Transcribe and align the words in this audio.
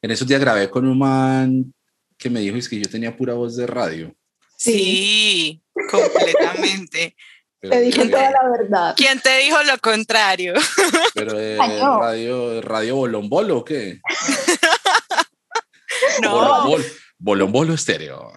En 0.00 0.10
esos 0.10 0.26
días 0.26 0.40
grabé 0.40 0.70
con 0.70 0.86
un 0.86 0.98
man 0.98 1.74
que 2.18 2.30
me 2.30 2.40
dijo 2.40 2.56
es 2.56 2.68
que 2.68 2.78
yo 2.78 2.88
tenía 2.88 3.16
pura 3.16 3.34
voz 3.34 3.56
de 3.56 3.66
radio. 3.66 4.14
Sí, 4.56 5.62
completamente. 5.90 7.16
te 7.60 7.80
dije 7.80 8.06
toda 8.06 8.30
la 8.30 8.48
verdad. 8.48 8.94
¿Quién 8.96 9.20
te 9.20 9.38
dijo 9.38 9.62
lo 9.64 9.78
contrario? 9.78 10.54
Pero 11.14 11.34
de 11.34 11.56
radio, 11.56 12.60
radio 12.60 12.96
bolombolo 12.96 13.58
o 13.58 13.64
qué? 13.64 14.00
no. 16.22 16.76
bolombolo 17.18 17.74
estéreo. 17.74 18.32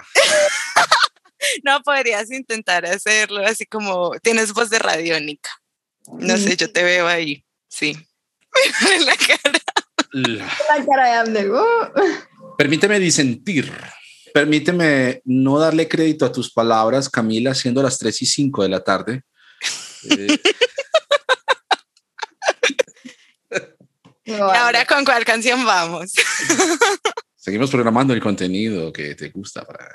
no 1.63 1.81
podrías 1.81 2.31
intentar 2.31 2.85
hacerlo 2.85 3.45
así 3.45 3.65
como 3.65 4.11
tienes 4.21 4.53
voz 4.53 4.69
de 4.69 4.79
radiónica. 4.79 5.51
No 6.07 6.37
sé, 6.37 6.55
yo 6.55 6.71
te 6.71 6.83
veo 6.83 7.07
ahí. 7.07 7.43
Sí. 7.67 7.97
la 9.05 9.15
cara. 9.15 9.59
La, 10.15 10.47
cara 10.89 11.07
de 11.07 11.13
Abner. 11.13 11.51
Uh. 11.51 12.55
Permíteme 12.57 12.97
disentir. 13.01 13.69
Permíteme 14.33 15.21
no 15.25 15.59
darle 15.59 15.89
crédito 15.89 16.25
a 16.25 16.31
tus 16.31 16.53
palabras, 16.53 17.09
Camila, 17.09 17.53
siendo 17.53 17.83
las 17.83 17.99
3 17.99 18.21
y 18.21 18.25
5 18.25 18.63
de 18.63 18.69
la 18.69 18.81
tarde. 18.81 19.23
Eh. 20.09 20.39
¿Y 24.23 24.31
ahora 24.31 24.85
con 24.85 25.03
cuál 25.03 25.25
canción 25.25 25.65
vamos? 25.65 26.13
Seguimos 27.35 27.69
programando 27.69 28.13
el 28.13 28.21
contenido 28.21 28.93
que 28.93 29.15
te 29.15 29.29
gusta 29.29 29.65
para 29.65 29.93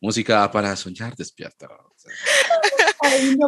música 0.00 0.50
para 0.50 0.74
soñar 0.74 1.14
despierta. 1.14 1.68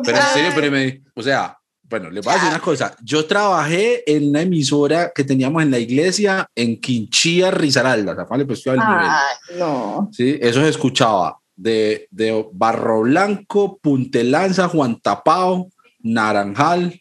pero 0.05 0.17
en 0.17 0.33
serio, 0.33 0.53
pero 0.55 0.71
me, 0.71 1.03
o 1.15 1.23
sea, 1.23 1.59
bueno, 1.95 2.11
le 2.11 2.23
voy 2.23 2.33
a 2.33 2.34
decir 2.34 2.48
una 2.48 2.61
cosa. 2.61 2.97
Yo 3.05 3.25
trabajé 3.25 4.03
en 4.11 4.30
una 4.30 4.43
emisora 4.43 5.12
que 5.15 5.23
teníamos 5.23 5.62
en 5.62 5.71
la 5.71 5.79
iglesia 5.79 6.45
en 6.53 6.80
Quinchía, 6.80 7.53
Risaralda. 7.53 8.27
Pues 8.27 8.65
ah, 8.67 9.23
no. 9.56 10.11
Sí, 10.12 10.37
eso 10.41 10.61
se 10.61 10.70
escuchaba 10.70 11.39
de, 11.55 12.09
de 12.11 12.47
Barro 12.53 13.03
Blanco, 13.03 13.78
Puntelanza, 13.78 14.67
Juan 14.67 14.98
Tapao, 15.00 15.70
Naranjal, 16.00 17.00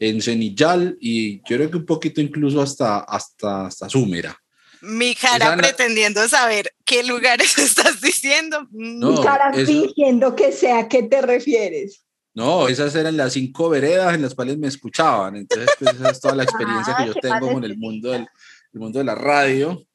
Encenillal 0.00 0.96
y 1.00 1.36
yo 1.48 1.56
creo 1.56 1.70
que 1.70 1.76
un 1.76 1.86
poquito 1.86 2.20
incluso 2.20 2.60
hasta, 2.60 2.98
hasta, 2.98 3.66
hasta 3.66 3.88
Súmera. 3.88 4.36
Mi 4.80 5.14
cara 5.14 5.56
pretendiendo 5.56 6.28
saber 6.28 6.74
qué 6.84 7.04
lugares 7.04 7.56
estás 7.58 8.00
diciendo. 8.00 8.66
Mi 8.72 9.14
cara 9.22 9.52
fingiendo 9.52 10.34
que 10.34 10.50
sé 10.50 10.72
a 10.72 10.88
qué 10.88 11.04
te 11.04 11.22
refieres. 11.22 12.04
No, 12.34 12.66
esas 12.66 12.94
eran 12.96 13.16
las 13.16 13.32
cinco 13.32 13.68
veredas 13.68 14.14
en 14.14 14.22
las 14.22 14.34
cuales 14.34 14.58
me 14.58 14.66
escuchaban. 14.66 15.36
Entonces, 15.36 15.70
pues, 15.78 15.94
esa 15.94 16.10
es 16.10 16.20
toda 16.20 16.34
la 16.34 16.42
experiencia 16.42 16.96
que 16.96 17.02
ah, 17.04 17.06
yo 17.06 17.14
tengo 17.14 17.52
con 17.52 17.64
el 17.64 17.76
mundo, 17.76 18.10
del, 18.10 18.26
el 18.72 18.80
mundo 18.80 18.98
de 18.98 19.04
la 19.04 19.14
radio. 19.14 19.86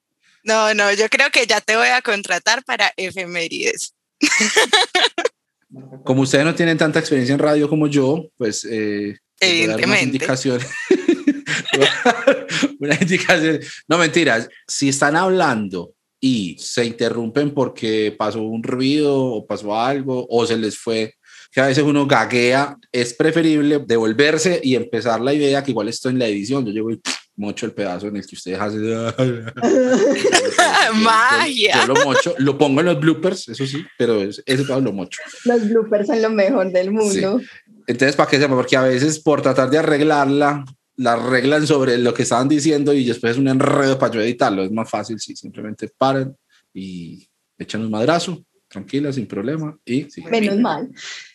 No, 0.44 0.74
no, 0.74 0.92
yo 0.94 1.10
creo 1.10 1.30
que 1.32 1.46
ya 1.46 1.60
te 1.60 1.76
voy 1.76 1.90
a 1.90 2.02
contratar 2.02 2.64
para 2.64 2.94
efemérides. 2.96 3.94
Como 6.04 6.22
ustedes 6.22 6.46
no 6.46 6.56
tienen 6.56 6.78
tanta 6.78 7.00
experiencia 7.00 7.34
en 7.34 7.40
radio 7.40 7.70
como 7.70 7.88
yo, 7.88 8.26
pues... 8.38 8.66
Eh, 8.66 9.16
Evidentemente. 9.40 10.04
Indicaciones. 10.04 10.68
una 12.80 12.96
indicación. 12.96 13.60
No, 13.88 13.98
mentiras. 13.98 14.50
Si 14.68 14.90
están 14.90 15.16
hablando 15.16 15.94
y 16.20 16.58
se 16.60 16.86
interrumpen 16.86 17.54
porque 17.54 18.14
pasó 18.18 18.42
un 18.42 18.64
ruido 18.64 19.16
o 19.16 19.46
pasó 19.46 19.80
algo 19.80 20.26
o 20.30 20.46
se 20.46 20.58
les 20.58 20.78
fue, 20.78 21.14
que 21.52 21.62
a 21.62 21.68
veces 21.68 21.84
uno 21.84 22.06
gaguea, 22.06 22.78
es 22.92 23.14
preferible 23.14 23.84
devolverse 23.86 24.60
y 24.64 24.76
empezar 24.76 25.22
la 25.22 25.34
idea 25.34 25.64
que 25.64 25.72
igual 25.72 25.90
estoy 25.90 26.14
en 26.14 26.20
la 26.20 26.28
edición. 26.28 26.66
Yo 26.66 26.72
llevo 26.72 26.92
y 26.92 27.02
mocho 27.36 27.66
el 27.66 27.72
pedazo 27.72 28.08
en 28.08 28.18
el 28.18 28.26
que 28.26 28.36
ustedes 28.36 28.60
hacen. 28.60 28.82
Magia. 31.04 31.86
Yo, 31.86 31.94
lo 31.94 32.06
mocho, 32.06 32.36
lo 32.38 32.58
pongo 32.58 32.82
en 32.82 32.88
los 32.88 33.00
bloopers, 33.00 33.50
eso 33.50 33.66
sí, 33.66 33.86
pero 33.98 34.22
ese 34.22 34.44
pedazo 34.44 34.82
lo 34.82 34.94
mocho. 34.94 35.20
Los 35.46 35.70
bloopers 35.70 36.08
son 36.08 36.22
lo 36.22 36.30
mejor 36.30 36.72
del 36.72 36.92
mundo. 36.92 37.42
Entonces, 37.88 38.16
¿para 38.16 38.30
qué 38.30 38.40
se 38.40 38.48
Porque 38.48 38.78
a 38.78 38.84
veces 38.84 39.20
por 39.20 39.42
tratar 39.42 39.70
de 39.70 39.80
arreglarla, 39.80 40.66
la 40.98 41.14
arreglan 41.14 41.66
sobre 41.66 41.98
lo 41.98 42.14
que 42.14 42.24
estaban 42.24 42.50
diciendo 42.50 42.94
y 42.94 43.06
después 43.06 43.32
es 43.32 43.38
un 43.38 43.48
enredo 43.48 43.98
para 43.98 44.14
yo 44.14 44.22
editarlo. 44.22 44.64
Es 44.64 44.72
más 44.72 44.90
fácil 44.90 45.20
si 45.20 45.36
simplemente 45.36 45.90
paran 45.98 46.36
y 46.74 47.28
echan 47.58 47.82
un 47.82 47.90
madrazo, 47.90 48.44
tranquila, 48.68 49.14
sin 49.14 49.26
problema. 49.26 49.78
Y 49.86 50.08
Menos 50.30 50.60
mal. 50.60 50.90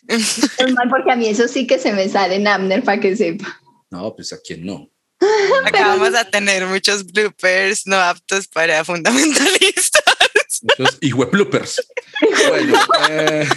Menos 0.07 0.75
mal 0.75 0.89
porque 0.91 1.13
a 1.13 1.17
mí 1.17 1.27
eso 1.29 1.49
sí 1.49 1.67
que 1.67 1.79
se 1.79 1.93
me 1.93 2.09
sale 2.09 2.37
en 2.37 2.47
Amner 2.47 2.83
para 2.83 3.01
que 3.01 3.17
sepa. 3.17 3.61
No, 3.91 4.15
pues 4.15 4.33
a 4.33 4.39
quién 4.45 4.65
no. 4.65 4.91
Acá 5.65 5.97
vamos 5.97 6.15
a 6.15 6.25
tener 6.25 6.67
muchos 6.67 7.05
bloopers 7.07 7.87
no 7.87 7.97
aptos 7.97 8.49
para 8.49 8.85
fundamentalistas. 8.85 10.03
Muchos 10.79 10.99
y 11.01 11.13
bloopers. 11.13 11.87
bueno, 12.49 12.79
eh, 13.11 13.49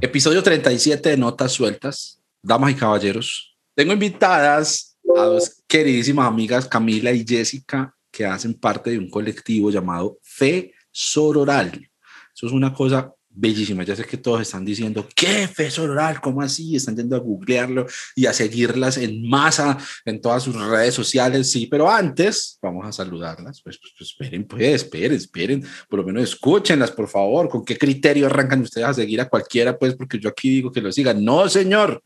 Episodio 0.00 0.42
37 0.42 1.10
de 1.10 1.16
Notas 1.16 1.52
Sueltas. 1.52 2.20
Damas 2.42 2.72
y 2.72 2.74
caballeros, 2.74 3.56
tengo 3.74 3.92
invitadas 3.92 4.91
a 5.16 5.24
dos 5.24 5.62
queridísimas 5.66 6.26
amigas, 6.26 6.66
Camila 6.66 7.12
y 7.12 7.24
Jessica, 7.26 7.94
que 8.10 8.26
hacen 8.26 8.54
parte 8.54 8.90
de 8.90 8.98
un 8.98 9.10
colectivo 9.10 9.70
llamado 9.70 10.18
Fe 10.22 10.72
Sororal. 10.90 11.90
Eso 12.34 12.46
es 12.46 12.52
una 12.52 12.72
cosa 12.72 13.14
bellísima. 13.34 13.84
Ya 13.84 13.96
sé 13.96 14.04
que 14.04 14.16
todos 14.16 14.42
están 14.42 14.64
diciendo, 14.64 15.06
¿qué 15.14 15.48
fe 15.48 15.70
sororal? 15.70 16.20
¿Cómo 16.20 16.42
así? 16.42 16.76
Están 16.76 16.96
yendo 16.96 17.16
a 17.16 17.20
googlearlo 17.20 17.86
y 18.14 18.26
a 18.26 18.32
seguirlas 18.32 18.98
en 18.98 19.28
masa 19.28 19.78
en 20.04 20.20
todas 20.20 20.42
sus 20.42 20.54
redes 20.54 20.94
sociales. 20.94 21.50
Sí, 21.50 21.66
pero 21.66 21.90
antes 21.90 22.58
vamos 22.60 22.86
a 22.86 22.92
saludarlas. 22.92 23.62
Pues, 23.62 23.78
pues, 23.78 23.94
pues, 23.96 24.10
esperen, 24.10 24.44
pues, 24.44 24.82
esperen, 24.82 25.12
esperen. 25.12 25.64
Por 25.88 26.00
lo 26.00 26.06
menos 26.06 26.24
escúchenlas, 26.24 26.90
por 26.90 27.08
favor. 27.08 27.48
¿Con 27.48 27.64
qué 27.64 27.76
criterio 27.76 28.26
arrancan 28.26 28.60
ustedes 28.60 28.86
a 28.86 28.94
seguir 28.94 29.20
a 29.20 29.28
cualquiera? 29.28 29.78
Pues 29.78 29.94
porque 29.94 30.18
yo 30.18 30.28
aquí 30.28 30.50
digo 30.50 30.70
que 30.70 30.80
lo 30.80 30.92
sigan. 30.92 31.24
No, 31.24 31.48
señor. 31.48 32.02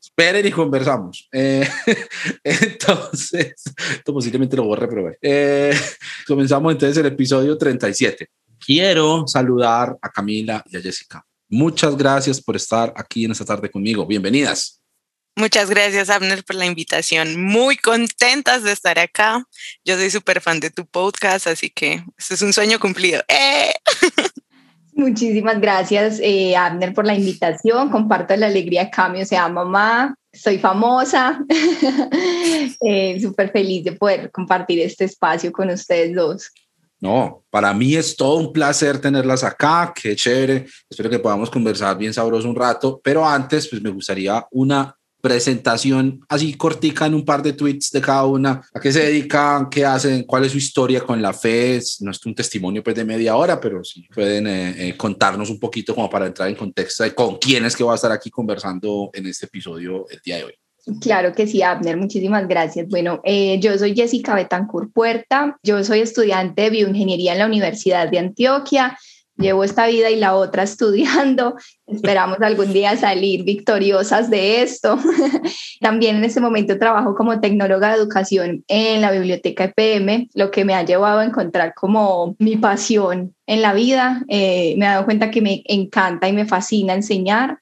Esperen 0.00 0.46
y 0.46 0.50
conversamos. 0.50 1.28
Eh, 1.32 1.68
entonces, 2.44 3.54
esto 3.92 4.14
posiblemente 4.14 4.56
lo 4.56 4.64
borre, 4.64 4.88
pero. 4.88 5.12
Eh, 5.20 5.78
comenzamos 6.26 6.72
entonces 6.72 6.96
el 6.96 7.06
episodio 7.06 7.58
37 7.58 8.30
quiero 8.60 9.26
saludar 9.26 9.96
a 10.00 10.10
Camila 10.10 10.62
y 10.70 10.76
a 10.76 10.80
Jessica. 10.80 11.24
Muchas 11.48 11.96
gracias 11.96 12.40
por 12.40 12.54
estar 12.54 12.92
aquí 12.96 13.24
en 13.24 13.32
esta 13.32 13.44
tarde 13.44 13.70
conmigo. 13.70 14.06
Bienvenidas. 14.06 14.80
Muchas 15.36 15.70
gracias, 15.70 16.10
Abner, 16.10 16.44
por 16.44 16.56
la 16.56 16.66
invitación. 16.66 17.42
Muy 17.42 17.76
contentas 17.76 18.62
de 18.62 18.72
estar 18.72 18.98
acá. 18.98 19.44
Yo 19.84 19.96
soy 19.96 20.10
súper 20.10 20.40
fan 20.40 20.60
de 20.60 20.70
tu 20.70 20.86
podcast, 20.86 21.46
así 21.46 21.70
que 21.70 22.04
esto 22.18 22.34
es 22.34 22.42
un 22.42 22.52
sueño 22.52 22.78
cumplido. 22.78 23.22
¡Eh! 23.28 23.72
Muchísimas 24.94 25.60
gracias, 25.60 26.20
eh, 26.22 26.56
Abner, 26.56 26.92
por 26.92 27.06
la 27.06 27.14
invitación. 27.14 27.90
Comparto 27.90 28.34
la 28.36 28.46
alegría 28.46 28.82
acá, 28.82 29.08
me 29.08 29.24
sea, 29.24 29.48
mamá, 29.48 30.14
soy 30.32 30.58
famosa. 30.58 31.44
eh, 32.80 33.20
súper 33.20 33.50
feliz 33.50 33.84
de 33.84 33.92
poder 33.92 34.30
compartir 34.30 34.80
este 34.80 35.04
espacio 35.04 35.52
con 35.52 35.70
ustedes 35.70 36.14
dos. 36.14 36.50
No, 37.00 37.44
para 37.48 37.72
mí 37.72 37.94
es 37.94 38.14
todo 38.14 38.36
un 38.36 38.52
placer 38.52 39.00
tenerlas 39.00 39.42
acá, 39.42 39.92
qué 39.94 40.14
chévere. 40.14 40.66
Espero 40.88 41.08
que 41.08 41.18
podamos 41.18 41.50
conversar 41.50 41.96
bien 41.96 42.12
sabroso 42.12 42.48
un 42.48 42.56
rato, 42.56 43.00
pero 43.02 43.26
antes, 43.26 43.68
pues 43.68 43.80
me 43.80 43.88
gustaría 43.88 44.46
una 44.50 44.94
presentación 45.20 46.20
así 46.28 46.54
cortica 46.54 47.06
en 47.06 47.14
un 47.14 47.24
par 47.24 47.42
de 47.42 47.52
tweets 47.52 47.90
de 47.90 48.00
cada 48.00 48.24
una, 48.24 48.62
a 48.72 48.80
qué 48.80 48.92
se 48.92 49.04
dedican, 49.04 49.68
qué 49.68 49.84
hacen, 49.84 50.24
cuál 50.24 50.44
es 50.44 50.52
su 50.52 50.58
historia 50.58 51.00
con 51.00 51.20
la 51.20 51.32
fe, 51.32 51.80
no 52.00 52.10
es 52.10 52.24
un 52.26 52.34
testimonio 52.34 52.82
pues 52.82 52.96
de 52.96 53.04
media 53.04 53.36
hora, 53.36 53.60
pero 53.60 53.84
sí 53.84 54.08
pueden 54.14 54.46
eh, 54.46 54.88
eh, 54.88 54.96
contarnos 54.96 55.50
un 55.50 55.58
poquito 55.58 55.94
como 55.94 56.08
para 56.08 56.26
entrar 56.26 56.48
en 56.48 56.54
contexto 56.54 57.04
de 57.04 57.14
con 57.14 57.38
quién 57.38 57.64
es 57.64 57.76
que 57.76 57.84
va 57.84 57.92
a 57.92 57.96
estar 57.96 58.12
aquí 58.12 58.30
conversando 58.30 59.10
en 59.12 59.26
este 59.26 59.46
episodio 59.46 60.06
el 60.10 60.20
día 60.24 60.36
de 60.36 60.44
hoy. 60.44 60.54
Claro 61.00 61.34
que 61.34 61.46
sí, 61.46 61.62
Abner, 61.62 61.96
muchísimas 61.96 62.48
gracias. 62.48 62.88
Bueno, 62.88 63.20
eh, 63.24 63.60
yo 63.60 63.76
soy 63.78 63.94
Jessica 63.94 64.34
Betancourt 64.34 64.92
Puerta, 64.92 65.58
yo 65.62 65.84
soy 65.84 66.00
estudiante 66.00 66.62
de 66.62 66.70
bioingeniería 66.70 67.32
en 67.32 67.38
la 67.38 67.46
Universidad 67.46 68.10
de 68.10 68.18
Antioquia. 68.18 68.98
Llevo 69.40 69.64
esta 69.64 69.86
vida 69.86 70.10
y 70.10 70.16
la 70.16 70.34
otra 70.34 70.62
estudiando. 70.64 71.56
Esperamos 71.86 72.40
algún 72.42 72.72
día 72.72 72.96
salir 72.96 73.42
victoriosas 73.44 74.30
de 74.30 74.62
esto. 74.62 74.98
También 75.80 76.16
en 76.16 76.24
este 76.24 76.40
momento 76.40 76.78
trabajo 76.78 77.14
como 77.14 77.40
tecnóloga 77.40 77.88
de 77.88 77.96
educación 77.96 78.64
en 78.68 79.00
la 79.00 79.10
biblioteca 79.10 79.72
EPM, 79.74 80.28
lo 80.34 80.50
que 80.50 80.64
me 80.64 80.74
ha 80.74 80.84
llevado 80.84 81.20
a 81.20 81.24
encontrar 81.24 81.74
como 81.74 82.36
mi 82.38 82.56
pasión 82.56 83.34
en 83.46 83.62
la 83.62 83.72
vida. 83.72 84.22
Eh, 84.28 84.74
me 84.76 84.84
he 84.84 84.88
dado 84.88 85.06
cuenta 85.06 85.30
que 85.30 85.40
me 85.40 85.62
encanta 85.66 86.28
y 86.28 86.32
me 86.32 86.46
fascina 86.46 86.92
enseñar 86.92 87.58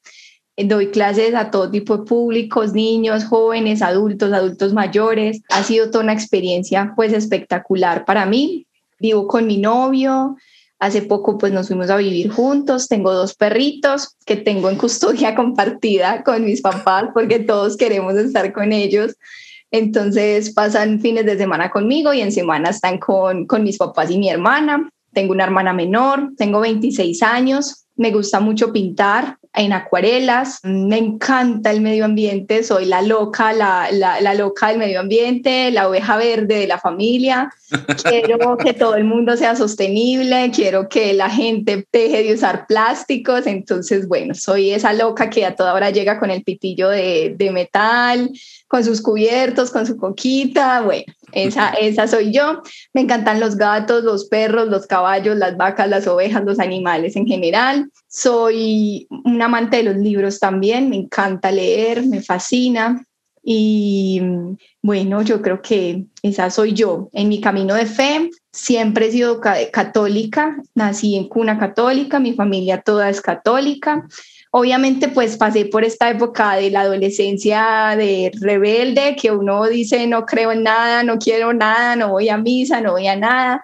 doy 0.64 0.88
clases 0.90 1.34
a 1.34 1.50
todo 1.50 1.70
tipo 1.70 1.98
de 1.98 2.04
públicos, 2.04 2.72
niños, 2.72 3.24
jóvenes, 3.24 3.82
adultos, 3.82 4.32
adultos 4.32 4.72
mayores. 4.72 5.40
Ha 5.50 5.62
sido 5.62 5.90
toda 5.90 6.04
una 6.04 6.12
experiencia 6.12 6.92
pues 6.96 7.12
espectacular 7.12 8.04
para 8.04 8.26
mí. 8.26 8.66
Vivo 8.98 9.28
con 9.28 9.46
mi 9.46 9.58
novio, 9.58 10.36
Hace 10.78 11.02
poco 11.02 11.38
pues 11.38 11.52
nos 11.52 11.68
fuimos 11.68 11.90
a 11.90 11.96
vivir 11.96 12.30
juntos, 12.30 12.86
tengo 12.86 13.12
dos 13.12 13.34
perritos 13.34 14.16
que 14.24 14.36
tengo 14.36 14.70
en 14.70 14.76
custodia 14.76 15.34
compartida 15.36 16.22
con 16.22 16.44
mis 16.44 16.60
papás 16.60 17.06
porque 17.12 17.40
todos 17.40 17.76
queremos 17.76 18.14
estar 18.14 18.52
con 18.52 18.72
ellos. 18.72 19.16
Entonces 19.70 20.52
pasan 20.54 21.00
fines 21.00 21.26
de 21.26 21.36
semana 21.36 21.70
conmigo 21.70 22.14
y 22.14 22.20
en 22.20 22.32
semana 22.32 22.70
están 22.70 22.98
con, 22.98 23.46
con 23.46 23.64
mis 23.64 23.76
papás 23.76 24.10
y 24.10 24.18
mi 24.18 24.30
hermana. 24.30 24.88
Tengo 25.12 25.32
una 25.32 25.44
hermana 25.44 25.72
menor, 25.72 26.30
tengo 26.36 26.60
26 26.60 27.22
años, 27.22 27.86
me 27.98 28.12
gusta 28.12 28.40
mucho 28.40 28.72
pintar 28.72 29.38
en 29.54 29.72
acuarelas, 29.72 30.60
me 30.62 30.98
encanta 30.98 31.72
el 31.72 31.80
medio 31.80 32.04
ambiente, 32.04 32.62
soy 32.62 32.84
la 32.84 33.02
loca, 33.02 33.52
la, 33.52 33.88
la, 33.90 34.20
la, 34.20 34.34
loca 34.34 34.68
del 34.68 34.78
medio 34.78 35.00
ambiente, 35.00 35.72
la 35.72 35.88
oveja 35.88 36.16
verde 36.16 36.60
de 36.60 36.66
la 36.68 36.78
familia, 36.78 37.50
quiero 38.04 38.56
que 38.58 38.72
todo 38.72 38.94
el 38.94 39.02
mundo 39.02 39.36
sea 39.36 39.56
sostenible, 39.56 40.52
quiero 40.54 40.88
que 40.88 41.12
la 41.12 41.28
gente 41.28 41.86
deje 41.92 42.22
de 42.22 42.34
usar 42.34 42.66
plásticos, 42.68 43.46
entonces 43.48 44.06
bueno, 44.06 44.34
soy 44.34 44.70
esa 44.70 44.92
loca 44.92 45.28
que 45.28 45.44
a 45.44 45.56
toda 45.56 45.74
hora 45.74 45.90
llega 45.90 46.20
con 46.20 46.30
el 46.30 46.44
pitillo 46.44 46.90
de, 46.90 47.34
de 47.36 47.50
metal, 47.50 48.30
con 48.68 48.84
sus 48.84 49.02
cubiertos, 49.02 49.70
con 49.70 49.86
su 49.86 49.96
coquita, 49.96 50.82
bueno, 50.82 51.12
esa, 51.32 51.70
esa 51.70 52.06
soy 52.06 52.32
yo. 52.32 52.62
Me 52.92 53.02
encantan 53.02 53.40
los 53.40 53.56
gatos, 53.56 54.04
los 54.04 54.28
perros, 54.28 54.68
los 54.68 54.86
caballos, 54.86 55.36
las 55.36 55.56
vacas, 55.56 55.88
las 55.88 56.06
ovejas, 56.06 56.44
los 56.44 56.58
animales 56.58 57.16
en 57.16 57.26
general. 57.26 57.90
Soy 58.08 59.06
un 59.10 59.40
amante 59.42 59.78
de 59.78 59.82
los 59.84 59.96
libros 59.96 60.38
también, 60.40 60.88
me 60.88 60.96
encanta 60.96 61.50
leer, 61.50 62.06
me 62.06 62.22
fascina. 62.22 63.04
Y 63.50 64.20
bueno, 64.82 65.22
yo 65.22 65.40
creo 65.40 65.62
que 65.62 66.04
esa 66.22 66.50
soy 66.50 66.74
yo. 66.74 67.08
En 67.12 67.28
mi 67.28 67.40
camino 67.40 67.74
de 67.74 67.86
fe 67.86 68.30
siempre 68.52 69.06
he 69.06 69.12
sido 69.12 69.40
católica, 69.72 70.56
nací 70.74 71.16
en 71.16 71.28
cuna 71.28 71.58
católica, 71.58 72.18
mi 72.18 72.34
familia 72.34 72.82
toda 72.82 73.08
es 73.08 73.20
católica. 73.20 74.06
Obviamente, 74.50 75.08
pues 75.08 75.36
pasé 75.36 75.66
por 75.66 75.84
esta 75.84 76.08
época 76.08 76.56
de 76.56 76.70
la 76.70 76.80
adolescencia 76.80 77.94
de 77.96 78.32
rebelde, 78.40 79.14
que 79.14 79.30
uno 79.30 79.66
dice 79.66 80.06
no 80.06 80.24
creo 80.24 80.52
en 80.52 80.62
nada, 80.62 81.02
no 81.02 81.18
quiero 81.18 81.52
nada, 81.52 81.96
no 81.96 82.10
voy 82.10 82.30
a 82.30 82.38
misa, 82.38 82.80
no 82.80 82.92
voy 82.92 83.06
a 83.08 83.16
nada. 83.16 83.62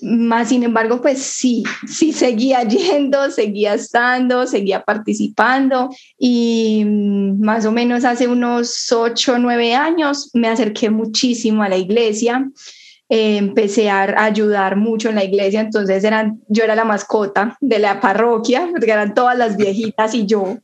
Más 0.00 0.48
sin 0.48 0.62
embargo, 0.64 1.00
pues 1.00 1.22
sí, 1.22 1.64
sí 1.86 2.12
seguía 2.12 2.62
yendo, 2.68 3.30
seguía 3.30 3.74
estando, 3.74 4.46
seguía 4.46 4.82
participando 4.84 5.90
y 6.18 6.84
mm, 6.84 7.40
más 7.40 7.66
o 7.66 7.72
menos 7.72 8.04
hace 8.04 8.28
unos 8.28 8.92
ocho 8.92 9.38
nueve 9.38 9.74
años 9.74 10.30
me 10.34 10.48
acerqué 10.48 10.90
muchísimo 10.90 11.62
a 11.62 11.68
la 11.68 11.76
iglesia 11.76 12.48
eh, 13.14 13.36
empecé 13.36 13.90
a 13.90 14.24
ayudar 14.24 14.76
mucho 14.76 15.10
en 15.10 15.16
la 15.16 15.24
iglesia, 15.24 15.60
entonces 15.60 16.02
eran, 16.02 16.40
yo 16.48 16.64
era 16.64 16.74
la 16.74 16.86
mascota 16.86 17.58
de 17.60 17.78
la 17.78 18.00
parroquia, 18.00 18.70
porque 18.70 18.90
eran 18.90 19.12
todas 19.12 19.36
las 19.36 19.58
viejitas 19.58 20.14
y 20.14 20.24
yo. 20.24 20.56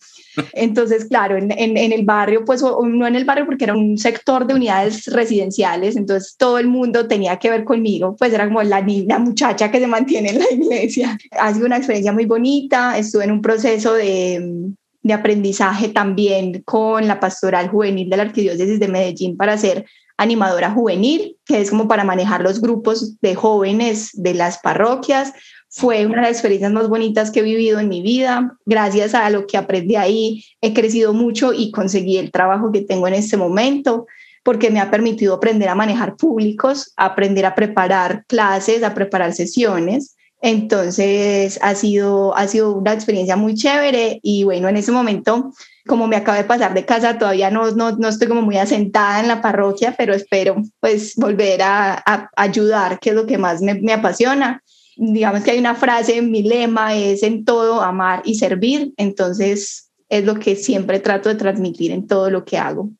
Entonces, 0.54 1.04
claro, 1.04 1.36
en, 1.36 1.52
en, 1.52 1.76
en, 1.76 1.92
el 1.92 2.06
barrio, 2.06 2.46
pues 2.46 2.62
no 2.62 3.06
en 3.06 3.16
el 3.16 3.26
barrio 3.26 3.44
porque 3.44 3.64
era 3.64 3.74
un 3.74 3.98
sector 3.98 4.46
de 4.46 4.54
unidades 4.54 5.04
residenciales, 5.08 5.94
entonces 5.94 6.36
todo 6.38 6.58
el 6.58 6.68
mundo 6.68 7.06
tenía 7.06 7.38
que 7.38 7.50
ver 7.50 7.64
conmigo, 7.64 8.16
pues 8.18 8.32
era 8.32 8.46
como 8.46 8.62
la 8.62 8.80
niña, 8.80 9.18
muchacha 9.18 9.70
que 9.70 9.80
se 9.80 9.86
mantiene 9.86 10.30
en 10.30 10.38
la 10.38 10.50
iglesia. 10.50 11.18
Ha 11.32 11.52
sido 11.52 11.66
una 11.66 11.76
experiencia 11.76 12.12
muy 12.12 12.24
bonita, 12.24 12.96
estuve 12.96 13.24
en 13.24 13.32
un 13.32 13.42
proceso 13.42 13.92
de, 13.92 14.72
de 15.02 15.12
aprendizaje 15.12 15.88
también 15.88 16.62
con 16.64 17.06
la 17.06 17.20
pastoral 17.20 17.68
juvenil 17.68 18.08
de 18.08 18.16
la 18.16 18.22
Arquidiócesis 18.22 18.80
de 18.80 18.88
Medellín 18.88 19.36
para 19.36 19.52
hacer 19.52 19.84
animadora 20.18 20.70
juvenil, 20.70 21.36
que 21.46 21.60
es 21.60 21.70
como 21.70 21.88
para 21.88 22.04
manejar 22.04 22.42
los 22.42 22.60
grupos 22.60 23.18
de 23.20 23.34
jóvenes 23.34 24.10
de 24.12 24.34
las 24.34 24.58
parroquias. 24.58 25.32
Fue 25.70 26.04
una 26.04 26.16
de 26.16 26.22
las 26.22 26.32
experiencias 26.32 26.72
más 26.72 26.88
bonitas 26.88 27.30
que 27.30 27.40
he 27.40 27.42
vivido 27.42 27.78
en 27.78 27.88
mi 27.88 28.02
vida. 28.02 28.56
Gracias 28.66 29.14
a 29.14 29.30
lo 29.30 29.46
que 29.46 29.56
aprendí 29.56 29.96
ahí, 29.96 30.44
he 30.60 30.74
crecido 30.74 31.14
mucho 31.14 31.52
y 31.54 31.70
conseguí 31.70 32.18
el 32.18 32.30
trabajo 32.30 32.72
que 32.72 32.82
tengo 32.82 33.08
en 33.08 33.14
este 33.14 33.36
momento 33.36 34.06
porque 34.42 34.70
me 34.70 34.80
ha 34.80 34.90
permitido 34.90 35.34
aprender 35.34 35.68
a 35.68 35.74
manejar 35.74 36.16
públicos, 36.16 36.92
aprender 36.96 37.44
a 37.44 37.54
preparar 37.54 38.24
clases, 38.26 38.82
a 38.82 38.94
preparar 38.94 39.34
sesiones. 39.34 40.16
Entonces 40.40 41.58
ha 41.62 41.74
sido, 41.74 42.36
ha 42.36 42.46
sido 42.46 42.72
una 42.72 42.92
experiencia 42.92 43.36
muy 43.36 43.54
chévere 43.54 44.20
y 44.22 44.44
bueno, 44.44 44.68
en 44.68 44.76
ese 44.76 44.92
momento 44.92 45.52
como 45.88 46.06
me 46.06 46.14
acabo 46.14 46.38
de 46.38 46.44
pasar 46.44 46.74
de 46.74 46.84
casa, 46.84 47.18
todavía 47.18 47.50
no, 47.50 47.72
no, 47.72 47.96
no, 47.96 48.08
estoy 48.08 48.28
como 48.28 48.42
muy 48.42 48.58
asentada 48.58 49.18
en 49.18 49.26
la 49.26 49.42
parroquia, 49.42 49.96
pero 49.98 50.14
espero 50.14 50.62
pues 50.78 51.16
volver 51.16 51.62
a, 51.62 52.30
ayudar, 52.36 53.00
que 53.00 53.10
es 53.10 53.16
lo 53.16 53.26
que 53.26 53.38
más 53.38 53.60
me, 53.60 53.92
apasiona. 53.92 54.62
Digamos 54.96 55.42
que 55.42 55.52
hay 55.52 55.58
una 55.58 55.74
frase, 55.74 56.22
mi 56.22 56.42
lema 56.42 56.94
es 56.94 57.24
en 57.24 57.44
todo 57.44 57.80
amar 57.80 58.22
y 58.24 58.36
servir, 58.36 58.92
entonces 58.96 59.90
es 60.08 60.24
lo 60.24 60.38
que 60.38 60.54
siempre 60.54 61.00
trato 61.00 61.28
de 61.28 61.34
transmitir 61.34 61.90
en 61.90 62.06
todo 62.06 62.30
lo 62.30 62.44
que 62.44 62.58
hago. 62.58 62.90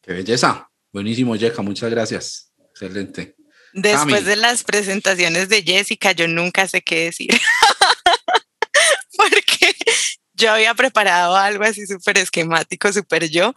Qué 0.00 0.12
belleza, 0.12 0.70
buenísimo 0.92 1.34
Jessica, 1.34 1.62
muchas 1.62 1.90
gracias, 1.90 2.52
excelente. 2.70 3.35
Después 3.76 4.24
de 4.24 4.36
las 4.36 4.64
presentaciones 4.64 5.50
de 5.50 5.62
Jessica, 5.62 6.12
yo 6.12 6.26
nunca 6.26 6.66
sé 6.66 6.80
qué 6.80 7.04
decir. 7.04 7.28
Porque 9.18 9.76
yo 10.32 10.52
había 10.52 10.72
preparado 10.72 11.36
algo 11.36 11.62
así 11.62 11.86
súper 11.86 12.16
esquemático, 12.16 12.90
súper 12.90 13.28
yo. 13.28 13.52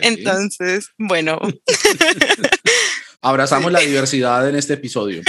Entonces, 0.00 0.90
bueno. 0.96 1.40
Abrazamos 3.22 3.72
la 3.72 3.80
diversidad 3.80 4.48
en 4.48 4.54
este 4.54 4.74
episodio. 4.74 5.20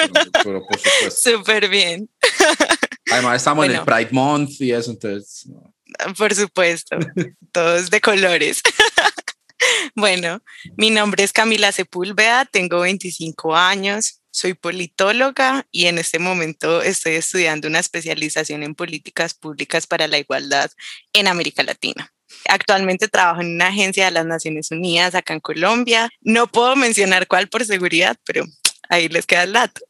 Pero, 0.44 0.62
Súper 1.12 1.68
bien. 1.68 2.08
Además, 3.12 3.38
estamos 3.38 3.66
en 3.66 3.72
el 3.72 3.82
Pride 3.82 4.10
Month 4.12 4.62
y 4.62 4.72
eso, 4.72 4.92
entonces. 4.92 5.48
Por 6.16 6.36
supuesto, 6.36 6.96
todos 7.52 7.90
de 7.90 8.00
colores. 8.00 8.62
Bueno, 9.96 10.42
mi 10.78 10.90
nombre 10.90 11.24
es 11.24 11.34
Camila 11.34 11.72
Sepúlveda, 11.72 12.46
tengo 12.46 12.82
25 12.82 13.56
años, 13.56 14.22
soy 14.32 14.54
politóloga 14.54 15.68
y 15.72 15.88
en 15.88 15.98
este 15.98 16.20
momento 16.20 16.82
estoy 16.82 17.14
estudiando 17.16 17.68
una 17.68 17.80
especialización 17.80 18.64
en 18.64 18.76
políticas 18.76 19.34
públicas 19.34 19.88
para 19.88 20.08
la 20.08 20.18
igualdad 20.18 20.72
en 21.14 21.28
América 21.28 21.64
Latina. 21.64 22.14
Actualmente 22.48 23.10
trabajo 23.10 23.42
en 23.42 23.56
una 23.56 23.68
agencia 23.68 24.06
de 24.06 24.12
las 24.12 24.26
Naciones 24.26 24.72
Unidas 24.72 25.16
acá 25.16 25.34
en 25.34 25.42
Colombia. 25.42 26.10
No 26.22 26.48
puedo 26.48 26.76
mencionar 26.76 27.28
cuál 27.28 27.50
por 27.50 27.66
seguridad, 27.66 28.16
pero 28.24 28.46
ahí 28.92 29.08
les 29.08 29.26
queda 29.26 29.44
el 29.44 29.54
dato. 29.54 29.82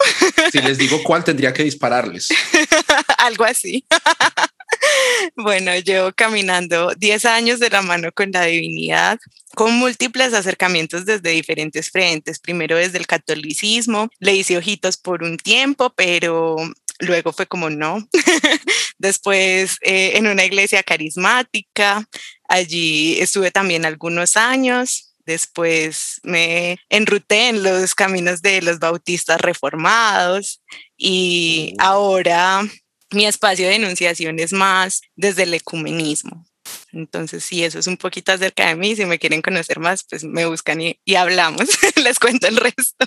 Si 0.51 0.61
les 0.61 0.77
digo 0.77 1.01
cuál, 1.03 1.23
tendría 1.23 1.51
que 1.51 1.63
dispararles. 1.63 2.29
Algo 3.17 3.43
así. 3.43 3.85
Bueno, 5.35 5.77
llevo 5.77 6.11
caminando 6.13 6.93
10 6.97 7.25
años 7.25 7.59
de 7.59 7.69
la 7.69 7.81
mano 7.81 8.09
con 8.13 8.31
la 8.31 8.45
divinidad, 8.45 9.19
con 9.53 9.75
múltiples 9.75 10.33
acercamientos 10.33 11.05
desde 11.05 11.31
diferentes 11.31 11.91
frentes. 11.91 12.39
Primero 12.39 12.77
desde 12.77 12.97
el 12.97 13.05
catolicismo, 13.05 14.09
le 14.19 14.33
hice 14.33 14.57
ojitos 14.57 14.97
por 14.97 15.23
un 15.23 15.37
tiempo, 15.37 15.93
pero 15.95 16.55
luego 16.99 17.31
fue 17.33 17.45
como 17.45 17.69
no. 17.69 18.07
Después 18.97 19.77
eh, 19.81 20.13
en 20.15 20.27
una 20.27 20.45
iglesia 20.45 20.83
carismática, 20.83 22.05
allí 22.47 23.19
estuve 23.19 23.51
también 23.51 23.85
algunos 23.85 24.35
años. 24.37 25.10
Después 25.25 26.19
me 26.23 26.77
enruté 26.89 27.49
en 27.49 27.63
los 27.63 27.95
caminos 27.95 28.41
de 28.41 28.61
los 28.61 28.79
bautistas 28.79 29.39
reformados 29.39 30.61
y 30.97 31.73
ahora 31.79 32.63
mi 33.11 33.25
espacio 33.25 33.67
de 33.67 33.75
enunciación 33.75 34.39
es 34.39 34.53
más 34.53 35.01
desde 35.15 35.43
el 35.43 35.53
ecumenismo. 35.53 36.45
Entonces, 36.93 37.43
si 37.43 37.63
eso 37.63 37.79
es 37.79 37.87
un 37.87 37.97
poquito 37.97 38.31
acerca 38.31 38.67
de 38.67 38.75
mí, 38.75 38.95
si 38.95 39.05
me 39.05 39.19
quieren 39.19 39.41
conocer 39.41 39.79
más, 39.79 40.05
pues 40.09 40.23
me 40.23 40.45
buscan 40.45 40.81
y, 40.81 40.99
y 41.05 41.15
hablamos, 41.15 41.67
les 41.95 42.19
cuento 42.19 42.47
el 42.47 42.57
resto. 42.57 43.05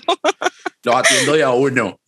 Lo 0.83 0.97
atiendo 0.97 1.33
de 1.33 1.43
a 1.43 1.51
uno. 1.51 1.99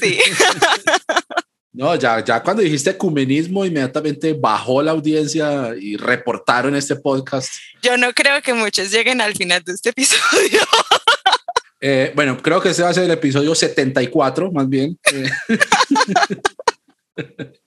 Sí. 0.00 0.18
No, 1.76 1.94
ya, 1.94 2.24
ya 2.24 2.42
cuando 2.42 2.62
dijiste 2.62 2.88
ecumenismo, 2.88 3.66
inmediatamente 3.66 4.32
bajó 4.32 4.80
la 4.80 4.92
audiencia 4.92 5.74
y 5.78 5.98
reportaron 5.98 6.74
este 6.74 6.96
podcast. 6.96 7.52
Yo 7.82 7.98
no 7.98 8.14
creo 8.14 8.40
que 8.40 8.54
muchos 8.54 8.90
lleguen 8.90 9.20
al 9.20 9.34
final 9.34 9.62
de 9.62 9.74
este 9.74 9.90
episodio. 9.90 10.60
Eh, 11.78 12.10
bueno, 12.16 12.40
creo 12.42 12.58
que 12.58 12.70
ese 12.70 12.82
va 12.82 12.88
a 12.88 12.94
ser 12.94 13.04
el 13.04 13.10
episodio 13.10 13.54
74, 13.54 14.50
más 14.50 14.66
bien. 14.66 14.98
Eh. 15.12 15.28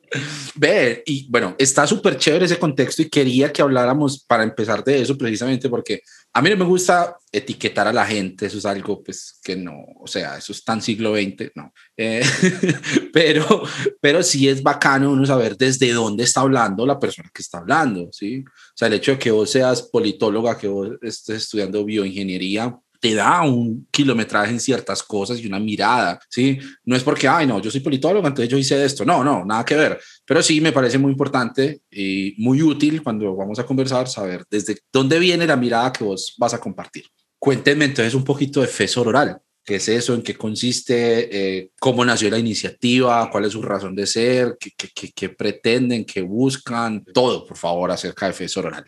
Ve, 0.56 1.04
y 1.06 1.30
bueno, 1.30 1.56
está 1.58 1.86
súper 1.86 2.18
chévere 2.18 2.46
ese 2.46 2.60
contexto 2.60 3.02
y 3.02 3.10
quería 3.10 3.52
que 3.52 3.62
habláramos 3.62 4.24
para 4.26 4.44
empezar 4.44 4.84
de 4.84 5.02
eso 5.02 5.18
precisamente 5.18 5.70
porque 5.70 6.02
a 6.34 6.42
mí 6.42 6.50
no 6.50 6.58
me 6.58 6.66
gusta 6.66 7.18
etiquetar 7.32 7.88
a 7.88 7.94
la 7.94 8.06
gente, 8.06 8.46
eso 8.46 8.58
es 8.58 8.66
algo 8.66 9.04
pues 9.04 9.40
que 9.44 9.56
no, 9.56 9.74
o 10.00 10.08
sea, 10.08 10.38
eso 10.38 10.52
es 10.52 10.64
tan 10.64 10.82
siglo 10.82 11.16
XX, 11.16 11.52
no. 11.56 11.74
Eh, 11.96 12.22
pero, 13.14 13.64
pero 14.02 14.24
sí 14.24 14.48
es 14.48 14.64
bacano 14.64 15.12
uno 15.12 15.26
saber 15.26 15.58
desde 15.58 15.92
dónde 15.94 16.24
está 16.24 16.42
hablando 16.42 16.86
la 16.86 17.00
persona 17.00 17.30
que 17.34 17.42
está 17.42 17.60
hablando, 17.60 18.10
¿sí? 18.12 18.44
O 18.48 18.76
sea, 18.76 18.88
el 18.88 18.96
hecho 18.96 19.12
de 19.12 19.20
que 19.20 19.32
vos 19.32 19.50
seas 19.50 19.84
politóloga, 19.84 20.58
que 20.58 20.68
vos 20.68 20.90
estés 21.02 21.44
estudiando 21.44 21.86
bioingeniería, 21.86 22.78
te 23.00 23.14
da 23.14 23.42
un 23.44 23.88
kilometraje 23.92 24.52
en 24.52 24.60
ciertas 24.60 25.02
cosas 25.04 25.40
y 25.40 25.48
una 25.48 25.60
mirada, 25.60 26.20
¿sí? 26.30 26.60
No 26.84 26.96
es 26.96 27.04
porque, 27.04 27.28
ay, 27.28 27.48
no, 27.48 27.62
yo 27.62 27.72
soy 27.72 27.80
politólogo, 27.80 28.28
entonces 28.28 28.50
yo 28.50 28.58
hice 28.58 28.84
esto. 28.84 29.06
No, 29.06 29.24
no, 29.24 29.46
nada 29.46 29.64
que 29.64 29.76
ver. 29.76 30.00
Pero 30.26 30.44
sí 30.44 30.60
me 30.60 30.72
parece 30.72 30.98
muy 30.98 31.12
importante 31.12 31.82
y 31.90 32.36
muy 32.38 32.62
útil 32.62 33.02
cuando 33.02 33.36
vamos 33.36 33.58
a 33.60 33.66
conversar 33.66 34.08
saber 34.08 34.44
desde 34.50 34.78
dónde 34.92 35.18
viene 35.20 35.48
la 35.48 35.56
mirada 35.56 35.94
que 35.94 36.04
vos 36.04 36.36
vas 36.38 36.54
a 36.54 36.60
compartir. 36.60 37.06
Cuéntenme 37.38 37.86
entonces 37.86 38.14
un 38.14 38.24
poquito 38.24 38.62
de 38.62 38.68
fe 38.68 38.88
oral. 38.98 39.40
¿Qué 39.64 39.76
es 39.76 39.88
eso? 39.88 40.16
¿En 40.16 40.24
qué 40.24 40.36
consiste? 40.36 41.30
Eh, 41.32 41.72
¿Cómo 41.80 42.04
nació 42.04 42.30
la 42.30 42.40
iniciativa? 42.40 43.30
¿Cuál 43.30 43.46
es 43.46 43.54
su 43.54 43.62
razón 43.62 43.96
de 43.96 44.08
ser? 44.08 44.58
¿Qué, 44.60 44.72
qué, 44.76 45.12
qué 45.14 45.30
pretenden? 45.30 46.06
¿Qué 46.06 46.22
buscan? 46.22 47.04
Todo, 47.14 47.46
por 47.46 47.56
favor, 47.56 47.92
acerca 47.92 48.26
de 48.26 48.34
fe 48.34 48.48
oral. 48.60 48.86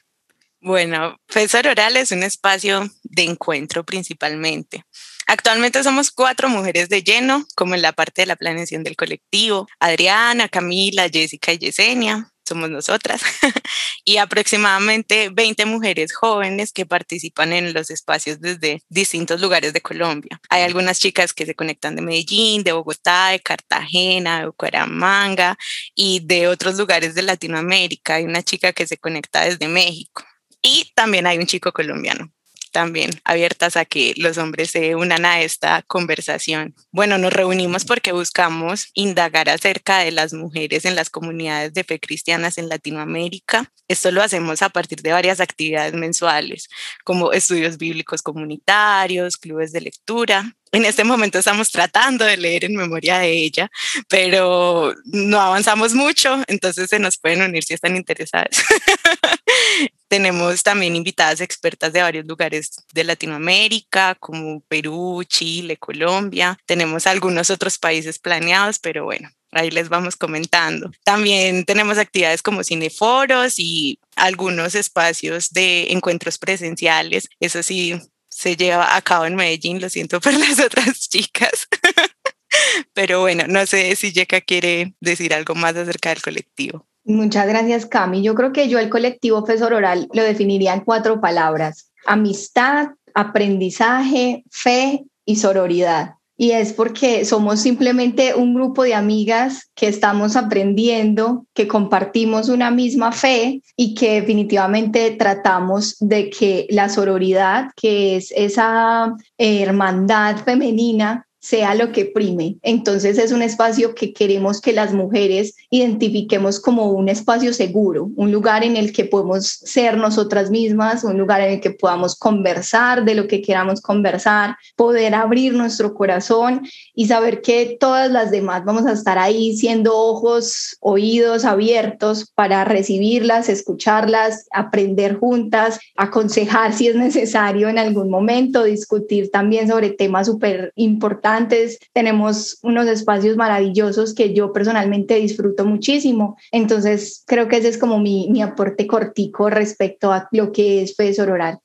Bueno, 0.64 1.18
FESOR 1.28 1.68
Oral 1.70 1.98
es 1.98 2.12
un 2.12 2.22
espacio 2.22 2.88
de 3.02 3.24
encuentro 3.24 3.84
principalmente. 3.84 4.84
Actualmente 5.26 5.84
somos 5.84 6.12
cuatro 6.12 6.50
mujeres 6.50 6.88
de 6.88 7.02
lleno, 7.02 7.48
como 7.56 7.74
en 7.74 7.82
la 7.82 7.94
parte 7.94 8.22
de 8.22 8.28
la 8.28 8.36
planeación 8.36 8.84
del 8.84 8.96
colectivo. 8.96 9.68
Adriana, 9.80 10.50
Camila, 10.50 11.10
Jessica 11.10 11.52
y 11.52 11.58
Yesenia, 11.58 12.32
somos 12.48 12.70
nosotras, 12.70 13.22
y 14.06 14.18
aproximadamente 14.18 15.30
20 15.30 15.66
mujeres 15.66 16.14
jóvenes 16.14 16.72
que 16.72 16.86
participan 16.86 17.54
en 17.54 17.74
los 17.74 17.90
espacios 17.90 18.40
desde 18.40 18.84
distintos 18.88 19.42
lugares 19.42 19.74
de 19.74 19.82
Colombia. 19.82 20.40
Hay 20.50 20.62
algunas 20.62 21.00
chicas 21.00 21.34
que 21.34 21.48
se 21.48 21.56
conectan 21.56 21.96
de 21.96 22.04
Medellín, 22.04 22.64
de 22.64 22.74
Bogotá, 22.74 23.30
de 23.30 23.40
Cartagena, 23.40 24.42
de 24.42 24.46
Bucaramanga 24.48 25.58
y 25.96 26.20
de 26.24 26.48
otros 26.48 26.78
lugares 26.78 27.16
de 27.16 27.24
Latinoamérica. 27.24 28.16
Hay 28.16 28.26
una 28.26 28.44
chica 28.44 28.74
que 28.74 28.86
se 28.86 28.98
conecta 28.98 29.46
desde 29.46 29.68
México. 29.68 30.24
Y 30.62 30.92
también 30.96 31.28
hay 31.28 31.38
un 31.38 31.46
chico 31.46 31.72
colombiano 31.72 32.32
también 32.72 33.12
abiertas 33.24 33.78
a 33.78 33.86
que 33.86 34.14
los 34.18 34.38
hombres 34.38 34.72
se 34.72 34.96
unan 34.96 35.26
a 35.26 35.42
esta 35.42 35.84
conversación. 35.84 36.74
Bueno, 36.92 37.18
nos 37.18 37.34
reunimos 37.34 37.86
porque 37.86 38.12
buscamos 38.12 38.90
indagar 38.94 39.50
acerca 39.50 40.00
de 40.00 40.12
las 40.12 40.34
mujeres 40.34 40.86
en 40.86 40.96
las 40.96 41.10
comunidades 41.10 41.74
de 41.74 41.84
fe 41.84 42.00
cristianas 42.00 42.58
en 42.58 42.70
Latinoamérica. 42.70 43.72
Esto 43.88 44.12
lo 44.12 44.24
hacemos 44.24 44.62
a 44.62 44.70
partir 44.70 45.02
de 45.02 45.12
varias 45.12 45.40
actividades 45.40 45.94
mensuales, 45.94 46.70
como 47.04 47.34
estudios 47.34 47.78
bíblicos 47.78 48.22
comunitarios, 48.22 49.38
clubes 49.38 49.72
de 49.74 49.82
lectura, 49.82 50.56
en 50.72 50.86
este 50.86 51.04
momento 51.04 51.40
estamos 51.40 51.70
tratando 51.72 52.26
de 52.26 52.38
leer 52.38 52.66
en 52.66 52.76
memoria 52.76 53.20
de 53.20 53.32
ella, 53.32 53.70
pero 54.08 54.94
no 55.06 55.40
avanzamos 55.40 55.94
mucho, 55.94 56.42
entonces 56.48 56.90
se 56.90 57.00
nos 57.00 57.18
pueden 57.18 57.42
unir 57.42 57.64
si 57.64 57.74
están 57.74 57.96
interesadas. 57.96 58.50
Tenemos 60.08 60.64
también 60.64 60.96
invitadas 60.96 61.40
expertas 61.40 61.94
de 61.94 62.02
varios 62.02 62.26
lugares 62.26 62.84
de 62.94 63.04
Latinoamérica, 63.04 64.16
como 64.16 64.60
Perú, 64.62 65.24
Chile, 65.26 65.78
Colombia. 65.78 66.58
Tenemos 66.66 67.08
algunos 67.08 67.50
otros 67.50 67.78
países 67.78 68.20
planeados, 68.20 68.78
pero 68.80 69.06
bueno, 69.06 69.30
ahí 69.52 69.72
les 69.72 69.88
vamos 69.88 70.16
comentando. 70.18 70.92
También 71.04 71.64
tenemos 71.66 71.98
actividades 71.98 72.42
como 72.42 72.64
cineforos 72.64 73.58
y 73.58 74.00
algunos 74.16 74.76
espacios 74.76 75.52
de 75.52 75.92
encuentros 75.92 76.38
presenciales. 76.38 77.30
Eso 77.40 77.64
sí, 77.64 77.98
se 78.42 78.56
lleva 78.58 78.96
a 78.96 79.02
cabo 79.04 79.26
en 79.26 79.36
Medellín, 79.36 79.80
lo 79.80 79.88
siento 79.88 80.20
por 80.20 80.34
las 80.38 80.60
otras 80.60 81.08
chicas. 81.10 81.68
Pero 82.94 83.22
bueno, 83.22 83.44
no 83.48 83.68
sé 83.68 83.96
si 83.96 84.12
Yeka 84.12 84.42
quiere 84.42 84.96
decir 85.00 85.34
algo 85.34 85.54
más 85.54 85.76
acerca 85.76 86.10
del 86.10 86.24
colectivo. 86.24 86.88
Muchas 87.04 87.48
gracias, 87.48 87.86
Cami. 87.86 88.24
Yo 88.24 88.34
creo 88.34 88.52
que 88.52 88.68
yo 88.68 88.80
el 88.80 88.90
colectivo 88.90 89.46
Fesor 89.46 89.74
Oral 89.74 90.08
lo 90.14 90.24
definiría 90.24 90.74
en 90.74 90.82
cuatro 90.82 91.22
palabras. 91.22 91.92
Amistad, 92.06 92.90
aprendizaje, 93.14 94.44
fe 94.50 95.04
y 95.24 95.36
sororidad 95.36 96.16
y 96.42 96.54
es 96.54 96.74
porque 96.74 97.24
somos 97.24 97.60
simplemente 97.60 98.34
un 98.34 98.56
grupo 98.56 98.82
de 98.82 98.96
amigas 98.96 99.70
que 99.76 99.88
estamos 99.88 100.36
aprendiendo, 100.36 101.46
que 101.54 101.68
compartimos 101.68 102.50
una 102.50 102.72
misma 102.72 103.12
fe 103.12 103.62
y 103.76 103.94
que 103.94 104.20
definitivamente 104.22 105.12
tratamos 105.12 105.98
de 106.00 106.32
que 106.32 106.66
la 106.72 106.90
sororidad, 106.90 107.70
que 107.76 108.16
es 108.16 108.34
esa 108.36 109.14
hermandad 109.38 110.38
femenina, 110.38 111.28
sea 111.42 111.74
lo 111.74 111.92
que 111.92 112.06
prime. 112.06 112.58
Entonces 112.62 113.18
es 113.18 113.32
un 113.32 113.42
espacio 113.42 113.96
que 113.96 114.14
queremos 114.14 114.62
que 114.62 114.74
las 114.74 114.94
mujeres 114.94 115.56
identifiquemos 115.72 116.60
como 116.60 116.92
un 116.92 117.10
espacio 117.10 117.52
seguro, 117.52 118.12
un 118.16 118.32
lugar 118.32 118.64
en 118.64 118.78
el 118.78 118.94
que 118.94 119.06
podemos 119.06 119.48
ser 119.48 119.98
nosotras 119.98 120.52
mismas, 120.52 121.04
un 121.04 121.18
lugar 121.18 121.42
en 121.42 121.54
el 121.54 121.60
que 121.60 121.72
podamos 121.72 122.16
conversar 122.16 123.04
de 123.06 123.16
lo 123.16 123.28
que 123.28 123.42
queramos 123.42 123.82
conversar, 123.82 124.56
poder 124.76 125.16
abrir 125.16 125.54
nuestro 125.54 125.96
corazón 125.96 126.62
y 126.94 127.08
saber 127.08 127.42
que 127.42 127.76
todas 127.80 128.12
las 128.12 128.30
demás 128.30 128.64
vamos 128.64 128.86
a 128.86 128.92
estar 128.92 129.18
ahí 129.18 129.58
siendo 129.58 129.98
ojos, 129.98 130.78
oídos 130.80 131.44
abiertos 131.44 132.32
para 132.36 132.66
recibirlas, 132.66 133.50
escucharlas, 133.50 134.46
aprender 134.52 135.18
juntas, 135.18 135.80
aconsejar 135.98 136.74
si 136.74 136.88
es 136.88 136.96
necesario 136.96 137.68
en 137.68 137.80
algún 137.80 138.12
momento, 138.12 138.64
discutir 138.64 139.32
también 139.32 139.68
sobre 139.68 139.90
temas 139.90 140.28
súper 140.28 140.72
importantes 140.76 141.31
antes 141.36 141.80
tenemos 141.94 142.60
unos 142.62 142.88
espacios 142.88 143.38
maravillosos 143.38 144.14
que 144.14 144.34
yo 144.34 144.54
personalmente 144.54 145.16
disfruto 145.16 145.66
muchísimo. 145.66 146.38
Entonces, 146.52 147.24
creo 147.26 147.48
que 147.48 147.58
ese 147.58 147.70
es 147.70 147.78
como 147.78 148.00
mi, 148.00 148.30
mi 148.30 148.42
aporte 148.42 148.88
cortico 148.88 149.50
respecto 149.50 150.12
a 150.12 150.28
lo 150.32 150.52
que 150.52 150.84
es 150.84 150.96
Fe 150.96 151.14
Oral. 151.22 151.60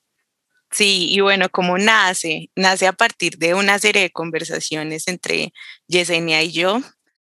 Sí, 0.71 1.07
y 1.09 1.21
bueno, 1.21 1.49
como 1.49 1.77
nace, 1.77 2.49
nace 2.55 2.87
a 2.87 2.93
partir 2.93 3.37
de 3.37 3.53
una 3.53 3.79
serie 3.79 4.01
de 4.01 4.11
conversaciones 4.11 5.07
entre 5.07 5.53
Yesenia 5.87 6.43
y 6.43 6.51
yo. 6.51 6.81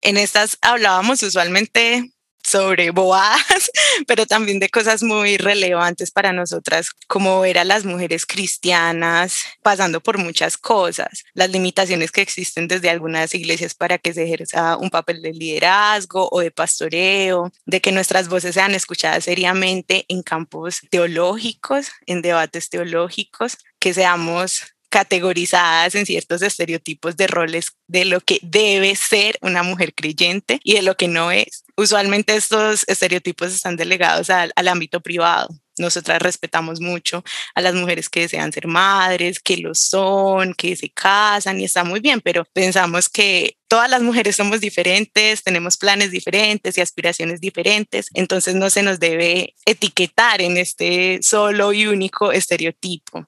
En 0.02 0.16
estas 0.16 0.58
hablábamos 0.62 1.22
usualmente 1.22 2.10
sobre 2.50 2.90
boadas, 2.90 3.70
pero 4.06 4.26
también 4.26 4.58
de 4.58 4.68
cosas 4.68 5.02
muy 5.02 5.36
relevantes 5.36 6.10
para 6.10 6.32
nosotras, 6.32 6.90
como 7.06 7.40
ver 7.40 7.58
a 7.58 7.64
las 7.64 7.84
mujeres 7.84 8.26
cristianas 8.26 9.44
pasando 9.62 10.00
por 10.00 10.18
muchas 10.18 10.56
cosas, 10.56 11.24
las 11.34 11.50
limitaciones 11.50 12.10
que 12.10 12.22
existen 12.22 12.66
desde 12.66 12.90
algunas 12.90 13.34
iglesias 13.34 13.74
para 13.74 13.98
que 13.98 14.12
se 14.12 14.24
ejerza 14.24 14.76
un 14.76 14.90
papel 14.90 15.22
de 15.22 15.32
liderazgo 15.32 16.28
o 16.32 16.40
de 16.40 16.50
pastoreo, 16.50 17.52
de 17.66 17.80
que 17.80 17.92
nuestras 17.92 18.28
voces 18.28 18.54
sean 18.54 18.74
escuchadas 18.74 19.24
seriamente 19.24 20.04
en 20.08 20.22
campos 20.22 20.80
teológicos, 20.90 21.90
en 22.06 22.20
debates 22.20 22.68
teológicos, 22.68 23.58
que 23.78 23.94
seamos 23.94 24.62
categorizadas 24.90 25.94
en 25.94 26.04
ciertos 26.04 26.42
estereotipos 26.42 27.16
de 27.16 27.28
roles 27.28 27.72
de 27.86 28.04
lo 28.04 28.20
que 28.20 28.40
debe 28.42 28.94
ser 28.96 29.38
una 29.40 29.62
mujer 29.62 29.94
creyente 29.94 30.60
y 30.64 30.74
de 30.74 30.82
lo 30.82 30.96
que 30.96 31.08
no 31.08 31.30
es. 31.30 31.64
Usualmente 31.76 32.34
estos 32.34 32.84
estereotipos 32.88 33.54
están 33.54 33.76
delegados 33.76 34.28
al, 34.28 34.52
ámbito 34.68 35.00
privado. 35.00 35.48
Nosotras 35.78 36.20
respetamos 36.20 36.80
mucho 36.80 37.24
a 37.54 37.62
las 37.62 37.74
mujeres 37.74 38.10
que 38.10 38.20
desean 38.20 38.52
ser 38.52 38.66
madres, 38.66 39.40
que 39.40 39.56
lo 39.56 39.74
son, 39.74 40.52
que 40.52 40.76
se 40.76 40.90
casan 40.90 41.58
y 41.58 41.64
está 41.64 41.84
muy 41.84 42.00
bien, 42.00 42.20
pero 42.20 42.44
pensamos 42.52 43.08
que 43.08 43.56
todas 43.66 43.88
las 43.88 44.02
mujeres 44.02 44.36
somos 44.36 44.60
diferentes, 44.60 45.42
tenemos 45.42 45.78
planes 45.78 46.10
diferentes 46.10 46.76
y 46.76 46.82
aspiraciones 46.82 47.40
diferentes, 47.40 48.08
entonces 48.12 48.56
no 48.56 48.68
se 48.68 48.82
nos 48.82 49.00
debe 49.00 49.54
etiquetar 49.64 50.42
en 50.42 50.58
este 50.58 51.20
solo 51.22 51.72
y 51.72 51.86
único 51.86 52.30
estereotipo. 52.32 53.26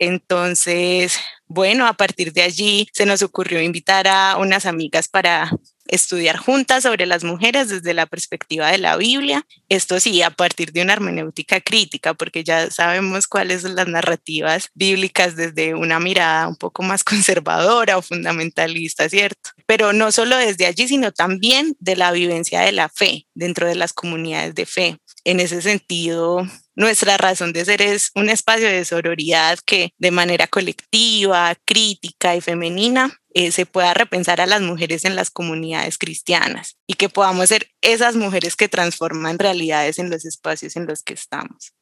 Entonces, 0.00 1.18
bueno, 1.46 1.86
a 1.86 1.92
partir 1.92 2.32
de 2.32 2.42
allí 2.42 2.88
se 2.92 3.04
nos 3.04 3.22
ocurrió 3.22 3.60
invitar 3.60 4.08
a 4.08 4.38
unas 4.38 4.64
amigas 4.64 5.08
para 5.08 5.52
estudiar 5.88 6.36
juntas 6.38 6.84
sobre 6.84 7.04
las 7.04 7.22
mujeres 7.24 7.68
desde 7.68 7.92
la 7.92 8.06
perspectiva 8.06 8.70
de 8.70 8.78
la 8.78 8.96
Biblia. 8.96 9.44
Esto 9.68 10.00
sí, 10.00 10.22
a 10.22 10.30
partir 10.30 10.72
de 10.72 10.82
una 10.82 10.94
hermenéutica 10.94 11.60
crítica, 11.60 12.14
porque 12.14 12.44
ya 12.44 12.70
sabemos 12.70 13.26
cuáles 13.26 13.62
son 13.62 13.74
las 13.74 13.88
narrativas 13.88 14.70
bíblicas 14.74 15.36
desde 15.36 15.74
una 15.74 16.00
mirada 16.00 16.48
un 16.48 16.56
poco 16.56 16.82
más 16.82 17.04
conservadora 17.04 17.98
o 17.98 18.02
fundamentalista, 18.02 19.08
¿cierto? 19.08 19.50
Pero 19.66 19.92
no 19.92 20.12
solo 20.12 20.36
desde 20.36 20.66
allí, 20.66 20.88
sino 20.88 21.12
también 21.12 21.76
de 21.78 21.96
la 21.96 22.12
vivencia 22.12 22.60
de 22.62 22.72
la 22.72 22.88
fe 22.88 23.26
dentro 23.34 23.66
de 23.66 23.74
las 23.74 23.92
comunidades 23.92 24.54
de 24.54 24.66
fe. 24.66 24.98
En 25.24 25.38
ese 25.38 25.60
sentido, 25.60 26.46
nuestra 26.74 27.18
razón 27.18 27.52
de 27.52 27.64
ser 27.64 27.82
es 27.82 28.10
un 28.14 28.30
espacio 28.30 28.68
de 28.68 28.84
sororidad 28.84 29.58
que 29.66 29.92
de 29.98 30.10
manera 30.10 30.46
colectiva, 30.46 31.54
crítica 31.66 32.34
y 32.36 32.40
femenina 32.40 33.20
eh, 33.34 33.52
se 33.52 33.66
pueda 33.66 33.92
repensar 33.94 34.40
a 34.40 34.46
las 34.46 34.62
mujeres 34.62 35.04
en 35.04 35.14
las 35.14 35.30
comunidades 35.30 35.98
cristianas 35.98 36.76
y 36.86 36.94
que 36.94 37.08
podamos 37.08 37.50
ser 37.50 37.68
esas 37.82 38.16
mujeres 38.16 38.56
que 38.56 38.68
transforman 38.68 39.38
realidades 39.38 39.98
en 39.98 40.10
los 40.10 40.24
espacios 40.24 40.74
en 40.76 40.86
los 40.86 41.02
que 41.02 41.14
estamos. 41.14 41.72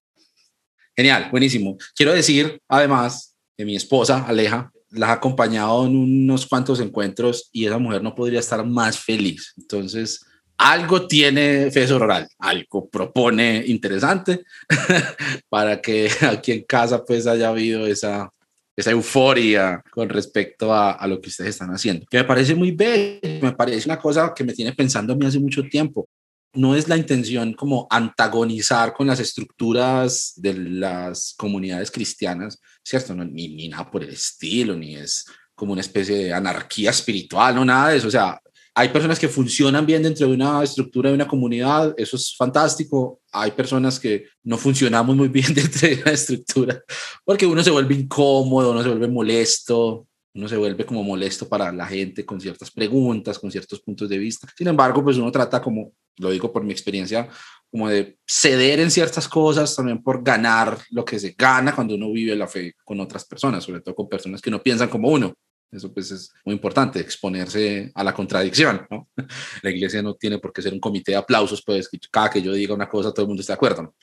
Genial, 0.96 1.28
buenísimo. 1.30 1.78
Quiero 1.94 2.12
decir 2.12 2.60
además 2.68 3.36
que 3.56 3.64
mi 3.64 3.76
esposa, 3.76 4.24
Aleja, 4.26 4.72
la 4.90 5.10
ha 5.10 5.12
acompañado 5.12 5.86
en 5.86 5.96
unos 5.96 6.46
cuantos 6.46 6.80
encuentros 6.80 7.50
y 7.52 7.66
esa 7.66 7.78
mujer 7.78 8.02
no 8.02 8.14
podría 8.14 8.40
estar 8.40 8.66
más 8.66 8.98
feliz. 8.98 9.52
Entonces, 9.56 10.24
algo 10.58 11.06
tiene 11.06 11.70
Fe 11.70 11.90
Oral, 11.92 12.28
algo 12.38 12.88
propone 12.88 13.62
interesante 13.66 14.44
para 15.48 15.80
que 15.80 16.10
aquí 16.22 16.52
en 16.52 16.64
casa 16.64 17.04
pues 17.04 17.26
haya 17.28 17.48
habido 17.48 17.86
esa, 17.86 18.28
esa 18.76 18.90
euforia 18.90 19.80
con 19.90 20.08
respecto 20.08 20.72
a, 20.74 20.92
a, 20.92 21.06
lo 21.06 21.20
que 21.20 21.28
ustedes 21.28 21.50
están 21.50 21.70
haciendo, 21.70 22.06
que 22.10 22.18
me 22.18 22.24
parece 22.24 22.56
muy 22.56 22.72
bello, 22.72 23.20
me 23.40 23.52
parece 23.52 23.88
una 23.88 23.98
cosa 23.98 24.32
que 24.34 24.44
me 24.44 24.52
tiene 24.52 24.72
pensando 24.72 25.12
a 25.12 25.16
mí 25.16 25.24
hace 25.24 25.38
mucho 25.38 25.62
tiempo. 25.62 26.08
No 26.54 26.74
es 26.74 26.88
la 26.88 26.96
intención 26.96 27.52
como 27.52 27.86
antagonizar 27.90 28.94
con 28.94 29.06
las 29.06 29.20
estructuras 29.20 30.32
de 30.36 30.54
las 30.54 31.34
comunidades 31.36 31.90
cristianas, 31.90 32.58
¿cierto? 32.82 33.14
No, 33.14 33.24
ni, 33.24 33.48
ni 33.54 33.68
nada 33.68 33.88
por 33.88 34.02
el 34.02 34.10
estilo, 34.10 34.74
ni 34.74 34.96
es 34.96 35.26
como 35.54 35.72
una 35.72 35.82
especie 35.82 36.16
de 36.16 36.32
anarquía 36.32 36.90
espiritual, 36.90 37.54
no 37.54 37.64
nada 37.64 37.90
de 37.90 37.98
eso. 37.98 38.08
O 38.08 38.10
sea, 38.10 38.40
hay 38.78 38.90
personas 38.90 39.18
que 39.18 39.28
funcionan 39.28 39.84
bien 39.84 40.04
dentro 40.04 40.28
de 40.28 40.34
una 40.34 40.62
estructura 40.62 41.08
de 41.08 41.16
una 41.16 41.26
comunidad, 41.26 41.94
eso 41.96 42.14
es 42.14 42.36
fantástico. 42.36 43.20
Hay 43.32 43.50
personas 43.50 43.98
que 43.98 44.26
no 44.44 44.56
funcionamos 44.56 45.16
muy 45.16 45.26
bien 45.26 45.52
dentro 45.54 45.88
de 45.88 46.00
una 46.00 46.12
estructura 46.12 46.80
porque 47.24 47.44
uno 47.44 47.64
se 47.64 47.72
vuelve 47.72 47.96
incómodo, 47.96 48.70
uno 48.70 48.80
se 48.84 48.88
vuelve 48.88 49.08
molesto, 49.08 50.06
uno 50.32 50.48
se 50.48 50.56
vuelve 50.56 50.86
como 50.86 51.02
molesto 51.02 51.48
para 51.48 51.72
la 51.72 51.86
gente 51.86 52.24
con 52.24 52.40
ciertas 52.40 52.70
preguntas, 52.70 53.40
con 53.40 53.50
ciertos 53.50 53.80
puntos 53.80 54.08
de 54.08 54.16
vista. 54.16 54.46
Sin 54.56 54.68
embargo, 54.68 55.02
pues 55.02 55.16
uno 55.16 55.32
trata 55.32 55.60
como, 55.60 55.90
lo 56.18 56.30
digo 56.30 56.52
por 56.52 56.62
mi 56.62 56.70
experiencia, 56.70 57.28
como 57.72 57.88
de 57.88 58.16
ceder 58.24 58.78
en 58.78 58.92
ciertas 58.92 59.26
cosas 59.26 59.74
también 59.74 60.00
por 60.00 60.22
ganar 60.22 60.78
lo 60.90 61.04
que 61.04 61.18
se 61.18 61.34
gana 61.36 61.74
cuando 61.74 61.96
uno 61.96 62.12
vive 62.12 62.36
la 62.36 62.46
fe 62.46 62.74
con 62.84 63.00
otras 63.00 63.24
personas, 63.24 63.64
sobre 63.64 63.80
todo 63.80 63.96
con 63.96 64.08
personas 64.08 64.40
que 64.40 64.52
no 64.52 64.62
piensan 64.62 64.88
como 64.88 65.08
uno. 65.08 65.34
Eso 65.70 65.92
pues 65.92 66.10
es 66.10 66.32
muy 66.44 66.54
importante, 66.54 66.98
exponerse 67.00 67.92
a 67.94 68.02
la 68.02 68.14
contradicción, 68.14 68.86
¿no? 68.90 69.08
La 69.62 69.70
iglesia 69.70 70.02
no 70.02 70.14
tiene 70.14 70.38
por 70.38 70.52
qué 70.52 70.62
ser 70.62 70.72
un 70.72 70.80
comité 70.80 71.12
de 71.12 71.18
aplausos, 71.18 71.62
pues 71.64 71.88
que 71.88 71.98
cada 72.10 72.30
que 72.30 72.40
yo 72.42 72.52
diga 72.52 72.74
una 72.74 72.88
cosa 72.88 73.12
todo 73.12 73.22
el 73.22 73.28
mundo 73.28 73.40
está 73.40 73.52
de 73.52 73.56
acuerdo, 73.56 73.94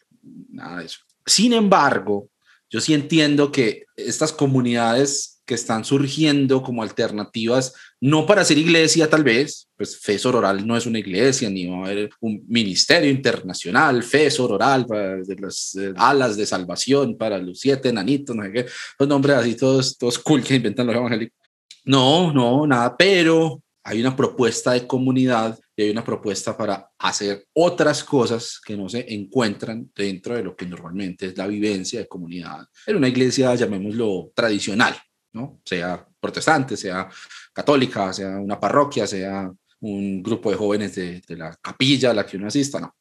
Nada 0.49 0.79
de 0.79 0.85
eso. 0.85 0.99
Sin 1.25 1.53
embargo, 1.53 2.29
yo 2.69 2.81
sí 2.81 2.93
entiendo 2.93 3.51
que 3.51 3.85
estas 3.95 4.33
comunidades 4.33 5.35
que 5.45 5.53
están 5.53 5.85
surgiendo 5.85 6.63
como 6.63 6.81
alternativas, 6.81 7.73
no 8.01 8.25
para 8.25 8.43
ser 8.43 8.57
iglesia 8.57 9.07
tal 9.07 9.23
vez, 9.23 9.67
pues 9.77 9.99
Fe 9.99 10.17
Sororal 10.17 10.65
no 10.65 10.75
es 10.75 10.87
una 10.87 10.97
iglesia, 10.97 11.49
ni 11.49 11.67
va 11.67 11.77
a 11.77 11.85
haber 11.85 12.09
un 12.19 12.43
ministerio 12.47 13.09
internacional, 13.11 14.01
Fe 14.01 14.31
Sororal, 14.31 14.87
para 14.87 15.17
de 15.17 15.35
las 15.35 15.75
eh, 15.75 15.93
alas 15.97 16.35
de 16.35 16.47
salvación 16.47 17.15
para 17.15 17.37
los 17.37 17.59
siete 17.59 17.89
enanitos, 17.89 18.35
no 18.35 18.43
sé 18.43 18.51
qué, 18.51 18.65
los 18.97 19.07
nombres 19.07 19.37
así 19.37 19.55
todos, 19.55 19.95
todos 19.97 20.17
cool 20.17 20.43
que 20.43 20.55
inventan 20.55 20.87
los 20.87 20.95
evangélicos 20.95 21.44
no, 21.85 22.33
no, 22.33 22.67
nada, 22.67 22.95
pero 22.97 23.61
hay 23.83 24.01
una 24.01 24.15
propuesta 24.15 24.71
de 24.71 24.87
comunidad 24.87 25.57
y 25.75 25.83
hay 25.83 25.89
una 25.91 26.03
propuesta 26.03 26.57
para 26.57 26.89
hacer 26.97 27.45
otras 27.53 28.03
cosas 28.03 28.59
que 28.65 28.75
no 28.75 28.89
se 28.89 29.13
encuentran 29.13 29.91
dentro 29.95 30.35
de 30.35 30.43
lo 30.43 30.55
que 30.55 30.65
normalmente 30.65 31.27
es 31.27 31.37
la 31.37 31.45
vivencia 31.45 31.99
de 31.99 32.07
comunidad 32.07 32.65
en 32.87 32.95
una 32.95 33.07
iglesia, 33.07 33.53
llamémoslo 33.53 34.31
tradicional, 34.33 34.95
¿no? 35.33 35.61
Sea 35.63 36.07
protestante, 36.19 36.75
sea 36.75 37.07
católica, 37.53 38.11
sea 38.11 38.39
una 38.39 38.59
parroquia, 38.59 39.05
sea 39.05 39.51
un 39.81 40.23
grupo 40.23 40.49
de 40.49 40.57
jóvenes 40.57 40.95
de, 40.95 41.21
la 41.29 41.55
capilla 41.61 42.09
a 42.09 42.13
la 42.15 42.25
que 42.25 42.37
uno 42.37 42.47
asista, 42.47 42.79
no, 42.79 42.95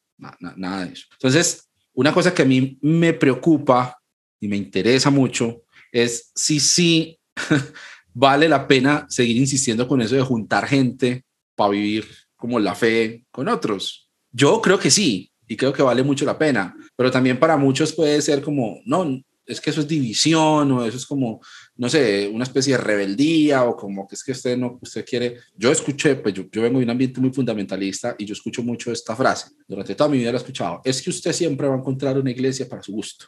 nada 0.55 0.85
de 0.85 0.93
eso. 0.93 1.07
Entonces, 1.13 1.67
una 1.93 2.13
cosa 2.13 2.33
que 2.33 2.43
a 2.43 2.45
mí 2.45 2.77
me 2.81 3.13
preocupa 3.13 3.97
y 4.39 4.47
me 4.47 4.57
interesa 4.57 5.09
mucho 5.09 5.63
es 5.91 6.31
si 6.35 6.59
sí 6.59 7.19
vale 8.15 8.47
la 8.47 8.65
pena 8.67 9.05
seguir 9.09 9.37
insistiendo 9.37 9.87
con 9.87 10.01
eso 10.01 10.15
de 10.15 10.21
juntar 10.21 10.65
gente 10.67 11.25
para 11.53 11.71
vivir 11.71 12.07
como 12.35 12.59
la 12.59 12.73
fe 12.73 13.25
con 13.29 13.47
otros. 13.49 14.09
Yo 14.31 14.61
creo 14.61 14.79
que 14.79 14.89
sí, 14.89 15.31
y 15.47 15.55
creo 15.57 15.73
que 15.73 15.83
vale 15.83 16.01
mucho 16.01 16.25
la 16.25 16.37
pena, 16.37 16.75
pero 16.95 17.11
también 17.11 17.39
para 17.39 17.57
muchos 17.57 17.93
puede 17.93 18.21
ser 18.21 18.41
como, 18.41 18.79
no, 18.85 19.21
es 19.45 19.59
que 19.59 19.69
eso 19.69 19.81
es 19.81 19.87
división 19.87 20.71
o 20.71 20.85
eso 20.85 20.97
es 20.97 21.05
como, 21.05 21.41
no 21.75 21.89
sé, 21.89 22.29
una 22.33 22.45
especie 22.45 22.77
de 22.77 22.83
rebeldía 22.83 23.65
o 23.65 23.75
como 23.75 24.07
que 24.07 24.15
es 24.15 24.23
que 24.23 24.31
usted 24.31 24.57
no, 24.57 24.79
usted 24.81 25.05
quiere, 25.05 25.37
yo 25.55 25.71
escuché, 25.71 26.15
pues 26.15 26.33
yo, 26.33 26.45
yo 26.49 26.61
vengo 26.61 26.79
de 26.79 26.85
un 26.85 26.91
ambiente 26.91 27.19
muy 27.19 27.31
fundamentalista 27.31 28.15
y 28.17 28.25
yo 28.25 28.33
escucho 28.33 28.63
mucho 28.63 28.93
esta 28.93 29.15
frase, 29.15 29.49
durante 29.67 29.93
toda 29.93 30.09
mi 30.09 30.19
vida 30.19 30.31
la 30.31 30.37
he 30.37 30.41
escuchado, 30.41 30.81
es 30.85 31.01
que 31.01 31.09
usted 31.09 31.33
siempre 31.33 31.67
va 31.67 31.75
a 31.75 31.79
encontrar 31.79 32.17
una 32.17 32.31
iglesia 32.31 32.67
para 32.67 32.81
su 32.81 32.93
gusto. 32.93 33.25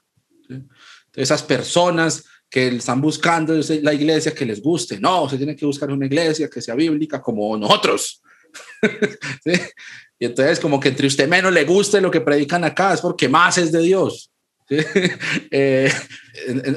Entonces, 0.50 0.64
esas 1.14 1.44
personas 1.44 2.24
que 2.50 2.68
están 2.68 3.02
buscando 3.02 3.54
la 3.82 3.94
iglesia 3.94 4.34
que 4.34 4.46
les 4.46 4.62
guste. 4.62 5.00
No, 5.00 5.30
se 5.30 5.38
tiene 5.38 5.56
que 5.56 5.66
buscar 5.66 5.92
una 5.92 6.06
iglesia 6.06 6.50
que 6.50 6.62
sea 6.62 6.76
bíblica 6.76 7.22
como 7.22 7.58
nosotros. 7.58 8.22
Y 10.20 10.26
entonces 10.26 10.60
como 10.60 10.80
que 10.80 10.90
entre 10.90 11.08
usted 11.08 11.28
menos 11.28 11.54
le 11.54 11.64
guste 11.64 12.02
lo 12.02 12.10
que 12.10 12.22
predican 12.22 12.64
acá 12.64 12.94
es 12.94 13.02
porque 13.02 13.30
más 13.30 13.58
es 13.58 13.72
de 13.72 13.82
Dios. 13.82 14.32
Eh, 15.50 15.90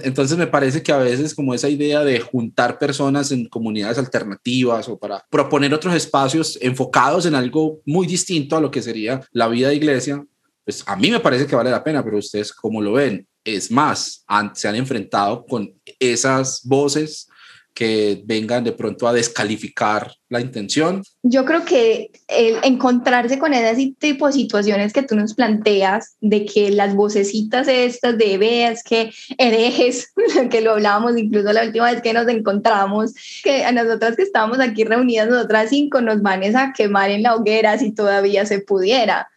entonces 0.05 0.38
me 0.38 0.47
parece 0.47 0.83
que 0.83 0.92
a 0.92 0.99
veces 0.99 1.35
como 1.35 1.53
esa 1.53 1.68
idea 1.68 2.05
de 2.05 2.21
juntar 2.21 2.79
personas 2.79 3.33
en 3.33 3.47
comunidades 3.47 3.99
alternativas 3.99 4.88
o 4.88 4.97
para 4.97 5.27
proponer 5.29 5.75
otros 5.75 5.95
espacios 5.95 6.57
enfocados 6.62 7.27
en 7.27 7.35
algo 7.35 7.81
muy 7.85 8.07
distinto 8.07 8.57
a 8.57 8.61
lo 8.61 8.71
que 8.71 8.81
sería 8.81 9.21
la 9.33 9.49
vida 9.49 9.68
de 9.68 9.75
iglesia, 9.75 10.25
pues 10.71 10.85
a 10.87 10.95
mí 10.95 11.11
me 11.11 11.19
parece 11.19 11.49
que 11.49 11.57
vale 11.57 11.69
la 11.69 11.83
pena, 11.83 12.05
pero 12.05 12.19
ustedes 12.19 12.53
cómo 12.53 12.81
lo 12.81 12.93
ven. 12.93 13.27
Es 13.43 13.73
más, 13.73 14.25
se 14.55 14.69
han 14.69 14.77
enfrentado 14.77 15.45
con 15.45 15.75
esas 15.99 16.61
voces 16.63 17.27
que 17.75 18.23
vengan 18.25 18.63
de 18.63 18.71
pronto 18.71 19.09
a 19.09 19.13
descalificar 19.13 20.13
la 20.29 20.41
intención? 20.41 21.03
Yo 21.25 21.45
creo 21.45 21.65
que 21.65 22.13
el 22.29 22.59
encontrarse 22.63 23.39
con 23.41 23.53
ese 23.53 23.95
tipo 23.99 24.29
de 24.29 24.33
situaciones 24.33 24.93
que 24.93 25.03
tú 25.03 25.17
nos 25.17 25.35
planteas, 25.35 26.15
de 26.21 26.45
que 26.45 26.71
las 26.71 26.95
vocecitas 26.95 27.67
estas 27.67 28.17
de 28.17 28.39
veas 28.39 28.85
que 28.85 29.11
herejes, 29.39 30.13
que 30.51 30.61
lo 30.61 30.73
hablábamos 30.73 31.17
incluso 31.17 31.53
la 31.53 31.65
última 31.65 31.91
vez 31.91 32.01
que 32.01 32.13
nos 32.13 32.29
encontramos, 32.29 33.13
que 33.43 33.65
a 33.65 33.73
nosotras 33.73 34.15
que 34.15 34.23
estábamos 34.23 34.61
aquí 34.61 34.85
reunidas, 34.85 35.29
nosotras 35.29 35.71
cinco, 35.71 36.01
nos 36.01 36.23
van 36.23 36.45
a 36.55 36.73
quemar 36.73 37.11
en 37.11 37.25
la 37.25 37.35
hoguera 37.35 37.77
si 37.77 37.91
todavía 37.93 38.47
se 38.47 38.61
pudiera 38.61 39.29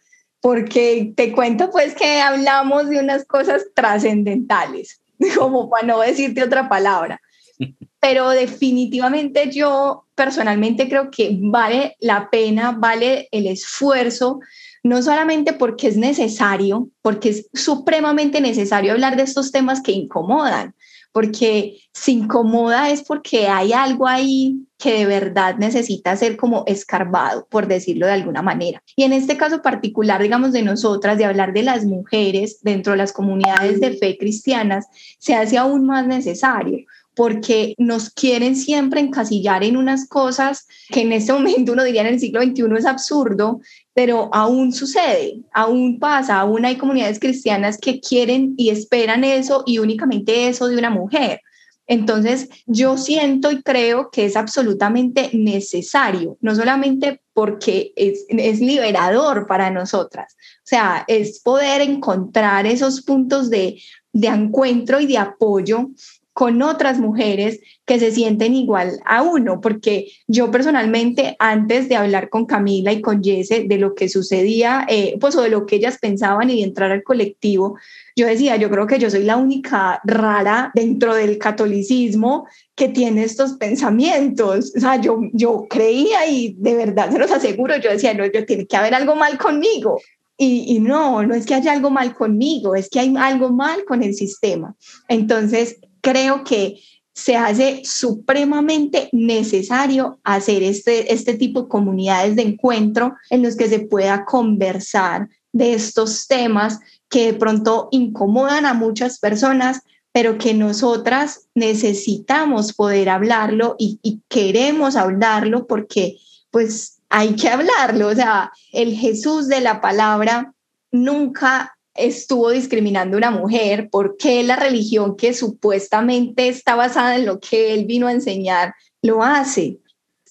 porque 0.44 1.14
te 1.16 1.32
cuento 1.32 1.70
pues 1.70 1.94
que 1.94 2.20
hablamos 2.20 2.90
de 2.90 2.98
unas 2.98 3.24
cosas 3.24 3.64
trascendentales, 3.74 5.00
como 5.38 5.70
para 5.70 5.86
no 5.86 6.00
decirte 6.00 6.42
otra 6.42 6.68
palabra. 6.68 7.18
Pero 7.98 8.28
definitivamente 8.28 9.50
yo 9.50 10.04
personalmente 10.14 10.86
creo 10.86 11.10
que 11.10 11.38
vale 11.40 11.96
la 11.98 12.28
pena, 12.28 12.72
vale 12.72 13.26
el 13.32 13.46
esfuerzo, 13.46 14.40
no 14.82 15.00
solamente 15.00 15.54
porque 15.54 15.88
es 15.88 15.96
necesario, 15.96 16.90
porque 17.00 17.30
es 17.30 17.48
supremamente 17.54 18.42
necesario 18.42 18.92
hablar 18.92 19.16
de 19.16 19.22
estos 19.22 19.50
temas 19.50 19.80
que 19.80 19.92
incomodan, 19.92 20.74
porque 21.14 21.78
se 21.92 22.10
incomoda 22.10 22.90
es 22.90 23.04
porque 23.04 23.46
hay 23.46 23.72
algo 23.72 24.08
ahí 24.08 24.66
que 24.76 24.94
de 24.94 25.06
verdad 25.06 25.54
necesita 25.56 26.16
ser 26.16 26.36
como 26.36 26.64
escarbado, 26.66 27.46
por 27.48 27.68
decirlo 27.68 28.06
de 28.06 28.14
alguna 28.14 28.42
manera. 28.42 28.82
Y 28.96 29.04
en 29.04 29.12
este 29.12 29.36
caso 29.36 29.62
particular, 29.62 30.20
digamos, 30.20 30.50
de 30.50 30.62
nosotras, 30.62 31.16
de 31.16 31.24
hablar 31.24 31.52
de 31.52 31.62
las 31.62 31.84
mujeres 31.84 32.58
dentro 32.62 32.94
de 32.94 32.98
las 32.98 33.12
comunidades 33.12 33.78
de 33.78 33.92
fe 33.92 34.18
cristianas, 34.18 34.86
se 35.20 35.36
hace 35.36 35.56
aún 35.56 35.86
más 35.86 36.04
necesario 36.04 36.84
porque 37.14 37.74
nos 37.78 38.10
quieren 38.10 38.56
siempre 38.56 39.00
encasillar 39.00 39.62
en 39.62 39.76
unas 39.76 40.08
cosas 40.08 40.66
que 40.88 41.02
en 41.02 41.12
este 41.12 41.32
momento 41.32 41.72
uno 41.72 41.84
diría 41.84 42.00
en 42.00 42.08
el 42.08 42.18
siglo 42.18 42.42
XXI 42.42 42.64
es 42.76 42.86
absurdo, 42.86 43.60
pero 43.94 44.28
aún 44.32 44.72
sucede, 44.72 45.40
aún 45.52 45.98
pasa, 46.00 46.40
aún 46.40 46.64
hay 46.64 46.76
comunidades 46.76 47.20
cristianas 47.20 47.78
que 47.78 48.00
quieren 48.00 48.54
y 48.56 48.70
esperan 48.70 49.22
eso 49.22 49.62
y 49.66 49.78
únicamente 49.78 50.48
eso 50.48 50.66
de 50.66 50.76
una 50.76 50.90
mujer. 50.90 51.40
Entonces, 51.86 52.48
yo 52.66 52.96
siento 52.96 53.52
y 53.52 53.62
creo 53.62 54.10
que 54.10 54.24
es 54.24 54.36
absolutamente 54.36 55.30
necesario, 55.34 56.38
no 56.40 56.54
solamente 56.54 57.20
porque 57.34 57.92
es, 57.94 58.24
liberador 58.60 59.46
para 59.46 59.70
nosotras, 59.70 60.34
o 60.34 60.66
sea, 60.66 61.04
es 61.08 61.40
poder 61.40 61.82
encontrar 61.82 62.66
esos 62.66 63.02
puntos 63.02 63.50
de 63.50 63.78
encuentro 64.14 64.98
y 64.98 65.06
de 65.06 65.18
apoyo 65.18 65.90
con 66.34 66.60
otras 66.62 66.98
mujeres 66.98 67.60
que 67.86 68.00
se 68.00 68.10
sienten 68.10 68.54
igual 68.56 68.98
a 69.06 69.22
uno, 69.22 69.60
porque 69.60 70.08
yo 70.26 70.50
personalmente 70.50 71.36
antes 71.38 71.88
de 71.88 71.94
hablar 71.94 72.28
con 72.28 72.44
Camila 72.44 72.92
y 72.92 73.00
con 73.00 73.22
Jesse 73.22 73.68
de 73.68 73.78
lo 73.78 73.94
que 73.94 74.08
sucedía, 74.08 74.84
eh, 74.88 75.16
pues 75.20 75.36
o 75.36 75.42
de 75.42 75.48
lo 75.48 75.64
que 75.64 75.76
ellas 75.76 75.98
pensaban 76.00 76.50
y 76.50 76.56
de 76.56 76.64
entrar 76.64 76.90
al 76.90 77.04
colectivo, 77.04 77.78
yo 78.16 78.26
decía, 78.26 78.56
yo 78.56 78.68
creo 78.68 78.88
que 78.88 78.98
yo 78.98 79.10
soy 79.10 79.22
la 79.22 79.36
única 79.36 80.00
rara 80.02 80.72
dentro 80.74 81.14
del 81.14 81.38
catolicismo 81.38 82.48
que 82.74 82.88
tiene 82.88 83.22
estos 83.22 83.52
pensamientos. 83.52 84.72
O 84.76 84.80
sea, 84.80 85.00
yo, 85.00 85.20
yo 85.32 85.66
creía 85.70 86.26
y 86.26 86.56
de 86.58 86.74
verdad 86.74 87.12
se 87.12 87.18
los 87.20 87.30
aseguro, 87.30 87.76
yo 87.76 87.90
decía, 87.90 88.12
no, 88.12 88.26
yo 88.26 88.44
tiene 88.44 88.66
que 88.66 88.76
haber 88.76 88.94
algo 88.94 89.14
mal 89.14 89.38
conmigo. 89.38 90.00
Y, 90.36 90.64
y, 90.74 90.80
no, 90.80 91.24
no 91.24 91.32
es 91.32 91.46
que 91.46 91.54
haya 91.54 91.70
algo 91.70 91.90
mal 91.90 92.12
conmigo, 92.12 92.74
es 92.74 92.90
que 92.90 92.98
hay 92.98 93.14
algo 93.16 93.50
mal 93.50 93.84
con 93.84 94.02
el 94.02 94.16
sistema. 94.16 94.74
Entonces, 95.06 95.78
creo 96.04 96.44
que 96.44 96.80
se 97.14 97.36
hace 97.36 97.82
supremamente 97.84 99.08
necesario 99.12 100.18
hacer 100.22 100.62
este, 100.62 101.12
este 101.12 101.34
tipo 101.34 101.62
de 101.62 101.68
comunidades 101.68 102.36
de 102.36 102.42
encuentro 102.42 103.14
en 103.30 103.42
los 103.42 103.56
que 103.56 103.68
se 103.68 103.80
pueda 103.80 104.24
conversar 104.24 105.28
de 105.52 105.72
estos 105.72 106.26
temas 106.26 106.80
que 107.08 107.32
de 107.32 107.34
pronto 107.34 107.88
incomodan 107.92 108.66
a 108.66 108.74
muchas 108.74 109.18
personas, 109.18 109.80
pero 110.12 110.36
que 110.36 110.52
nosotras 110.52 111.46
necesitamos 111.54 112.74
poder 112.74 113.08
hablarlo 113.08 113.76
y, 113.78 114.20
queremos 114.28 114.96
hablarlo 114.96 115.66
porque 115.66 116.18
pues 116.50 116.98
hay 117.08 117.34
que 117.34 117.48
hablarlo. 117.48 118.08
O 118.08 118.14
sea, 118.14 118.52
el 118.72 118.94
Jesús 118.94 119.48
de 119.48 119.60
la 119.60 119.80
palabra 119.80 120.52
nunca 120.90 121.73
estuvo 121.94 122.50
discriminando 122.50 123.16
a 123.16 123.18
una 123.18 123.30
mujer, 123.30 123.88
¿por 123.90 124.16
qué 124.16 124.42
la 124.42 124.56
religión 124.56 125.16
que 125.16 125.34
supuestamente 125.34 126.48
está 126.48 126.74
basada 126.74 127.16
en 127.16 127.26
lo 127.26 127.40
que 127.40 127.74
él 127.74 127.86
vino 127.86 128.06
a 128.06 128.12
enseñar 128.12 128.74
lo 129.02 129.22
hace? 129.22 129.78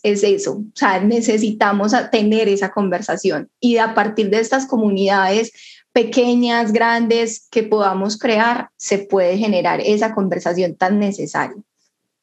Es 0.01 0.23
eso, 0.23 0.55
o 0.55 0.65
sea, 0.75 0.99
necesitamos 0.99 1.93
tener 2.11 2.49
esa 2.49 2.71
conversación 2.71 3.49
y 3.61 3.77
a 3.77 3.93
partir 3.93 4.29
de 4.29 4.41
estas 4.41 4.65
comunidades 4.65 5.53
pequeñas, 5.93 6.73
grandes 6.73 7.47
que 7.49 7.63
podamos 7.63 8.17
crear, 8.17 8.69
se 8.75 8.97
puede 8.97 9.37
generar 9.37 9.79
esa 9.79 10.13
conversación 10.13 10.75
tan 10.75 10.99
necesaria. 10.99 11.55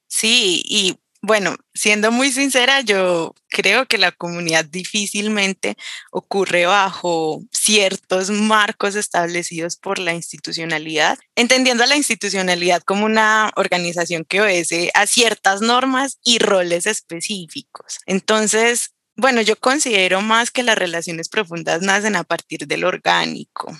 Sí, 0.09 0.62
y 0.66 0.96
bueno, 1.22 1.56
siendo 1.74 2.11
muy 2.11 2.33
sincera, 2.33 2.80
yo 2.80 3.35
creo 3.48 3.87
que 3.87 3.98
la 3.98 4.11
comunidad 4.11 4.64
difícilmente 4.64 5.76
ocurre 6.11 6.64
bajo 6.64 7.42
ciertos 7.52 8.30
marcos 8.30 8.94
establecidos 8.94 9.76
por 9.76 9.98
la 9.98 10.14
institucionalidad, 10.14 11.18
entendiendo 11.37 11.85
a 11.85 11.87
la 11.87 11.96
institucionalidad 11.96 12.83
como 12.83 13.04
una 13.04 13.50
organización 13.56 14.24
que 14.24 14.40
obedece 14.40 14.90
a 14.94 15.06
ciertas 15.06 15.61
normas 15.61 16.18
y 16.24 16.38
roles 16.38 16.87
específicos. 16.87 17.98
Entonces, 18.06 18.94
bueno, 19.16 19.42
yo 19.42 19.56
considero 19.56 20.22
más 20.22 20.50
que 20.50 20.62
las 20.62 20.78
relaciones 20.78 21.28
profundas 21.28 21.83
nacen 21.83 22.16
a 22.16 22.24
partir 22.24 22.66
del 22.66 22.85
orgánico, 22.85 23.76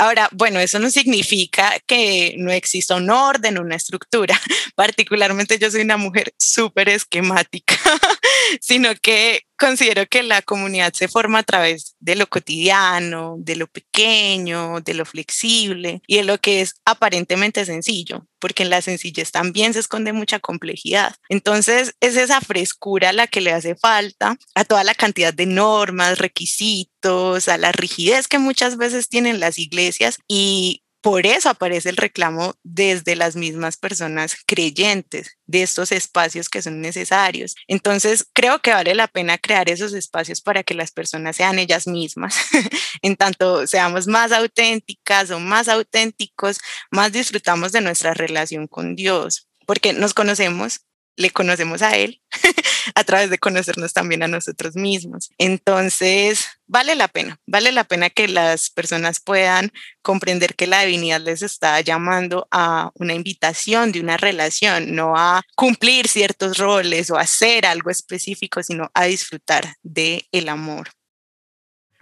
Ahora, 0.00 0.30
bueno, 0.32 0.60
eso 0.60 0.78
no 0.78 0.90
significa 0.90 1.78
que 1.86 2.34
no 2.38 2.50
exista 2.50 2.96
un 2.96 3.10
orden, 3.10 3.58
una 3.58 3.76
estructura. 3.76 4.40
Particularmente 4.74 5.58
yo 5.58 5.70
soy 5.70 5.82
una 5.82 5.98
mujer 5.98 6.32
súper 6.38 6.88
esquemática, 6.88 7.74
sino 8.62 8.94
que 9.02 9.42
considero 9.60 10.06
que 10.06 10.22
la 10.22 10.40
comunidad 10.40 10.94
se 10.94 11.06
forma 11.06 11.40
a 11.40 11.42
través 11.42 11.94
de 12.00 12.16
lo 12.16 12.26
cotidiano, 12.28 13.36
de 13.38 13.56
lo 13.56 13.66
pequeño, 13.66 14.80
de 14.80 14.94
lo 14.94 15.04
flexible 15.04 16.00
y 16.06 16.16
de 16.16 16.24
lo 16.24 16.38
que 16.38 16.62
es 16.62 16.76
aparentemente 16.86 17.66
sencillo, 17.66 18.26
porque 18.38 18.62
en 18.62 18.70
la 18.70 18.80
sencillez 18.80 19.30
también 19.30 19.74
se 19.74 19.80
esconde 19.80 20.14
mucha 20.14 20.40
complejidad. 20.40 21.14
Entonces, 21.28 21.94
es 22.00 22.16
esa 22.16 22.40
frescura 22.40 23.12
la 23.12 23.26
que 23.26 23.42
le 23.42 23.52
hace 23.52 23.74
falta 23.76 24.38
a 24.54 24.64
toda 24.64 24.82
la 24.82 24.94
cantidad 24.94 25.34
de 25.34 25.44
normas, 25.44 26.18
requisitos, 26.18 26.90
a 27.02 27.58
la 27.58 27.72
rigidez 27.72 28.28
que 28.28 28.38
muchas 28.38 28.76
veces 28.76 29.08
tienen 29.08 29.40
las 29.40 29.58
iglesias 29.58 30.18
y 30.28 30.82
por 31.02 31.26
eso 31.26 31.48
aparece 31.48 31.88
el 31.88 31.96
reclamo 31.96 32.54
desde 32.62 33.16
las 33.16 33.34
mismas 33.34 33.78
personas 33.78 34.36
creyentes 34.46 35.38
de 35.46 35.62
estos 35.62 35.92
espacios 35.92 36.50
que 36.50 36.60
son 36.60 36.82
necesarios. 36.82 37.54
Entonces, 37.68 38.26
creo 38.34 38.60
que 38.60 38.72
vale 38.72 38.94
la 38.94 39.08
pena 39.08 39.38
crear 39.38 39.70
esos 39.70 39.94
espacios 39.94 40.42
para 40.42 40.62
que 40.62 40.74
las 40.74 40.90
personas 40.92 41.36
sean 41.36 41.58
ellas 41.58 41.86
mismas. 41.86 42.36
en 43.02 43.16
tanto 43.16 43.66
seamos 43.66 44.06
más 44.08 44.30
auténticas 44.30 45.30
o 45.30 45.40
más 45.40 45.68
auténticos, 45.68 46.58
más 46.90 47.12
disfrutamos 47.12 47.72
de 47.72 47.80
nuestra 47.80 48.12
relación 48.12 48.66
con 48.66 48.94
Dios, 48.94 49.48
porque 49.66 49.94
nos 49.94 50.12
conocemos 50.12 50.82
le 51.20 51.30
conocemos 51.30 51.82
a 51.82 51.96
Él 51.96 52.20
a 52.94 53.04
través 53.04 53.30
de 53.30 53.38
conocernos 53.38 53.92
también 53.92 54.22
a 54.22 54.28
nosotros 54.28 54.74
mismos. 54.74 55.30
Entonces, 55.38 56.46
vale 56.66 56.94
la 56.94 57.08
pena, 57.08 57.38
vale 57.46 57.72
la 57.72 57.84
pena 57.84 58.10
que 58.10 58.26
las 58.26 58.70
personas 58.70 59.20
puedan 59.20 59.70
comprender 60.02 60.54
que 60.54 60.66
la 60.66 60.82
divinidad 60.82 61.20
les 61.20 61.42
está 61.42 61.80
llamando 61.80 62.48
a 62.50 62.90
una 62.94 63.14
invitación 63.14 63.92
de 63.92 64.00
una 64.00 64.16
relación, 64.16 64.94
no 64.94 65.14
a 65.16 65.42
cumplir 65.54 66.08
ciertos 66.08 66.58
roles 66.58 67.10
o 67.10 67.16
hacer 67.16 67.66
algo 67.66 67.90
específico, 67.90 68.62
sino 68.62 68.90
a 68.94 69.04
disfrutar 69.04 69.74
de 69.82 70.26
el 70.32 70.48
amor. 70.48 70.88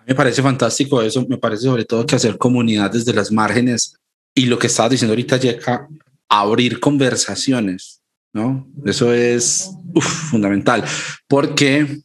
Me 0.06 0.14
parece 0.14 0.42
fantástico 0.42 1.02
eso, 1.02 1.26
me 1.28 1.36
parece 1.36 1.64
sobre 1.64 1.84
todo 1.84 2.06
que 2.06 2.16
hacer 2.16 2.38
comunidad 2.38 2.90
desde 2.90 3.12
las 3.12 3.30
márgenes 3.30 3.94
y 4.34 4.46
lo 4.46 4.58
que 4.58 4.68
estaba 4.68 4.88
diciendo 4.88 5.12
ahorita 5.12 5.36
Yeka, 5.36 5.88
abrir 6.28 6.80
conversaciones 6.80 7.97
¿no? 8.32 8.68
Eso 8.84 9.12
es 9.12 9.70
fundamental, 10.00 10.84
porque 11.26 12.02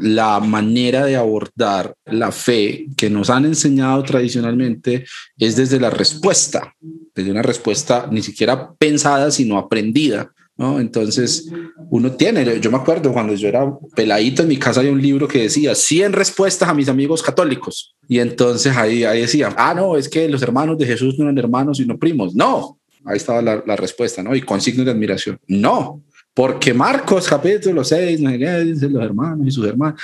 la 0.00 0.40
manera 0.40 1.04
de 1.04 1.16
abordar 1.16 1.94
la 2.06 2.32
fe 2.32 2.86
que 2.96 3.08
nos 3.08 3.30
han 3.30 3.44
enseñado 3.44 4.02
tradicionalmente 4.02 5.04
es 5.38 5.56
desde 5.56 5.78
la 5.78 5.90
respuesta, 5.90 6.74
desde 7.14 7.30
una 7.30 7.42
respuesta 7.42 8.08
ni 8.10 8.22
siquiera 8.22 8.72
pensada, 8.74 9.30
sino 9.30 9.58
aprendida. 9.58 10.32
¿no? 10.56 10.80
Entonces, 10.80 11.48
uno 11.90 12.12
tiene, 12.12 12.60
yo 12.60 12.70
me 12.70 12.76
acuerdo 12.76 13.12
cuando 13.12 13.34
yo 13.34 13.48
era 13.48 13.72
peladito 13.94 14.42
en 14.42 14.48
mi 14.48 14.56
casa 14.56 14.80
había 14.80 14.92
un 14.92 15.00
libro 15.00 15.28
que 15.28 15.42
decía 15.42 15.74
100 15.74 16.12
respuestas 16.12 16.68
a 16.68 16.74
mis 16.74 16.88
amigos 16.88 17.22
católicos. 17.22 17.94
Y 18.08 18.18
entonces 18.18 18.76
ahí, 18.76 19.04
ahí 19.04 19.22
decía, 19.22 19.54
ah, 19.56 19.74
no, 19.74 19.96
es 19.96 20.08
que 20.08 20.28
los 20.28 20.42
hermanos 20.42 20.76
de 20.76 20.86
Jesús 20.86 21.16
no 21.18 21.24
eran 21.24 21.38
hermanos, 21.38 21.78
sino 21.78 21.98
primos. 21.98 22.34
No, 22.34 22.78
Ahí 23.04 23.16
estaba 23.16 23.42
la, 23.42 23.76
respuesta, 23.76 24.22
¿no? 24.22 24.34
Y 24.34 24.42
con 24.42 24.60
signos 24.60 24.86
de 24.86 24.92
admiración. 24.92 25.38
No, 25.46 26.02
porque 26.34 26.72
Marcos 26.72 27.28
capítulo 27.28 27.84
6, 27.84 28.18
dicen 28.18 28.92
los 28.92 29.04
hermanos 29.04 29.46
y 29.46 29.50
sus 29.50 29.66
hermanos. 29.66 30.00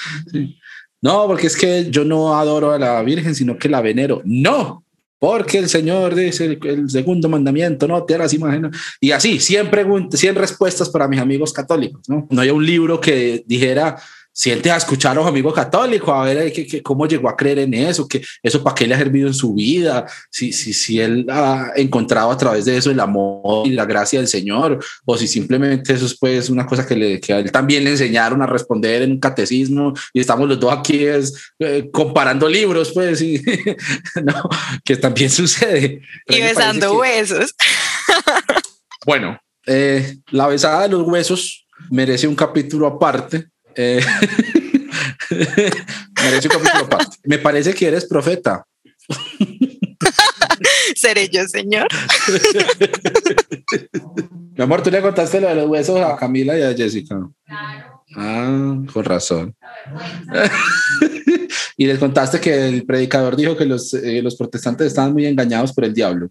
No, 1.01 1.27
porque 1.27 1.47
es 1.47 1.57
que 1.57 1.89
yo 1.91 2.05
no 2.05 2.39
adoro 2.39 2.73
a 2.73 2.79
la 2.79 3.03
Virgen, 3.03 3.35
sino 3.35 3.57
que 3.57 3.69
la 3.69 3.81
venero. 3.81 4.21
No, 4.25 4.85
porque 5.19 5.59
el 5.59 5.69
Señor 5.69 6.15
dice 6.15 6.59
el, 6.63 6.91
segundo 6.91 7.29
mandamiento, 7.29 7.87
no 7.89 8.05
te 8.05 8.15
harás 8.15 8.33
imagen. 8.35 8.71
Y 9.01 9.11
así, 9.11 9.41
100 9.41 9.71
preguntas, 9.71 10.21
100 10.21 10.35
respuestas 10.37 10.89
para 10.89 11.09
mis 11.09 11.21
amigos 11.21 11.53
católicos. 11.53 12.03
No, 12.09 12.27
no 12.31 12.41
hay 12.41 12.51
un 12.51 12.65
libro 12.65 13.01
que 13.01 13.45
dijera 13.47 13.97
siente 14.39 14.71
a 14.71 14.77
escuchar 14.77 15.13
a 15.13 15.15
los 15.17 15.27
amigos 15.27 15.53
católicos, 15.53 16.11
a 16.15 16.23
ver 16.23 16.53
que, 16.53 16.81
cómo 16.81 17.09
llegó 17.09 17.29
a 17.29 17.37
creer 17.37 17.59
en 17.59 17.75
eso, 17.75 18.07
que 18.07 18.23
eso 18.41 18.63
para 18.63 18.77
qué 18.77 18.87
le 18.87 18.95
ha 18.95 18.99
servido 18.99 19.27
en 19.27 19.35
su 19.35 19.53
vida, 19.53 20.07
si, 20.31 20.53
si, 20.53 20.73
si 20.73 21.01
él 21.01 21.27
ha 21.29 21.73
encontrado 21.75 22.31
a 22.31 22.37
través 22.37 22.65
de 22.65 22.77
eso 22.77 22.93
el 22.93 23.01
amor 23.01 23.67
y 23.67 23.71
la 23.71 23.85
gracia 23.85 24.21
del 24.21 24.29
Señor, 24.29 24.79
o 25.05 25.19
si 25.19 25.27
simplemente 25.27 25.93
eso 25.93 26.07
es 26.07 26.17
pues 26.17 26.51
una 26.51 26.67
cosa 26.67 26.87
que, 26.87 26.95
le, 26.95 27.21
que 27.21 27.33
a 27.33 27.41
él 27.41 27.51
también 27.51 27.83
le 27.83 27.91
enseñaron 27.91 28.41
a 28.41 28.47
responder 28.47 29.03
en 29.03 29.11
un 29.11 29.19
catecismo 29.19 29.93
y 30.13 30.21
estamos 30.21 30.49
los 30.49 30.61
dos 30.61 30.73
aquí 30.73 31.05
es, 31.05 31.35
eh, 31.59 31.91
comparando 31.93 32.49
libros, 32.49 32.93
pues, 32.93 33.21
y, 33.21 33.43
no, 34.23 34.49
que 34.85 34.97
también 34.97 35.31
sucede. 35.31 36.01
y 36.29 36.41
besando 36.41 36.97
huesos. 36.97 37.57
bueno, 39.05 39.37
eh, 39.67 40.19
la 40.31 40.47
besada 40.47 40.83
de 40.83 40.91
los 40.91 41.03
huesos 41.09 41.67
merece 41.91 42.29
un 42.29 42.37
capítulo 42.37 42.87
aparte 42.87 43.49
eh, 43.79 44.01
Me 47.25 47.39
parece 47.39 47.73
que 47.75 47.87
eres 47.87 48.05
profeta. 48.07 48.67
Seré 50.97 51.29
yo, 51.29 51.47
señor. 51.47 51.87
Mi 54.57 54.65
amor, 54.65 54.83
tú 54.83 54.91
le 54.91 55.01
contaste 55.01 55.41
lo 55.41 55.49
de 55.49 55.55
los 55.55 55.69
huesos 55.69 56.01
a 56.01 56.17
Camila 56.17 56.59
y 56.59 56.63
a 56.63 56.75
Jessica. 56.75 57.17
Claro. 57.47 58.05
Ah, 58.17 58.83
con 58.93 59.05
razón. 59.05 59.55
y 61.77 61.87
les 61.87 61.99
contaste 61.99 62.41
que 62.41 62.69
el 62.69 62.85
predicador 62.85 63.37
dijo 63.37 63.57
que 63.57 63.67
los, 63.67 63.95
eh, 63.95 64.21
los 64.23 64.35
protestantes 64.35 64.89
estaban 64.89 65.13
muy 65.13 65.27
engañados 65.27 65.73
por 65.73 65.85
el 65.85 65.95
diablo. 65.95 66.31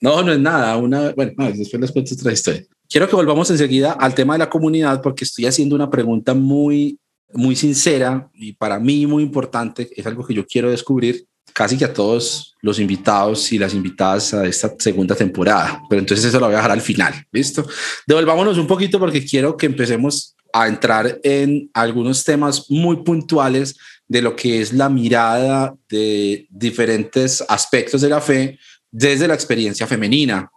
No, 0.00 0.22
no 0.22 0.32
es 0.32 0.38
nada. 0.38 0.76
Una, 0.76 1.12
bueno, 1.12 1.32
después 1.54 1.80
les 1.80 1.92
cuento 1.92 2.14
otra 2.14 2.32
historia. 2.32 2.64
Quiero 2.88 3.08
que 3.08 3.16
volvamos 3.16 3.50
enseguida 3.50 3.92
al 3.92 4.14
tema 4.14 4.34
de 4.34 4.38
la 4.38 4.50
comunidad 4.50 5.02
porque 5.02 5.24
estoy 5.24 5.46
haciendo 5.46 5.74
una 5.74 5.90
pregunta 5.90 6.34
muy, 6.34 6.98
muy 7.32 7.54
sincera 7.54 8.30
y 8.34 8.52
para 8.52 8.78
mí 8.78 9.06
muy 9.06 9.22
importante. 9.22 9.88
Es 9.94 10.06
algo 10.06 10.26
que 10.26 10.34
yo 10.34 10.46
quiero 10.46 10.70
descubrir 10.70 11.26
casi 11.52 11.76
que 11.76 11.84
a 11.84 11.92
todos 11.92 12.54
los 12.62 12.78
invitados 12.78 13.52
y 13.52 13.58
las 13.58 13.74
invitadas 13.74 14.32
a 14.32 14.46
esta 14.46 14.74
segunda 14.78 15.14
temporada. 15.14 15.82
Pero 15.88 16.00
entonces 16.00 16.26
eso 16.26 16.38
lo 16.38 16.46
voy 16.46 16.54
a 16.54 16.58
dejar 16.58 16.70
al 16.70 16.80
final. 16.80 17.14
¿Listo? 17.32 17.66
Devolvámonos 18.06 18.58
un 18.58 18.66
poquito 18.66 18.98
porque 18.98 19.24
quiero 19.24 19.56
que 19.56 19.66
empecemos 19.66 20.36
a 20.52 20.68
entrar 20.68 21.20
en 21.22 21.68
algunos 21.74 22.24
temas 22.24 22.70
muy 22.70 23.02
puntuales 23.02 23.76
de 24.06 24.22
lo 24.22 24.34
que 24.34 24.60
es 24.62 24.72
la 24.72 24.88
mirada 24.88 25.74
de 25.90 26.46
diferentes 26.48 27.44
aspectos 27.46 28.00
de 28.00 28.08
la 28.08 28.20
fe 28.20 28.58
desde 28.90 29.28
la 29.28 29.34
experiencia 29.34 29.86
femenina. 29.86 30.50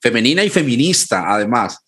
Femenina 0.00 0.44
y 0.44 0.50
feminista, 0.50 1.32
además. 1.32 1.78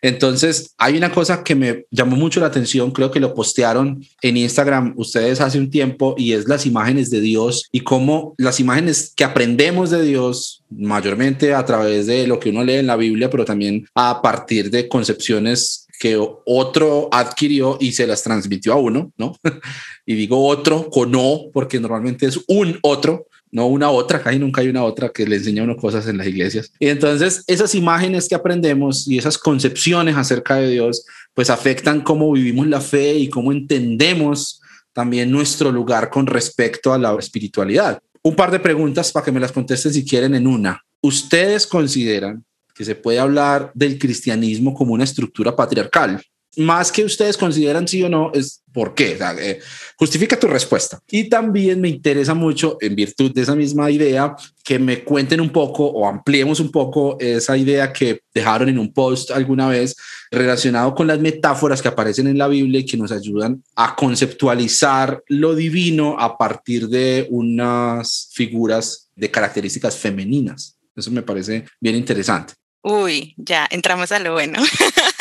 Entonces, 0.00 0.74
hay 0.78 0.96
una 0.96 1.12
cosa 1.12 1.42
que 1.44 1.54
me 1.54 1.84
llamó 1.90 2.16
mucho 2.16 2.40
la 2.40 2.46
atención, 2.46 2.90
creo 2.92 3.10
que 3.10 3.20
lo 3.20 3.34
postearon 3.34 4.04
en 4.22 4.36
Instagram 4.36 4.94
ustedes 4.96 5.40
hace 5.40 5.58
un 5.58 5.70
tiempo, 5.70 6.14
y 6.16 6.32
es 6.32 6.48
las 6.48 6.66
imágenes 6.66 7.10
de 7.10 7.20
Dios 7.20 7.68
y 7.72 7.80
cómo 7.80 8.34
las 8.38 8.60
imágenes 8.60 9.12
que 9.14 9.24
aprendemos 9.24 9.90
de 9.90 10.02
Dios, 10.02 10.62
mayormente 10.70 11.54
a 11.54 11.64
través 11.64 12.06
de 12.06 12.26
lo 12.26 12.40
que 12.40 12.50
uno 12.50 12.64
lee 12.64 12.74
en 12.74 12.86
la 12.86 12.96
Biblia, 12.96 13.30
pero 13.30 13.44
también 13.44 13.86
a 13.94 14.22
partir 14.22 14.70
de 14.70 14.88
concepciones 14.88 15.86
que 16.00 16.18
otro 16.44 17.08
adquirió 17.12 17.78
y 17.80 17.92
se 17.92 18.06
las 18.06 18.22
transmitió 18.22 18.72
a 18.72 18.76
uno, 18.76 19.12
¿no? 19.16 19.36
y 20.06 20.14
digo 20.14 20.46
otro 20.46 20.90
con 20.90 21.14
O, 21.14 21.50
porque 21.52 21.80
normalmente 21.80 22.26
es 22.26 22.40
un 22.48 22.78
otro, 22.82 23.26
no 23.54 23.68
una 23.68 23.88
otra, 23.88 24.20
casi 24.20 24.40
nunca 24.40 24.62
hay 24.62 24.68
una 24.68 24.82
otra 24.82 25.10
que 25.10 25.24
le 25.24 25.36
enseña 25.36 25.62
uno 25.62 25.76
cosas 25.76 26.08
en 26.08 26.18
las 26.18 26.26
iglesias. 26.26 26.72
Y 26.80 26.88
entonces 26.88 27.44
esas 27.46 27.76
imágenes 27.76 28.28
que 28.28 28.34
aprendemos 28.34 29.06
y 29.06 29.16
esas 29.16 29.38
concepciones 29.38 30.16
acerca 30.16 30.56
de 30.56 30.70
Dios, 30.70 31.06
pues 31.34 31.50
afectan 31.50 32.00
cómo 32.00 32.32
vivimos 32.32 32.66
la 32.66 32.80
fe 32.80 33.14
y 33.14 33.28
cómo 33.28 33.52
entendemos 33.52 34.60
también 34.92 35.30
nuestro 35.30 35.70
lugar 35.70 36.10
con 36.10 36.26
respecto 36.26 36.92
a 36.92 36.98
la 36.98 37.14
espiritualidad. 37.16 38.00
Un 38.24 38.34
par 38.34 38.50
de 38.50 38.58
preguntas 38.58 39.12
para 39.12 39.24
que 39.24 39.30
me 39.30 39.38
las 39.38 39.52
contesten 39.52 39.92
si 39.92 40.04
quieren 40.04 40.34
en 40.34 40.48
una. 40.48 40.82
¿Ustedes 41.00 41.64
consideran 41.64 42.44
que 42.74 42.84
se 42.84 42.96
puede 42.96 43.20
hablar 43.20 43.70
del 43.72 44.00
cristianismo 44.00 44.74
como 44.74 44.94
una 44.94 45.04
estructura 45.04 45.54
patriarcal? 45.54 46.20
Más 46.56 46.92
que 46.92 47.04
ustedes 47.04 47.36
consideran 47.36 47.86
sí 47.88 48.02
o 48.02 48.08
no, 48.08 48.30
es 48.34 48.62
por 48.72 48.94
qué. 48.94 49.16
Eh, 49.40 49.60
justifica 49.96 50.38
tu 50.38 50.48
respuesta. 50.48 51.00
Y 51.10 51.28
también 51.28 51.80
me 51.80 51.88
interesa 51.88 52.34
mucho, 52.34 52.76
en 52.80 52.96
virtud 52.96 53.32
de 53.32 53.42
esa 53.42 53.54
misma 53.54 53.90
idea, 53.90 54.34
que 54.64 54.78
me 54.78 55.04
cuenten 55.04 55.40
un 55.40 55.50
poco 55.50 55.86
o 55.86 56.06
ampliemos 56.08 56.58
un 56.60 56.70
poco 56.70 57.16
esa 57.20 57.56
idea 57.56 57.92
que 57.92 58.20
dejaron 58.34 58.68
en 58.68 58.78
un 58.78 58.92
post 58.92 59.30
alguna 59.30 59.68
vez 59.68 59.94
relacionado 60.30 60.94
con 60.94 61.06
las 61.06 61.20
metáforas 61.20 61.80
que 61.80 61.88
aparecen 61.88 62.26
en 62.26 62.38
la 62.38 62.48
Biblia 62.48 62.80
y 62.80 62.86
que 62.86 62.96
nos 62.96 63.12
ayudan 63.12 63.62
a 63.76 63.94
conceptualizar 63.94 65.22
lo 65.28 65.54
divino 65.54 66.16
a 66.18 66.36
partir 66.36 66.88
de 66.88 67.28
unas 67.30 68.30
figuras 68.32 69.08
de 69.14 69.30
características 69.30 69.96
femeninas. 69.96 70.76
Eso 70.96 71.10
me 71.10 71.22
parece 71.22 71.64
bien 71.80 71.96
interesante. 71.96 72.54
Uy, 72.82 73.34
ya 73.38 73.66
entramos 73.70 74.12
a 74.12 74.18
lo 74.18 74.32
bueno. 74.32 74.60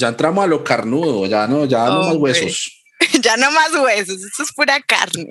ya 0.00 0.08
entramos 0.08 0.42
a 0.42 0.48
lo 0.48 0.64
carnudo, 0.64 1.26
ya 1.26 1.46
no, 1.46 1.64
ya 1.64 1.86
no 1.86 2.04
más 2.04 2.16
huesos. 2.16 2.82
ya 3.20 3.36
no 3.36 3.50
más 3.52 3.72
huesos, 3.72 4.16
eso 4.16 4.42
es 4.42 4.52
pura 4.52 4.80
carne. 4.80 5.28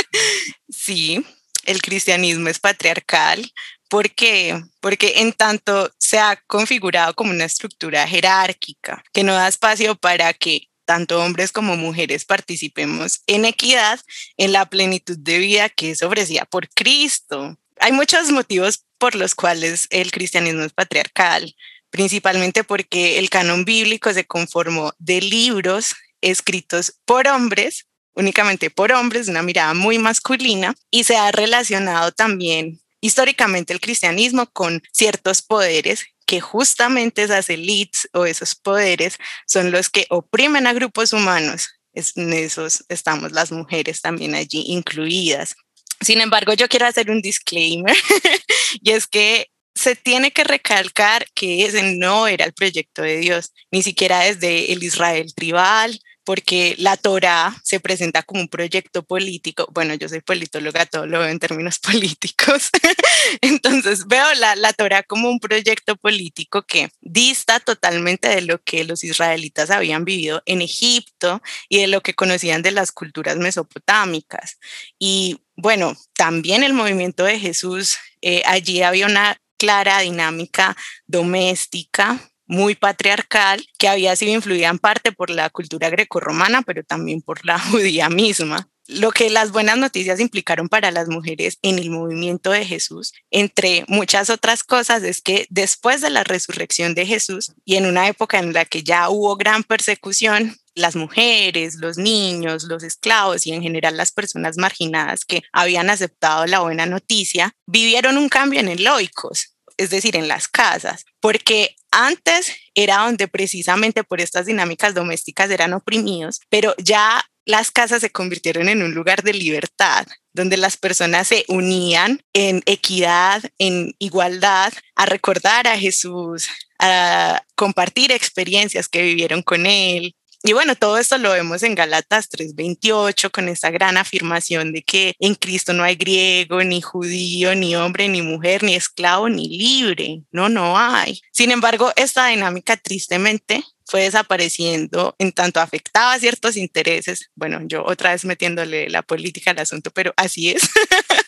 sí, 0.68 1.24
el 1.64 1.80
cristianismo 1.80 2.48
es 2.48 2.58
patriarcal. 2.58 3.50
¿Por 3.88 4.10
qué? 4.10 4.60
Porque 4.80 5.20
en 5.20 5.32
tanto 5.32 5.90
se 5.98 6.18
ha 6.18 6.42
configurado 6.46 7.14
como 7.14 7.30
una 7.30 7.44
estructura 7.44 8.06
jerárquica 8.06 9.02
que 9.12 9.22
no 9.22 9.34
da 9.34 9.48
espacio 9.48 9.94
para 9.94 10.32
que 10.32 10.68
tanto 10.84 11.22
hombres 11.22 11.52
como 11.52 11.76
mujeres 11.76 12.24
participemos 12.24 13.20
en 13.26 13.44
equidad 13.44 14.00
en 14.36 14.52
la 14.52 14.66
plenitud 14.66 15.16
de 15.18 15.38
vida 15.38 15.68
que 15.68 15.90
es 15.90 16.02
ofrecida 16.02 16.44
por 16.46 16.68
Cristo. 16.70 17.56
Hay 17.78 17.92
muchos 17.92 18.30
motivos 18.30 18.84
por 18.98 19.14
los 19.14 19.34
cuales 19.34 19.86
el 19.90 20.10
cristianismo 20.10 20.62
es 20.62 20.72
patriarcal 20.72 21.54
principalmente 21.92 22.64
porque 22.64 23.18
el 23.18 23.28
canon 23.30 23.64
bíblico 23.64 24.12
se 24.12 24.24
conformó 24.24 24.94
de 24.98 25.20
libros 25.20 25.94
escritos 26.22 26.94
por 27.04 27.28
hombres, 27.28 27.86
únicamente 28.14 28.70
por 28.70 28.92
hombres, 28.92 29.28
una 29.28 29.42
mirada 29.42 29.74
muy 29.74 29.98
masculina, 29.98 30.74
y 30.90 31.04
se 31.04 31.16
ha 31.16 31.30
relacionado 31.30 32.10
también 32.10 32.80
históricamente 33.02 33.74
el 33.74 33.80
cristianismo 33.80 34.46
con 34.46 34.82
ciertos 34.90 35.42
poderes 35.42 36.06
que 36.24 36.40
justamente 36.40 37.24
esas 37.24 37.50
élites 37.50 38.08
o 38.14 38.24
esos 38.24 38.54
poderes 38.54 39.18
son 39.46 39.70
los 39.70 39.90
que 39.90 40.06
oprimen 40.08 40.66
a 40.66 40.72
grupos 40.72 41.12
humanos. 41.12 41.68
en 41.92 42.32
esos 42.32 42.84
estamos 42.88 43.32
las 43.32 43.52
mujeres 43.52 44.00
también 44.00 44.34
allí 44.34 44.64
incluidas. 44.68 45.56
Sin 46.00 46.22
embargo, 46.22 46.54
yo 46.54 46.68
quiero 46.68 46.86
hacer 46.86 47.10
un 47.10 47.20
disclaimer 47.20 47.94
y 48.80 48.92
es 48.92 49.06
que 49.06 49.51
se 49.82 49.96
tiene 49.96 50.30
que 50.30 50.44
recalcar 50.44 51.26
que 51.34 51.64
ese 51.64 51.82
no 51.96 52.28
era 52.28 52.44
el 52.44 52.52
proyecto 52.52 53.02
de 53.02 53.16
Dios, 53.16 53.52
ni 53.72 53.82
siquiera 53.82 54.20
desde 54.20 54.72
el 54.72 54.82
Israel 54.84 55.34
tribal, 55.34 56.00
porque 56.24 56.76
la 56.78 56.96
Torah 56.96 57.52
se 57.64 57.80
presenta 57.80 58.22
como 58.22 58.42
un 58.42 58.48
proyecto 58.48 59.02
político. 59.02 59.66
Bueno, 59.72 59.94
yo 59.94 60.08
soy 60.08 60.20
politóloga, 60.20 60.86
todo 60.86 61.06
lo 61.06 61.18
veo 61.18 61.28
en 61.28 61.40
términos 61.40 61.78
políticos. 61.80 62.70
Entonces 63.40 64.06
veo 64.06 64.32
la, 64.34 64.54
la 64.54 64.72
Torah 64.72 65.02
como 65.02 65.28
un 65.28 65.40
proyecto 65.40 65.96
político 65.96 66.62
que 66.62 66.90
dista 67.00 67.58
totalmente 67.58 68.28
de 68.28 68.42
lo 68.42 68.62
que 68.62 68.84
los 68.84 69.02
israelitas 69.02 69.70
habían 69.70 70.04
vivido 70.04 70.42
en 70.46 70.62
Egipto 70.62 71.42
y 71.68 71.80
de 71.80 71.88
lo 71.88 72.02
que 72.02 72.14
conocían 72.14 72.62
de 72.62 72.70
las 72.70 72.92
culturas 72.92 73.36
mesopotámicas. 73.36 74.58
Y 74.96 75.40
bueno, 75.56 75.96
también 76.14 76.62
el 76.62 76.72
movimiento 76.72 77.24
de 77.24 77.40
Jesús, 77.40 77.98
eh, 78.20 78.42
allí 78.46 78.82
había 78.82 79.06
una 79.06 79.42
clara 79.62 80.00
dinámica 80.00 80.76
doméstica, 81.06 82.18
muy 82.46 82.74
patriarcal, 82.74 83.64
que 83.78 83.86
había 83.86 84.16
sido 84.16 84.32
influida 84.32 84.68
en 84.68 84.80
parte 84.80 85.12
por 85.12 85.30
la 85.30 85.50
cultura 85.50 85.88
grecorromana, 85.88 86.62
pero 86.62 86.82
también 86.82 87.22
por 87.22 87.46
la 87.46 87.58
judía 87.70 88.08
misma. 88.08 88.68
Lo 88.88 89.12
que 89.12 89.30
las 89.30 89.52
buenas 89.52 89.78
noticias 89.78 90.18
implicaron 90.18 90.68
para 90.68 90.90
las 90.90 91.08
mujeres 91.08 91.58
en 91.62 91.78
el 91.78 91.90
movimiento 91.90 92.50
de 92.50 92.64
Jesús, 92.64 93.12
entre 93.30 93.84
muchas 93.86 94.30
otras 94.30 94.64
cosas, 94.64 95.04
es 95.04 95.22
que 95.22 95.46
después 95.48 96.00
de 96.00 96.10
la 96.10 96.24
resurrección 96.24 96.96
de 96.96 97.06
Jesús 97.06 97.52
y 97.64 97.76
en 97.76 97.86
una 97.86 98.08
época 98.08 98.40
en 98.40 98.52
la 98.52 98.64
que 98.64 98.82
ya 98.82 99.08
hubo 99.10 99.36
gran 99.36 99.62
persecución, 99.62 100.56
las 100.74 100.96
mujeres, 100.96 101.76
los 101.76 101.98
niños, 101.98 102.64
los 102.64 102.82
esclavos 102.82 103.46
y 103.46 103.52
en 103.52 103.62
general 103.62 103.96
las 103.96 104.10
personas 104.10 104.56
marginadas 104.56 105.24
que 105.24 105.42
habían 105.52 105.88
aceptado 105.88 106.46
la 106.46 106.60
buena 106.60 106.84
noticia, 106.84 107.54
vivieron 107.66 108.18
un 108.18 108.28
cambio 108.28 108.58
en 108.58 108.68
el 108.68 108.82
loicos 108.82 109.51
es 109.76 109.90
decir, 109.90 110.16
en 110.16 110.28
las 110.28 110.48
casas, 110.48 111.04
porque 111.20 111.76
antes 111.90 112.56
era 112.74 112.98
donde 112.98 113.28
precisamente 113.28 114.04
por 114.04 114.20
estas 114.20 114.46
dinámicas 114.46 114.94
domésticas 114.94 115.50
eran 115.50 115.72
oprimidos, 115.72 116.40
pero 116.48 116.74
ya 116.78 117.22
las 117.44 117.70
casas 117.70 118.00
se 118.00 118.10
convirtieron 118.10 118.68
en 118.68 118.82
un 118.82 118.94
lugar 118.94 119.22
de 119.22 119.34
libertad, 119.34 120.06
donde 120.32 120.56
las 120.56 120.76
personas 120.76 121.28
se 121.28 121.44
unían 121.48 122.22
en 122.32 122.62
equidad, 122.66 123.42
en 123.58 123.94
igualdad, 123.98 124.72
a 124.94 125.06
recordar 125.06 125.66
a 125.66 125.78
Jesús, 125.78 126.48
a 126.78 127.42
compartir 127.56 128.12
experiencias 128.12 128.88
que 128.88 129.02
vivieron 129.02 129.42
con 129.42 129.66
Él, 129.66 130.14
y 130.44 130.52
bueno, 130.52 130.74
todo 130.74 130.98
esto 130.98 131.18
lo 131.18 131.30
vemos 131.30 131.62
en 131.62 131.74
Galatas 131.74 132.28
3:28 132.28 133.30
con 133.30 133.48
esta 133.48 133.70
gran 133.70 133.96
afirmación 133.96 134.72
de 134.72 134.82
que 134.82 135.14
en 135.20 135.34
Cristo 135.34 135.72
no 135.72 135.84
hay 135.84 135.96
griego, 135.96 136.64
ni 136.64 136.80
judío, 136.80 137.54
ni 137.54 137.76
hombre, 137.76 138.08
ni 138.08 138.22
mujer, 138.22 138.62
ni 138.62 138.74
esclavo, 138.74 139.28
ni 139.28 139.48
libre. 139.48 140.22
No, 140.32 140.48
no 140.48 140.78
hay. 140.78 141.20
Sin 141.30 141.50
embargo, 141.50 141.92
esta 141.96 142.26
dinámica 142.26 142.76
tristemente 142.76 143.62
fue 143.86 144.02
desapareciendo 144.02 145.14
en 145.18 145.32
tanto 145.32 145.60
afectaba 145.60 146.18
ciertos 146.18 146.56
intereses. 146.56 147.30
Bueno, 147.34 147.60
yo 147.64 147.84
otra 147.84 148.12
vez 148.12 148.24
metiéndole 148.24 148.88
la 148.88 149.02
política 149.02 149.52
al 149.52 149.58
asunto, 149.58 149.90
pero 149.90 150.12
así 150.16 150.50
es. 150.50 150.62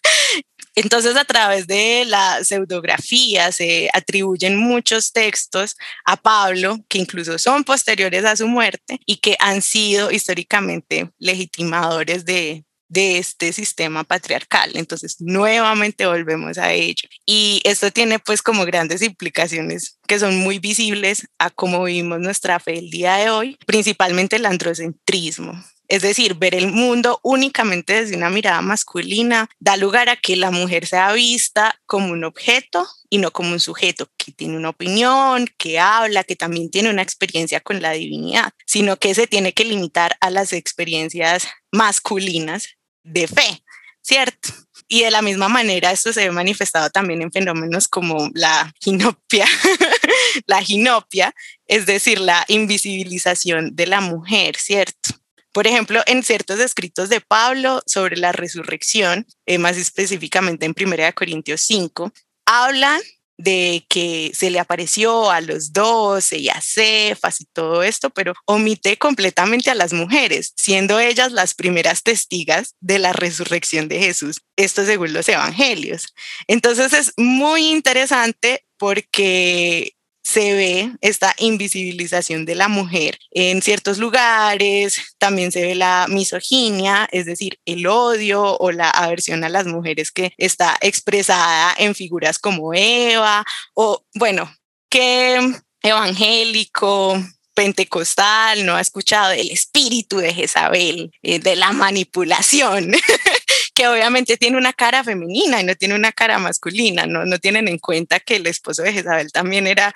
Entonces, 0.77 1.17
a 1.17 1.25
través 1.25 1.69
de 1.69 2.05
la 2.05 2.43
pseudografía 2.43 3.53
se 3.53 3.89
atribuyen 3.93 4.57
muchos 4.57 5.13
textos 5.13 5.77
a 6.05 6.17
Pablo, 6.17 6.79
que 6.89 6.99
incluso 6.99 7.39
son 7.39 7.63
posteriores 7.63 8.25
a 8.25 8.35
su 8.35 8.49
muerte 8.49 8.99
y 9.07 9.19
que 9.19 9.37
han 9.39 9.63
sido 9.63 10.11
históricamente 10.11 11.11
legitimadores 11.19 12.25
de, 12.25 12.65
de 12.95 13.19
este 13.19 13.53
sistema 13.53 14.05
patriarcal. 14.05 14.71
Entonces, 14.75 15.17
nuevamente 15.21 16.07
volvemos 16.07 16.57
a 16.57 16.73
ello. 16.73 17.09
Y 17.27 17.61
esto 17.65 17.91
tiene 17.91 18.19
pues 18.19 18.41
como 18.41 18.65
grandes 18.65 19.03
implicaciones 19.03 19.99
que 20.07 20.19
son 20.19 20.39
muy 20.39 20.59
visibles 20.59 21.29
a 21.39 21.51
cómo 21.51 21.85
vivimos 21.85 22.21
nuestra 22.21 22.59
fe 22.61 22.79
el 22.79 22.91
día 22.91 23.17
de 23.17 23.31
hoy, 23.31 23.59
principalmente 23.67 24.37
el 24.37 24.47
androcentrismo. 24.47 25.63
Es 25.89 26.03
decir, 26.03 26.35
ver 26.35 26.55
el 26.55 26.69
mundo 26.69 27.21
únicamente 27.23 27.93
desde 27.93 28.17
una 28.17 28.31
mirada 28.31 28.63
masculina 28.63 29.49
da 29.61 29.77
lugar 29.77 30.09
a 30.09 30.17
que 30.17 30.35
la 30.37 30.51
mujer 30.51 30.87
sea 30.87 31.13
vista 31.13 31.79
como 31.85 32.13
un 32.13 32.25
objeto 32.25 32.87
y 33.11 33.19
no 33.19 33.33
como 33.33 33.53
un 33.53 33.61
sujeto 33.61 34.09
que 34.17 34.33
tiene 34.33 34.57
una 34.57 34.71
opinión, 34.71 35.47
que 35.59 35.79
habla, 35.79 36.25
que 36.25 36.37
también 36.37 36.71
tiene 36.71 36.91
una 36.91 37.03
experiencia 37.03 37.61
con 37.61 37.83
la 37.83 37.93
divinidad, 37.93 38.53
sino 38.67 38.97
que 38.97 39.15
se 39.15 39.27
tiene 39.27 39.53
que 39.53 39.65
limitar 39.65 40.17
a 40.21 40.31
las 40.31 40.53
experiencias 40.55 41.49
masculinas 41.71 42.77
de 43.05 43.29
fe, 43.29 43.63
¿cierto? 44.03 44.51
Y 44.89 45.03
de 45.03 45.11
la 45.11 45.23
misma 45.23 45.49
manera 45.49 45.93
esto 45.93 46.13
se 46.13 46.25
ve 46.25 46.31
manifestado 46.31 46.91
también 46.91 47.23
en 47.23 47.33
fenómenos 47.33 47.89
como 47.89 48.31
la 48.35 48.73
ginopia, 48.81 49.47
la 50.47 50.63
ginopia, 50.63 51.35
es 51.67 51.87
decir, 51.87 52.21
la 52.21 52.45
invisibilización 52.49 53.75
de 53.75 53.87
la 53.87 54.01
mujer, 54.01 54.57
¿cierto? 54.57 55.11
Por 55.53 55.69
ejemplo, 55.69 56.03
en 56.07 56.25
ciertos 56.25 56.59
escritos 56.59 57.09
de 57.09 57.21
Pablo 57.21 57.81
sobre 57.87 58.17
la 58.17 58.33
resurrección, 58.33 59.25
eh, 59.47 59.59
más 59.59 59.77
específicamente 59.77 60.67
en 60.67 60.75
1 60.77 61.15
Corintios 61.15 61.61
5, 61.61 62.13
hablan 62.45 63.01
de 63.37 63.85
que 63.89 64.33
se 64.35 64.51
le 64.51 64.61
apareció 64.61 65.31
a 65.31 65.41
los 65.41 65.73
doce 65.73 66.39
y 66.39 66.49
a 66.49 66.61
Cefas 66.61 67.41
y 67.41 67.47
todo 67.47 67.83
esto, 67.83 68.11
pero 68.11 68.35
omite 68.47 68.97
completamente 68.97 69.71
a 69.71 69.75
las 69.75 69.93
mujeres, 69.93 70.53
siendo 70.57 71.01
ellas 71.01 71.33
las 71.33 71.55
primeras 71.55 72.03
testigas 72.03 72.75
de 72.81 72.99
la 72.99 73.13
resurrección 73.13 73.89
de 73.89 73.99
Jesús. 73.99 74.43
Esto 74.57 74.85
según 74.85 75.13
los 75.13 75.29
evangelios. 75.29 76.15
Entonces 76.47 76.93
es 76.93 77.13
muy 77.17 77.67
interesante 77.71 78.65
porque 78.77 79.95
se 80.25 80.55
ve 80.55 80.91
esta 81.03 81.35
invisibilización 81.39 82.47
de 82.47 82.55
la 82.55 82.69
mujer 82.69 83.19
en 83.31 83.61
ciertos 83.61 83.99
lugares, 83.99 85.15
también 85.19 85.53
se 85.53 85.63
ve 85.63 85.75
la 85.75 86.07
misoginia, 86.09 87.07
es 87.13 87.27
decir, 87.27 87.61
el 87.67 87.87
odio 87.87 88.57
o 88.57 88.73
la 88.73 88.89
aversión 88.91 89.45
a 89.45 89.51
las 89.51 89.67
mujeres 89.67 90.11
que 90.11 90.33
está 90.39 90.77
expresada 90.81 91.75
en 91.79 91.95
figuras 91.95 92.39
como 92.39 92.73
Eva 92.75 93.45
o, 93.75 94.03
bueno, 94.15 94.51
que 94.89 95.55
evangélico, 95.83 97.23
pentecostal 97.55 98.67
no 98.67 98.75
ha 98.75 98.81
escuchado 98.81 99.31
del 99.31 99.51
espíritu 99.51 100.19
de 100.19 100.35
Jezabel, 100.35 101.13
eh, 101.23 101.39
de 101.39 101.57
la 101.57 101.73
manipulación, 101.73 102.93
que 103.75 103.89
obviamente 103.89 104.37
tiene 104.37 104.57
una 104.57 104.73
cara 104.73 105.05
femenina 105.05 105.61
y 105.61 105.65
no 105.65 105.75
tiene 105.75 105.95
una 105.95 106.13
cara 106.13 106.39
masculina, 106.39 107.07
no, 107.07 107.27
no 107.27 107.39
tienen 107.39 107.69
en 107.69 107.79
cuenta 107.79 108.21
que 108.21 108.37
el 108.37 108.47
esposo 108.47 108.83
de 108.83 108.93
Jezabel 108.93 109.33
también 109.33 109.67
era 109.67 109.93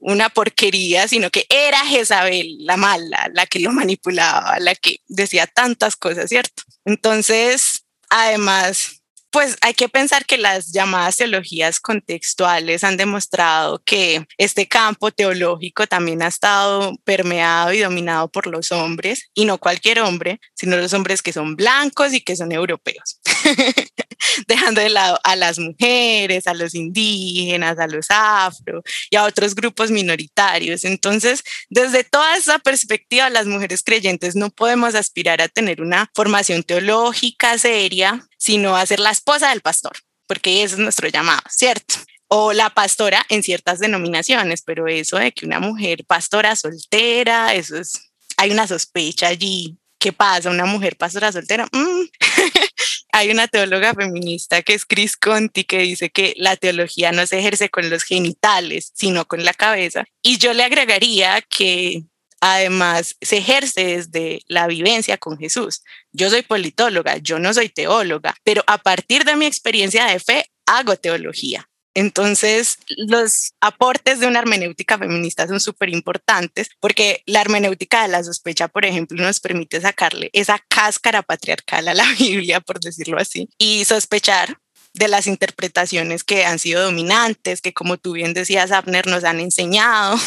una 0.00 0.28
porquería, 0.28 1.08
sino 1.08 1.30
que 1.30 1.46
era 1.48 1.78
Jezabel, 1.86 2.58
la 2.60 2.76
mala, 2.76 3.30
la 3.32 3.46
que 3.46 3.60
lo 3.60 3.72
manipulaba, 3.72 4.58
la 4.58 4.74
que 4.74 4.98
decía 5.08 5.46
tantas 5.46 5.96
cosas, 5.96 6.28
¿cierto? 6.28 6.62
Entonces, 6.84 7.84
además, 8.10 8.93
pues 9.34 9.56
hay 9.62 9.74
que 9.74 9.88
pensar 9.88 10.26
que 10.26 10.38
las 10.38 10.70
llamadas 10.70 11.16
teologías 11.16 11.80
contextuales 11.80 12.84
han 12.84 12.96
demostrado 12.96 13.82
que 13.84 14.24
este 14.38 14.68
campo 14.68 15.10
teológico 15.10 15.88
también 15.88 16.22
ha 16.22 16.28
estado 16.28 16.96
permeado 17.02 17.72
y 17.72 17.80
dominado 17.80 18.28
por 18.28 18.46
los 18.46 18.70
hombres, 18.70 19.30
y 19.34 19.44
no 19.44 19.58
cualquier 19.58 19.98
hombre, 19.98 20.38
sino 20.54 20.76
los 20.76 20.92
hombres 20.92 21.20
que 21.20 21.32
son 21.32 21.56
blancos 21.56 22.14
y 22.14 22.20
que 22.20 22.36
son 22.36 22.52
europeos. 22.52 23.18
dejando 24.48 24.80
de 24.80 24.88
lado 24.88 25.18
a 25.24 25.36
las 25.36 25.58
mujeres, 25.58 26.46
a 26.46 26.54
los 26.54 26.74
indígenas, 26.74 27.78
a 27.78 27.86
los 27.86 28.06
afro 28.08 28.82
y 29.10 29.16
a 29.16 29.24
otros 29.24 29.54
grupos 29.54 29.90
minoritarios. 29.90 30.84
Entonces, 30.84 31.42
desde 31.68 32.04
toda 32.04 32.36
esa 32.36 32.58
perspectiva, 32.58 33.30
las 33.30 33.46
mujeres 33.46 33.82
creyentes 33.82 34.36
no 34.36 34.50
podemos 34.50 34.94
aspirar 34.94 35.40
a 35.40 35.48
tener 35.48 35.80
una 35.80 36.10
formación 36.14 36.62
teológica 36.62 37.58
seria, 37.58 38.26
sino 38.38 38.76
a 38.76 38.86
ser 38.86 39.00
la 39.00 39.10
esposa 39.10 39.50
del 39.50 39.60
pastor, 39.60 39.96
porque 40.26 40.62
ese 40.62 40.74
es 40.74 40.80
nuestro 40.80 41.08
llamado, 41.08 41.42
¿cierto? 41.50 41.96
o 42.28 42.52
la 42.52 42.70
pastora 42.70 43.24
en 43.28 43.42
ciertas 43.42 43.78
denominaciones, 43.78 44.62
pero 44.62 44.88
eso 44.88 45.18
de 45.18 45.30
que 45.30 45.46
una 45.46 45.60
mujer 45.60 46.04
pastora 46.04 46.56
soltera, 46.56 47.54
eso 47.54 47.76
es, 47.76 48.10
hay 48.36 48.50
una 48.50 48.66
sospecha 48.66 49.28
allí. 49.28 49.78
¿Qué 50.00 50.12
pasa? 50.12 50.50
¿Una 50.50 50.66
mujer 50.66 50.96
pastora 50.96 51.32
soltera? 51.32 51.66
Mm. 51.72 52.02
Hay 53.16 53.30
una 53.30 53.46
teóloga 53.46 53.94
feminista 53.94 54.62
que 54.62 54.74
es 54.74 54.84
Chris 54.84 55.16
Conti 55.16 55.62
que 55.62 55.78
dice 55.78 56.10
que 56.10 56.34
la 56.36 56.56
teología 56.56 57.12
no 57.12 57.24
se 57.28 57.38
ejerce 57.38 57.68
con 57.68 57.88
los 57.88 58.02
genitales, 58.02 58.90
sino 58.92 59.24
con 59.24 59.44
la 59.44 59.54
cabeza. 59.54 60.04
Y 60.20 60.38
yo 60.38 60.52
le 60.52 60.64
agregaría 60.64 61.40
que 61.42 62.02
además 62.40 63.14
se 63.20 63.36
ejerce 63.36 63.84
desde 63.84 64.42
la 64.48 64.66
vivencia 64.66 65.16
con 65.16 65.38
Jesús. 65.38 65.84
Yo 66.10 66.28
soy 66.28 66.42
politóloga, 66.42 67.18
yo 67.18 67.38
no 67.38 67.54
soy 67.54 67.68
teóloga, 67.68 68.34
pero 68.42 68.64
a 68.66 68.78
partir 68.78 69.22
de 69.22 69.36
mi 69.36 69.46
experiencia 69.46 70.06
de 70.06 70.18
fe 70.18 70.50
hago 70.66 70.96
teología. 70.96 71.68
Entonces, 71.94 72.78
los 72.88 73.52
aportes 73.60 74.18
de 74.18 74.26
una 74.26 74.40
hermenéutica 74.40 74.98
feminista 74.98 75.46
son 75.46 75.60
súper 75.60 75.90
importantes 75.90 76.68
porque 76.80 77.22
la 77.26 77.40
hermenéutica 77.40 78.02
de 78.02 78.08
la 78.08 78.24
sospecha, 78.24 78.68
por 78.68 78.84
ejemplo, 78.84 79.22
nos 79.22 79.40
permite 79.40 79.80
sacarle 79.80 80.30
esa 80.32 80.58
cáscara 80.68 81.22
patriarcal 81.22 81.88
a 81.88 81.94
la 81.94 82.06
Biblia, 82.18 82.60
por 82.60 82.80
decirlo 82.80 83.18
así, 83.18 83.48
y 83.58 83.84
sospechar 83.84 84.58
de 84.94 85.08
las 85.08 85.26
interpretaciones 85.26 86.24
que 86.24 86.44
han 86.44 86.58
sido 86.58 86.82
dominantes, 86.82 87.60
que 87.60 87.72
como 87.72 87.96
tú 87.96 88.12
bien 88.12 88.32
decías, 88.32 88.70
Abner, 88.70 89.06
nos 89.06 89.24
han 89.24 89.40
enseñado, 89.40 90.18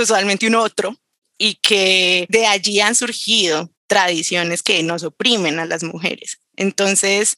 usualmente 0.00 0.46
un 0.46 0.54
otro, 0.54 0.96
y 1.38 1.56
que 1.56 2.26
de 2.28 2.46
allí 2.46 2.80
han 2.80 2.94
surgido 2.94 3.70
tradiciones 3.86 4.62
que 4.62 4.82
nos 4.82 5.02
oprimen 5.02 5.58
a 5.58 5.66
las 5.66 5.82
mujeres. 5.82 6.38
Entonces, 6.56 7.36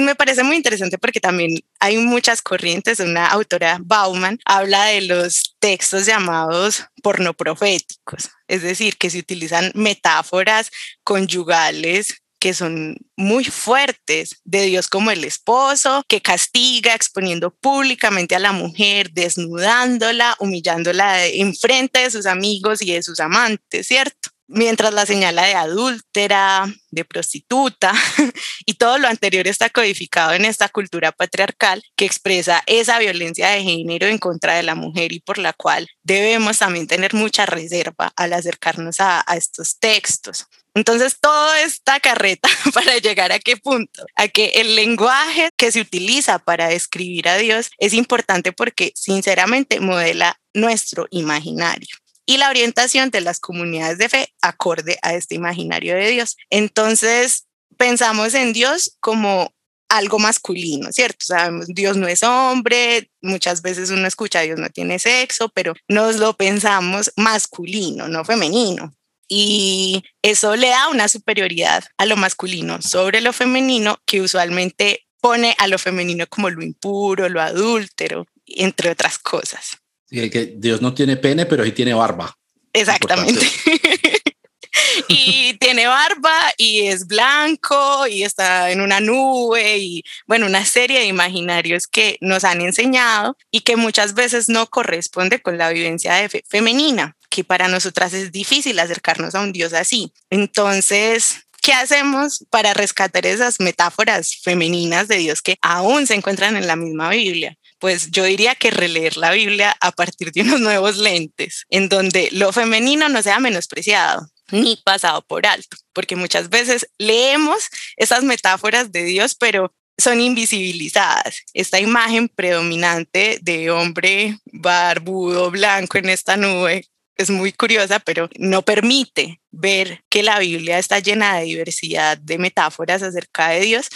me 0.00 0.14
parece 0.14 0.42
muy 0.42 0.56
interesante 0.56 0.98
porque 0.98 1.20
también 1.20 1.58
hay 1.80 1.96
muchas 1.96 2.42
corrientes. 2.42 3.00
Una 3.00 3.26
autora, 3.26 3.78
Bauman, 3.80 4.38
habla 4.44 4.86
de 4.86 5.02
los 5.02 5.56
textos 5.58 6.06
llamados 6.06 6.84
pornoproféticos, 7.02 8.30
es 8.48 8.62
decir, 8.62 8.96
que 8.96 9.10
se 9.10 9.18
utilizan 9.18 9.72
metáforas 9.74 10.70
conyugales 11.02 12.24
que 12.44 12.52
son 12.52 12.98
muy 13.16 13.46
fuertes 13.46 14.42
de 14.44 14.66
Dios 14.66 14.88
como 14.88 15.10
el 15.10 15.24
esposo, 15.24 16.04
que 16.06 16.20
castiga 16.20 16.94
exponiendo 16.94 17.50
públicamente 17.50 18.34
a 18.34 18.38
la 18.38 18.52
mujer, 18.52 19.12
desnudándola, 19.12 20.36
humillándola 20.40 21.24
en 21.24 21.54
frente 21.54 22.00
de 22.00 22.10
sus 22.10 22.26
amigos 22.26 22.82
y 22.82 22.92
de 22.92 23.02
sus 23.02 23.18
amantes, 23.18 23.86
¿cierto? 23.86 24.23
Mientras 24.46 24.92
la 24.92 25.06
señala 25.06 25.44
de 25.46 25.54
adúltera, 25.54 26.66
de 26.90 27.04
prostituta, 27.04 27.92
y 28.66 28.74
todo 28.74 28.98
lo 28.98 29.08
anterior 29.08 29.46
está 29.46 29.70
codificado 29.70 30.32
en 30.32 30.44
esta 30.44 30.68
cultura 30.68 31.12
patriarcal 31.12 31.82
que 31.96 32.04
expresa 32.04 32.62
esa 32.66 32.98
violencia 32.98 33.48
de 33.48 33.62
género 33.62 34.06
en 34.06 34.18
contra 34.18 34.54
de 34.54 34.62
la 34.62 34.74
mujer 34.74 35.12
y 35.12 35.20
por 35.20 35.38
la 35.38 35.52
cual 35.52 35.88
debemos 36.02 36.58
también 36.58 36.86
tener 36.86 37.14
mucha 37.14 37.46
reserva 37.46 38.12
al 38.16 38.32
acercarnos 38.32 39.00
a, 39.00 39.24
a 39.26 39.36
estos 39.36 39.78
textos. 39.78 40.46
Entonces, 40.76 41.18
toda 41.20 41.62
esta 41.62 42.00
carreta 42.00 42.48
para 42.74 42.98
llegar 42.98 43.30
a 43.32 43.38
qué 43.38 43.56
punto? 43.56 44.04
A 44.16 44.26
que 44.28 44.46
el 44.56 44.74
lenguaje 44.74 45.50
que 45.56 45.70
se 45.70 45.80
utiliza 45.80 46.40
para 46.40 46.68
describir 46.68 47.28
a 47.28 47.36
Dios 47.36 47.70
es 47.78 47.94
importante 47.94 48.52
porque 48.52 48.92
sinceramente 48.96 49.80
modela 49.80 50.38
nuestro 50.52 51.06
imaginario 51.10 51.96
y 52.26 52.38
la 52.38 52.48
orientación 52.48 53.10
de 53.10 53.20
las 53.20 53.40
comunidades 53.40 53.98
de 53.98 54.08
fe 54.08 54.34
acorde 54.40 54.98
a 55.02 55.14
este 55.14 55.34
imaginario 55.34 55.94
de 55.94 56.10
Dios. 56.10 56.36
Entonces, 56.50 57.46
pensamos 57.76 58.34
en 58.34 58.52
Dios 58.52 58.96
como 59.00 59.52
algo 59.88 60.18
masculino, 60.18 60.92
¿cierto? 60.92 61.26
Sabemos, 61.26 61.66
Dios 61.68 61.96
no 61.96 62.08
es 62.08 62.22
hombre, 62.22 63.10
muchas 63.20 63.62
veces 63.62 63.90
uno 63.90 64.08
escucha 64.08 64.40
Dios 64.40 64.58
no 64.58 64.68
tiene 64.70 64.98
sexo, 64.98 65.50
pero 65.50 65.74
nos 65.88 66.16
lo 66.16 66.34
pensamos 66.36 67.12
masculino, 67.16 68.08
no 68.08 68.24
femenino. 68.24 68.94
Y 69.28 70.02
eso 70.22 70.56
le 70.56 70.68
da 70.68 70.88
una 70.88 71.08
superioridad 71.08 71.84
a 71.96 72.06
lo 72.06 72.16
masculino 72.16 72.82
sobre 72.82 73.20
lo 73.20 73.32
femenino 73.32 73.98
que 74.04 74.20
usualmente 74.20 75.06
pone 75.20 75.54
a 75.58 75.66
lo 75.68 75.78
femenino 75.78 76.26
como 76.26 76.50
lo 76.50 76.62
impuro, 76.62 77.28
lo 77.28 77.40
adúltero, 77.40 78.26
entre 78.46 78.90
otras 78.90 79.18
cosas 79.18 79.78
que 80.14 80.54
Dios 80.56 80.80
no 80.80 80.94
tiene 80.94 81.16
pene, 81.16 81.46
pero 81.46 81.64
sí 81.64 81.72
tiene 81.72 81.94
barba. 81.94 82.36
Exactamente. 82.72 83.46
y 85.08 85.54
tiene 85.58 85.86
barba 85.86 86.52
y 86.56 86.86
es 86.86 87.06
blanco 87.06 88.06
y 88.06 88.22
está 88.22 88.70
en 88.70 88.80
una 88.80 89.00
nube 89.00 89.78
y 89.78 90.04
bueno, 90.26 90.46
una 90.46 90.64
serie 90.64 91.00
de 91.00 91.06
imaginarios 91.06 91.86
que 91.86 92.16
nos 92.20 92.44
han 92.44 92.60
enseñado 92.60 93.36
y 93.50 93.60
que 93.60 93.76
muchas 93.76 94.14
veces 94.14 94.48
no 94.48 94.66
corresponde 94.66 95.40
con 95.40 95.58
la 95.58 95.70
vivencia 95.70 96.14
de 96.14 96.44
femenina, 96.48 97.16
que 97.30 97.44
para 97.44 97.68
nosotras 97.68 98.12
es 98.12 98.32
difícil 98.32 98.78
acercarnos 98.78 99.34
a 99.34 99.40
un 99.40 99.52
Dios 99.52 99.72
así. 99.72 100.12
Entonces, 100.30 101.46
¿qué 101.62 101.72
hacemos 101.72 102.44
para 102.50 102.74
rescatar 102.74 103.26
esas 103.26 103.60
metáforas 103.60 104.36
femeninas 104.42 105.08
de 105.08 105.16
Dios 105.16 105.42
que 105.42 105.56
aún 105.62 106.06
se 106.06 106.14
encuentran 106.14 106.56
en 106.56 106.66
la 106.66 106.76
misma 106.76 107.10
Biblia? 107.10 107.56
Pues 107.78 108.10
yo 108.10 108.24
diría 108.24 108.54
que 108.54 108.70
releer 108.70 109.16
la 109.16 109.32
Biblia 109.32 109.76
a 109.80 109.92
partir 109.92 110.32
de 110.32 110.42
unos 110.42 110.60
nuevos 110.60 110.96
lentes, 110.96 111.64
en 111.68 111.88
donde 111.88 112.28
lo 112.32 112.52
femenino 112.52 113.08
no 113.08 113.22
sea 113.22 113.40
menospreciado 113.40 114.28
ni 114.50 114.76
pasado 114.76 115.22
por 115.22 115.46
alto, 115.46 115.76
porque 115.92 116.16
muchas 116.16 116.50
veces 116.50 116.86
leemos 116.98 117.68
esas 117.96 118.22
metáforas 118.22 118.92
de 118.92 119.04
Dios, 119.04 119.34
pero 119.34 119.72
son 119.96 120.20
invisibilizadas. 120.20 121.42
Esta 121.54 121.80
imagen 121.80 122.28
predominante 122.28 123.38
de 123.42 123.70
hombre 123.70 124.38
barbudo, 124.46 125.50
blanco 125.50 125.98
en 125.98 126.08
esta 126.08 126.36
nube 126.36 126.86
es 127.16 127.30
muy 127.30 127.52
curiosa, 127.52 128.00
pero 128.00 128.28
no 128.36 128.62
permite 128.62 129.40
ver 129.50 130.02
que 130.08 130.22
la 130.22 130.38
Biblia 130.40 130.78
está 130.78 130.98
llena 130.98 131.36
de 131.36 131.44
diversidad 131.44 132.18
de 132.18 132.38
metáforas 132.38 133.02
acerca 133.02 133.50
de 133.50 133.60
Dios 133.60 133.88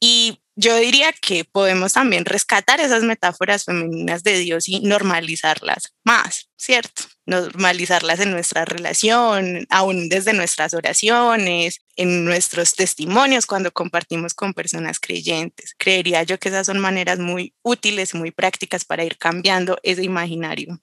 y 0.00 0.40
yo 0.58 0.76
diría 0.76 1.12
que 1.12 1.44
podemos 1.44 1.92
también 1.92 2.24
rescatar 2.24 2.80
esas 2.80 3.04
metáforas 3.04 3.64
femeninas 3.64 4.24
de 4.24 4.40
Dios 4.40 4.68
y 4.68 4.80
normalizarlas 4.80 5.94
más, 6.04 6.50
¿cierto? 6.56 7.04
Normalizarlas 7.26 8.18
en 8.18 8.32
nuestra 8.32 8.64
relación, 8.64 9.66
aún 9.70 10.08
desde 10.08 10.32
nuestras 10.32 10.74
oraciones, 10.74 11.80
en 11.94 12.24
nuestros 12.24 12.74
testimonios 12.74 13.46
cuando 13.46 13.70
compartimos 13.70 14.34
con 14.34 14.52
personas 14.52 14.98
creyentes. 14.98 15.76
Creería 15.78 16.24
yo 16.24 16.40
que 16.40 16.48
esas 16.48 16.66
son 16.66 16.80
maneras 16.80 17.20
muy 17.20 17.54
útiles 17.62 18.16
muy 18.16 18.32
prácticas 18.32 18.84
para 18.84 19.04
ir 19.04 19.16
cambiando 19.16 19.78
ese 19.84 20.02
imaginario. 20.02 20.80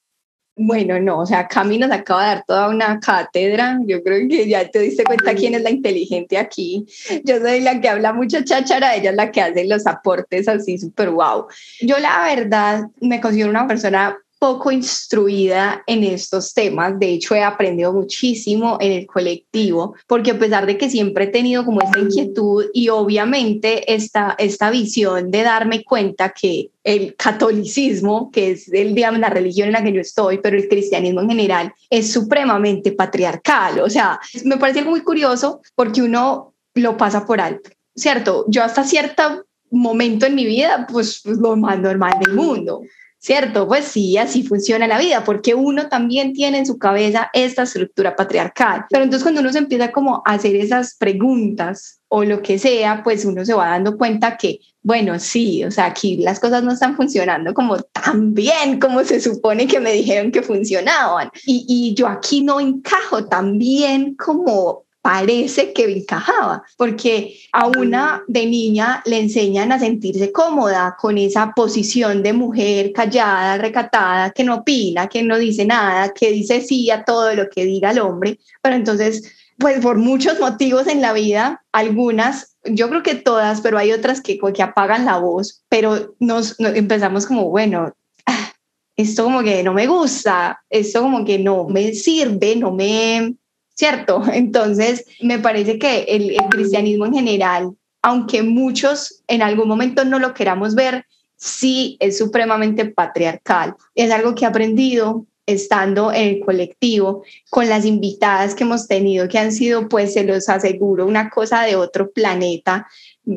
Bueno, 0.57 0.97
no, 1.01 1.19
o 1.19 1.25
sea, 1.25 1.49
Cami 1.49 1.77
nos 1.77 1.91
acaba 1.91 2.21
de 2.21 2.27
dar 2.27 2.45
toda 2.45 2.69
una 2.69 2.97
cátedra. 3.01 3.77
Yo 3.85 4.01
creo 4.01 4.25
que 4.29 4.47
ya 4.47 4.65
te 4.69 4.79
diste 4.79 5.03
cuenta 5.03 5.35
quién 5.35 5.53
es 5.53 5.61
la 5.61 5.69
inteligente 5.69 6.37
aquí. 6.37 6.85
Yo 7.25 7.39
soy 7.39 7.59
la 7.59 7.81
que 7.81 7.89
habla 7.89 8.13
mucho 8.13 8.41
cháchara, 8.41 8.95
ella 8.95 9.09
es 9.09 9.15
la 9.17 9.31
que 9.31 9.41
hace 9.41 9.65
los 9.65 9.85
aportes 9.85 10.47
así 10.47 10.77
súper 10.77 11.09
wow. 11.09 11.47
Yo 11.81 11.99
la 11.99 12.23
verdad 12.33 12.83
me 13.01 13.19
considero 13.19 13.49
una 13.49 13.67
persona 13.67 14.17
poco 14.39 14.71
instruida 14.71 15.83
en 15.87 16.03
estos 16.03 16.53
temas. 16.53 16.99
De 16.99 17.09
hecho, 17.09 17.35
he 17.35 17.43
aprendido 17.43 17.93
muchísimo 17.93 18.77
en 18.81 18.91
el 18.91 19.07
colectivo, 19.07 19.95
porque 20.07 20.31
a 20.31 20.39
pesar 20.39 20.65
de 20.65 20.77
que 20.77 20.89
siempre 20.89 21.25
he 21.25 21.27
tenido 21.27 21.65
como 21.65 21.81
esta 21.81 21.99
inquietud 21.99 22.65
y 22.73 22.89
obviamente 22.89 23.93
esta, 23.93 24.35
esta 24.37 24.69
visión 24.69 25.31
de 25.31 25.43
darme 25.43 25.83
cuenta 25.83 26.29
que 26.29 26.69
el 26.83 27.15
catolicismo, 27.15 28.29
que 28.31 28.51
es 28.51 28.71
el, 28.71 28.93
digamos, 28.93 29.19
la 29.19 29.29
religión 29.29 29.67
en 29.67 29.73
la 29.73 29.83
que 29.83 29.93
yo 29.93 30.01
estoy, 30.01 30.37
pero 30.37 30.57
el 30.57 30.67
cristianismo 30.67 31.21
en 31.21 31.29
general, 31.29 31.73
es 31.89 32.11
supremamente 32.11 32.91
patriarcal. 32.91 33.79
O 33.79 33.89
sea, 33.89 34.19
me 34.43 34.57
parece 34.57 34.79
algo 34.79 34.91
muy 34.91 35.01
curioso 35.01 35.61
porque 35.73 36.01
uno 36.01 36.53
lo 36.75 36.97
pasa 36.97 37.25
por 37.25 37.41
alto, 37.41 37.69
¿cierto? 37.95 38.45
Yo 38.47 38.63
hasta 38.63 38.83
cierto 38.83 39.45
momento 39.71 40.25
en 40.25 40.35
mi 40.35 40.45
vida, 40.45 40.85
pues 40.91 41.25
lo 41.25 41.55
más 41.55 41.79
normal 41.79 42.13
del 42.19 42.35
mundo. 42.35 42.81
¿Cierto? 43.25 43.67
Pues 43.67 43.85
sí, 43.85 44.19
así 44.19 44.43
funciona 44.43 44.85
la 44.85 44.99
vida, 44.99 45.23
porque 45.23 45.55
uno 45.55 45.87
también 45.87 46.33
tiene 46.33 46.59
en 46.59 46.65
su 46.67 46.77
cabeza 46.77 47.31
esta 47.33 47.63
estructura 47.63 48.15
patriarcal. 48.15 48.85
Pero 48.87 49.03
entonces 49.03 49.23
cuando 49.23 49.41
uno 49.41 49.51
se 49.51 49.57
empieza 49.57 49.91
como 49.91 50.21
a 50.23 50.33
hacer 50.33 50.55
esas 50.55 50.95
preguntas 50.95 51.99
o 52.07 52.23
lo 52.23 52.43
que 52.43 52.59
sea, 52.59 53.01
pues 53.03 53.25
uno 53.25 53.43
se 53.43 53.55
va 53.55 53.71
dando 53.71 53.97
cuenta 53.97 54.37
que, 54.37 54.59
bueno, 54.83 55.17
sí, 55.17 55.63
o 55.63 55.71
sea, 55.71 55.85
aquí 55.85 56.17
las 56.17 56.39
cosas 56.39 56.63
no 56.63 56.71
están 56.71 56.95
funcionando 56.95 57.55
como 57.55 57.77
tan 57.79 58.35
bien 58.35 58.79
como 58.79 59.03
se 59.03 59.19
supone 59.19 59.65
que 59.65 59.79
me 59.79 59.93
dijeron 59.93 60.31
que 60.31 60.43
funcionaban. 60.43 61.31
Y, 61.47 61.65
y 61.67 61.95
yo 61.95 62.07
aquí 62.07 62.43
no 62.43 62.59
encajo 62.59 63.25
tan 63.25 63.57
bien 63.57 64.15
como 64.15 64.84
parece 65.05 65.71
que 65.71 65.83
encajaba, 65.83 66.63
porque 66.77 67.37
a 67.51 67.67
una 67.67 68.23
de 68.27 68.47
niña 68.47 69.03
le 69.05 69.19
enseñan 69.19 69.71
a 69.71 69.77
sentirse 69.77 70.31
cómoda 70.31 70.97
con 70.99 71.19
esa 71.19 71.53
posición 71.55 72.23
de 72.23 72.33
mujer 72.33 72.91
callada, 72.91 73.59
recatada, 73.59 74.31
que 74.31 74.43
no 74.43 74.55
opina, 74.55 75.05
que 75.05 75.21
no 75.21 75.37
dice 75.37 75.63
nada, 75.63 76.11
que 76.11 76.31
dice 76.31 76.59
sí 76.59 76.89
a 76.89 77.03
todo 77.03 77.35
lo 77.35 77.47
que 77.51 77.65
diga 77.65 77.91
el 77.91 77.99
hombre, 77.99 78.39
pero 78.63 78.75
entonces, 78.75 79.31
pues 79.59 79.79
por 79.79 79.97
muchos 79.97 80.39
motivos 80.39 80.87
en 80.87 81.01
la 81.01 81.13
vida, 81.13 81.63
algunas, 81.71 82.57
yo 82.63 82.89
creo 82.89 83.03
que 83.03 83.13
todas, 83.13 83.61
pero 83.61 83.77
hay 83.77 83.91
otras 83.91 84.21
que, 84.21 84.39
que 84.39 84.63
apagan 84.63 85.05
la 85.05 85.19
voz, 85.19 85.61
pero 85.69 86.15
nos, 86.19 86.59
nos 86.59 86.73
empezamos 86.73 87.27
como, 87.27 87.51
bueno, 87.51 87.93
ah, 88.25 88.53
esto 88.95 89.25
como 89.25 89.43
que 89.43 89.61
no 89.61 89.71
me 89.75 89.85
gusta, 89.85 90.63
esto 90.67 91.03
como 91.03 91.23
que 91.23 91.37
no 91.37 91.67
me 91.67 91.93
sirve, 91.93 92.55
no 92.55 92.71
me 92.71 93.35
¿cierto? 93.75 94.23
Entonces, 94.33 95.05
me 95.21 95.39
parece 95.39 95.77
que 95.77 96.03
el, 96.03 96.35
cristianismo 96.49 97.05
en 97.05 97.13
general, 97.13 97.75
aunque 98.01 98.41
muchos 98.41 99.23
en 99.27 99.41
algún 99.41 99.67
momento 99.67 100.03
no 100.05 100.19
lo 100.19 100.33
queramos 100.33 100.73
ver, 100.73 101.05
sí 101.35 101.97
es 101.99 102.17
supremamente 102.17 102.85
patriarcal. 102.85 103.75
Es 103.93 104.09
algo 104.11 104.33
que 104.33 104.45
he 104.45 104.47
aprendido 104.47 105.25
estando 105.47 106.11
en 106.11 106.27
el 106.27 106.39
colectivo 106.39 107.23
con 107.51 107.69
las 107.69 107.85
invitadas 107.85 108.55
que 108.55 108.63
hemos 108.63 108.87
tenido, 108.87 109.27
que 109.27 109.37
han 109.37 109.51
sido, 109.51 109.87
pues 109.87 110.13
se 110.13 110.23
los 110.23 110.49
aseguro, 110.49 111.05
una 111.05 111.29
cosa 111.29 111.61
de 111.61 111.75
otro 111.75 112.11
planeta. 112.11 112.87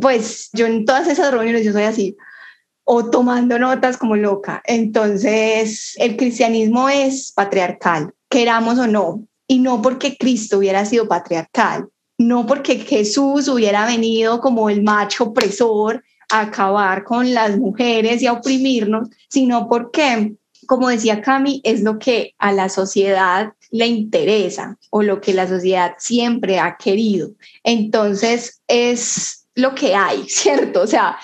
Pues 0.01 0.49
yo 0.55 0.67
en 0.67 0.87
todas 0.87 1.09
esas 1.09 1.33
reuniones 1.33 1.67
yo 1.67 1.73
soy 1.73 1.83
así, 1.83 2.17
o 2.85 3.11
tomando 3.11 3.59
notas 3.59 3.99
como 3.99 4.17
loca. 4.17 4.63
Entonces, 4.65 5.95
el 5.99 6.17
cristianismo 6.17 6.89
es 6.89 7.33
patriarcal, 7.33 8.15
queramos 8.31 8.79
o 8.79 8.87
no, 8.87 9.29
y 9.49 9.59
no 9.59 9.83
porque 9.83 10.17
Cristo 10.17 10.59
hubiera 10.59 10.85
sido 10.85 11.09
patriarcal, 11.09 11.89
no 12.19 12.47
porque 12.47 12.79
Jesús 12.79 13.49
hubiera 13.49 13.87
venido 13.87 14.41
como 14.41 14.69
el 14.69 14.83
macho 14.83 15.25
opresor 15.25 16.05
a 16.31 16.43
acabar 16.43 17.05
con 17.05 17.33
las 17.33 17.57
mujeres 17.57 18.23
y 18.23 18.27
a 18.27 18.35
oprimirnos, 18.35 19.09
sino 19.31 19.69
porque, 19.69 20.35
como 20.67 20.89
decía 20.89 21.23
Cami, 21.23 21.63
es 21.65 21.83
lo 21.83 21.99
que 21.99 22.35
a 22.39 22.53
la 22.53 22.69
sociedad 22.69 23.55
le 23.71 23.87
interesa 23.87 24.77
o 24.91 25.03
lo 25.03 25.21
que 25.21 25.33
la 25.33 25.49
sociedad 25.49 25.95
siempre 25.99 26.59
ha 26.59 26.77
querido. 26.77 27.31
Entonces 27.65 28.61
es 28.69 29.47
lo 29.55 29.75
que 29.75 29.95
hay, 29.95 30.25
¿cierto? 30.29 30.83
O 30.83 30.87
sea, 30.87 31.17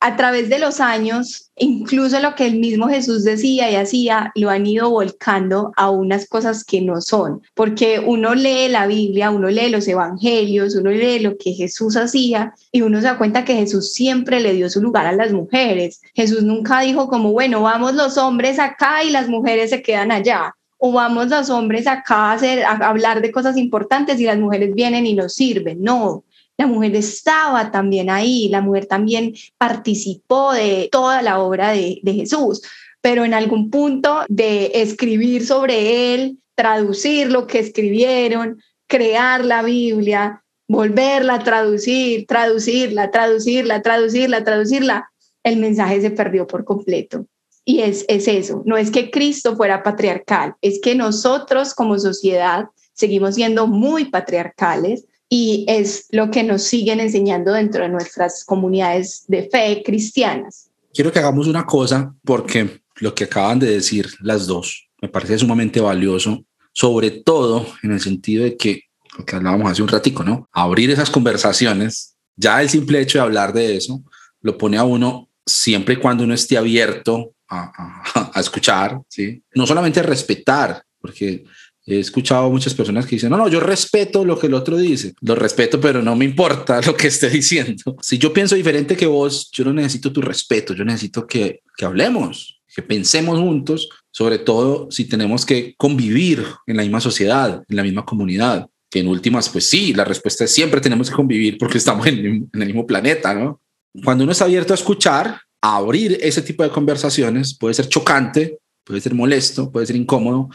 a 0.00 0.16
través 0.16 0.48
de 0.48 0.58
los 0.58 0.80
años, 0.80 1.50
incluso 1.56 2.20
lo 2.20 2.34
que 2.34 2.46
el 2.46 2.58
mismo 2.58 2.88
Jesús 2.88 3.24
decía 3.24 3.70
y 3.70 3.76
hacía, 3.76 4.32
lo 4.34 4.50
han 4.50 4.66
ido 4.66 4.90
volcando 4.90 5.72
a 5.76 5.90
unas 5.90 6.28
cosas 6.28 6.64
que 6.64 6.80
no 6.80 7.00
son, 7.00 7.42
porque 7.54 8.00
uno 8.00 8.34
lee 8.34 8.68
la 8.68 8.86
Biblia, 8.86 9.30
uno 9.30 9.48
lee 9.48 9.70
los 9.70 9.88
evangelios, 9.88 10.76
uno 10.76 10.90
lee 10.90 11.18
lo 11.18 11.36
que 11.36 11.52
Jesús 11.52 11.96
hacía 11.96 12.54
y 12.72 12.82
uno 12.82 12.98
se 12.98 13.06
da 13.06 13.18
cuenta 13.18 13.44
que 13.44 13.54
Jesús 13.54 13.92
siempre 13.92 14.40
le 14.40 14.52
dio 14.52 14.70
su 14.70 14.80
lugar 14.80 15.06
a 15.06 15.12
las 15.12 15.32
mujeres. 15.32 16.00
Jesús 16.14 16.42
nunca 16.42 16.80
dijo 16.80 17.08
como, 17.08 17.32
bueno, 17.32 17.62
vamos 17.62 17.94
los 17.94 18.18
hombres 18.18 18.58
acá 18.58 19.02
y 19.04 19.10
las 19.10 19.28
mujeres 19.28 19.70
se 19.70 19.82
quedan 19.82 20.12
allá 20.12 20.54
o 20.78 20.92
vamos 20.92 21.28
los 21.28 21.50
hombres 21.50 21.86
acá 21.86 22.30
a, 22.30 22.32
hacer, 22.32 22.64
a 22.64 22.76
hablar 22.76 23.20
de 23.20 23.32
cosas 23.32 23.56
importantes 23.56 24.18
y 24.20 24.24
las 24.24 24.38
mujeres 24.38 24.74
vienen 24.74 25.06
y 25.06 25.14
nos 25.14 25.34
sirven. 25.34 25.82
No, 25.82 26.24
la 26.58 26.66
mujer 26.66 26.96
estaba 26.96 27.70
también 27.70 28.10
ahí, 28.10 28.48
la 28.48 28.60
mujer 28.60 28.86
también 28.86 29.32
participó 29.56 30.52
de 30.52 30.88
toda 30.90 31.22
la 31.22 31.38
obra 31.38 31.70
de, 31.70 32.00
Jesús, 32.04 32.62
pero 33.00 33.24
en 33.24 33.32
algún 33.32 33.70
punto 33.70 34.24
de 34.28 34.72
escribir 34.74 35.46
sobre 35.46 36.14
él, 36.14 36.38
traducir 36.56 37.30
lo 37.30 37.46
que 37.46 37.60
escribieron, 37.60 38.60
crear 38.88 39.44
la 39.44 39.62
Biblia, 39.62 40.42
volverla 40.66 41.34
a 41.34 41.44
traducir, 41.44 42.26
traducirla, 42.26 43.12
traducirla, 43.12 43.80
traducirla, 43.80 44.42
traducirla, 44.42 45.10
el 45.44 45.58
mensaje 45.58 46.00
se 46.00 46.10
perdió 46.10 46.48
por 46.48 46.64
completo. 46.64 47.24
Y 47.64 47.82
es, 47.82 48.04
es 48.08 48.26
eso, 48.26 48.62
no 48.66 48.76
es 48.76 48.90
que 48.90 49.12
Cristo 49.12 49.54
fuera 49.54 49.84
patriarcal, 49.84 50.54
es 50.60 50.80
que 50.80 50.96
nosotros 50.96 51.72
como 51.72 51.98
sociedad 52.00 52.64
seguimos 52.94 53.36
siendo 53.36 53.68
muy 53.68 54.06
patriarcales, 54.06 55.04
y 55.28 55.64
es 55.68 56.06
lo 56.10 56.30
que 56.30 56.42
nos 56.42 56.62
siguen 56.62 57.00
enseñando 57.00 57.52
dentro 57.52 57.82
de 57.82 57.90
nuestras 57.90 58.44
comunidades 58.44 59.24
de 59.28 59.48
fe 59.50 59.82
cristianas. 59.84 60.70
Quiero 60.92 61.12
que 61.12 61.18
hagamos 61.18 61.46
una 61.46 61.66
cosa 61.66 62.14
porque 62.24 62.80
lo 62.96 63.14
que 63.14 63.24
acaban 63.24 63.58
de 63.58 63.70
decir 63.70 64.08
las 64.20 64.46
dos 64.46 64.88
me 65.00 65.08
parece 65.08 65.38
sumamente 65.38 65.80
valioso, 65.80 66.44
sobre 66.72 67.10
todo 67.10 67.66
en 67.82 67.92
el 67.92 68.00
sentido 68.00 68.44
de 68.44 68.56
que, 68.56 68.84
lo 69.16 69.24
que 69.24 69.36
hablábamos 69.36 69.70
hace 69.70 69.82
un 69.82 69.88
ratico, 69.88 70.24
¿no? 70.24 70.48
Abrir 70.52 70.90
esas 70.90 71.10
conversaciones, 71.10 72.16
ya 72.36 72.60
el 72.62 72.68
simple 72.68 73.00
hecho 73.00 73.18
de 73.18 73.24
hablar 73.24 73.52
de 73.52 73.76
eso, 73.76 74.02
lo 74.40 74.56
pone 74.58 74.76
a 74.76 74.84
uno 74.84 75.28
siempre 75.44 75.94
y 75.94 75.96
cuando 75.98 76.24
uno 76.24 76.34
esté 76.34 76.56
abierto 76.56 77.32
a, 77.48 78.32
escuchar, 78.40 79.00
¿sí? 79.08 79.42
No 79.54 79.66
solamente 79.66 80.02
respetar, 80.02 80.82
porque 81.00 81.44
He 81.90 82.00
escuchado 82.00 82.50
muchas 82.50 82.74
personas 82.74 83.06
que 83.06 83.16
dicen, 83.16 83.30
no, 83.30 83.38
no, 83.38 83.48
yo 83.48 83.60
respeto 83.60 84.22
lo 84.22 84.38
que 84.38 84.46
el 84.46 84.52
otro 84.52 84.76
dice, 84.76 85.14
lo 85.22 85.34
respeto, 85.34 85.80
pero 85.80 86.02
no 86.02 86.14
me 86.14 86.26
importa 86.26 86.82
lo 86.86 86.94
que 86.94 87.06
esté 87.06 87.30
diciendo. 87.30 87.96
Si 88.02 88.18
yo 88.18 88.30
pienso 88.32 88.54
diferente 88.54 88.94
que 88.94 89.06
vos, 89.06 89.50
yo 89.52 89.64
no 89.64 89.72
necesito 89.72 90.12
tu 90.12 90.20
respeto, 90.20 90.74
yo 90.74 90.84
necesito 90.84 91.26
que, 91.26 91.62
que 91.78 91.86
hablemos, 91.86 92.60
que 92.74 92.82
pensemos 92.82 93.38
juntos, 93.40 93.88
sobre 94.10 94.38
todo 94.38 94.90
si 94.90 95.06
tenemos 95.06 95.46
que 95.46 95.74
convivir 95.78 96.44
en 96.66 96.76
la 96.76 96.82
misma 96.82 97.00
sociedad, 97.00 97.62
en 97.66 97.76
la 97.76 97.82
misma 97.82 98.04
comunidad. 98.04 98.68
Que 98.90 99.00
en 99.00 99.08
últimas, 99.08 99.48
pues 99.48 99.68
sí, 99.68 99.94
la 99.94 100.04
respuesta 100.04 100.44
es 100.44 100.52
siempre 100.52 100.80
tenemos 100.80 101.08
que 101.08 101.16
convivir 101.16 101.56
porque 101.58 101.78
estamos 101.78 102.06
en, 102.06 102.50
el 102.52 102.66
mismo 102.66 102.86
planeta, 102.86 103.34
¿no? 103.34 103.60
Cuando 104.04 104.24
uno 104.24 104.32
está 104.32 104.44
abierto 104.44 104.74
a 104.74 104.76
escuchar, 104.76 105.40
a 105.62 105.76
abrir 105.76 106.18
ese 106.20 106.42
tipo 106.42 106.62
de 106.62 106.70
conversaciones, 106.70 107.56
puede 107.56 107.74
ser 107.74 107.88
chocante, 107.88 108.58
puede 108.84 109.00
ser 109.00 109.14
molesto, 109.14 109.70
puede 109.70 109.86
ser 109.86 109.96
incómodo, 109.96 110.48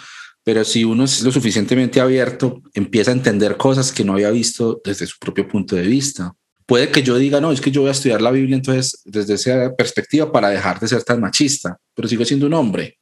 pero 0.43 0.63
si 0.65 0.83
uno 0.83 1.05
es 1.05 1.21
lo 1.23 1.31
suficientemente 1.31 2.01
abierto, 2.01 2.61
empieza 2.73 3.11
a 3.11 3.13
entender 3.13 3.57
cosas 3.57 3.91
que 3.91 4.03
no 4.03 4.13
había 4.13 4.31
visto 4.31 4.81
desde 4.83 5.07
su 5.07 5.17
propio 5.17 5.47
punto 5.47 5.75
de 5.75 5.83
vista. 5.83 6.33
Puede 6.65 6.89
que 6.89 7.03
yo 7.03 7.17
diga, 7.17 7.39
no, 7.41 7.51
es 7.51 7.61
que 7.61 7.71
yo 7.71 7.81
voy 7.81 7.89
a 7.89 7.93
estudiar 7.93 8.21
la 8.21 8.31
Biblia 8.31 8.55
entonces 8.55 9.01
desde 9.05 9.33
esa 9.35 9.73
perspectiva 9.75 10.31
para 10.31 10.49
dejar 10.49 10.79
de 10.79 10.87
ser 10.87 11.03
tan 11.03 11.21
machista, 11.21 11.77
pero 11.93 12.07
sigo 12.07 12.25
siendo 12.25 12.47
un 12.47 12.53
hombre, 12.53 12.99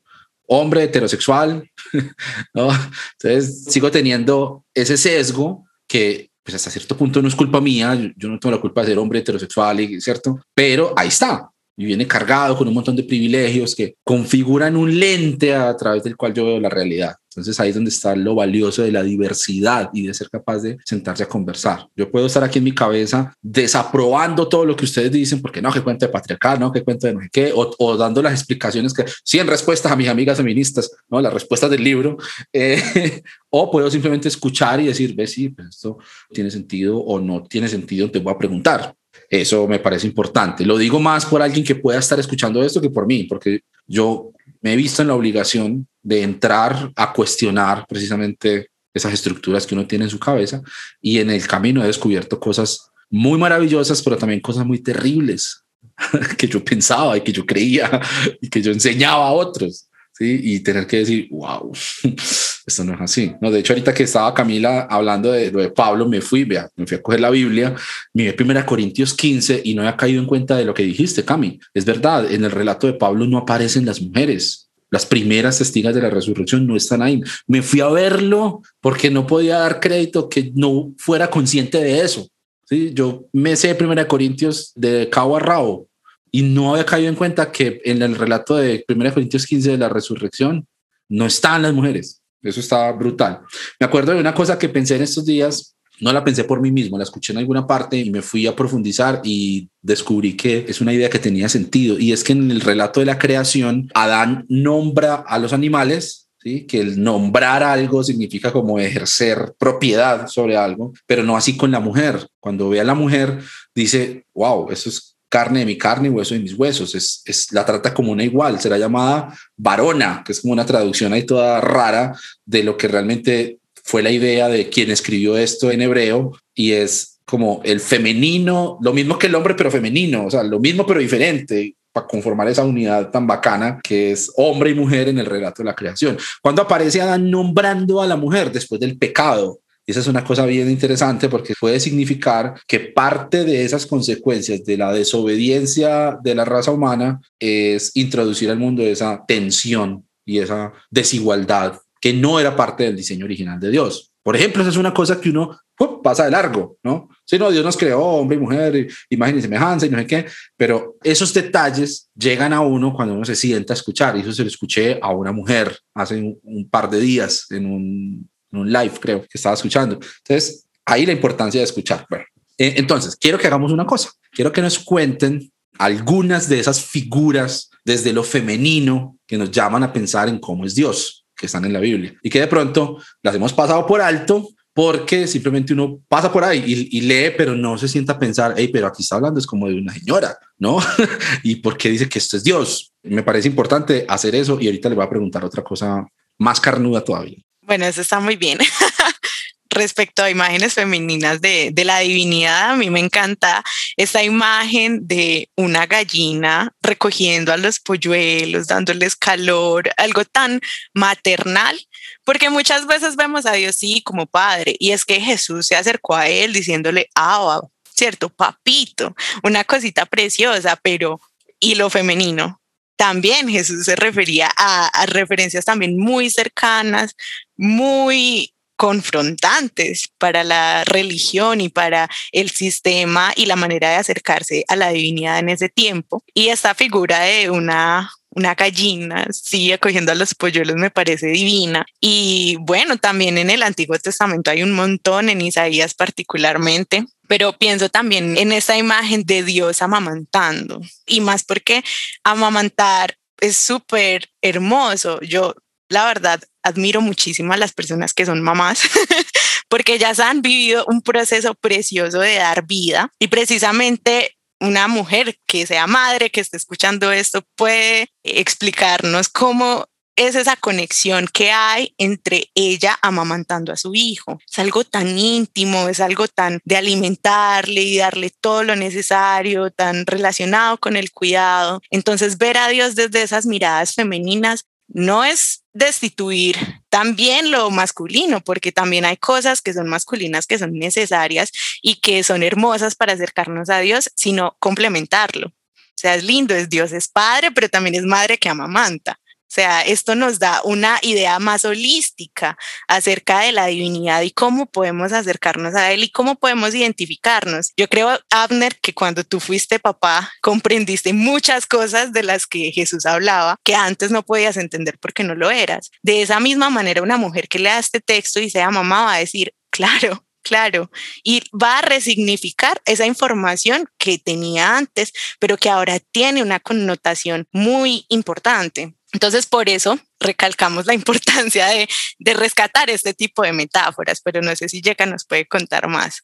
hombre 0.48 0.84
heterosexual, 0.84 1.70
¿no? 2.54 2.70
Entonces 3.14 3.66
sigo 3.66 3.90
teniendo 3.92 4.66
ese 4.74 4.98
sesgo 4.98 5.66
que 5.88 6.30
pues 6.44 6.56
hasta 6.56 6.72
cierto 6.72 6.98
punto 6.98 7.22
no 7.22 7.28
es 7.28 7.36
culpa 7.36 7.62
mía, 7.62 7.96
yo 8.16 8.30
no 8.30 8.40
tengo 8.40 8.56
la 8.56 8.62
culpa 8.62 8.82
de 8.82 8.88
ser 8.88 8.98
hombre 8.98 9.20
heterosexual, 9.20 9.78
¿cierto? 10.00 10.40
Pero 10.56 10.94
ahí 10.98 11.08
está, 11.08 11.52
y 11.82 11.86
viene 11.86 12.06
cargado 12.06 12.56
con 12.56 12.68
un 12.68 12.76
montón 12.76 12.96
de 12.96 13.04
privilegios 13.04 13.76
que 13.76 13.96
configuran 14.04 14.76
un 14.76 15.00
lente 15.00 15.54
a 15.56 15.76
través 15.76 16.04
del 16.04 16.16
cual 16.16 16.32
yo 16.32 16.46
veo 16.46 16.60
la 16.60 16.70
realidad. 16.70 17.16
Entonces 17.32 17.60
ahí 17.60 17.70
es 17.70 17.76
donde 17.76 17.90
está 17.90 18.16
lo 18.16 18.36
valioso 18.36 18.84
de 18.84 18.92
la 18.92 19.02
diversidad 19.02 19.90
y 19.94 20.06
de 20.06 20.14
ser 20.14 20.30
capaz 20.30 20.60
de 20.60 20.78
sentarse 20.86 21.24
a 21.24 21.30
conversar. 21.30 21.88
Yo 21.96 22.12
puedo 22.12 22.26
estar 22.26 22.44
aquí 22.44 22.60
en 22.60 22.66
mi 22.66 22.76
cabeza 22.76 23.34
desaprobando 23.42 24.48
todo 24.48 24.66
lo 24.66 24.76
que 24.76 24.84
ustedes 24.84 25.12
dicen, 25.12 25.42
porque 25.42 25.62
no, 25.62 25.72
que 25.72 25.82
cuento 25.82 26.06
de 26.06 26.12
patriarcal, 26.12 26.60
no, 26.60 26.72
que 26.72 26.84
cuento 26.84 27.08
de 27.08 27.14
no 27.14 27.22
sé 27.22 27.30
qué, 27.32 27.52
o, 27.56 27.98
dando 27.98 28.22
las 28.22 28.34
explicaciones 28.34 28.94
que, 28.94 29.06
100 29.24 29.48
respuestas 29.48 29.92
a 29.92 29.96
mis 29.96 30.10
amigas 30.10 30.38
feministas, 30.38 30.92
¿no? 31.10 31.20
las 31.20 31.34
respuestas 31.34 31.72
del 31.72 31.84
libro, 31.84 32.18
eh, 32.54 33.24
o 33.50 33.72
puedo 33.72 33.90
simplemente 33.90 34.28
escuchar 34.28 34.82
y 34.82 34.88
decir, 34.88 35.16
ve, 35.16 35.26
sí, 35.26 35.50
pues 35.50 35.70
esto 35.70 35.98
tiene 36.32 36.52
sentido 36.52 37.00
o 37.00 37.20
no 37.20 37.44
tiene 37.44 37.70
sentido, 37.70 38.12
te 38.12 38.20
voy 38.20 38.34
a 38.34 38.38
preguntar. 38.38 38.94
Eso 39.30 39.68
me 39.68 39.80
parece 39.80 40.08
importante. 40.08 40.66
Lo 40.66 40.78
digo 40.78 41.00
más 41.00 41.26
por 41.26 41.42
alguien 41.42 41.66
que 41.66 41.76
pueda 41.76 42.00
estar 42.00 42.20
escuchando 42.20 42.64
esto 42.64 42.82
que 42.82 42.90
por 42.90 43.08
mí, 43.08 43.24
porque 43.24 43.62
yo 43.88 44.32
me 44.62 44.74
he 44.74 44.76
visto 44.76 45.02
en 45.02 45.08
la 45.08 45.16
obligación 45.16 45.88
de 46.04 46.24
entrar 46.24 46.92
a 46.96 47.14
cuestionar 47.14 47.86
precisamente 47.88 48.70
esas 48.94 49.14
estructuras 49.14 49.66
que 49.66 49.76
uno 49.76 49.88
tiene 49.88 50.06
en 50.06 50.10
su 50.10 50.20
cabeza 50.20 50.62
y 51.02 51.20
en 51.20 51.30
el 51.30 51.48
camino 51.48 51.84
he 51.84 51.88
descubierto 51.88 52.40
cosas 52.40 52.90
muy 53.10 53.38
maravillosas, 53.38 54.02
pero 54.02 54.18
también 54.18 54.40
cosas 54.40 54.66
muy 54.66 54.80
terribles 54.80 55.64
que 56.38 56.48
yo 56.48 56.64
pensaba 56.64 57.18
y 57.18 57.22
que 57.22 57.32
yo 57.32 57.46
creía 57.46 58.02
y 58.42 58.50
que 58.50 58.62
yo 58.62 58.72
enseñaba 58.72 59.28
a 59.28 59.32
otros. 59.32 59.88
¿Sí? 60.22 60.40
Y 60.44 60.60
tener 60.60 60.86
que 60.86 60.98
decir, 60.98 61.28
wow, 61.32 61.72
esto 62.68 62.84
no 62.84 62.94
es 62.94 63.02
así. 63.02 63.34
No, 63.42 63.50
de 63.50 63.60
hecho, 63.60 63.74
ahorita 63.74 63.92
que 63.92 64.04
estaba 64.04 64.34
Camila 64.36 64.82
hablando 64.82 65.32
de 65.32 65.52
lo 65.52 65.62
de 65.62 65.72
Pablo, 65.72 66.08
me 66.08 66.22
fui, 66.22 66.44
vea, 66.44 66.70
me 66.76 66.86
fui 66.86 66.98
a 66.98 67.02
coger 67.02 67.20
la 67.20 67.32
Biblia, 67.32 67.76
miré 68.14 68.34
primera 68.34 68.66
Corintios 68.66 69.16
15 69.16 69.62
y 69.64 69.74
no 69.74 69.82
había 69.82 69.98
caído 69.98 70.22
en 70.22 70.28
cuenta 70.28 70.56
de 70.56 70.66
lo 70.66 70.76
que 70.76 70.84
dijiste, 70.84 71.26
Cami. 71.26 71.60
Es 71.74 71.86
verdad, 71.86 72.32
en 72.32 72.44
el 72.46 72.52
relato 72.52 72.86
de 72.86 72.94
Pablo 72.94 73.26
no 73.26 73.40
aparecen 73.40 73.86
las 73.86 74.00
mujeres. 74.00 74.70
Las 74.92 75.08
primeras 75.08 75.58
testigas 75.58 75.96
de 75.96 76.02
la 76.02 76.10
resurrección 76.10 76.68
no 76.68 76.76
están 76.76 77.02
ahí. 77.02 77.22
Me 77.48 77.64
fui 77.64 77.80
a 77.80 77.88
verlo 77.88 78.62
porque 78.80 79.10
no 79.10 79.26
podía 79.26 79.58
dar 79.58 79.80
crédito 79.80 80.30
que 80.30 80.52
no 80.54 80.94
fuera 80.98 81.30
consciente 81.30 81.80
de 81.80 82.02
eso. 82.02 82.28
¿sí? 82.66 82.92
Yo 82.94 83.26
me 83.34 83.56
sé 83.56 83.74
Primera 83.74 84.08
Corintios 84.08 84.74
de 84.76 85.10
cabo 85.10 85.38
a 85.38 85.40
rabo 85.40 85.88
y 86.32 86.44
no 86.44 86.72
había 86.72 86.86
caído 86.86 87.10
en 87.10 87.16
cuenta 87.16 87.52
que 87.52 87.82
en 87.84 88.02
el 88.02 88.16
relato 88.16 88.56
de 88.56 88.86
1 88.88 89.14
Corintios 89.14 89.46
15 89.46 89.72
de 89.72 89.78
la 89.78 89.90
resurrección 89.90 90.66
no 91.10 91.26
están 91.26 91.62
las 91.62 91.74
mujeres. 91.74 92.22
Eso 92.42 92.60
estaba 92.60 92.92
brutal. 92.94 93.42
Me 93.80 93.86
acuerdo 93.86 94.14
de 94.14 94.20
una 94.20 94.34
cosa 94.34 94.58
que 94.58 94.70
pensé 94.70 94.96
en 94.96 95.04
estos 95.04 95.26
días, 95.26 95.76
no 96.00 96.12
la 96.12 96.24
pensé 96.24 96.44
por 96.46 96.62
mí 96.62 96.72
mismo, 96.72 96.98
la 96.98 97.04
escuché 97.04 97.34
en 97.34 97.40
alguna 97.40 97.68
parte 97.68 97.98
y 97.98 98.10
me 98.10 98.22
fui 98.22 98.48
a 98.48 98.56
profundizar 98.56 99.22
y 99.24 99.70
descubrí 99.82 100.36
que 100.36 100.66
es 100.68 100.82
una 100.82 100.94
idea 100.94 101.10
que 101.10 101.20
tenía 101.20 101.50
sentido. 101.50 102.00
Y 102.00 102.12
es 102.12 102.24
que 102.24 102.34
en 102.34 102.50
el 102.50 102.62
relato 102.62 103.00
de 103.00 103.06
la 103.06 103.20
creación, 103.20 103.92
Adán 103.94 104.46
nombra 104.48 105.16
a 105.16 105.38
los 105.38 105.54
animales 105.54 106.30
¿Sí? 106.44 106.66
que 106.66 106.80
el 106.80 107.04
nombrar 107.04 107.62
algo 107.62 108.04
significa 108.04 108.52
como 108.52 108.80
ejercer 108.80 109.54
propiedad 109.60 110.26
sobre 110.26 110.58
algo, 110.58 110.92
pero 111.06 111.22
no 111.22 111.38
así 111.38 111.56
con 111.56 111.70
la 111.70 111.80
mujer. 111.80 112.28
Cuando 112.40 112.70
ve 112.70 112.80
a 112.80 112.84
la 112.84 112.96
mujer, 112.96 113.44
dice, 113.76 114.26
wow, 114.34 114.72
eso 114.72 114.90
es 114.90 115.11
carne 115.32 115.60
de 115.60 115.66
mi 115.66 115.78
carne 115.78 116.10
y 116.10 116.12
hueso 116.12 116.34
de 116.34 116.42
mis 116.42 116.54
huesos. 116.54 116.94
Es, 116.94 117.24
es, 117.26 117.52
la 117.54 117.66
trata 117.66 117.94
como 117.94 118.12
una 118.12 118.24
igual, 118.24 118.60
será 118.60 118.78
llamada 118.78 119.34
varona, 119.56 120.24
que 120.26 120.34
es 120.34 120.42
como 120.42 120.52
una 120.54 120.66
traducción 120.66 121.14
ahí 121.14 121.24
toda 121.24 121.62
rara 121.62 122.14
de 122.46 122.64
lo 122.64 122.76
que 122.76 122.90
realmente 122.90 123.60
fue 123.84 124.04
la 124.04 124.12
idea 124.12 124.50
de 124.50 124.70
quien 124.70 124.92
escribió 124.92 125.38
esto 125.38 125.72
en 125.72 125.82
hebreo 125.82 126.34
y 126.54 126.74
es 126.74 127.20
como 127.26 127.62
el 127.64 127.80
femenino, 127.80 128.78
lo 128.82 128.92
mismo 128.92 129.18
que 129.18 129.28
el 129.28 129.36
hombre, 129.36 129.56
pero 129.56 129.72
femenino, 129.72 130.26
o 130.26 130.30
sea, 130.30 130.44
lo 130.44 130.60
mismo, 130.60 130.86
pero 130.86 131.00
diferente 131.00 131.76
para 131.94 132.08
conformar 132.08 132.50
esa 132.50 132.66
unidad 132.66 133.10
tan 133.10 133.26
bacana 133.26 133.80
que 133.82 134.12
es 134.12 134.32
hombre 134.36 134.72
y 134.72 134.76
mujer 134.76 135.08
en 135.08 135.18
el 135.18 135.26
relato 135.26 135.64
de 135.64 135.68
la 135.68 135.76
creación. 135.76 136.18
Cuando 136.42 136.62
aparece 136.62 137.02
Adán 137.02 137.32
nombrando 137.32 138.02
a 138.02 138.08
la 138.08 138.18
mujer 138.18 138.52
después 138.52 138.82
del 138.82 138.98
pecado, 138.98 139.61
esa 139.86 140.00
es 140.00 140.08
una 140.08 140.24
cosa 140.24 140.46
bien 140.46 140.70
interesante 140.70 141.28
porque 141.30 141.54
puede 141.60 141.80
significar 141.80 142.56
que 142.68 142.80
parte 142.80 143.44
de 143.44 143.66
esas 143.66 143.86
consecuencias 143.86 144.64
de 144.64 144.78
la 144.78 144.94
desobediencia 144.94 146.18
de 146.24 146.36
la 146.36 146.46
raza 146.46 146.72
humana 146.72 147.20
es 147.40 147.92
introducir 147.96 148.50
al 148.50 148.60
mundo 148.60 148.84
esa 148.84 149.24
tensión 149.28 150.06
y 150.26 150.40
esa 150.40 150.72
desigualdad 150.90 151.80
que 152.00 152.14
no 152.14 152.40
era 152.40 152.56
parte 152.56 152.84
del 152.84 152.96
diseño 152.96 153.26
original 153.26 153.60
de 153.60 153.72
Dios. 153.72 154.12
Por 154.24 154.36
ejemplo, 154.36 154.62
esa 154.62 154.72
es 154.72 154.78
una 154.78 154.94
cosa 154.94 155.20
que 155.20 155.30
uno 155.30 155.60
pasa 156.04 156.26
de 156.26 156.32
largo, 156.32 156.78
¿no? 156.84 157.10
Si 157.26 157.40
no, 157.40 157.50
Dios 157.50 157.66
nos 157.66 157.78
creó 157.78 158.02
hombre 158.02 158.38
y 158.38 158.40
mujer, 158.40 158.88
imagen 159.10 159.40
y 159.40 159.42
semejanza 159.42 159.86
y 159.86 159.90
no 159.90 159.98
sé 159.98 160.06
qué, 160.06 160.26
pero 160.56 160.98
esos 161.04 161.34
detalles 161.34 162.10
llegan 162.16 162.54
a 162.54 162.62
uno 162.62 162.94
cuando 162.94 163.16
uno 163.16 163.26
se 163.26 163.36
sienta 163.36 163.74
a 163.74 163.76
escuchar. 163.76 164.16
Y 164.16 164.22
eso 164.22 164.32
se 164.32 164.44
lo 164.44 164.48
escuché 164.48 165.00
a 165.02 165.12
una 165.12 165.32
mujer 165.32 165.76
hace 165.96 166.22
un 166.44 166.70
par 166.70 166.90
de 166.90 167.00
días 167.00 167.48
en 167.50 167.66
un 167.66 168.31
en 168.52 168.60
un 168.60 168.72
live, 168.72 168.94
creo 169.00 169.22
que 169.22 169.28
estaba 169.34 169.56
escuchando. 169.56 170.00
Entonces, 170.26 170.68
ahí 170.86 171.06
la 171.06 171.14
importancia 171.14 171.60
de 171.60 171.66
escuchar. 171.66 172.06
Bueno, 172.10 172.26
eh, 172.58 172.76
entonces, 172.78 173.16
quiero 173.16 173.38
que 173.38 173.48
hagamos 173.48 173.72
una 173.72 173.86
cosa. 173.86 174.12
Quiero 174.32 174.52
que 174.52 174.62
nos 174.62 174.80
cuenten 174.80 175.52
algunas 175.78 176.48
de 176.48 176.60
esas 176.60 176.84
figuras 176.84 177.70
desde 177.84 178.14
lo 178.14 178.24
femenino 178.24 179.18
que 179.26 179.38
nos 179.38 179.52
llaman 179.52 179.84
a 179.84 179.94
pensar 179.94 180.30
en 180.30 180.40
cómo 180.40 180.66
es 180.66 180.76
Dios, 180.76 181.26
que 181.36 181.48
están 181.48 181.66
en 181.66 181.74
la 181.74 181.80
Biblia, 181.80 182.16
y 182.22 182.30
que 182.30 182.40
de 182.40 182.48
pronto 182.48 182.98
las 183.24 183.36
hemos 183.36 183.54
pasado 183.54 183.86
por 183.88 184.02
alto 184.02 184.48
porque 184.74 185.28
simplemente 185.28 185.74
uno 185.74 186.00
pasa 186.08 186.32
por 186.32 186.44
ahí 186.44 186.64
y, 186.66 187.02
lee, 187.02 187.34
pero 187.38 187.56
no 187.56 187.78
se 187.78 187.88
sienta 187.88 188.14
a 188.14 188.20
pensar, 188.20 188.54
hey, 188.56 188.70
pero 188.72 188.88
aquí 188.88 189.04
está 189.04 189.18
hablando, 189.18 189.40
es 189.40 189.46
como 189.46 189.68
de 189.68 189.76
una 189.76 189.94
señora, 189.94 190.38
¿no? 190.58 190.78
y 191.44 191.56
por 191.56 191.78
qué 191.78 191.90
dice 191.90 192.08
que 192.08 192.20
esto 192.20 192.38
es 192.38 192.44
Dios. 192.44 192.94
Me 193.04 193.24
parece 193.24 193.50
importante 193.50 194.06
hacer 194.08 194.34
eso 194.36 194.60
y 194.62 194.68
ahorita 194.68 194.88
le 194.88 194.96
voy 194.96 195.04
a 195.04 195.10
preguntar 195.10 195.44
otra 195.44 195.64
cosa 195.64 196.06
más 196.38 196.62
carnuda 196.62 197.04
todavía. 197.04 197.38
Bueno, 197.72 197.86
eso 197.86 198.02
está 198.02 198.20
muy 198.20 198.36
bien. 198.36 198.58
Respecto 199.70 200.22
a 200.22 200.30
imágenes 200.30 200.74
femeninas 200.74 201.40
de, 201.40 201.72
la 201.86 202.00
divinidad, 202.00 202.72
a 202.72 202.76
mí 202.76 202.90
me 202.90 203.00
encanta 203.00 203.64
esta 203.96 204.22
imagen 204.26 205.08
de 205.08 205.50
una 205.56 205.86
gallina 205.86 206.74
recogiendo 206.82 207.54
a 207.54 207.56
los 207.56 207.80
polluelos, 207.80 208.68
dándoles 208.68 209.16
calor, 209.16 209.90
algo 209.96 210.26
tan 210.26 210.60
maternal, 210.94 211.80
porque 212.26 212.50
muchas 212.50 212.88
veces 212.88 213.16
vemos 213.16 213.46
a 213.46 213.54
Dios 213.54 213.78
sí 213.78 214.02
como 214.04 214.26
padre, 214.26 214.76
y 214.78 214.92
es 214.92 215.06
que 215.06 215.22
Jesús 215.22 215.68
se 215.68 215.78
acercó 215.78 216.18
a 216.18 216.28
él 216.28 216.52
diciéndole, 216.52 217.10
ah, 217.16 217.62
cierto, 217.96 218.28
papito, 218.28 219.16
una 219.44 219.64
cosita 219.64 220.06
preciosa, 220.06 220.76
pero 220.76 221.22
¿y 221.58 221.76
lo 221.76 221.90
femenino? 221.90 222.61
También 223.02 223.50
Jesús 223.50 223.86
se 223.86 223.96
refería 223.96 224.48
a, 224.56 225.08
referencias 225.08 225.66
también 225.66 225.98
muy 225.98 226.30
cercanas, 226.30 227.16
muy 227.58 228.54
confrontantes 228.76 230.12
para 230.20 230.44
la 230.44 230.84
religión 230.84 231.62
y 231.62 231.70
para 231.70 232.08
el 232.32 232.52
sistema 232.52 233.34
y 233.36 233.48
la 233.48 233.56
manera 233.56 233.90
de 233.90 233.96
acercarse 233.96 234.66
a 234.68 234.76
la 234.76 234.92
divinidad 234.92 235.40
en 235.40 235.50
ese 235.50 235.68
tiempo. 235.68 236.24
Y 236.36 236.50
esta 236.50 236.76
figura 236.76 237.22
de 237.22 237.50
una, 237.50 238.12
una 238.30 238.54
gallina, 238.54 239.26
sí, 239.32 239.72
acogiendo 239.72 240.12
a 240.12 240.16
los 240.16 240.36
polluelos 240.36 240.76
me 240.76 240.92
parece 240.92 241.26
divina. 241.26 241.84
Y 242.00 242.58
bueno, 242.60 242.98
también 242.98 243.40
en 243.40 243.50
el 243.50 243.64
Antiguo 243.64 243.98
Testamento 243.98 244.52
hay 244.52 244.62
un 244.62 244.74
montón, 244.74 245.30
en 245.30 245.42
Isaías 245.42 245.96
particularmente, 245.96 247.06
pero 247.32 247.58
pienso 247.58 247.88
también 247.88 248.38
en 248.38 248.52
esa 248.52 248.76
imagen 248.76 249.24
de 249.24 249.42
Dios 249.42 249.82
amamantando 249.82 250.82
y 251.08 251.22
más 251.22 251.46
porque 251.46 251.82
amamantar 252.26 253.16
es 253.40 253.56
súper 253.56 254.30
hermoso. 254.42 255.22
Yo, 255.22 255.56
la 255.88 256.04
verdad, 256.04 256.44
admiro 256.62 257.00
muchísimo 257.00 257.54
a 257.54 257.58
las 257.58 257.72
personas 257.72 258.14
que 258.14 258.26
son 258.26 258.42
mamás 258.42 258.82
porque 259.70 259.94
ellas 259.94 260.20
han 260.20 260.42
vivido 260.42 260.84
un 260.90 261.02
proceso 261.02 261.56
precioso 261.56 262.20
de 262.20 262.36
dar 262.36 262.68
vida 262.68 263.10
y 263.18 263.30
precisamente 263.30 264.36
una 264.60 264.90
mujer 264.90 265.38
que 265.48 265.66
sea 265.66 265.88
madre, 265.88 266.32
que 266.32 266.42
esté 266.42 266.58
escuchando 266.58 267.14
esto, 267.14 267.44
puede 267.56 268.10
explicarnos 268.24 269.30
cómo 269.30 269.88
es 270.16 270.36
esa 270.36 270.56
conexión 270.56 271.28
que 271.32 271.52
hay 271.52 271.94
entre 271.98 272.50
ella 272.54 272.98
amamantando 273.02 273.72
a 273.72 273.78
su 273.78 273.96
hijo. 273.96 274.40
Es 274.50 274.60
algo 274.60 274.84
tan 274.84 275.18
íntimo, 275.18 275.90
es 275.90 276.00
algo 276.00 276.28
tan 276.28 276.60
de 276.64 276.78
alimentarle 276.78 277.82
y 277.82 277.98
darle 277.98 278.30
todo 278.30 278.64
lo 278.64 278.76
necesario, 278.76 279.72
tan 279.72 280.06
relacionado 280.06 280.78
con 280.78 280.96
el 280.96 281.12
cuidado. 281.12 281.82
Entonces 281.90 282.38
ver 282.38 282.58
a 282.58 282.68
Dios 282.68 282.96
desde 282.96 283.24
esas 283.24 283.46
miradas 283.46 283.94
femeninas 283.94 284.66
no 284.94 285.24
es 285.24 285.64
destituir 285.74 286.58
también 286.90 287.52
lo 287.52 287.70
masculino, 287.72 288.42
porque 288.42 288.74
también 288.74 289.06
hay 289.06 289.16
cosas 289.16 289.62
que 289.62 289.74
son 289.74 289.88
masculinas 289.88 290.46
que 290.46 290.60
son 290.60 290.74
necesarias 290.74 291.52
y 291.82 291.96
que 291.96 292.24
son 292.24 292.44
hermosas 292.44 292.96
para 292.96 293.14
acercarnos 293.14 293.70
a 293.70 293.80
Dios, 293.80 294.12
sino 294.16 294.58
complementarlo. 294.60 295.48
O 295.48 296.02
sea, 296.02 296.16
es 296.16 296.24
lindo, 296.24 296.54
es 296.56 296.68
Dios, 296.68 296.92
es 296.92 297.08
padre, 297.08 297.52
pero 297.52 297.70
también 297.70 297.96
es 297.96 298.04
madre 298.04 298.38
que 298.38 298.50
amamanta. 298.50 299.20
O 299.52 299.54
sea, 299.54 299.82
esto 299.82 300.16
nos 300.16 300.40
da 300.40 300.62
una 300.64 300.98
idea 301.02 301.38
más 301.38 301.66
holística 301.66 302.58
acerca 302.88 303.42
de 303.42 303.52
la 303.52 303.66
divinidad 303.66 304.22
y 304.22 304.32
cómo 304.32 304.66
podemos 304.66 305.12
acercarnos 305.12 305.76
a 305.76 305.92
Él 305.92 306.06
y 306.06 306.10
cómo 306.10 306.36
podemos 306.36 306.74
identificarnos. 306.74 307.74
Yo 307.76 307.90
creo, 307.90 308.18
Abner, 308.30 308.80
que 308.82 308.94
cuando 308.94 309.26
tú 309.26 309.42
fuiste 309.42 309.78
papá, 309.78 310.32
comprendiste 310.42 311.12
muchas 311.12 311.66
cosas 311.66 312.14
de 312.14 312.24
las 312.24 312.48
que 312.48 312.72
Jesús 312.72 313.06
hablaba 313.06 313.58
que 313.66 313.76
antes 313.76 314.10
no 314.10 314.24
podías 314.24 314.56
entender 314.56 314.98
porque 315.02 315.26
no 315.26 315.36
lo 315.36 315.52
eras. 315.52 315.92
De 316.02 316.22
esa 316.22 316.40
misma 316.40 316.70
manera, 316.70 317.02
una 317.02 317.18
mujer 317.18 317.50
que 317.50 317.60
lea 317.60 317.78
este 317.78 318.00
texto 318.00 318.40
y 318.40 318.50
sea 318.50 318.72
mamá 318.72 319.04
va 319.04 319.16
a 319.16 319.20
decir, 319.20 319.54
claro, 319.70 320.26
Claro, 320.44 320.90
y 321.24 321.44
va 321.56 321.78
a 321.78 321.82
resignificar 321.84 322.82
esa 322.86 323.06
información 323.06 323.88
que 324.00 324.18
tenía 324.18 324.76
antes, 324.76 325.14
pero 325.40 325.56
que 325.56 325.70
ahora 325.70 326.00
tiene 326.00 326.42
una 326.42 326.60
connotación 326.60 327.48
muy 327.52 328.06
importante. 328.10 328.96
Entonces, 329.14 329.46
por 329.46 329.70
eso 329.70 330.00
recalcamos 330.20 330.86
la 330.86 330.94
importancia 331.02 331.68
de, 331.68 332.34
rescatar 332.34 332.90
este 332.90 333.14
tipo 333.14 333.44
de 333.44 333.54
metáforas, 333.54 334.22
pero 334.24 334.42
no 334.42 334.56
sé 334.56 334.70
si 334.70 334.82
Yeka 334.82 335.06
nos 335.06 335.26
puede 335.26 335.46
contar 335.48 335.88
más. 335.88 336.24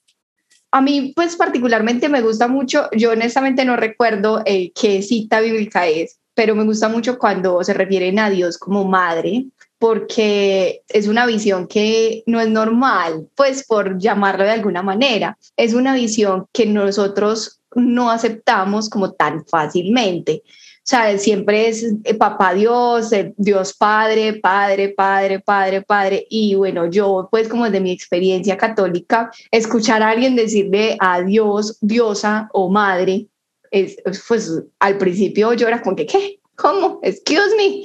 A 0.72 0.82
mí, 0.82 1.14
pues 1.16 1.36
particularmente 1.36 2.10
me 2.10 2.22
gusta 2.22 2.48
mucho, 2.48 2.90
yo 2.92 3.12
honestamente 3.12 3.64
no 3.64 3.78
recuerdo 3.78 4.44
eh, 4.46 4.72
qué 4.74 5.02
cita 5.02 5.40
bíblica 5.40 5.88
es, 5.88 6.20
pero 6.34 6.56
me 6.56 6.66
gusta 6.66 6.90
mucho 6.90 7.18
cuando 7.18 7.64
se 7.64 7.74
refieren 7.74 8.20
a 8.20 8.30
Dios 8.30 8.58
como 8.58 8.84
madre, 8.84 9.46
porque 9.80 10.82
es 10.90 11.08
una 11.08 11.26
visión 11.26 11.68
que 11.68 12.24
no 12.26 12.42
es 12.42 12.50
normal, 12.50 13.28
pues 13.36 13.66
por 13.66 13.98
llamarlo 13.98 14.44
de 14.44 14.52
alguna 14.52 14.82
manera. 14.82 15.38
Es 15.56 15.74
una 15.74 15.94
visión 15.94 16.48
que 16.52 16.66
nosotros 16.66 17.62
no 17.76 18.12
aceptamos 18.12 18.90
como 18.90 19.14
tan 19.14 19.46
fácilmente. 19.46 20.44
Sea, 20.88 21.18
siempre 21.18 21.68
es 21.68 21.84
eh, 22.06 22.14
papá 22.14 22.54
Dios, 22.54 23.12
eh, 23.12 23.34
Dios 23.36 23.74
Padre, 23.74 24.40
Padre, 24.42 24.88
Padre, 24.88 25.42
Padre, 25.42 25.82
Padre. 25.82 26.26
Y 26.30 26.56
bueno, 26.56 26.90
yo 26.90 27.28
pues 27.30 27.50
como 27.50 27.70
de 27.70 27.82
mi 27.82 27.92
experiencia 27.92 28.56
católica, 28.56 29.30
escuchar 29.52 30.02
a 30.02 30.12
alguien 30.12 30.38
decirle 30.38 30.96
a 31.02 31.22
Dios, 31.22 31.78
diosa 31.82 32.48
o 32.54 32.70
madre, 32.70 33.28
es, 33.70 33.98
pues 34.30 34.64
al 34.80 34.98
principio 34.98 35.52
yo 35.52 35.68
era 35.68 35.82
que, 35.82 36.06
¿qué? 36.06 36.40
¿Cómo? 36.56 37.02
Excuse 37.04 37.56
me. 37.58 37.84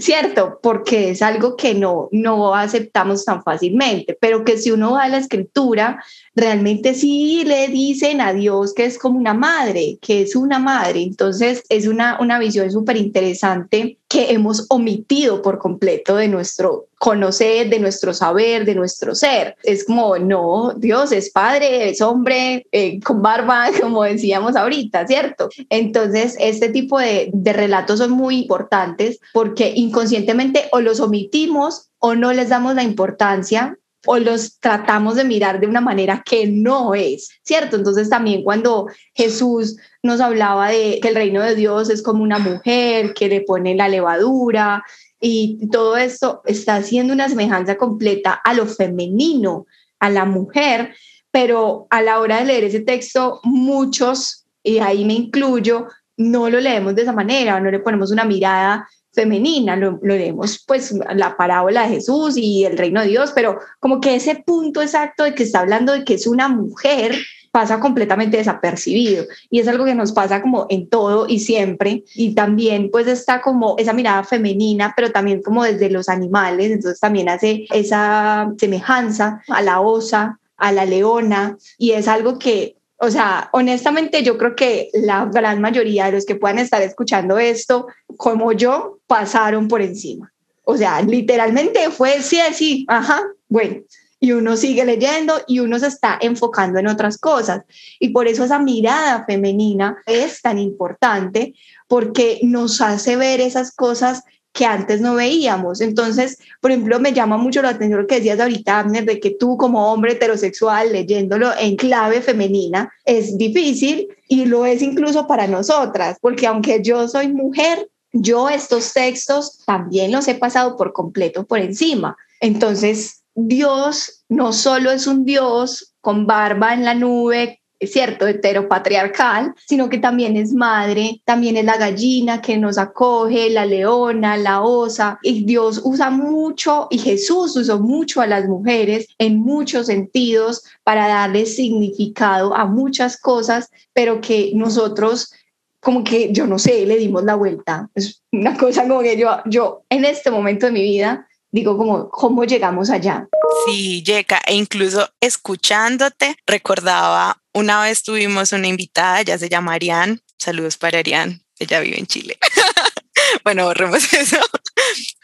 ¿Cierto? 0.00 0.58
Porque 0.62 1.10
es 1.10 1.22
algo 1.22 1.56
que 1.56 1.74
no, 1.74 2.08
no 2.12 2.54
aceptamos 2.54 3.24
tan 3.24 3.42
fácilmente, 3.42 4.16
pero 4.20 4.44
que 4.44 4.58
si 4.58 4.70
uno 4.70 4.92
va 4.92 5.04
a 5.04 5.08
la 5.08 5.18
escritura, 5.18 6.02
realmente 6.34 6.94
sí 6.94 7.44
le 7.44 7.68
dicen 7.68 8.20
a 8.20 8.32
Dios 8.32 8.74
que 8.74 8.84
es 8.86 8.98
como 8.98 9.18
una 9.18 9.34
madre, 9.34 9.98
que 10.00 10.22
es 10.22 10.34
una 10.34 10.58
madre. 10.58 11.02
Entonces 11.02 11.62
es 11.68 11.86
una, 11.86 12.18
una 12.20 12.38
visión 12.38 12.70
súper 12.70 12.96
interesante 12.96 13.99
que 14.10 14.32
hemos 14.32 14.66
omitido 14.70 15.40
por 15.40 15.60
completo 15.60 16.16
de 16.16 16.26
nuestro 16.26 16.88
conocer, 16.98 17.70
de 17.70 17.78
nuestro 17.78 18.12
saber, 18.12 18.64
de 18.64 18.74
nuestro 18.74 19.14
ser. 19.14 19.54
Es 19.62 19.84
como, 19.84 20.18
no, 20.18 20.74
Dios 20.76 21.12
es 21.12 21.30
padre, 21.30 21.88
es 21.88 22.00
hombre, 22.00 22.66
eh, 22.72 22.98
con 23.00 23.22
barba, 23.22 23.68
como 23.80 24.02
decíamos 24.02 24.56
ahorita, 24.56 25.06
¿cierto? 25.06 25.48
Entonces, 25.68 26.36
este 26.40 26.70
tipo 26.70 26.98
de, 26.98 27.30
de 27.32 27.52
relatos 27.52 28.00
son 28.00 28.10
muy 28.10 28.38
importantes 28.40 29.20
porque 29.32 29.72
inconscientemente 29.76 30.64
o 30.72 30.80
los 30.80 30.98
omitimos 30.98 31.90
o 32.00 32.16
no 32.16 32.32
les 32.32 32.48
damos 32.48 32.74
la 32.74 32.82
importancia 32.82 33.78
o 34.06 34.18
los 34.18 34.58
tratamos 34.58 35.16
de 35.16 35.24
mirar 35.24 35.60
de 35.60 35.66
una 35.66 35.80
manera 35.80 36.22
que 36.24 36.46
no 36.46 36.94
es, 36.94 37.30
¿cierto? 37.42 37.76
Entonces 37.76 38.08
también 38.08 38.42
cuando 38.42 38.86
Jesús 39.14 39.76
nos 40.02 40.20
hablaba 40.20 40.68
de 40.68 41.00
que 41.00 41.08
el 41.08 41.14
reino 41.14 41.42
de 41.42 41.54
Dios 41.54 41.90
es 41.90 42.02
como 42.02 42.22
una 42.22 42.38
mujer 42.38 43.12
que 43.14 43.28
le 43.28 43.42
pone 43.42 43.74
la 43.74 43.88
levadura 43.88 44.82
y 45.20 45.68
todo 45.70 45.96
esto 45.96 46.40
está 46.46 46.76
haciendo 46.76 47.12
una 47.12 47.28
semejanza 47.28 47.76
completa 47.76 48.32
a 48.32 48.54
lo 48.54 48.66
femenino, 48.66 49.66
a 49.98 50.08
la 50.08 50.24
mujer, 50.24 50.94
pero 51.30 51.86
a 51.90 52.00
la 52.00 52.20
hora 52.20 52.38
de 52.38 52.46
leer 52.46 52.64
ese 52.64 52.80
texto 52.80 53.40
muchos, 53.44 54.46
y 54.62 54.78
ahí 54.78 55.04
me 55.04 55.12
incluyo, 55.12 55.86
no 56.16 56.48
lo 56.50 56.60
leemos 56.60 56.94
de 56.94 57.02
esa 57.02 57.12
manera, 57.12 57.60
no 57.60 57.70
le 57.70 57.80
ponemos 57.80 58.10
una 58.10 58.24
mirada 58.24 58.88
femenina, 59.12 59.76
lo, 59.76 59.98
leemos 60.02 60.64
pues 60.66 60.94
la 61.14 61.36
parábola 61.36 61.82
de 61.82 61.94
Jesús 61.96 62.36
y 62.36 62.64
el 62.64 62.78
reino 62.78 63.00
de 63.00 63.08
Dios, 63.08 63.32
pero 63.34 63.58
como 63.78 64.00
que 64.00 64.14
ese 64.14 64.36
punto 64.36 64.82
exacto 64.82 65.24
de 65.24 65.34
que 65.34 65.42
está 65.42 65.60
hablando 65.60 65.92
de 65.92 66.04
que 66.04 66.14
es 66.14 66.26
una 66.26 66.48
mujer 66.48 67.14
pasa 67.50 67.80
completamente 67.80 68.36
desapercibido. 68.36 69.24
Y 69.50 69.58
es 69.58 69.68
algo 69.68 69.84
que 69.84 69.94
nos 69.94 70.12
pasa 70.12 70.40
como 70.40 70.66
en 70.70 70.88
todo 70.88 71.26
y 71.28 71.40
siempre. 71.40 72.04
Y 72.14 72.34
también 72.34 72.90
pues 72.90 73.06
está 73.08 73.40
como 73.40 73.76
esa 73.78 73.92
mirada 73.92 74.22
femenina 74.24 74.92
pero 74.96 75.10
también 75.10 75.42
como 75.42 75.64
desde 75.64 75.90
los 75.90 76.08
animales. 76.08 76.70
Entonces 76.70 77.00
también 77.00 77.28
hace 77.28 77.66
esa 77.72 78.52
semejanza 78.58 79.42
a 79.48 79.62
la 79.62 79.80
osa 79.80 80.38
a 80.56 80.72
la 80.72 80.84
leona. 80.84 81.56
Y 81.78 81.92
es 81.92 82.06
algo 82.06 82.38
que 82.38 82.76
o 83.02 83.10
sea, 83.10 83.48
honestamente 83.52 84.22
yo 84.22 84.36
creo 84.36 84.54
que 84.54 84.90
la 84.92 85.24
gran 85.24 85.58
mayoría 85.58 86.06
de 86.06 86.12
los 86.12 86.26
que 86.26 86.34
puedan 86.34 86.58
estar 86.58 86.82
escuchando 86.82 87.38
esto, 87.38 87.86
como 88.18 88.52
yo, 88.52 88.98
pasaron 89.06 89.68
por 89.68 89.80
encima. 89.80 90.30
O 90.64 90.76
sea, 90.76 91.00
literalmente 91.00 91.90
fue 91.90 92.20
sí, 92.20 92.38
sí, 92.52 92.84
ajá, 92.88 93.22
bueno. 93.48 93.76
Y 94.22 94.32
uno 94.32 94.54
sigue 94.54 94.84
leyendo 94.84 95.32
y 95.46 95.60
uno 95.60 95.78
se 95.78 95.86
está 95.86 96.18
enfocando 96.20 96.78
en 96.78 96.88
otras 96.88 97.16
cosas. 97.16 97.62
Y 97.98 98.10
por 98.10 98.28
eso 98.28 98.44
esa 98.44 98.58
mirada 98.58 99.24
femenina 99.24 99.96
es 100.04 100.42
tan 100.42 100.58
importante 100.58 101.54
porque 101.88 102.38
nos 102.42 102.82
hace 102.82 103.16
ver 103.16 103.40
esas 103.40 103.74
cosas 103.74 104.24
que 104.52 104.64
antes 104.66 105.00
no 105.00 105.14
veíamos. 105.14 105.80
Entonces, 105.80 106.38
por 106.60 106.70
ejemplo, 106.70 106.98
me 107.00 107.12
llama 107.12 107.36
mucho 107.36 107.62
la 107.62 107.70
atención 107.70 108.00
lo 108.00 108.06
que 108.06 108.16
decías 108.16 108.40
ahorita, 108.40 108.80
Abner, 108.80 109.04
de 109.04 109.20
que 109.20 109.30
tú 109.30 109.56
como 109.56 109.92
hombre 109.92 110.12
heterosexual 110.12 110.92
leyéndolo 110.92 111.50
en 111.58 111.76
clave 111.76 112.20
femenina 112.20 112.92
es 113.04 113.38
difícil 113.38 114.08
y 114.28 114.46
lo 114.46 114.64
es 114.66 114.82
incluso 114.82 115.26
para 115.26 115.46
nosotras, 115.46 116.18
porque 116.20 116.46
aunque 116.46 116.82
yo 116.82 117.08
soy 117.08 117.32
mujer, 117.32 117.88
yo 118.12 118.48
estos 118.48 118.92
textos 118.92 119.62
también 119.66 120.10
los 120.10 120.26
he 120.28 120.34
pasado 120.34 120.76
por 120.76 120.92
completo 120.92 121.46
por 121.46 121.60
encima. 121.60 122.16
Entonces, 122.40 123.22
Dios 123.34 124.24
no 124.28 124.52
solo 124.52 124.90
es 124.90 125.06
un 125.06 125.24
Dios 125.24 125.94
con 126.00 126.26
barba 126.26 126.74
en 126.74 126.84
la 126.84 126.94
nube, 126.94 127.59
cierto, 127.80 128.26
heteropatriarcal, 128.26 129.54
sino 129.66 129.88
que 129.88 129.98
también 129.98 130.36
es 130.36 130.52
madre, 130.52 131.22
también 131.24 131.56
es 131.56 131.64
la 131.64 131.76
gallina 131.76 132.42
que 132.42 132.58
nos 132.58 132.76
acoge, 132.78 133.50
la 133.50 133.64
leona, 133.64 134.36
la 134.36 134.62
osa, 134.62 135.18
y 135.22 135.44
Dios 135.44 135.80
usa 135.84 136.10
mucho, 136.10 136.88
y 136.90 136.98
Jesús 136.98 137.56
usó 137.56 137.80
mucho 137.80 138.20
a 138.20 138.26
las 138.26 138.46
mujeres 138.46 139.08
en 139.18 139.38
muchos 139.38 139.86
sentidos 139.86 140.64
para 140.84 141.08
darle 141.08 141.46
significado 141.46 142.54
a 142.54 142.66
muchas 142.66 143.18
cosas, 143.18 143.70
pero 143.92 144.20
que 144.20 144.52
nosotros 144.54 145.32
como 145.80 146.04
que, 146.04 146.30
yo 146.32 146.46
no 146.46 146.58
sé, 146.58 146.84
le 146.84 146.98
dimos 146.98 147.24
la 147.24 147.36
vuelta. 147.36 147.88
Es 147.94 148.22
una 148.32 148.54
cosa 148.56 148.82
como 148.82 149.00
que 149.00 149.16
yo, 149.16 149.38
yo 149.46 149.82
en 149.88 150.04
este 150.04 150.30
momento 150.30 150.66
de 150.66 150.72
mi 150.72 150.82
vida 150.82 151.26
digo 151.50 151.76
como, 151.76 152.08
¿cómo 152.10 152.44
llegamos 152.44 152.90
allá? 152.90 153.28
Sí, 153.66 154.02
Yeka, 154.02 154.40
e 154.46 154.54
incluso 154.54 155.08
escuchándote, 155.20 156.36
recordaba, 156.46 157.39
una 157.52 157.82
vez 157.82 158.02
tuvimos 158.02 158.52
una 158.52 158.68
invitada, 158.68 159.22
ya 159.22 159.38
se 159.38 159.48
llama 159.48 159.74
Arián, 159.74 160.22
saludos 160.38 160.76
para 160.76 160.98
Arián, 160.98 161.42
ella 161.58 161.80
vive 161.80 161.98
en 161.98 162.06
Chile. 162.06 162.38
bueno, 163.44 163.64
borremos 163.64 164.12
eso. 164.12 164.38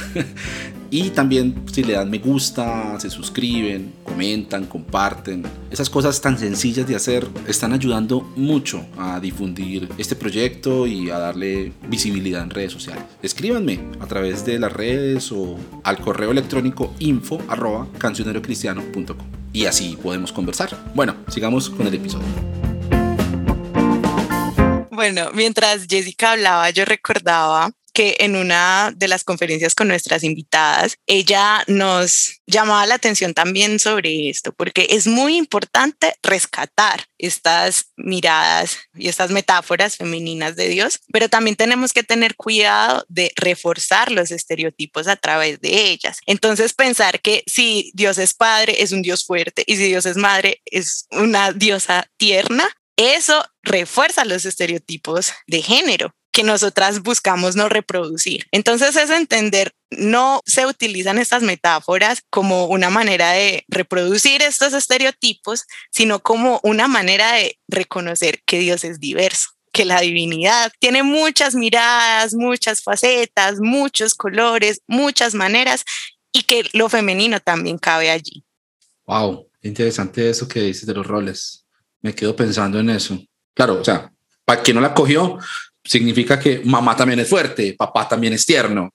y 0.90 1.10
también 1.10 1.54
si 1.72 1.84
le 1.84 1.92
dan 1.92 2.10
me 2.10 2.18
gusta, 2.18 2.98
se 2.98 3.10
suscriben, 3.10 3.92
comentan, 4.02 4.66
comparten. 4.66 5.44
Esas 5.70 5.88
cosas 5.88 6.20
tan 6.20 6.36
sencillas 6.36 6.88
de 6.88 6.96
hacer 6.96 7.28
están 7.46 7.72
ayudando 7.72 8.22
mucho 8.34 8.84
a 8.98 9.20
difundir 9.20 9.88
este 9.98 10.16
proyecto 10.16 10.88
y 10.88 11.10
a 11.10 11.18
darle 11.18 11.72
visibilidad 11.88 12.42
en 12.42 12.50
redes 12.50 12.72
sociales. 12.72 13.04
Escríbanme 13.22 13.78
a 14.00 14.06
través 14.06 14.44
de 14.44 14.58
las 14.58 14.72
redes 14.72 15.30
o 15.30 15.56
al 15.84 16.00
correo 16.00 16.32
electrónico 16.32 16.92
info 16.98 17.40
y 19.56 19.64
así 19.64 19.96
podemos 20.02 20.32
conversar. 20.32 20.76
Bueno, 20.94 21.16
sigamos 21.28 21.70
con 21.70 21.86
el 21.86 21.94
episodio. 21.94 22.26
Bueno, 24.90 25.30
mientras 25.32 25.86
Jessica 25.88 26.32
hablaba, 26.32 26.68
yo 26.68 26.84
recordaba 26.84 27.70
que 27.96 28.16
en 28.18 28.36
una 28.36 28.92
de 28.94 29.08
las 29.08 29.24
conferencias 29.24 29.74
con 29.74 29.88
nuestras 29.88 30.22
invitadas, 30.22 30.98
ella 31.06 31.64
nos 31.66 32.42
llamaba 32.46 32.84
la 32.84 32.96
atención 32.96 33.32
también 33.32 33.80
sobre 33.80 34.28
esto, 34.28 34.52
porque 34.52 34.86
es 34.90 35.06
muy 35.06 35.34
importante 35.34 36.14
rescatar 36.22 37.06
estas 37.16 37.86
miradas 37.96 38.76
y 38.94 39.08
estas 39.08 39.30
metáforas 39.30 39.96
femeninas 39.96 40.56
de 40.56 40.68
Dios, 40.68 41.00
pero 41.10 41.30
también 41.30 41.56
tenemos 41.56 41.94
que 41.94 42.02
tener 42.02 42.36
cuidado 42.36 43.06
de 43.08 43.32
reforzar 43.34 44.12
los 44.12 44.30
estereotipos 44.30 45.08
a 45.08 45.16
través 45.16 45.58
de 45.62 45.88
ellas. 45.88 46.18
Entonces 46.26 46.74
pensar 46.74 47.22
que 47.22 47.44
si 47.46 47.92
Dios 47.94 48.18
es 48.18 48.34
padre, 48.34 48.82
es 48.82 48.92
un 48.92 49.00
Dios 49.00 49.24
fuerte, 49.24 49.64
y 49.66 49.76
si 49.76 49.84
Dios 49.84 50.04
es 50.04 50.18
madre, 50.18 50.60
es 50.66 51.06
una 51.12 51.52
diosa 51.52 52.10
tierna, 52.18 52.68
eso 52.96 53.42
refuerza 53.62 54.26
los 54.26 54.44
estereotipos 54.44 55.32
de 55.46 55.62
género 55.62 56.14
que 56.36 56.42
nosotras 56.42 57.02
buscamos 57.02 57.56
no 57.56 57.70
reproducir. 57.70 58.44
Entonces 58.52 58.94
es 58.96 59.08
entender, 59.08 59.72
no 59.90 60.42
se 60.44 60.66
utilizan 60.66 61.16
estas 61.16 61.42
metáforas 61.42 62.24
como 62.28 62.66
una 62.66 62.90
manera 62.90 63.32
de 63.32 63.64
reproducir 63.68 64.42
estos 64.42 64.74
estereotipos, 64.74 65.64
sino 65.90 66.20
como 66.20 66.60
una 66.62 66.88
manera 66.88 67.32
de 67.32 67.58
reconocer 67.68 68.42
que 68.44 68.58
Dios 68.58 68.84
es 68.84 69.00
diverso 69.00 69.48
que 69.72 69.86
la 69.86 70.00
divinidad 70.00 70.72
tiene 70.78 71.02
muchas 71.02 71.54
miradas, 71.54 72.34
muchas 72.34 72.82
facetas, 72.82 73.58
muchos 73.58 74.14
colores, 74.14 74.82
muchas 74.86 75.34
maneras 75.34 75.84
y 76.32 76.42
que 76.42 76.68
lo 76.74 76.90
femenino 76.90 77.40
también 77.40 77.78
cabe 77.78 78.10
allí. 78.10 78.44
Wow, 79.06 79.48
interesante 79.62 80.28
eso 80.28 80.46
que 80.48 80.60
dices 80.60 80.86
de 80.86 80.94
los 80.94 81.06
roles. 81.06 81.66
Me 82.02 82.14
quedo 82.14 82.36
pensando 82.36 82.78
en 82.78 82.90
eso. 82.90 83.18
Claro, 83.54 83.80
o 83.80 83.84
sea, 83.84 84.10
para 84.46 84.62
quien 84.62 84.76
no 84.76 84.80
la 84.80 84.94
cogió, 84.94 85.38
significa 85.86 86.38
que 86.38 86.60
mamá 86.64 86.96
también 86.96 87.20
es 87.20 87.28
fuerte, 87.28 87.74
papá 87.78 88.08
también 88.08 88.32
es 88.32 88.44
tierno. 88.44 88.90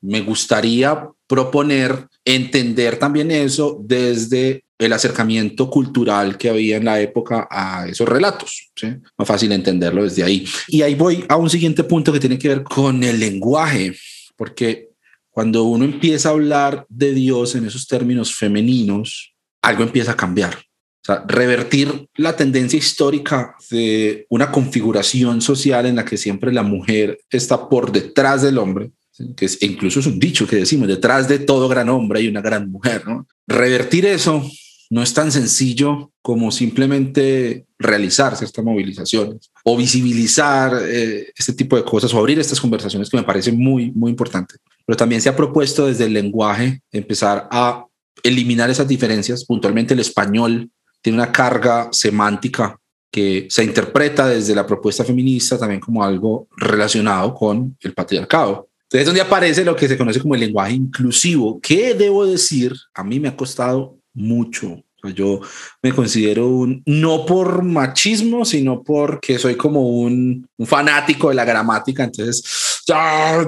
Me 0.00 0.20
gustaría 0.20 1.08
proponer 1.26 2.06
entender 2.24 2.98
también 2.98 3.30
eso 3.30 3.80
desde 3.82 4.64
el 4.78 4.92
acercamiento 4.92 5.70
cultural 5.70 6.36
que 6.36 6.50
había 6.50 6.76
en 6.76 6.84
la 6.84 7.00
época 7.00 7.48
a 7.50 7.88
esos 7.88 8.08
relatos. 8.08 8.70
Más 9.16 9.26
fácil 9.26 9.52
entenderlo 9.52 10.04
desde 10.04 10.22
ahí. 10.22 10.46
Y 10.68 10.82
ahí 10.82 10.94
voy 10.94 11.24
a 11.28 11.36
un 11.36 11.48
siguiente 11.48 11.82
punto 11.84 12.12
que 12.12 12.20
tiene 12.20 12.38
que 12.38 12.48
ver 12.48 12.62
con 12.62 13.02
el 13.02 13.18
lenguaje, 13.18 13.96
porque 14.36 14.90
cuando 15.30 15.64
uno 15.64 15.84
empieza 15.84 16.28
a 16.28 16.32
hablar 16.32 16.86
de 16.88 17.12
Dios 17.12 17.54
en 17.54 17.66
esos 17.66 17.86
términos 17.86 18.34
femeninos, 18.34 19.34
algo 19.62 19.82
empieza 19.82 20.12
a 20.12 20.16
cambiar. 20.16 20.58
Sea, 21.06 21.24
revertir 21.28 22.08
la 22.16 22.34
tendencia 22.34 22.76
histórica 22.76 23.54
de 23.70 24.26
una 24.28 24.50
configuración 24.50 25.40
social 25.40 25.86
en 25.86 25.94
la 25.94 26.04
que 26.04 26.16
siempre 26.16 26.52
la 26.52 26.64
mujer 26.64 27.20
está 27.30 27.68
por 27.68 27.92
detrás 27.92 28.42
del 28.42 28.58
hombre, 28.58 28.90
que 29.36 29.44
es, 29.44 29.62
incluso 29.62 30.00
es 30.00 30.06
un 30.06 30.18
dicho 30.18 30.48
que 30.48 30.56
decimos, 30.56 30.88
detrás 30.88 31.28
de 31.28 31.38
todo 31.38 31.68
gran 31.68 31.88
hombre 31.90 32.18
hay 32.18 32.26
una 32.26 32.40
gran 32.40 32.68
mujer. 32.72 33.06
¿no? 33.06 33.24
Revertir 33.46 34.04
eso 34.04 34.50
no 34.90 35.00
es 35.00 35.14
tan 35.14 35.30
sencillo 35.30 36.10
como 36.22 36.50
simplemente 36.50 37.66
realizarse 37.78 38.44
estas 38.44 38.64
movilizaciones 38.64 39.52
o 39.62 39.76
visibilizar 39.76 40.72
eh, 40.88 41.32
este 41.36 41.52
tipo 41.52 41.76
de 41.76 41.84
cosas 41.84 42.12
o 42.14 42.18
abrir 42.18 42.40
estas 42.40 42.60
conversaciones 42.60 43.08
que 43.08 43.16
me 43.16 43.22
parece 43.22 43.52
muy, 43.52 43.92
muy 43.92 44.10
importante. 44.10 44.56
Pero 44.84 44.96
también 44.96 45.20
se 45.20 45.28
ha 45.28 45.36
propuesto 45.36 45.86
desde 45.86 46.06
el 46.06 46.14
lenguaje 46.14 46.80
empezar 46.90 47.48
a 47.52 47.86
eliminar 48.24 48.70
esas 48.70 48.88
diferencias. 48.88 49.44
Puntualmente 49.44 49.94
el 49.94 50.00
español 50.00 50.68
tiene 51.06 51.22
una 51.22 51.30
carga 51.30 51.88
semántica 51.92 52.76
que 53.12 53.46
se 53.48 53.62
interpreta 53.62 54.26
desde 54.26 54.56
la 54.56 54.66
propuesta 54.66 55.04
feminista 55.04 55.56
también 55.56 55.80
como 55.80 56.02
algo 56.02 56.48
relacionado 56.56 57.32
con 57.32 57.76
el 57.80 57.94
patriarcado. 57.94 58.68
Entonces, 58.82 59.06
donde 59.06 59.20
aparece 59.20 59.64
lo 59.64 59.76
que 59.76 59.86
se 59.86 59.96
conoce 59.96 60.18
como 60.18 60.34
el 60.34 60.40
lenguaje 60.40 60.72
inclusivo. 60.72 61.60
¿Qué 61.62 61.94
debo 61.94 62.26
decir? 62.26 62.74
A 62.92 63.04
mí 63.04 63.20
me 63.20 63.28
ha 63.28 63.36
costado 63.36 64.00
mucho. 64.14 64.82
yo 65.14 65.38
me 65.80 65.92
considero 65.92 66.48
un, 66.48 66.82
no 66.86 67.24
por 67.24 67.62
machismo, 67.62 68.44
sino 68.44 68.82
porque 68.82 69.38
soy 69.38 69.54
como 69.54 69.86
un, 69.86 70.48
un 70.56 70.66
fanático 70.66 71.28
de 71.28 71.36
la 71.36 71.44
gramática. 71.44 72.02
Entonces, 72.02 72.42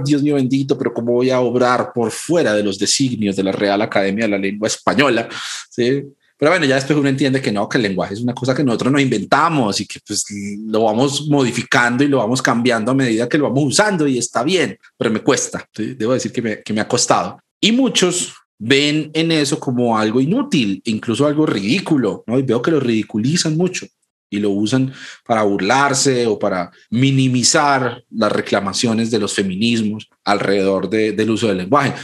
Dios 0.05 0.23
mío 0.23 0.37
bendito, 0.37 0.79
pero 0.79 0.95
¿cómo 0.95 1.15
voy 1.15 1.31
a 1.31 1.41
obrar 1.41 1.91
por 1.93 2.13
fuera 2.13 2.55
de 2.55 2.63
los 2.63 2.79
designios 2.79 3.35
de 3.35 3.43
la 3.43 3.51
Real 3.51 3.83
Academia 3.83 4.27
de 4.27 4.31
la 4.31 4.39
Lengua 4.39 4.69
Española? 4.69 5.29
¿Sí? 5.69 6.05
Pero 6.39 6.53
bueno, 6.53 6.67
ya 6.67 6.77
después 6.77 6.97
uno 6.99 7.09
entiende 7.09 7.43
que 7.43 7.51
no, 7.51 7.69
que 7.69 7.79
el 7.79 7.83
lenguaje 7.83 8.15
es 8.15 8.21
una 8.21 8.33
cosa 8.33 8.55
que 8.55 8.63
nosotros 8.63 8.93
no 8.93 9.01
inventamos 9.01 9.81
y 9.81 9.87
que 9.87 9.99
pues 10.07 10.25
lo 10.67 10.85
vamos 10.85 11.27
modificando 11.29 12.05
y 12.05 12.09
lo 12.09 12.19
vamos 12.19 12.41
cambiando 12.41 12.93
a 12.93 12.95
medida 12.95 13.29
que 13.29 13.39
lo 13.39 13.45
vamos 13.45 13.65
usando 13.65 14.07
y 14.07 14.19
está 14.19 14.45
bien, 14.45 14.79
pero 14.97 15.11
me 15.11 15.21
cuesta. 15.21 15.69
Debo 15.77 16.13
decir 16.13 16.31
que 16.33 16.41
me, 16.41 16.63
que 16.63 16.73
me 16.73 16.81
ha 16.81 16.87
costado. 16.87 17.41
Y 17.61 17.73
muchos 17.73 18.35
ven 18.57 19.11
en 19.15 19.33
eso 19.33 19.59
como 19.59 19.99
algo 19.99 20.21
inútil, 20.21 20.81
incluso 20.85 21.27
algo 21.27 21.45
ridículo, 21.45 22.23
¿no? 22.27 22.39
Y 22.39 22.43
veo 22.43 22.63
que 22.63 22.71
lo 22.71 22.81
ridiculizan 22.81 23.57
mucho 23.57 23.87
y 24.31 24.39
lo 24.39 24.51
usan 24.51 24.93
para 25.25 25.43
burlarse 25.43 26.27
o 26.27 26.39
para 26.39 26.71
minimizar 26.91 28.05
las 28.11 28.31
reclamaciones 28.33 29.11
de 29.11 29.19
los 29.19 29.35
feminismos 29.35 30.09
alrededor 30.25 30.89
del 30.91 31.31
uso 31.31 31.49
del 31.49 31.59
lenguaje. 31.59 31.95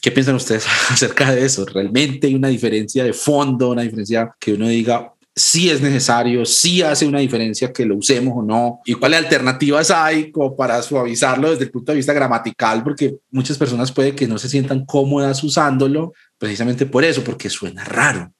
¿Qué 0.00 0.10
piensan 0.10 0.36
ustedes 0.36 0.66
acerca 0.90 1.34
de 1.34 1.44
eso? 1.44 1.64
¿Realmente 1.66 2.26
hay 2.26 2.34
una 2.34 2.48
diferencia 2.48 3.04
de 3.04 3.12
fondo, 3.12 3.70
una 3.70 3.82
diferencia 3.82 4.34
que 4.38 4.54
uno 4.54 4.68
diga, 4.68 5.12
si 5.38 5.68
es 5.68 5.82
necesario, 5.82 6.46
si 6.46 6.80
hace 6.80 7.06
una 7.06 7.18
diferencia 7.18 7.70
que 7.70 7.84
lo 7.84 7.96
usemos 7.96 8.32
o 8.36 8.42
no, 8.42 8.80
y 8.86 8.94
cuáles 8.94 9.18
alternativas 9.18 9.90
hay 9.90 10.30
como 10.30 10.56
para 10.56 10.80
suavizarlo 10.80 11.50
desde 11.50 11.64
el 11.64 11.70
punto 11.70 11.92
de 11.92 11.96
vista 11.96 12.14
gramatical, 12.14 12.82
porque 12.82 13.18
muchas 13.30 13.58
personas 13.58 13.92
puede 13.92 14.14
que 14.14 14.26
no 14.26 14.38
se 14.38 14.48
sientan 14.48 14.86
cómodas 14.86 15.44
usándolo 15.44 16.14
precisamente 16.38 16.86
por 16.86 17.04
eso, 17.04 17.22
porque 17.22 17.50
suena 17.50 17.84
raro. 17.84 18.32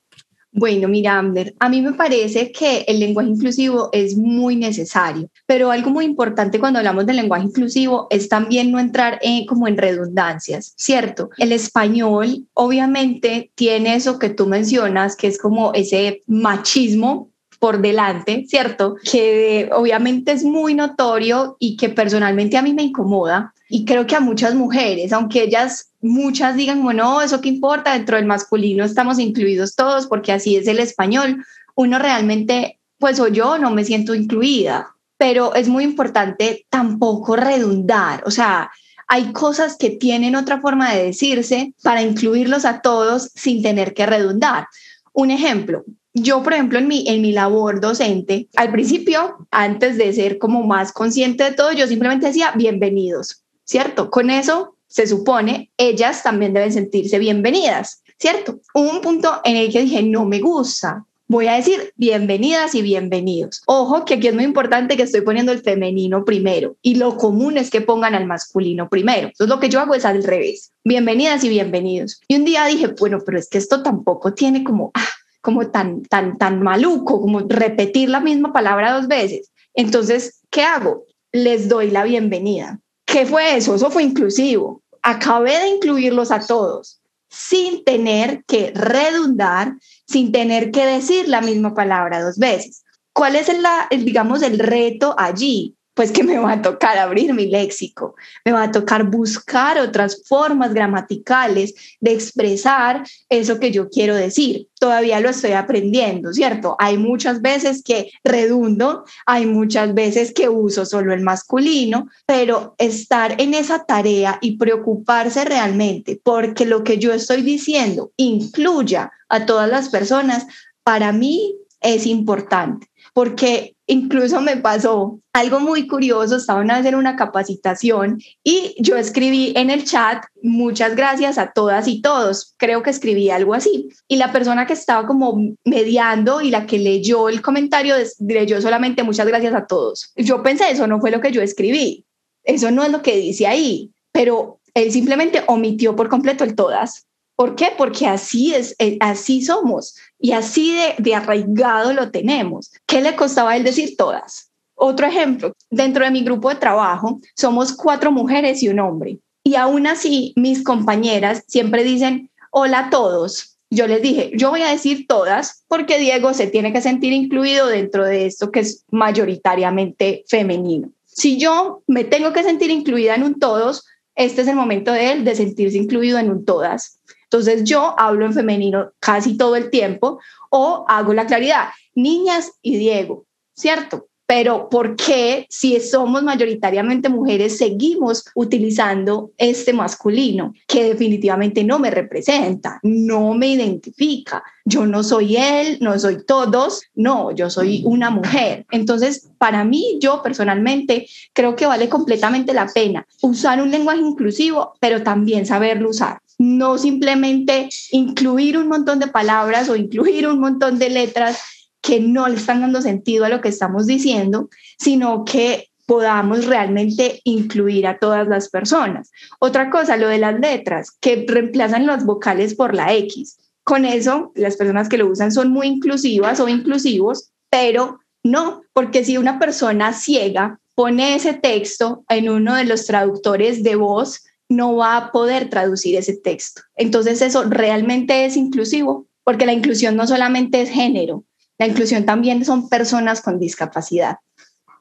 Bueno, 0.59 0.89
mira, 0.89 1.19
Amber, 1.19 1.55
a 1.59 1.69
mí 1.69 1.83
me 1.83 1.93
parece 1.93 2.51
que 2.51 2.79
el 2.89 2.99
lenguaje 2.99 3.29
inclusivo 3.29 3.91
es 3.93 4.17
muy 4.17 4.57
necesario, 4.57 5.29
pero 5.45 5.71
algo 5.71 5.91
muy 5.91 6.07
importante 6.07 6.59
cuando 6.59 6.79
hablamos 6.79 7.05
del 7.05 7.17
lenguaje 7.17 7.45
inclusivo 7.45 8.07
es 8.09 8.31
también 8.31 8.73
no 8.73 8.81
entrar 8.81 9.19
en, 9.21 9.45
como 9.45 9.69
en 9.69 9.77
redundancias, 9.77 10.73
¿cierto? 10.79 11.29
El 11.37 11.53
español 11.53 12.47
obviamente 12.55 13.51
tiene 13.55 13.97
eso 13.97 14.19
que 14.19 14.31
tú 14.31 14.47
mencionas, 14.47 15.15
que 15.15 15.27
es 15.27 15.39
como 15.39 15.75
ese 15.75 16.23
machismo 16.27 17.29
por 17.59 17.83
delante, 17.83 18.47
¿cierto? 18.49 18.97
Que 19.11 19.69
obviamente 19.75 20.33
es 20.33 20.43
muy 20.43 20.73
notorio 20.73 21.59
y 21.59 21.77
que 21.77 21.91
personalmente 21.91 22.57
a 22.57 22.63
mí 22.63 22.73
me 22.73 22.85
incomoda 22.85 23.53
y 23.69 23.85
creo 23.85 24.07
que 24.07 24.17
a 24.17 24.21
muchas 24.21 24.55
mujeres, 24.55 25.13
aunque 25.13 25.43
ellas 25.43 25.91
muchas 26.07 26.57
digan, 26.57 26.83
bueno, 26.83 27.21
eso 27.23 27.41
qué 27.41 27.49
importa, 27.49 27.93
dentro 27.93 28.17
del 28.17 28.27
masculino 28.27 28.85
estamos 28.85 29.19
incluidos 29.19 29.75
todos 29.75 30.07
porque 30.07 30.33
así 30.33 30.57
es 30.57 30.67
el 30.67 30.79
español, 30.79 31.45
uno 31.75 31.99
realmente, 31.99 32.79
pues 32.99 33.21
o 33.21 33.29
yo 33.29 33.59
no 33.59 33.71
me 33.71 33.85
siento 33.85 34.15
incluida, 34.15 34.95
pero 35.19 35.55
es 35.55 35.69
muy 35.69 35.85
importante 35.85 36.67
tampoco 36.71 37.37
redundar, 37.37 38.23
o 38.27 38.31
sea, 38.31 38.71
hay 39.09 39.33
cosas 39.33 39.77
que 39.77 39.91
tienen 39.91 40.35
otra 40.35 40.61
forma 40.61 40.93
de 40.93 41.05
decirse 41.05 41.75
para 41.83 42.03
incluirlos 42.03 42.65
a 42.65 42.81
todos 42.81 43.31
sin 43.35 43.63
tener 43.63 43.95
que 43.95 44.05
redundar. 44.05 44.67
Un 45.13 45.31
ejemplo, 45.31 45.85
yo, 46.13 46.43
por 46.43 46.55
ejemplo, 46.55 46.79
en 46.79 46.89
mi, 46.89 47.07
en 47.07 47.21
mi 47.21 47.33
labor 47.33 47.81
docente, 47.81 48.49
al 48.57 48.73
principio, 48.73 49.47
antes 49.51 49.99
de 49.99 50.13
ser 50.13 50.39
como 50.39 50.63
más 50.67 50.93
consciente 50.93 51.45
de 51.45 51.53
todo, 51.53 51.73
yo 51.73 51.87
simplemente 51.87 52.27
decía 52.27 52.53
bienvenidos, 52.57 53.45
¿cierto? 53.65 54.11
Con 54.11 54.31
eso 54.31 54.76
se 54.97 55.07
supone, 55.07 55.71
ellas 55.77 56.23
también 56.23 56.55
deben 56.55 56.73
sentirse 56.73 57.19
bienvenidas, 57.19 58.03
¿cierto? 58.19 58.61
Hubo 58.73 58.91
un 58.91 59.03
punto 59.03 59.43
en 59.45 59.57
el 59.57 59.71
que 59.71 59.83
dije, 59.83 60.03
no 60.03 60.25
me 60.25 60.41
gusta, 60.41 61.05
voy 61.29 61.49
a 61.49 61.57
decir 61.57 61.93
bienvenidas 61.97 62.75
y 62.75 62.81
bienvenidos. 62.81 63.61
Ojo 63.67 64.07
que 64.07 64.15
aquí 64.15 64.29
es 64.29 64.35
muy 64.35 64.45
importante 64.45 64.97
que 64.97 65.03
estoy 65.03 65.21
poniendo 65.21 65.53
el 65.53 65.61
femenino 65.61 66.25
primero 66.25 66.77
y 66.81 66.95
lo 66.95 67.19
común 67.19 67.59
es 67.59 67.69
que 67.69 67.83
pongan 67.83 68.15
al 68.15 68.25
masculino 68.25 68.89
primero. 68.89 69.29
Entonces 69.29 69.55
lo 69.55 69.61
que 69.61 69.69
yo 69.69 69.81
hago 69.81 69.95
es 69.95 70.07
al 70.07 70.25
revés. 70.25 70.73
Bienvenidas 70.83 71.45
y 71.45 71.51
bienvenidos. 71.51 72.19
Y 72.27 72.37
un 72.37 72.47
día 72.47 72.65
dije, 72.65 72.87
bueno, 72.99 73.19
pero 73.27 73.39
es 73.39 73.51
que 73.51 73.59
esto 73.59 73.83
tampoco 73.83 74.33
tiene 74.33 74.65
como, 74.65 74.93
ah, 74.95 75.09
como 75.43 75.71
tan, 75.71 76.05
tan, 76.05 76.39
tan 76.39 76.63
maluco, 76.63 77.21
como 77.21 77.41
repetir 77.41 78.09
la 78.09 78.21
misma 78.21 78.51
palabra 78.51 78.95
dos 78.95 79.09
veces. 79.09 79.51
Entonces, 79.75 80.41
¿qué 80.49 80.63
hago? 80.63 81.05
Les 81.33 81.69
doy 81.69 81.91
la 81.91 82.05
bienvenida. 82.05 82.81
¿Qué 83.07 83.25
fue 83.25 83.57
eso? 83.57 83.75
Eso 83.75 83.91
fue 83.91 84.03
inclusivo. 84.03 84.83
Acabé 85.09 85.57
de 85.61 85.69
incluirlos 85.69 86.33
a 86.33 86.45
todos 86.45 87.01
sin 87.29 87.85
tener 87.85 88.43
que 88.45 88.73
redundar, 88.75 89.75
sin 90.05 90.33
tener 90.33 90.73
que 90.73 90.85
decir 90.85 91.29
la 91.29 91.41
misma 91.41 91.75
palabra 91.75 92.21
dos 92.21 92.39
veces. 92.39 92.83
¿Cuál 93.13 93.37
es 93.37 93.49
el, 93.49 93.65
digamos, 94.05 94.43
el 94.43 94.59
reto 94.59 95.15
allí? 95.17 95.76
Pues 95.97 96.13
que 96.13 96.23
me 96.23 96.39
va 96.39 96.53
a 96.53 96.63
tocar 96.63 96.99
abrir 96.99 97.33
mi 97.33 97.47
léxico, 97.47 98.17
me 98.45 98.53
va 98.53 98.65
a 98.65 98.71
tocar 98.71 99.05
buscar 99.05 99.79
otras 99.79 100.23
formas 100.27 100.75
gramaticales 100.75 101.75
de 102.01 102.13
expresar 102.13 103.03
eso 103.31 103.59
que 103.59 103.71
yo 103.71 103.89
quiero 103.89 104.15
decir. 104.15 104.69
Todavía 104.79 105.21
lo 105.21 105.31
estoy 105.31 105.53
aprendiendo, 105.53 106.35
¿cierto? 106.35 106.77
Hay 106.79 106.99
muchas 106.99 107.41
veces 107.41 107.83
que 107.83 108.11
redundo, 108.23 109.05
hay 109.25 109.47
muchas 109.47 109.95
veces 109.95 110.35
que 110.35 110.51
uso 110.51 110.85
solo 110.85 111.15
el 111.15 111.23
masculino, 111.23 112.09
pero 112.27 112.75
estar 112.77 113.41
en 113.41 113.55
esa 113.55 113.87
tarea 113.87 114.37
y 114.43 114.59
preocuparse 114.59 115.47
realmente 115.47 116.21
porque 116.23 116.67
lo 116.67 116.85
que 116.85 116.99
yo 116.99 117.15
estoy 117.15 117.41
diciendo 117.41 118.13
incluya 118.19 119.13
a 119.31 119.47
todas 119.47 119.71
las 119.71 119.89
personas, 119.89 120.47
para 120.85 121.13
mí 121.13 121.57
es 121.81 122.05
importante, 122.05 122.91
porque 123.15 123.76
incluso 123.87 124.41
me 124.41 124.57
pasó 124.57 125.21
algo 125.33 125.61
muy 125.61 125.87
curioso, 125.87 126.37
estaba 126.37 126.61
una 126.61 126.79
vez 126.79 126.87
en 126.87 126.95
una 126.95 127.17
capacitación 127.17 128.21
y 128.43 128.75
yo 128.79 128.97
escribí 128.97 129.53
en 129.57 129.71
el 129.71 129.85
chat 129.85 130.25
muchas 130.43 130.97
gracias 130.97 131.39
a 131.39 131.53
todas 131.53 131.87
y 131.87 132.01
todos, 132.01 132.55
creo 132.57 132.83
que 132.83 132.91
escribí 132.91 133.31
algo 133.31 133.55
así. 133.55 133.89
Y 134.09 134.17
la 134.17 134.33
persona 134.33 134.67
que 134.67 134.73
estaba 134.73 135.07
como 135.07 135.39
mediando 135.65 136.41
y 136.41 136.51
la 136.51 136.67
que 136.67 136.79
leyó 136.79 137.29
el 137.29 137.43
comentario 137.43 137.95
leyó 138.19 138.61
solamente 138.61 139.03
muchas 139.03 139.27
gracias 139.27 139.55
a 139.55 139.67
todos. 139.67 140.13
Yo 140.17 140.43
pensé, 140.43 140.71
eso 140.71 140.87
no 140.87 141.01
fue 141.01 141.11
lo 141.11 141.21
que 141.21 141.33
yo 141.33 141.43
escribí, 141.43 142.05
eso 142.45 142.71
no 142.71 142.83
es 142.83 142.91
lo 142.91 143.03
que 143.03 143.17
dice 143.17 143.47
ahí, 143.47 143.91
pero 144.13 144.61
él 144.75 144.93
simplemente 144.93 145.43
omitió 145.47 145.97
por 145.97 146.09
completo 146.09 146.45
el 146.45 146.55
todas. 146.55 147.06
¿Por 147.37 147.55
qué? 147.55 147.69
Porque 147.77 148.07
así 148.07 148.55
es, 148.55 148.75
eh, 148.79 148.97
así 149.01 149.43
somos 149.43 149.95
y 150.19 150.33
así 150.33 150.75
de, 150.75 150.95
de 150.99 151.15
arraigado 151.15 151.93
lo 151.93 152.11
tenemos. 152.11 152.73
¿Qué 152.87 153.03
le 153.03 153.15
costaba 153.15 153.57
él 153.57 153.63
decir 153.63 153.97
todas? 153.97 154.51
Otro 154.75 155.07
ejemplo, 155.07 155.53
dentro 155.71 156.05
de 156.05 156.11
mi 156.11 156.23
grupo 156.23 156.49
de 156.49 156.57
trabajo 156.57 157.21
somos 157.35 157.73
cuatro 157.73 158.11
mujeres 158.11 158.63
y 158.63 158.69
un 158.69 158.81
hombre. 158.81 159.19
Y 159.45 159.55
aún 159.55 159.87
así, 159.87 160.33
mis 160.37 160.65
compañeras 160.65 161.45
siempre 161.47 161.85
dicen, 161.85 162.31
hola 162.51 162.87
a 162.87 162.91
todos. 162.91 163.57
Yo 163.71 163.87
les 163.87 164.01
dije, 164.01 164.33
yo 164.35 164.51
voy 164.51 164.63
a 164.63 164.71
decir 164.71 165.07
todas 165.07 165.65
porque 165.69 165.99
Diego 165.99 166.33
se 166.35 166.47
tiene 166.47 166.73
que 166.73 166.81
sentir 166.81 167.13
incluido 167.13 167.67
dentro 167.67 168.05
de 168.05 168.27
esto 168.27 168.51
que 168.51 168.61
es 168.61 168.85
mayoritariamente 168.91 170.25
femenino. 170.29 170.91
Si 171.05 171.39
yo 171.39 171.83
me 171.87 172.05
tengo 172.05 172.33
que 172.33 172.43
sentir 172.43 172.71
incluida 172.71 173.15
en 173.15 173.23
un 173.23 173.39
todos, 173.39 173.85
este 174.15 174.43
es 174.43 174.49
el 174.49 174.57
momento 174.57 174.93
de 174.93 175.13
él 175.13 175.25
de 175.25 175.35
sentirse 175.35 175.79
incluido 175.79 176.19
en 176.19 176.31
un 176.31 176.45
todas. 176.45 176.96
Entonces 177.37 177.65
yo 177.65 177.95
hablo 177.99 178.25
en 178.25 178.33
femenino 178.33 178.93
casi 178.99 179.37
todo 179.37 179.57
el 179.57 179.69
tiempo 179.69 180.21
o 180.49 180.87
hago 180.89 181.13
la 181.13 181.27
claridad, 181.27 181.69
niñas 181.95 182.51
y 182.63 182.79
Diego, 182.79 183.27
¿cierto? 183.55 184.07
Pero 184.25 184.71
¿por 184.71 184.97
qué 184.97 185.47
si 185.51 185.79
somos 185.81 186.23
mayoritariamente 186.23 187.11
mujeres 187.11 187.59
seguimos 187.59 188.25
utilizando 188.35 189.33
este 189.37 189.75
masculino 189.75 190.55
que 190.67 190.85
definitivamente 190.85 191.63
no 191.63 191.79
me 191.79 191.91
representa, 191.91 192.81
no 192.83 193.35
me 193.35 193.49
identifica? 193.49 194.43
Yo 194.65 194.87
no 194.87 195.05
soy 195.05 195.37
él, 195.37 195.77
no 195.83 195.97
soy 195.99 196.25
todos, 196.25 196.85
no, 196.95 197.33
yo 197.33 197.51
soy 197.51 197.83
una 197.85 198.09
mujer. 198.09 198.65
Entonces, 198.71 199.29
para 199.37 199.63
mí, 199.63 199.99
yo 200.01 200.23
personalmente 200.23 201.07
creo 201.35 201.55
que 201.55 201.67
vale 201.67 201.91
completamente 201.91 202.55
la 202.55 202.67
pena 202.67 203.07
usar 203.21 203.61
un 203.61 203.71
lenguaje 203.71 204.01
inclusivo, 204.01 204.73
pero 204.81 205.03
también 205.03 205.45
saberlo 205.45 205.91
usar 205.91 206.19
no 206.39 206.79
simplemente 206.79 207.69
incluir 207.91 208.59
un 208.59 208.69
montón 208.69 208.99
de 208.99 209.07
palabras 209.07 209.69
o 209.69 209.77
incluir 209.77 210.27
un 210.29 210.41
montón 210.41 210.79
de 210.79 210.91
letras 210.91 211.41
que 211.81 212.01
no 212.01 212.29
le 212.29 212.37
están 212.37 212.61
dando 212.61 212.83
sentido 212.83 213.25
a 213.25 213.29
lo 213.29 213.41
que 213.41 213.49
estamos 213.49 213.87
diciendo, 213.87 214.51
sino 214.79 215.25
que 215.25 215.71
podamos 215.87 216.47
realmente 216.47 217.21
incluir 217.25 217.87
a 217.87 217.99
todas 217.99 218.27
las 218.27 218.51
personas. 218.51 219.11
Otra 219.39 219.71
cosa, 219.71 219.97
lo 219.97 220.09
de 220.09 220.19
las 220.19 220.39
letras, 220.41 220.91
que 221.01 221.25
reemplazan 221.27 221.87
las 221.87 222.05
vocales 222.05 222.55
por 222.55 222.75
la 222.75 222.93
X. 222.95 223.39
Con 223.63 223.85
eso, 223.85 224.33
las 224.35 224.57
personas 224.57 224.89
que 224.89 224.99
lo 224.99 225.07
usan 225.07 225.31
son 225.33 225.51
muy 225.51 225.69
inclusivas 225.69 226.41
o 226.41 226.49
inclusivos, 226.49 227.31
pero 227.51 228.01
no, 228.25 228.63
porque 228.73 229.05
si 229.05 229.17
una 229.17 229.39
persona 229.39 229.93
ciega 229.93 230.59
pone 230.75 231.15
ese 231.15 231.35
texto 231.35 232.05
en 232.09 232.29
uno 232.29 232.57
de 232.57 232.65
los 232.65 232.87
traductores 232.87 233.63
de 233.63 233.77
voz, 233.77 234.25
no 234.49 234.77
va 234.77 234.97
a 234.97 235.13
poder 235.13 235.51
traducir 235.51 235.97
ese 235.97 236.17
texto. 236.17 236.63
Entonces 236.77 237.23
eso 237.23 237.45
realmente 237.45 238.25
es 238.25 238.37
inclusivo, 238.37 239.07
porque 239.25 239.47
la 239.47 239.53
inclusión 239.53 239.97
no 239.97 240.07
solamente 240.07 240.63
es 240.63 240.71
género, 240.71 241.25
la 241.59 241.67
inclusión 241.67 242.05
también 242.05 242.45
son 242.45 242.69
personas 242.69 243.21
con 243.21 243.41
discapacidad. 243.41 244.17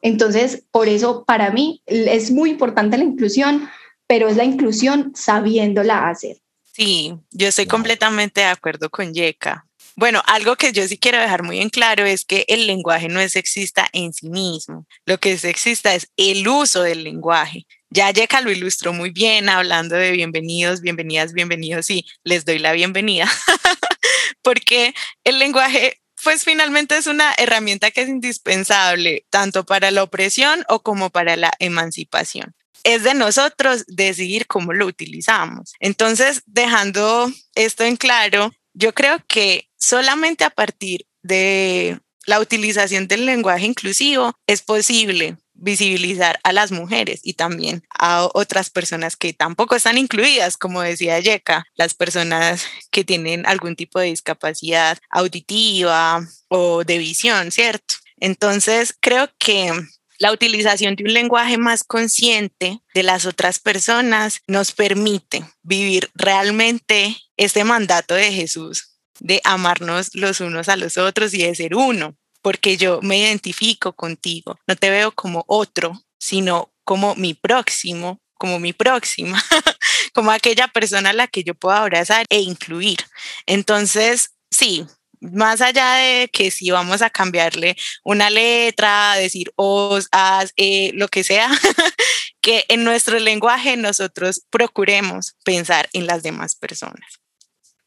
Entonces, 0.02 0.64
por 0.72 0.88
eso 0.88 1.24
para 1.26 1.50
mí 1.52 1.82
es 1.86 2.32
muy 2.32 2.52
importante 2.52 2.98
la 2.98 3.04
inclusión, 3.04 3.68
pero 4.08 4.28
es 4.28 4.38
la 4.38 4.44
inclusión 4.44 5.14
sabiéndola 5.16 6.10
hacer. 6.10 6.38
Sí, 6.74 7.16
yo 7.32 7.48
estoy 7.48 7.66
completamente 7.66 8.42
de 8.42 8.48
acuerdo 8.48 8.90
con 8.90 9.14
Yeka. 9.14 9.66
Bueno, 9.96 10.22
algo 10.26 10.58
que 10.58 10.74
yo 10.74 10.86
sí 10.88 10.98
quiero 10.98 11.20
dejar 11.20 11.42
muy 11.42 11.62
en 11.62 11.70
claro 11.70 12.06
es 12.06 12.26
que 12.26 12.44
el 12.50 12.68
lenguaje 12.68 13.08
no 13.08 13.22
es 13.22 13.32
sexista 13.32 13.88
en 13.94 14.12
sí 14.12 14.30
mismo. 14.30 14.86
Lo 15.06 15.18
que 15.20 15.32
es 15.32 15.42
sexista 15.42 15.96
es 15.96 16.12
el 16.18 16.46
uso 16.46 16.84
del 16.84 17.06
lenguaje. 17.06 17.66
Ya 17.96 18.12
Yeka 18.12 18.42
lo 18.42 18.52
ilustró 18.52 18.92
muy 18.92 19.10
bien 19.10 19.48
hablando 19.48 19.96
de 19.96 20.12
bienvenidos, 20.12 20.82
bienvenidas, 20.82 21.32
bienvenidos 21.32 21.90
y 21.90 22.06
les 22.26 22.44
doy 22.44 22.60
la 22.60 22.74
bienvenida 22.74 23.26
porque 24.42 24.94
el 25.24 25.40
lenguaje 25.40 26.02
pues 26.22 26.44
finalmente 26.44 26.98
es 26.98 27.08
una 27.08 27.34
herramienta 27.38 27.92
que 27.92 28.02
es 28.02 28.10
indispensable 28.10 29.26
tanto 29.30 29.66
para 29.66 29.92
la 29.92 30.04
opresión 30.04 30.66
o 30.68 30.82
como 30.82 31.10
para 31.10 31.38
la 31.38 31.54
emancipación. 31.60 32.54
Es 32.84 33.04
de 33.04 33.14
nosotros 33.14 33.86
decidir 33.88 34.46
cómo 34.46 34.74
lo 34.74 34.88
utilizamos. 34.88 35.72
Entonces, 35.80 36.42
dejando 36.48 37.32
esto 37.56 37.86
en 37.86 37.96
claro, 37.96 38.52
yo 38.74 38.94
creo 38.94 39.24
que 39.26 39.70
solamente 39.78 40.44
a 40.44 40.50
partir 40.50 41.06
de 41.22 42.02
la 42.26 42.42
utilización 42.42 43.08
del 43.08 43.26
lenguaje 43.26 43.66
inclusivo 43.66 44.34
es 44.48 44.62
posible 44.62 45.38
visibilizar 45.56 46.40
a 46.44 46.54
las 46.54 46.72
mujeres 46.72 47.22
y 47.24 47.34
también 47.34 47.84
a 47.98 48.28
otras 48.34 48.70
personas 48.70 49.16
que 49.16 49.34
tampoco 49.34 49.76
están 49.76 49.98
incluidas, 49.98 50.58
como 50.58 50.82
decía 50.82 51.20
Yeka, 51.20 51.66
las 51.76 51.94
personas 51.94 52.66
que 52.92 53.04
tienen 53.04 53.46
algún 53.46 53.76
tipo 53.76 54.00
de 54.00 54.08
discapacidad 54.08 54.98
auditiva 55.10 56.28
o 56.50 56.84
de 56.84 56.98
visión, 56.98 57.52
¿cierto? 57.52 57.96
Entonces, 58.18 58.96
creo 59.00 59.30
que 59.38 59.72
la 60.18 60.32
utilización 60.32 60.96
de 60.96 61.04
un 61.04 61.14
lenguaje 61.14 61.58
más 61.58 61.84
consciente 61.84 62.80
de 62.94 63.04
las 63.04 63.26
otras 63.26 63.60
personas 63.60 64.42
nos 64.48 64.72
permite 64.72 65.44
vivir 65.64 66.10
realmente 66.14 67.18
este 67.38 67.64
mandato 67.64 68.16
de 68.16 68.32
Jesús 68.32 68.92
de 69.20 69.42
amarnos 69.44 70.14
los 70.14 70.42
unos 70.42 70.70
a 70.70 70.76
los 70.76 70.98
otros 70.98 71.34
y 71.34 71.44
de 71.44 71.56
ser 71.56 71.76
uno 71.76 72.18
porque 72.46 72.78
yo 72.78 73.00
me 73.02 73.18
identifico 73.18 73.94
contigo, 73.94 74.60
no 74.68 74.76
te 74.76 74.92
veo 74.92 75.12
como 75.12 75.44
otro, 75.48 76.00
sino 76.20 76.72
como 76.84 77.16
mi 77.16 77.34
próximo, 77.34 78.22
como 78.36 78.60
mi 78.60 78.72
próxima, 78.72 79.44
como 80.14 80.30
aquella 80.30 80.68
persona 80.68 81.10
a 81.10 81.14
la 81.14 81.26
que 81.26 81.44
yo 81.44 81.56
puedo 81.56 81.76
abrazar 81.76 82.28
e 82.30 82.42
incluir. 82.42 83.00
Entonces, 83.48 84.36
sí, 84.52 84.86
más 85.22 85.60
allá 85.60 85.96
de 85.96 86.30
que 86.32 86.52
si 86.52 86.70
vamos 86.70 87.02
a 87.02 87.10
cambiarle 87.10 87.76
una 88.04 88.30
letra, 88.30 89.16
decir 89.16 89.52
os, 89.56 90.08
as, 90.12 90.54
e, 90.56 90.92
lo 90.94 91.08
que 91.08 91.24
sea, 91.24 91.50
que 92.42 92.66
en 92.68 92.84
nuestro 92.84 93.18
lenguaje 93.18 93.76
nosotros 93.76 94.46
procuremos 94.52 95.36
pensar 95.44 95.90
en 95.94 96.06
las 96.06 96.22
demás 96.22 96.54
personas. 96.54 97.10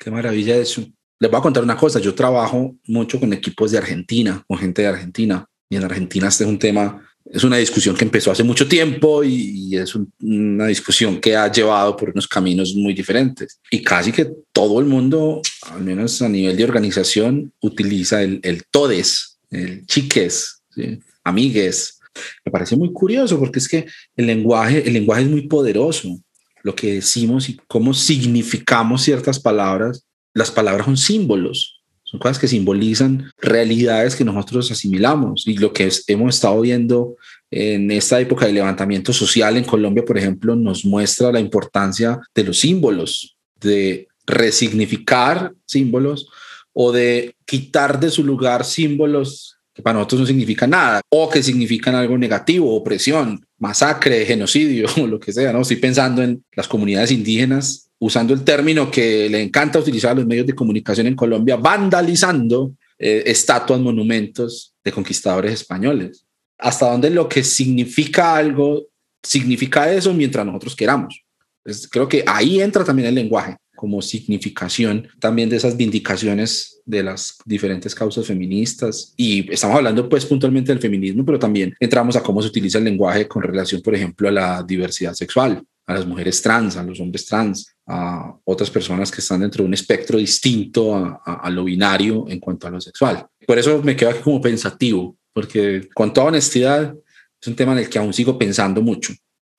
Qué 0.01 0.11
maravilla 0.11 0.57
eso. 0.57 0.85
Les 1.21 1.31
voy 1.31 1.39
a 1.39 1.43
contar 1.43 1.64
una 1.64 1.77
cosa, 1.77 1.99
yo 1.99 2.14
trabajo 2.14 2.77
mucho 2.87 3.19
con 3.19 3.33
equipos 3.33 3.73
de 3.73 3.79
Argentina, 3.79 4.45
con 4.47 4.57
gente 4.57 4.83
de 4.83 4.89
Argentina, 4.89 5.45
y 5.69 5.77
en 5.77 5.83
Argentina 5.83 6.29
este 6.29 6.45
es 6.45 6.51
un 6.51 6.61
tema, 6.61 7.05
es 7.25 7.43
una 7.43 7.57
discusión 7.57 7.97
que 7.97 8.05
empezó 8.05 8.31
hace 8.31 8.45
mucho 8.45 8.69
tiempo 8.69 9.25
y, 9.25 9.77
es 9.77 9.95
una 10.21 10.66
discusión 10.66 11.21
que 11.21 11.37
ha 11.37 11.51
llevado 11.51 11.97
por 11.97 12.11
unos 12.11 12.29
caminos 12.29 12.73
muy 12.75 12.95
diferentes. 12.95 13.61
Y 13.71 13.83
casi 13.83 14.12
que 14.12 14.31
todo 14.53 14.79
el 14.81 14.87
mundo, 14.87 15.43
al 15.62 15.83
menos 15.83 16.23
a 16.23 16.29
nivel 16.29 16.57
de 16.57 16.64
organización, 16.64 17.53
utiliza 17.61 18.23
el, 18.23 18.41
el 18.43 18.62
todes, 18.71 19.41
el 19.51 19.87
chiques, 19.87 20.62
amigues. 21.25 21.99
Me 22.45 22.53
parece 22.53 22.77
muy 22.77 22.93
curioso 22.93 23.39
porque 23.39 23.59
es 23.59 23.69
que 23.69 23.87
el 24.16 24.27
lenguaje, 24.27 24.87
el 24.87 24.95
lenguaje 24.95 25.23
es 25.23 25.29
muy 25.29 25.49
poderoso. 25.49 26.16
Lo 26.62 26.75
que 26.75 26.95
decimos 26.95 27.49
y 27.49 27.61
cómo 27.69 27.93
significamos 27.93 29.03
ciertas 29.03 29.39
palabras 29.39 30.08
las 30.39 30.51
palabras 30.53 30.86
son 30.86 30.97
símbolos, 30.97 31.82
son 32.05 32.20
cosas 32.20 32.39
que 32.39 32.49
simbolizan 32.49 33.30
realidades 33.39 34.16
que 34.16 34.24
nosotros 34.24 34.70
asimilamos 34.70 35.47
y 35.47 35.59
lo 35.59 35.72
que 35.72 35.91
hemos 36.07 36.36
estado 36.36 36.61
viendo 36.61 37.16
en 37.51 37.91
esta 37.91 38.20
época 38.20 38.47
de 38.47 38.53
levantamiento 38.53 39.12
social 39.12 39.57
en 39.57 39.64
Colombia, 39.64 40.05
por 40.05 40.16
ejemplo, 40.16 40.55
nos 40.55 40.84
muestra 40.84 41.32
la 41.32 41.41
importancia 41.41 42.20
de 42.34 42.45
los 42.45 42.61
símbolos, 42.61 43.36
de 43.61 44.07
resignificar 44.26 45.53
símbolos 45.66 46.28
o 46.72 46.93
de 46.93 47.34
quitar 47.45 47.99
de 47.99 48.11
su 48.11 48.24
lugar 48.24 48.64
símbolos 48.64 49.57
que 49.74 49.82
para 49.82 49.95
nosotros 49.99 50.20
no 50.20 50.26
significan 50.26 50.70
nada 50.70 51.01
o 51.09 51.28
que 51.28 51.43
significan 51.43 51.95
algo 51.95 52.16
negativo, 52.16 52.74
opresión, 52.74 53.45
masacre, 53.59 54.24
genocidio, 54.24 54.89
o 55.03 55.07
lo 55.07 55.18
que 55.18 55.32
sea, 55.32 55.53
¿no? 55.53 55.62
Estoy 55.62 55.76
pensando 55.78 56.22
en 56.22 56.45
las 56.55 56.68
comunidades 56.68 57.11
indígenas 57.11 57.88
usando 57.99 58.32
el 58.34 58.44
término 58.44 58.90
que 58.90 59.28
le 59.28 59.42
encanta 59.42 59.78
utilizar 59.78 60.12
a 60.12 60.14
los 60.14 60.26
medios 60.26 60.46
de 60.46 60.55
comunicación 60.55 61.07
en 61.07 61.16
Colombia, 61.16 61.57
vandalizando 61.57 62.74
eh, 62.99 63.24
estatuas, 63.26 63.80
monumentos 63.80 64.74
de 64.84 64.92
conquistadores 64.92 65.53
españoles. 65.53 66.24
Hasta 66.59 66.90
dónde 66.90 67.11
lo 67.11 67.28
que 67.28 67.44
significa 67.44 68.36
algo 68.36 68.86
significa 69.22 69.92
eso 69.92 70.12
mientras 70.14 70.46
nosotros 70.46 70.74
queramos. 70.74 71.24
creo 71.90 72.09
que 72.09 72.24
ahí 72.26 72.61
entra 72.61 72.84
también 72.84 73.09
el 73.09 73.14
lenguaje. 73.14 73.57
como 73.76 74.03
significación 74.03 75.07
también 75.20 75.49
de 75.49 75.55
esas 75.55 75.76
vindicaciones 75.76 76.80
de 76.84 77.05
las 77.05 77.38
diferentes 77.44 77.94
causas 77.94 78.26
feministas. 78.26 79.14
Y 79.16 79.49
estamos 79.53 79.76
hablando 79.76 80.09
pues 80.09 80.26
puntualmente 80.26 80.72
del 80.72 80.82
feminismo, 80.82 81.24
pero 81.24 81.38
también 81.38 81.72
entramos 81.78 82.16
a 82.16 82.22
cómo 82.24 82.42
se 82.42 82.49
utiliza 82.49 82.78
el 82.78 82.84
lenguaje 82.84 83.28
con 83.28 83.40
relación, 83.40 83.80
por 83.80 83.94
ejemplo, 83.94 84.28
a 84.28 84.32
la 84.32 84.64
diversidad 84.64 85.14
sexual, 85.14 85.62
a 85.89 85.95
las 85.95 86.07
mujeres 86.07 86.43
trans, 86.43 86.76
a 86.76 86.82
los 86.82 87.01
hombres 87.01 87.24
trans, 87.24 87.74
a 87.86 88.36
otras 88.45 88.70
personas 88.70 89.11
que 89.11 89.22
están 89.22 89.41
dentro 89.41 89.62
de 89.64 89.68
un 89.68 89.74
espectro 89.74 90.18
distinto 90.18 90.95
a, 90.95 91.41
a 91.43 91.51
lo 91.51 91.64
binario 91.64 92.26
en 92.28 92.39
cuanto 92.39 92.66
a 92.66 92.70
lo 92.70 92.78
sexual. 92.78 93.26
Por 93.47 93.59
eso 93.59 93.82
me 93.82 93.97
quedo 93.97 94.11
aquí 94.11 94.20
como 94.20 94.39
pensativo, 94.39 95.16
porque 95.32 95.89
con 95.95 96.12
toda 96.12 96.26
honestidad 96.26 96.95
es 97.41 97.49
un 97.49 97.57
tema 97.57 97.72
en 97.72 97.78
el 97.78 97.89
que 97.89 97.99
aún 97.99 98.12
sigo 98.12 98.39
pensando 98.39 98.82
mucho. 98.82 99.14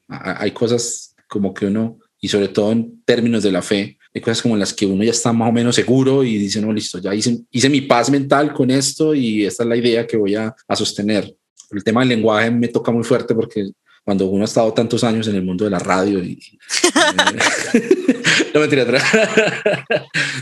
Hay 0.08 0.52
cosas 0.52 1.16
como 1.28 1.52
que 1.52 1.66
uno, 1.66 1.98
y 2.22 2.28
sobre 2.28 2.50
todo 2.50 2.72
en 2.74 3.02
términos 3.06 3.42
de 3.42 3.52
la 3.52 3.64
fe, 3.64 3.98
hay 4.14 4.22
cosas 4.22 4.44
como 4.44 4.56
las 4.56 4.72
que 4.72 4.86
uno 4.86 5.04
ya 5.04 5.12
está 5.12 5.34
más 5.34 5.50
o 5.50 5.52
menos 5.52 5.76
seguro 5.76 6.24
y 6.24 6.38
dice, 6.38 6.62
no, 6.62 6.72
listo, 6.72 7.00
ya 7.00 7.16
hice, 7.16 7.40
hice 7.50 7.70
mi 7.70 7.82
paz 7.82 8.12
mental 8.12 8.54
con 8.54 8.70
esto 8.70 9.16
y 9.16 9.46
esta 9.46 9.64
es 9.64 9.70
la 9.70 9.78
idea 9.78 10.06
que 10.06 10.18
voy 10.18 10.36
a, 10.36 10.56
a 10.68 10.76
sostener. 10.76 11.36
El 11.72 11.84
tema 11.84 12.02
del 12.02 12.10
lenguaje 12.10 12.52
me 12.52 12.68
toca 12.68 12.92
muy 12.92 13.04
fuerte 13.04 13.34
porque 13.34 13.72
cuando 14.10 14.26
uno 14.26 14.42
ha 14.42 14.46
estado 14.46 14.74
tantos 14.74 15.04
años 15.04 15.28
en 15.28 15.36
el 15.36 15.44
mundo 15.44 15.66
de 15.66 15.70
la 15.70 15.78
radio 15.78 16.18
y... 16.18 16.40
no 18.56 18.60
mentira, 18.60 18.88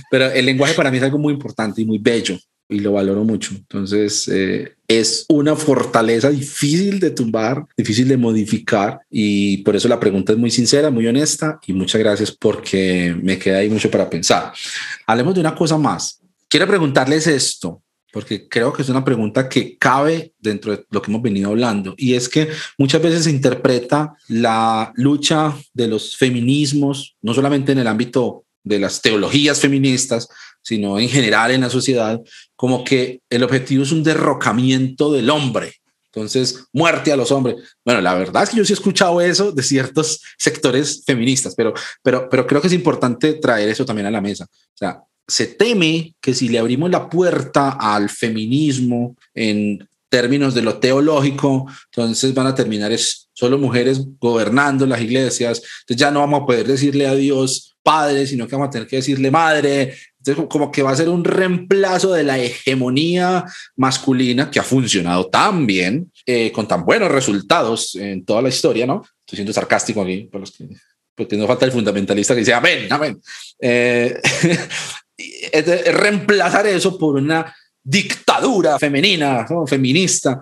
pero 0.09 0.31
el 0.31 0.45
lenguaje 0.45 0.73
para 0.73 0.89
mí 0.89 0.95
es 0.95 1.03
algo 1.03 1.17
muy 1.17 1.33
importante 1.33 1.81
y 1.81 1.85
muy 1.85 1.97
bello 1.97 2.37
y 2.69 2.79
lo 2.79 2.93
valoro 2.93 3.25
mucho. 3.25 3.51
Entonces, 3.55 4.29
eh, 4.29 4.73
es 4.87 5.25
una 5.27 5.57
fortaleza 5.57 6.29
difícil 6.29 7.01
de 7.01 7.11
tumbar, 7.11 7.65
difícil 7.75 8.07
de 8.07 8.15
modificar 8.15 9.01
y 9.11 9.57
por 9.63 9.75
eso 9.75 9.89
la 9.89 9.99
pregunta 9.99 10.31
es 10.31 10.39
muy 10.39 10.49
sincera, 10.49 10.89
muy 10.89 11.05
honesta 11.05 11.59
y 11.67 11.73
muchas 11.73 11.99
gracias 11.99 12.31
porque 12.31 13.13
me 13.21 13.37
queda 13.37 13.57
ahí 13.57 13.69
mucho 13.69 13.91
para 13.91 14.09
pensar. 14.09 14.53
Hablemos 15.05 15.33
de 15.33 15.41
una 15.41 15.53
cosa 15.53 15.77
más. 15.77 16.21
Quiero 16.47 16.67
preguntarles 16.67 17.27
esto 17.27 17.81
porque 18.11 18.47
creo 18.47 18.73
que 18.73 18.81
es 18.81 18.89
una 18.89 19.03
pregunta 19.03 19.49
que 19.49 19.77
cabe 19.77 20.33
dentro 20.39 20.71
de 20.71 20.85
lo 20.89 21.01
que 21.01 21.11
hemos 21.11 21.21
venido 21.21 21.49
hablando, 21.49 21.93
y 21.97 22.13
es 22.13 22.29
que 22.29 22.49
muchas 22.77 23.01
veces 23.01 23.25
se 23.25 23.31
interpreta 23.31 24.13
la 24.27 24.91
lucha 24.95 25.55
de 25.73 25.87
los 25.87 26.15
feminismos, 26.17 27.15
no 27.21 27.33
solamente 27.33 27.71
en 27.71 27.79
el 27.79 27.87
ámbito 27.87 28.45
de 28.63 28.79
las 28.79 29.01
teologías 29.01 29.59
feministas, 29.59 30.27
sino 30.61 30.99
en 30.99 31.09
general 31.09 31.51
en 31.51 31.61
la 31.61 31.69
sociedad, 31.69 32.21
como 32.55 32.83
que 32.83 33.21
el 33.29 33.43
objetivo 33.43 33.83
es 33.83 33.91
un 33.91 34.03
derrocamiento 34.03 35.11
del 35.11 35.29
hombre. 35.29 35.73
Entonces, 36.11 36.65
muerte 36.73 37.11
a 37.11 37.15
los 37.15 37.31
hombres. 37.31 37.57
Bueno, 37.85 38.01
la 38.01 38.15
verdad 38.15 38.43
es 38.43 38.49
que 38.49 38.57
yo 38.57 38.65
sí 38.65 38.73
he 38.73 38.75
escuchado 38.75 39.21
eso 39.21 39.51
de 39.51 39.61
ciertos 39.61 40.21
sectores 40.37 41.03
feministas, 41.05 41.53
pero, 41.55 41.73
pero, 42.01 42.27
pero 42.27 42.47
creo 42.47 42.59
que 42.59 42.67
es 42.67 42.73
importante 42.73 43.33
traer 43.35 43.69
eso 43.69 43.85
también 43.85 44.07
a 44.07 44.11
la 44.11 44.19
mesa. 44.19 44.45
O 44.45 44.77
sea, 44.77 45.03
se 45.27 45.47
teme 45.47 46.15
que 46.21 46.33
si 46.33 46.49
le 46.49 46.59
abrimos 46.59 46.89
la 46.89 47.09
puerta 47.09 47.77
al 47.79 48.09
feminismo 48.09 49.15
en 49.33 49.87
términos 50.09 50.53
de 50.53 50.61
lo 50.61 50.79
teológico, 50.79 51.67
entonces 51.91 52.33
van 52.33 52.47
a 52.47 52.55
terminar 52.55 52.91
es 52.91 53.27
solo 53.33 53.57
mujeres 53.57 54.01
gobernando 54.19 54.85
las 54.85 55.01
iglesias, 55.01 55.61
entonces 55.81 55.97
ya 55.97 56.11
no 56.11 56.21
vamos 56.21 56.41
a 56.41 56.45
poder 56.45 56.65
decirle 56.65 57.07
a 57.07 57.13
Dios 57.13 57.75
padre, 57.83 58.25
sino 58.25 58.47
que 58.47 58.55
vamos 58.55 58.69
a 58.69 58.71
tener 58.71 58.87
que 58.87 58.97
decirle 58.97 59.29
madre, 59.29 59.95
entonces, 60.27 60.45
como 60.49 60.71
que 60.71 60.81
va 60.81 60.91
a 60.91 60.95
ser 60.95 61.09
un 61.09 61.23
reemplazo 61.23 62.11
de 62.11 62.23
la 62.23 62.37
hegemonía 62.37 63.45
masculina 63.75 64.51
que 64.51 64.59
ha 64.59 64.63
funcionado 64.63 65.27
tan 65.27 65.65
bien, 65.65 66.11
eh, 66.25 66.51
con 66.51 66.67
tan 66.67 66.83
buenos 66.83 67.09
resultados 67.09 67.95
en 67.95 68.25
toda 68.25 68.41
la 68.41 68.49
historia, 68.49 68.85
¿no? 68.85 69.03
Estoy 69.19 69.37
siendo 69.37 69.53
sarcástico 69.53 70.01
aquí, 70.01 70.29
porque 71.15 71.37
no 71.37 71.47
falta 71.47 71.65
el 71.65 71.71
fundamentalista 71.71 72.33
que 72.33 72.41
dice, 72.41 72.53
amén, 72.53 72.87
amén. 72.89 73.21
Eh, 73.59 74.19
es 75.17 75.93
reemplazar 75.93 76.67
eso 76.67 76.97
por 76.97 77.15
una 77.15 77.53
dictadura 77.83 78.77
femenina, 78.77 79.45
¿no? 79.49 79.65
feminista. 79.65 80.39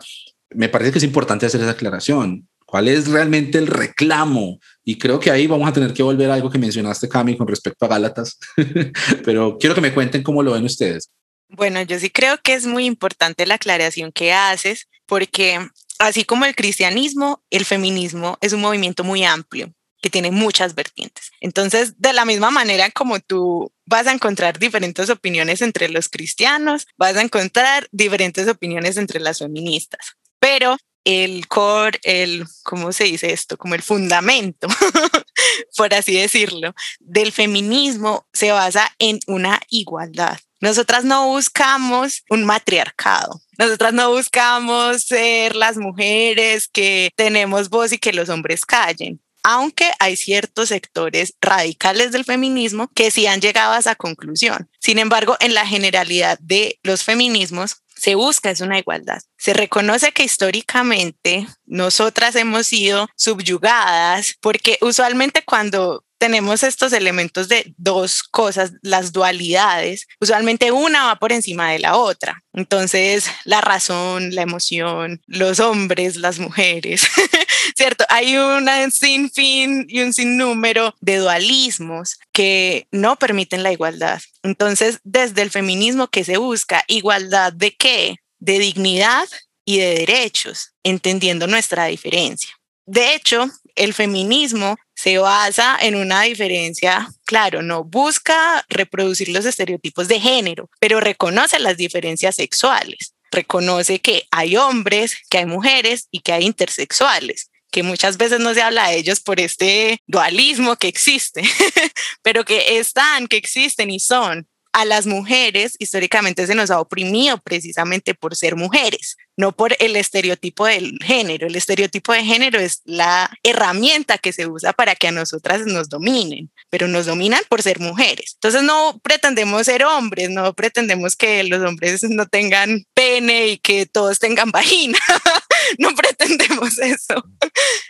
Me 0.52 0.70
parece 0.70 0.92
que 0.92 0.98
es 0.98 1.04
importante 1.04 1.46
hacer 1.46 1.62
esa 1.62 1.72
aclaración. 1.72 2.48
¿Cuál 2.66 2.88
es 2.88 3.08
realmente 3.08 3.58
el 3.58 3.68
reclamo? 3.68 4.60
Y 4.84 4.98
creo 4.98 5.20
que 5.20 5.30
ahí 5.30 5.46
vamos 5.48 5.70
a 5.70 5.74
tener 5.74 5.94
que 5.94 6.04
volver 6.04 6.30
a 6.30 6.34
algo 6.34 6.50
que 6.50 6.58
mencionaste, 6.58 7.08
Cami, 7.08 7.38
con 7.38 7.48
respecto 7.48 7.86
a 7.86 7.88
Gálatas. 7.88 8.40
Pero 9.24 9.58
quiero 9.60 9.76
que 9.76 9.82
me 9.82 9.94
cuenten 9.94 10.24
cómo 10.24 10.42
lo 10.42 10.54
ven 10.54 10.66
ustedes. 10.66 11.10
Bueno, 11.48 11.82
yo 11.84 12.00
sí 12.00 12.10
creo 12.10 12.40
que 12.42 12.54
es 12.54 12.66
muy 12.66 12.86
importante 12.86 13.46
la 13.46 13.56
aclaración 13.56 14.12
que 14.12 14.34
haces, 14.34 14.88
porque 15.06 15.60
así 16.00 16.26
como 16.26 16.46
el 16.46 16.56
cristianismo, 16.56 17.44
el 17.52 17.66
feminismo 17.66 18.38
es 18.42 18.52
un 18.52 18.62
movimiento 18.62 19.04
muy 19.04 19.24
amplio 19.24 19.72
que 20.02 20.10
tiene 20.10 20.32
muchas 20.32 20.76
vertientes. 20.76 21.32
Entonces, 21.42 22.00
de 22.00 22.14
la 22.14 22.26
misma 22.26 22.52
manera 22.52 22.90
como 22.92 23.20
tú 23.20 23.72
vas 23.86 24.08
a 24.08 24.12
encontrar 24.12 24.60
diferentes 24.60 25.10
opiniones 25.10 25.62
entre 25.62 25.90
los 25.90 26.10
cristianos, 26.10 26.88
vas 26.98 27.16
a 27.16 27.22
encontrar 27.22 27.88
diferentes 27.92 28.48
opiniones 28.48 28.98
entre 28.98 29.20
las 29.20 29.40
feministas. 29.40 30.16
Pero 30.40 30.78
el 31.06 31.48
core, 31.48 32.00
el, 32.04 32.46
¿cómo 32.64 32.92
se 32.92 33.06
dice 33.06 33.32
esto? 33.32 33.58
Como 33.58 33.76
el 33.76 33.84
fundamento, 33.84 34.68
por 35.78 35.94
así 35.94 36.16
decirlo, 36.16 36.74
del 37.00 37.32
feminismo 37.32 38.28
se 38.34 38.52
basa 38.52 38.92
en 39.00 39.20
una 39.28 39.62
igualdad. 39.70 40.38
Nosotras 40.62 41.04
no 41.04 41.28
buscamos 41.28 42.24
un 42.30 42.44
matriarcado. 42.44 43.40
Nosotras 43.58 43.94
no 43.94 44.12
buscamos 44.12 45.04
ser 45.04 45.56
las 45.56 45.78
mujeres 45.78 46.68
que 46.68 47.12
tenemos 47.16 47.70
voz 47.70 47.94
y 47.94 48.00
que 48.00 48.14
los 48.14 48.30
hombres 48.30 48.66
callen 48.66 49.22
aunque 49.48 49.92
hay 50.00 50.16
ciertos 50.16 50.70
sectores 50.70 51.36
radicales 51.40 52.12
del 52.12 52.26
feminismo 52.26 52.90
que 52.96 53.12
sí 53.12 53.28
han 53.28 53.42
llegado 53.42 53.74
a 53.74 53.78
esa 53.78 53.94
conclusión. 53.94 54.72
Sin 54.80 54.98
embargo, 54.98 55.38
en 55.40 55.54
la 55.54 55.68
generalidad 55.68 56.40
de 56.40 56.80
los 56.82 57.04
feminismos, 57.04 57.84
se 57.96 58.16
busca 58.16 58.50
es 58.50 58.62
una 58.62 58.80
igualdad. 58.80 59.22
Se 59.38 59.54
reconoce 59.54 60.14
que 60.14 60.24
históricamente 60.24 61.48
nosotras 61.68 62.36
hemos 62.36 62.66
sido 62.66 63.08
subyugadas 63.16 64.36
porque 64.42 64.80
usualmente 64.82 65.44
cuando 65.46 66.04
tenemos 66.26 66.64
estos 66.64 66.92
elementos 66.92 67.50
de 67.50 67.72
dos 67.78 68.24
cosas, 68.24 68.72
las 68.82 69.12
dualidades, 69.12 70.08
usualmente 70.20 70.72
una 70.72 71.06
va 71.06 71.18
por 71.18 71.32
encima 71.32 71.70
de 71.70 71.78
la 71.78 71.98
otra. 71.98 72.44
Entonces, 72.52 73.30
la 73.44 73.62
razón, 73.62 74.34
la 74.34 74.42
emoción, 74.42 75.22
los 75.28 75.60
hombres, 75.60 76.16
las 76.16 76.40
mujeres, 76.40 77.06
¿cierto? 77.78 78.06
Hay 78.10 78.38
un 78.38 78.68
sinfín 78.92 79.86
y 79.88 80.02
un 80.02 80.14
sinnúmero 80.14 80.96
de 81.00 81.18
dualismos 81.18 82.18
que 82.32 82.88
no 82.90 83.18
permiten 83.18 83.62
la 83.62 83.72
igualdad. 83.72 84.20
Entonces, 84.42 85.02
desde 85.04 85.44
el 85.44 85.52
feminismo 85.52 86.08
que 86.08 86.24
se 86.24 86.38
busca, 86.38 86.84
igualdad 86.88 87.54
de 87.54 87.76
qué? 87.76 88.16
De 88.40 88.58
dignidad 88.58 89.28
y 89.64 89.78
de 89.78 89.94
derechos, 89.94 90.74
entendiendo 90.82 91.46
nuestra 91.46 91.86
diferencia. 91.86 92.50
De 92.88 93.14
hecho, 93.14 93.48
el 93.76 93.94
feminismo 93.94 94.76
se 95.06 95.20
basa 95.20 95.78
en 95.80 95.94
una 95.94 96.24
diferencia, 96.24 97.08
claro, 97.26 97.62
no 97.62 97.84
busca 97.84 98.66
reproducir 98.70 99.30
los 99.30 99.46
estereotipos 99.46 100.08
de 100.08 100.20
género, 100.20 100.68
pero 100.80 101.00
reconoce 101.00 101.60
las 101.60 101.78
diferencias 101.78 102.38
sexuales, 102.38 103.14
reconoce 103.30 104.00
que 104.00 104.24
hay 104.32 104.58
hombres, 104.58 105.16
que 105.30 105.38
hay 105.38 105.46
mujeres 105.46 106.08
y 106.10 106.22
que 106.22 106.34
hay 106.34 106.46
intersexuales 106.46 107.52
que 107.72 107.84
muchas 107.84 108.18
veces 108.18 108.40
no 108.40 108.54
se 108.54 108.62
habla 108.62 108.90
de 108.90 108.98
ellos 108.98 109.20
por 109.20 109.40
este 109.40 110.00
dualismo 110.08 110.78
que 110.78 110.88
existe, 110.88 111.44
pero 112.24 112.46
que 112.46 112.80
están, 112.80 113.28
que 113.28 113.36
existen 113.36 113.92
y 113.92 114.00
son. 114.00 114.48
A 114.72 114.86
las 114.86 115.06
mujeres 115.06 115.76
históricamente 115.78 116.48
se 116.48 116.56
nos 116.56 116.72
ha 116.72 116.80
oprimido 116.80 117.38
precisamente 117.38 118.16
por 118.16 118.36
ser 118.36 118.56
mujeres, 118.56 119.18
no 119.38 119.52
por 119.52 119.76
el 119.80 119.96
estereotipo 119.96 120.66
del 120.66 120.98
género. 121.04 121.48
El 121.48 121.56
estereotipo 121.56 122.14
de 122.14 122.24
género 122.24 122.60
es 122.60 122.82
la 122.86 123.30
herramienta 123.44 124.18
que 124.18 124.34
se 124.34 124.48
usa 124.48 124.74
para 124.74 124.96
que 124.96 125.08
a 125.08 125.12
nosotras 125.12 125.66
nos 125.66 125.90
dominen, 125.90 126.52
pero 126.70 126.88
nos 126.88 127.06
dominan 127.06 127.42
por 127.50 127.62
ser 127.62 127.80
mujeres. 127.80 128.34
Entonces 128.36 128.64
no 128.64 129.00
pretendemos 129.04 129.66
ser 129.66 129.84
hombres, 129.84 130.30
no 130.30 130.54
pretendemos 130.54 131.16
que 131.16 131.44
los 131.44 131.62
hombres 131.62 132.04
no 132.04 132.26
tengan 132.28 132.86
pene 132.94 133.48
y 133.48 133.58
que 133.58 133.86
todos 133.86 134.20
tengan 134.20 134.52
vagina. 134.52 135.00
no 135.80 135.94
pretendemos 135.96 136.78
eso. 136.78 137.24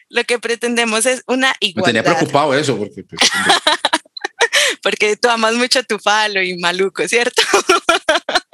Lo 0.09 0.23
que 0.23 0.39
pretendemos 0.39 1.05
es 1.05 1.23
una 1.27 1.55
igualdad. 1.59 1.93
Me 1.93 1.99
tenía 1.99 2.15
preocupado 2.15 2.55
eso 2.55 2.77
porque... 2.77 3.03
Pues, 3.03 3.21
porque 4.81 5.17
tú 5.17 5.29
amas 5.29 5.53
mucho 5.55 5.83
tu 5.83 5.99
falo 5.99 6.41
y 6.41 6.57
maluco, 6.57 7.07
¿cierto? 7.07 7.41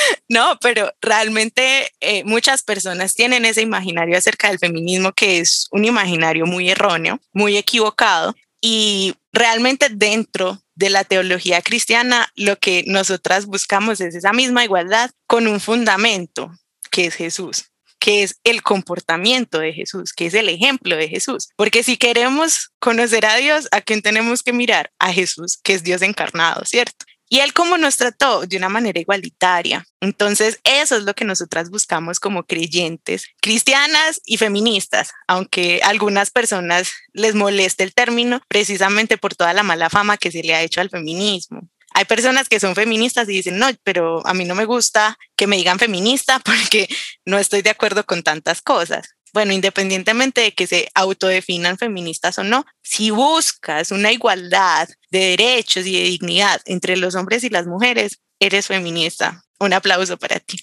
No, 0.28 0.58
pero 0.60 0.92
realmente 1.00 1.90
eh, 2.00 2.22
muchas 2.24 2.62
personas 2.62 3.14
tienen 3.14 3.44
ese 3.44 3.62
imaginario 3.62 4.16
acerca 4.16 4.48
del 4.48 4.58
feminismo 4.58 5.12
que 5.12 5.38
es 5.38 5.66
un 5.72 5.84
imaginario 5.84 6.46
muy 6.46 6.70
erróneo, 6.70 7.20
muy 7.32 7.56
equivocado 7.56 8.34
y 8.60 9.14
realmente 9.32 9.88
dentro 9.90 10.62
de 10.74 10.90
la 10.90 11.04
teología 11.04 11.62
cristiana 11.62 12.30
lo 12.36 12.58
que 12.58 12.84
nosotras 12.86 13.46
buscamos 13.46 14.00
es 14.00 14.14
esa 14.14 14.32
misma 14.32 14.64
igualdad 14.64 15.10
con 15.26 15.46
un 15.46 15.60
fundamento 15.60 16.50
que 16.90 17.06
es 17.06 17.14
Jesús. 17.14 17.66
que 18.02 18.22
es 18.22 18.40
el 18.44 18.62
comportamiento 18.62 19.58
de 19.58 19.74
Jesús, 19.74 20.14
que 20.14 20.24
es 20.24 20.32
el 20.32 20.48
ejemplo 20.48 20.96
de 20.96 21.06
Jesús. 21.06 21.50
Porque 21.54 21.82
si 21.82 21.98
queremos 21.98 22.70
conocer 22.78 23.26
a 23.26 23.36
Dios, 23.36 23.68
¿a 23.72 23.82
quién 23.82 24.00
tenemos 24.00 24.42
que 24.42 24.54
mirar? 24.54 24.90
A 24.98 25.12
Jesús, 25.12 25.58
que 25.62 25.74
es 25.74 25.82
Dios 25.82 26.00
encarnado, 26.00 26.64
¿cierto? 26.64 27.04
Y 27.32 27.38
él 27.38 27.52
como 27.52 27.78
nos 27.78 27.96
trató 27.96 28.44
de 28.44 28.56
una 28.56 28.68
manera 28.68 28.98
igualitaria. 28.98 29.86
Entonces, 30.00 30.58
eso 30.64 30.96
es 30.96 31.04
lo 31.04 31.14
que 31.14 31.24
nosotras 31.24 31.70
buscamos 31.70 32.18
como 32.18 32.42
creyentes, 32.42 33.28
cristianas 33.40 34.20
y 34.26 34.36
feministas, 34.36 35.12
aunque 35.28 35.80
a 35.84 35.90
algunas 35.90 36.32
personas 36.32 36.90
les 37.12 37.36
moleste 37.36 37.84
el 37.84 37.94
término 37.94 38.42
precisamente 38.48 39.16
por 39.16 39.36
toda 39.36 39.52
la 39.52 39.62
mala 39.62 39.88
fama 39.88 40.18
que 40.18 40.32
se 40.32 40.42
le 40.42 40.56
ha 40.56 40.62
hecho 40.62 40.80
al 40.80 40.90
feminismo. 40.90 41.68
Hay 41.94 42.04
personas 42.04 42.48
que 42.48 42.58
son 42.58 42.74
feministas 42.74 43.28
y 43.28 43.32
dicen, 43.32 43.58
no, 43.58 43.68
pero 43.84 44.26
a 44.26 44.34
mí 44.34 44.44
no 44.44 44.56
me 44.56 44.64
gusta 44.64 45.16
que 45.36 45.46
me 45.46 45.56
digan 45.56 45.78
feminista 45.78 46.40
porque 46.44 46.88
no 47.24 47.38
estoy 47.38 47.62
de 47.62 47.70
acuerdo 47.70 48.04
con 48.04 48.24
tantas 48.24 48.60
cosas 48.60 49.14
bueno, 49.32 49.52
independientemente 49.52 50.40
de 50.40 50.52
que 50.52 50.66
se 50.66 50.88
autodefinan 50.94 51.78
feministas 51.78 52.38
o 52.38 52.44
no, 52.44 52.64
si 52.82 53.10
buscas 53.10 53.90
una 53.90 54.12
igualdad 54.12 54.88
de 55.10 55.36
derechos 55.36 55.86
y 55.86 55.92
de 55.92 56.04
dignidad 56.04 56.60
entre 56.64 56.96
los 56.96 57.14
hombres 57.14 57.44
y 57.44 57.50
las 57.50 57.66
mujeres, 57.66 58.20
eres 58.38 58.66
feminista. 58.66 59.42
Un 59.58 59.72
aplauso 59.72 60.16
para 60.16 60.40
ti. 60.40 60.58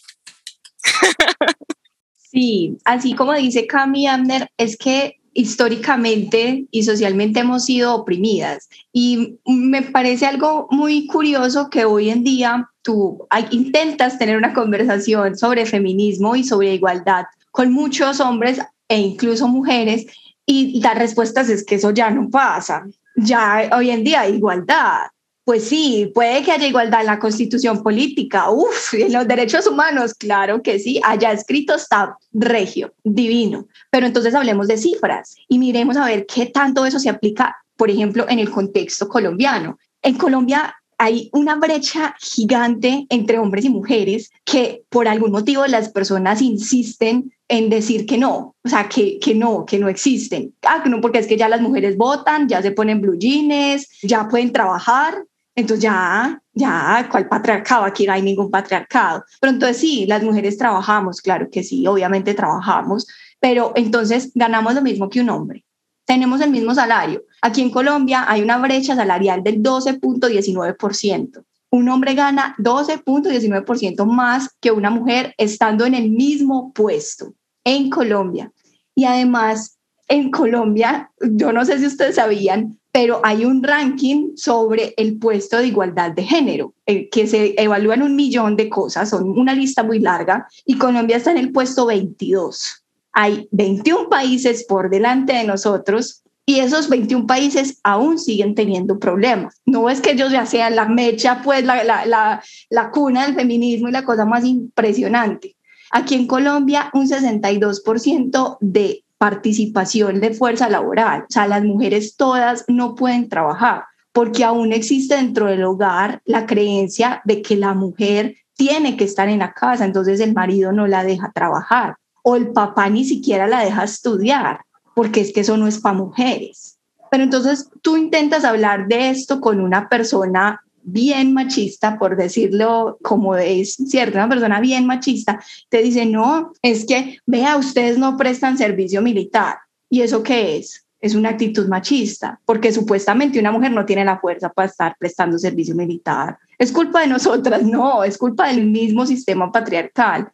Sí, 2.30 2.78
así 2.84 3.14
como 3.14 3.34
dice 3.34 3.68
Cami 3.68 4.06
Amner, 4.06 4.52
es 4.58 4.78
que 4.78 5.18
históricamente 5.34 6.66
y 6.72 6.84
socialmente 6.84 7.40
hemos 7.40 7.66
sido 7.66 7.94
oprimidas. 7.94 8.68
Y 8.92 9.40
me 9.46 9.84
parece 9.84 10.26
algo 10.26 10.68
muy 10.72 11.08
curioso 11.08 11.70
que 11.70 11.86
hoy 11.86 12.10
en 12.10 12.24
día 12.24 12.70
tú 12.82 13.28
intentas 13.52 14.18
tener 14.18 14.36
una 14.36 14.54
conversación 14.54 15.38
sobre 15.38 15.66
feminismo 15.66 16.36
y 16.36 16.44
sobre 16.44 16.74
igualdad 16.74 17.26
con 17.58 17.74
muchos 17.74 18.20
hombres 18.20 18.60
e 18.88 19.00
incluso 19.00 19.48
mujeres 19.48 20.06
y 20.46 20.80
la 20.80 20.94
respuesta 20.94 21.42
es 21.42 21.66
que 21.66 21.74
eso 21.74 21.90
ya 21.90 22.12
no 22.12 22.30
pasa. 22.30 22.86
Ya 23.16 23.72
hoy 23.76 23.90
en 23.90 24.04
día 24.04 24.22
hay 24.22 24.36
igualdad. 24.36 25.08
Pues 25.44 25.64
sí, 25.64 26.12
puede 26.14 26.44
que 26.44 26.52
haya 26.52 26.68
igualdad 26.68 27.00
en 27.00 27.08
la 27.08 27.18
constitución 27.18 27.82
política, 27.82 28.52
uff, 28.52 28.94
en 28.94 29.12
los 29.12 29.28
derechos 29.28 29.66
humanos, 29.66 30.14
claro 30.14 30.62
que 30.62 30.78
sí, 30.78 31.02
allá 31.04 31.32
escrito 31.32 31.74
está 31.74 32.16
regio, 32.32 32.94
divino. 33.04 33.66
Pero 33.90 34.06
entonces 34.06 34.36
hablemos 34.36 34.68
de 34.68 34.78
cifras 34.78 35.36
y 35.48 35.58
miremos 35.58 35.98
a 35.98 36.06
ver 36.06 36.28
qué 36.28 36.46
tanto 36.46 36.86
eso 36.86 37.00
se 37.00 37.10
aplica, 37.10 37.58
por 37.76 37.90
ejemplo, 37.90 38.28
en 38.30 38.38
el 38.38 38.52
contexto 38.52 39.08
colombiano. 39.08 39.80
En 40.04 40.14
Colombia 40.14 40.76
hay 41.00 41.32
una 41.34 41.56
brecha 41.56 42.16
gigante 42.20 43.08
entre 43.10 43.40
hombres 43.40 43.66
y 43.66 43.70
mujeres 43.70 44.30
que 44.46 44.84
por 44.90 45.08
algún 45.08 45.32
motivo 45.32 45.66
las 45.66 45.90
personas 45.90 46.44
insisten 46.44 47.32
en 47.50 47.70
decir 47.70 48.06
que 48.06 48.18
no, 48.18 48.56
o 48.64 48.70
sea, 48.70 48.90
que, 48.90 49.20
que 49.20 49.34
no, 49.34 49.66
que 49.66 49.80
no 49.80 49.88
existen. 49.88 50.54
Ah, 50.64 50.84
no, 50.86 51.00
porque 51.00 51.20
es 51.20 51.28
que 51.28 51.38
ya 51.38 51.48
las 51.48 51.62
mujeres 51.62 51.96
votan, 51.96 52.48
ya 52.48 52.62
se 52.62 52.72
ponen 52.72 53.02
blue 53.02 53.18
jeans, 53.18 53.88
ya 54.04 54.28
pueden 54.28 54.52
trabajar, 54.52 55.24
entonces 55.56 55.84
ya, 55.84 56.42
ya, 56.54 57.08
¿cuál 57.10 57.28
patriarcado? 57.28 57.86
Aquí 57.86 58.06
no 58.06 58.14
hay 58.14 58.22
ningún 58.22 58.52
patriarcado. 58.52 59.24
Pero 59.40 59.54
entonces 59.54 59.78
sí, 59.78 60.06
las 60.06 60.24
mujeres 60.24 60.58
trabajamos, 60.58 61.22
claro 61.22 61.50
que 61.50 61.64
sí, 61.64 61.88
obviamente 61.88 62.34
trabajamos, 62.34 63.08
pero 63.40 63.72
entonces 63.76 64.32
ganamos 64.36 64.76
lo 64.76 64.82
mismo 64.82 65.10
que 65.10 65.22
un 65.22 65.30
hombre 65.30 65.64
tenemos 66.08 66.40
el 66.40 66.50
mismo 66.50 66.74
salario. 66.74 67.22
Aquí 67.42 67.62
en 67.62 67.70
Colombia 67.70 68.24
hay 68.28 68.42
una 68.42 68.58
brecha 68.58 68.96
salarial 68.96 69.44
del 69.44 69.62
12.19%. 69.62 71.44
Un 71.70 71.90
hombre 71.90 72.14
gana 72.14 72.56
12.19% 72.60 74.06
más 74.06 74.50
que 74.60 74.72
una 74.72 74.90
mujer 74.90 75.34
estando 75.38 75.86
en 75.86 75.94
el 75.94 76.10
mismo 76.10 76.72
puesto 76.74 77.34
en 77.64 77.90
Colombia. 77.90 78.52
Y 78.96 79.06
además, 79.06 79.78
en 80.08 80.32
Colombia, 80.32 81.12
yo 81.22 81.52
no 81.52 81.66
sé 81.66 81.80
si 81.80 81.86
ustedes 81.86 82.16
sabían, 82.16 82.80
pero 82.92 83.20
hay 83.24 83.46
un 83.46 83.62
ranking 83.62 84.36
sobre 84.36 84.94
el 84.98 85.20
puesto 85.20 85.58
de 85.58 85.68
igualdad 85.68 86.12
de 86.12 86.24
género, 86.24 86.74
eh, 86.86 87.10
que 87.10 87.28
se 87.28 87.62
evalúan 87.62 88.02
un 88.02 88.16
millón 88.16 88.56
de 88.56 88.70
cosas, 88.70 89.10
son 89.10 89.38
una 89.38 89.54
lista 89.54 89.84
muy 89.84 90.00
larga, 90.00 90.48
y 90.66 90.78
Colombia 90.78 91.18
está 91.18 91.32
en 91.32 91.38
el 91.38 91.52
puesto 91.52 91.86
22 91.86 92.84
hay 93.20 93.48
21 93.50 94.10
países 94.10 94.64
por 94.66 94.92
delante 94.92 95.34
de 95.34 95.44
nosotros 95.44 96.22
y 96.50 96.62
esos 96.62 96.88
21 96.88 97.28
países 97.28 97.78
aún 97.84 98.18
siguen 98.18 98.56
teniendo 98.56 98.98
problemas. 99.00 99.62
No 99.66 99.90
es 99.90 100.00
que 100.00 100.12
ellos 100.12 100.32
ya 100.32 100.46
sean 100.46 100.78
la 100.78 100.86
mecha, 100.86 101.42
pues 101.44 101.66
la, 101.66 101.84
la, 101.84 102.42
la, 102.70 102.90
cuna 102.92 103.26
del 103.26 103.36
feminismo 103.36 103.90
y 103.90 103.92
la 103.92 104.06
cosa 104.06 104.24
más 104.24 104.46
impresionante. 104.46 105.58
Aquí 105.92 106.16
en 106.16 106.26
Colombia, 106.26 106.90
un 106.94 107.06
62% 107.06 108.58
de 108.62 109.04
participación 109.18 110.22
de 110.22 110.34
fuerza 110.34 110.70
laboral. 110.70 111.24
O 111.24 111.32
sea, 111.32 111.48
las 111.48 111.66
mujeres 111.66 112.16
todas 112.16 112.64
no 112.70 112.96
pueden 112.96 113.28
trabajar 113.28 113.84
porque 114.14 114.46
aún 114.46 114.72
existe 114.72 115.18
dentro 115.18 115.48
del 115.48 115.66
hogar 115.66 116.22
la 116.24 116.46
creencia 116.46 117.22
de 117.26 117.42
que 117.42 117.58
la 117.58 117.74
mujer 117.74 118.36
tiene 118.56 118.96
que 118.96 119.04
estar 119.04 119.28
en 119.28 119.40
la 119.40 119.54
casa, 119.54 119.84
entonces 119.84 120.22
el 120.22 120.34
marido 120.34 120.72
no 120.72 120.88
la 120.88 121.04
deja 121.04 121.30
trabajar 121.34 121.98
o 122.30 122.36
el 122.36 122.52
papá 122.52 122.90
ni 122.90 123.06
siquiera 123.06 123.48
la 123.48 123.64
deja 123.64 123.86
estudiar, 123.86 124.60
porque 124.98 125.22
es 125.22 125.32
que 125.32 125.42
eso 125.42 125.58
no 125.58 125.68
es 125.68 125.78
para 125.78 125.96
mujeres. 125.96 126.80
Pero 127.12 127.24
entonces 127.24 127.70
tú 127.84 127.98
intentas 127.98 128.44
hablar 128.44 128.88
de 128.88 129.12
esto 129.12 129.40
con 129.40 129.62
una 129.62 129.90
persona 129.90 130.64
bien 130.82 131.36
machista, 131.36 132.00
por 132.00 132.18
decirlo 132.18 132.98
como 133.04 133.36
es, 133.36 133.74
¿cierto? 133.74 134.18
Una 134.18 134.28
persona 134.28 134.60
bien 134.60 134.88
machista, 134.88 135.40
te 135.70 135.84
dice, 135.84 136.08
no, 136.08 136.52
es 136.64 136.88
que, 136.88 137.20
vea, 137.28 137.58
ustedes 137.58 138.00
no 138.00 138.18
prestan 138.18 138.58
servicio 138.58 139.04
militar. 139.04 139.58
¿Y 139.88 140.02
eso 140.02 140.24
qué 140.24 140.58
es? 140.58 140.88
Es 141.00 141.14
una 141.14 141.30
actitud 141.30 141.68
machista, 141.68 142.42
porque 142.44 142.72
supuestamente 142.72 143.40
una 143.40 143.52
mujer 143.52 143.74
no 143.74 143.86
tiene 143.86 144.04
la 144.04 144.18
fuerza 144.18 144.50
para 144.50 144.68
estar 144.68 144.96
prestando 144.98 145.38
servicio 145.38 145.76
militar. 145.76 146.40
Es 146.58 146.72
culpa 146.72 147.02
de 147.02 147.08
nosotras, 147.08 147.62
no, 147.62 148.04
es 148.04 148.18
culpa 148.18 148.48
del 148.48 148.66
mismo 148.66 149.06
sistema 149.06 149.52
patriarcal. 149.52 150.32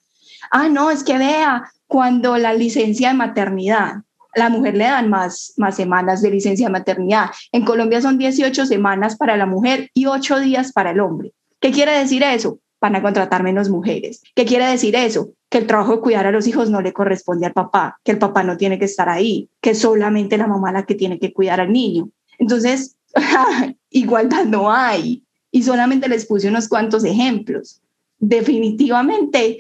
Ah, 0.52 0.70
no, 0.70 0.90
es 0.90 1.04
que 1.04 1.18
vea, 1.18 1.70
cuando 1.86 2.38
la 2.38 2.54
licencia 2.54 3.10
de 3.10 3.16
maternidad, 3.16 3.96
la 4.36 4.50
mujer 4.50 4.76
le 4.76 4.86
dan 4.86 5.10
más, 5.10 5.54
más 5.58 5.76
semanas 5.76 6.22
de 6.22 6.32
licencia 6.32 6.68
de 6.68 6.72
maternidad. 6.72 7.30
En 7.52 7.66
Colombia 7.66 8.02
son 8.02 8.18
18 8.18 8.66
semanas 8.66 9.16
para 9.16 9.38
la 9.38 9.46
mujer 9.46 9.90
y 9.94 10.06
8 10.06 10.40
días 10.40 10.72
para 10.72 10.92
el 10.92 11.00
hombre. 11.00 11.34
¿Qué 11.60 11.72
quiere 11.72 11.98
decir 11.98 12.24
eso? 12.24 12.60
Van 12.82 12.96
a 12.96 13.02
contratar 13.02 13.44
menos 13.44 13.70
mujeres. 13.70 14.22
¿Qué 14.36 14.46
quiere 14.46 14.66
decir 14.66 14.96
eso? 14.96 15.30
Que 15.50 15.60
el 15.60 15.68
trabajo 15.68 15.96
de 15.96 16.02
cuidar 16.02 16.28
a 16.28 16.32
los 16.32 16.48
hijos 16.48 16.70
no 16.70 16.82
le 16.82 16.94
corresponde 16.94 17.46
al 17.46 17.54
papá, 17.54 18.00
que 18.04 18.12
el 18.12 18.18
papá 18.18 18.44
no 18.44 18.58
tiene 18.58 18.78
que 18.78 18.86
estar 18.86 19.08
ahí, 19.08 19.50
que 19.62 19.76
solamente 19.76 20.38
la 20.38 20.48
mamá 20.48 20.72
la 20.72 20.86
que 20.86 20.96
tiene 20.96 21.20
que 21.20 21.32
cuidar 21.32 21.62
al 21.62 21.72
niño. 21.72 22.10
Entonces, 22.40 22.98
igualdad 23.90 24.46
no 24.46 24.72
hay. 24.72 25.24
Y 25.52 25.64
solamente 25.64 26.10
les 26.10 26.26
puse 26.26 26.50
unos 26.50 26.68
cuantos 26.68 27.04
ejemplos. 27.04 27.80
Definitivamente 28.18 29.60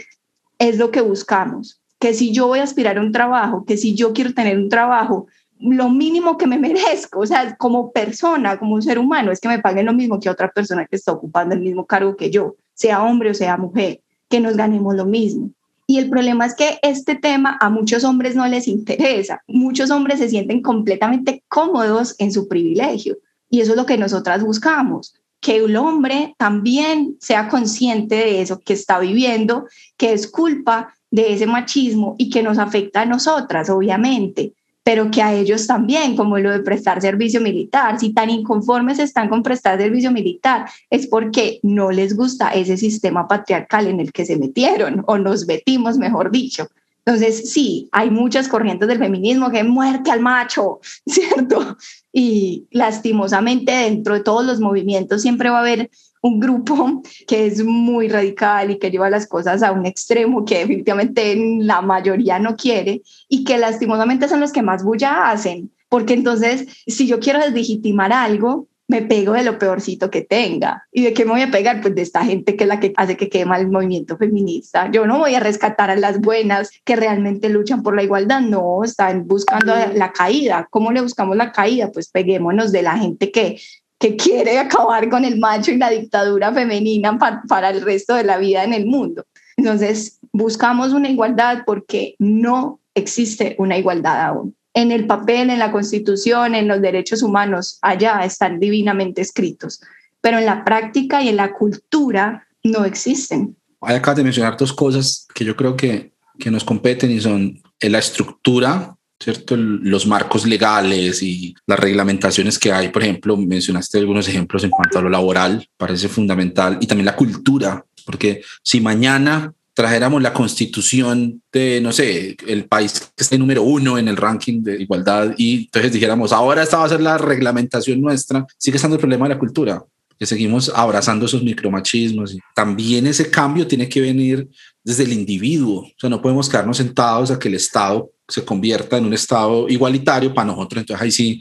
es 0.58 0.78
lo 0.78 0.90
que 0.90 1.02
buscamos 1.02 1.83
que 2.04 2.14
si 2.14 2.34
yo 2.34 2.48
voy 2.48 2.60
a 2.60 2.64
aspirar 2.64 2.98
a 2.98 3.02
un 3.02 3.14
trabajo, 3.14 3.64
que 3.64 3.78
si 3.78 3.96
yo 3.96 4.12
quiero 4.12 4.34
tener 4.34 4.58
un 4.58 4.68
trabajo, 4.68 5.28
lo 5.58 5.90
mínimo 5.90 6.38
que 6.38 6.48
me 6.48 6.60
merezco, 6.68 7.22
o 7.22 7.26
sea, 7.26 7.56
como 7.56 7.94
persona, 7.94 8.60
como 8.60 8.76
un 8.76 8.82
ser 8.82 9.00
humano, 9.00 9.32
es 9.32 9.40
que 9.40 9.48
me 9.48 9.60
paguen 9.60 9.86
lo 9.86 9.94
mismo 9.94 10.20
que 10.20 10.30
otra 10.30 10.52
persona 10.52 10.86
que 10.86 10.98
está 10.98 11.14
ocupando 11.14 11.56
el 11.56 11.62
mismo 11.62 11.86
cargo 11.86 12.18
que 12.18 12.30
yo, 12.30 12.58
sea 12.74 13.02
hombre 13.02 13.30
o 13.30 13.34
sea 13.34 13.56
mujer, 13.56 14.02
que 14.28 14.42
nos 14.42 14.58
ganemos 14.58 14.96
lo 14.96 15.06
mismo. 15.06 15.52
Y 15.88 15.98
el 15.98 16.10
problema 16.10 16.46
es 16.46 16.56
que 16.56 16.78
este 16.82 17.16
tema 17.16 17.58
a 17.62 17.70
muchos 17.70 18.04
hombres 18.04 18.36
no 18.36 18.46
les 18.48 18.68
interesa. 18.68 19.42
Muchos 19.48 19.90
hombres 19.90 20.20
se 20.20 20.28
sienten 20.28 20.62
completamente 20.62 21.42
cómodos 21.48 22.16
en 22.20 22.34
su 22.34 22.50
privilegio. 22.50 23.16
Y 23.50 23.62
eso 23.62 23.72
es 23.72 23.78
lo 23.78 23.86
que 23.86 23.98
nosotras 23.98 24.44
buscamos, 24.44 25.16
que 25.44 25.58
el 25.58 25.76
hombre 25.76 26.34
también 26.38 27.18
sea 27.20 27.50
consciente 27.50 28.16
de 28.16 28.42
eso 28.42 28.60
que 28.60 28.74
está 28.74 29.00
viviendo, 29.00 29.66
que 29.98 30.14
es 30.14 30.26
culpa 30.26 30.96
de 31.12 31.34
ese 31.34 31.46
machismo 31.46 32.16
y 32.18 32.30
que 32.30 32.42
nos 32.42 32.58
afecta 32.58 33.02
a 33.02 33.06
nosotras, 33.06 33.70
obviamente, 33.70 34.54
pero 34.84 35.12
que 35.12 35.22
a 35.22 35.34
ellos 35.34 35.68
también, 35.68 36.16
como 36.16 36.38
lo 36.40 36.50
de 36.50 36.62
prestar 36.62 37.02
servicio 37.02 37.42
militar, 37.42 38.00
si 38.00 38.14
tan 38.14 38.30
inconformes 38.30 39.00
están 39.00 39.28
con 39.28 39.44
prestar 39.44 39.78
servicio 39.78 40.12
militar, 40.12 40.66
es 40.90 41.08
porque 41.08 41.60
no 41.62 41.92
les 41.92 42.16
gusta 42.16 42.50
ese 42.50 42.78
sistema 42.78 43.28
patriarcal 43.28 43.88
en 43.88 44.00
el 44.00 44.14
que 44.14 44.26
se 44.26 44.38
metieron 44.38 45.04
o 45.08 45.18
nos 45.18 45.46
metimos, 45.46 45.98
mejor 45.98 46.32
dicho. 46.32 46.68
Entonces, 47.06 47.52
sí, 47.52 47.90
hay 47.92 48.10
muchas 48.10 48.48
corrientes 48.48 48.88
del 48.88 48.98
feminismo 48.98 49.52
que 49.52 49.64
muerte 49.64 50.10
al 50.10 50.22
macho, 50.22 50.80
¿cierto? 51.06 51.78
Y 52.12 52.68
lastimosamente 52.72 53.72
dentro 53.72 54.14
de 54.14 54.22
todos 54.22 54.46
los 54.46 54.60
movimientos 54.60 55.22
siempre 55.22 55.50
va 55.50 55.58
a 55.58 55.62
haber 55.62 55.90
un 56.22 56.40
grupo 56.40 57.04
que 57.28 57.46
es 57.46 57.64
muy 57.64 58.08
radical 58.08 58.72
y 58.72 58.80
que 58.80 58.90
lleva 58.90 59.10
las 59.10 59.28
cosas 59.28 59.62
a 59.62 59.72
un 59.72 59.86
extremo 59.86 60.46
que 60.46 60.60
definitivamente 60.60 61.36
la 61.60 61.82
mayoría 61.82 62.40
no 62.40 62.56
quiere 62.56 63.02
y 63.28 63.44
que 63.44 63.58
lastimosamente 63.58 64.28
son 64.28 64.40
los 64.40 64.52
que 64.52 64.62
más 64.62 64.84
bulla 64.84 65.30
hacen, 65.30 65.72
porque 65.90 66.14
entonces 66.14 66.66
si 66.88 67.06
yo 67.06 67.20
quiero 67.20 67.40
deslegitimar 67.40 68.14
algo, 68.14 68.68
me 68.94 69.02
pego 69.02 69.34
de 69.34 69.44
lo 69.44 69.58
peorcito 69.58 70.12
que 70.12 70.22
tenga. 70.22 70.88
¿Y 70.92 71.04
de 71.04 71.14
qué 71.14 71.26
me 71.26 71.32
voy 71.32 71.42
a 71.42 71.50
pegar? 71.50 71.82
Pues 71.82 71.96
de 71.96 72.04
esta 72.04 72.24
gente 72.24 72.56
que 72.56 72.66
es 72.66 72.68
la 72.68 72.80
que 72.80 72.94
hace 72.96 73.18
que 73.18 73.28
quede 73.28 73.46
mal 73.46 73.62
el 73.62 73.72
movimiento 73.72 74.18
feminista. 74.18 74.92
Yo 74.92 75.08
no 75.08 75.18
voy 75.18 75.34
a 75.34 75.40
rescatar 75.40 75.90
a 75.90 75.96
las 75.96 76.22
buenas 76.22 76.70
que 76.86 76.96
realmente 76.96 77.50
luchan 77.50 77.82
por 77.82 77.96
la 77.96 78.04
igualdad, 78.04 78.42
no, 78.42 78.84
están 78.84 79.28
buscando 79.28 79.74
la 79.96 80.12
caída. 80.12 80.68
¿Cómo 80.70 80.92
le 80.92 81.02
buscamos 81.02 81.36
la 81.36 81.52
caída? 81.52 81.92
Pues 81.92 82.08
peguémonos 82.10 82.72
de 82.72 82.84
la 82.84 82.98
gente 82.98 83.32
que 83.32 83.60
que 84.00 84.18
quiere 84.18 84.60
acabar 84.60 85.08
con 85.08 85.24
el 85.24 85.40
macho 85.40 85.72
y 85.72 85.78
la 85.78 85.90
dictadura 85.90 86.52
femenina 86.52 87.18
para 87.48 87.70
el 87.70 87.82
resto 87.82 88.14
de 88.16 88.26
la 88.26 88.38
vida 88.38 88.66
en 88.66 88.74
el 88.74 88.86
mundo. 88.86 89.24
Entonces, 89.56 90.20
buscamos 90.34 90.92
una 90.92 91.10
igualdad 91.10 91.60
porque 91.66 92.16
no 92.20 92.82
existe 92.94 93.56
una 93.58 93.78
igualdad 93.78 94.20
aún 94.26 94.56
en 94.74 94.92
el 94.92 95.06
papel, 95.06 95.50
en 95.50 95.60
la 95.60 95.72
constitución, 95.72 96.56
en 96.56 96.68
los 96.68 96.82
derechos 96.82 97.22
humanos, 97.22 97.78
allá 97.82 98.24
están 98.26 98.60
divinamente 98.60 99.22
escritos, 99.22 99.82
pero 100.22 100.40
en 100.40 100.46
la 100.46 100.64
práctica 100.64 101.22
y 101.22 101.30
en 101.30 101.38
la 101.38 101.54
cultura 101.54 102.48
no 102.64 102.86
existen. 102.86 103.56
Hay 103.82 103.96
acá 103.96 104.14
de 104.14 104.24
mencionar 104.24 104.58
dos 104.58 104.74
cosas 104.74 105.28
que 105.34 105.46
yo 105.46 105.56
creo 105.56 105.76
que, 105.76 106.14
que 106.40 106.50
nos 106.50 106.64
competen 106.64 107.12
y 107.12 107.20
son 107.20 107.62
la 107.80 108.00
estructura, 108.00 108.96
¿cierto? 109.20 109.56
Los 109.56 110.08
marcos 110.08 110.46
legales 110.46 111.22
y 111.22 111.54
las 111.68 111.80
reglamentaciones 111.80 112.58
que 112.58 112.72
hay, 112.72 112.90
por 112.90 113.04
ejemplo, 113.04 113.38
mencionaste 113.38 114.00
algunos 114.00 114.28
ejemplos 114.28 114.64
en 114.64 114.70
cuanto 114.70 115.00
a 115.00 115.02
lo 115.02 115.10
laboral, 115.10 115.68
parece 115.78 116.08
fundamental, 116.08 116.78
y 116.82 116.88
también 116.88 117.06
la 117.06 117.16
cultura, 117.16 117.86
porque 118.06 118.42
si 118.62 118.82
mañana 118.82 119.54
trajéramos 119.74 120.22
la 120.22 120.34
constitución 120.34 121.42
de, 121.52 121.80
no 121.82 121.92
sé, 121.92 122.36
el 122.48 122.66
país 122.66 123.12
que 123.16 123.24
está 123.24 123.38
número 123.38 123.64
uno 123.64 123.98
en 123.98 124.08
el 124.08 124.18
ranking 124.18 124.62
de 124.62 124.82
igualdad 124.82 125.34
y 125.38 125.66
entonces 125.66 125.92
dijéramos, 125.92 126.32
ahora 126.32 126.64
esta 126.64 126.78
va 126.78 126.86
a 126.86 126.90
ser 126.90 127.02
la 127.02 127.18
reglamentación 127.18 128.00
nuestra, 128.00 128.46
sigue 128.58 128.78
estando 128.78 128.96
el 128.96 129.02
problema 129.02 129.28
de 129.28 129.34
la 129.34 129.40
cultura, 129.40 129.84
que 130.18 130.26
seguimos 130.26 130.72
abrazando 130.74 131.26
esos 131.26 131.44
micromachismos. 131.44 132.38
También 132.56 133.08
ese 133.08 133.32
cambio 133.32 133.66
tiene 133.66 133.90
que 133.90 134.02
venir 134.02 134.48
desde 134.84 135.04
el 135.04 135.14
individuo, 135.14 135.82
o 135.82 135.94
sea, 135.98 136.10
no 136.10 136.22
podemos 136.22 136.48
quedarnos 136.48 136.78
sentados 136.78 137.32
a 137.32 137.40
que 137.40 137.48
el 137.48 137.56
Estado 137.56 138.12
se 138.28 138.46
convierta 138.46 138.98
en 138.98 139.06
un 139.06 139.14
Estado 139.14 139.68
igualitario 139.70 140.34
para 140.34 140.48
nosotros, 140.48 140.82
entonces 140.82 141.02
ahí 141.02 141.12
sí 141.12 141.40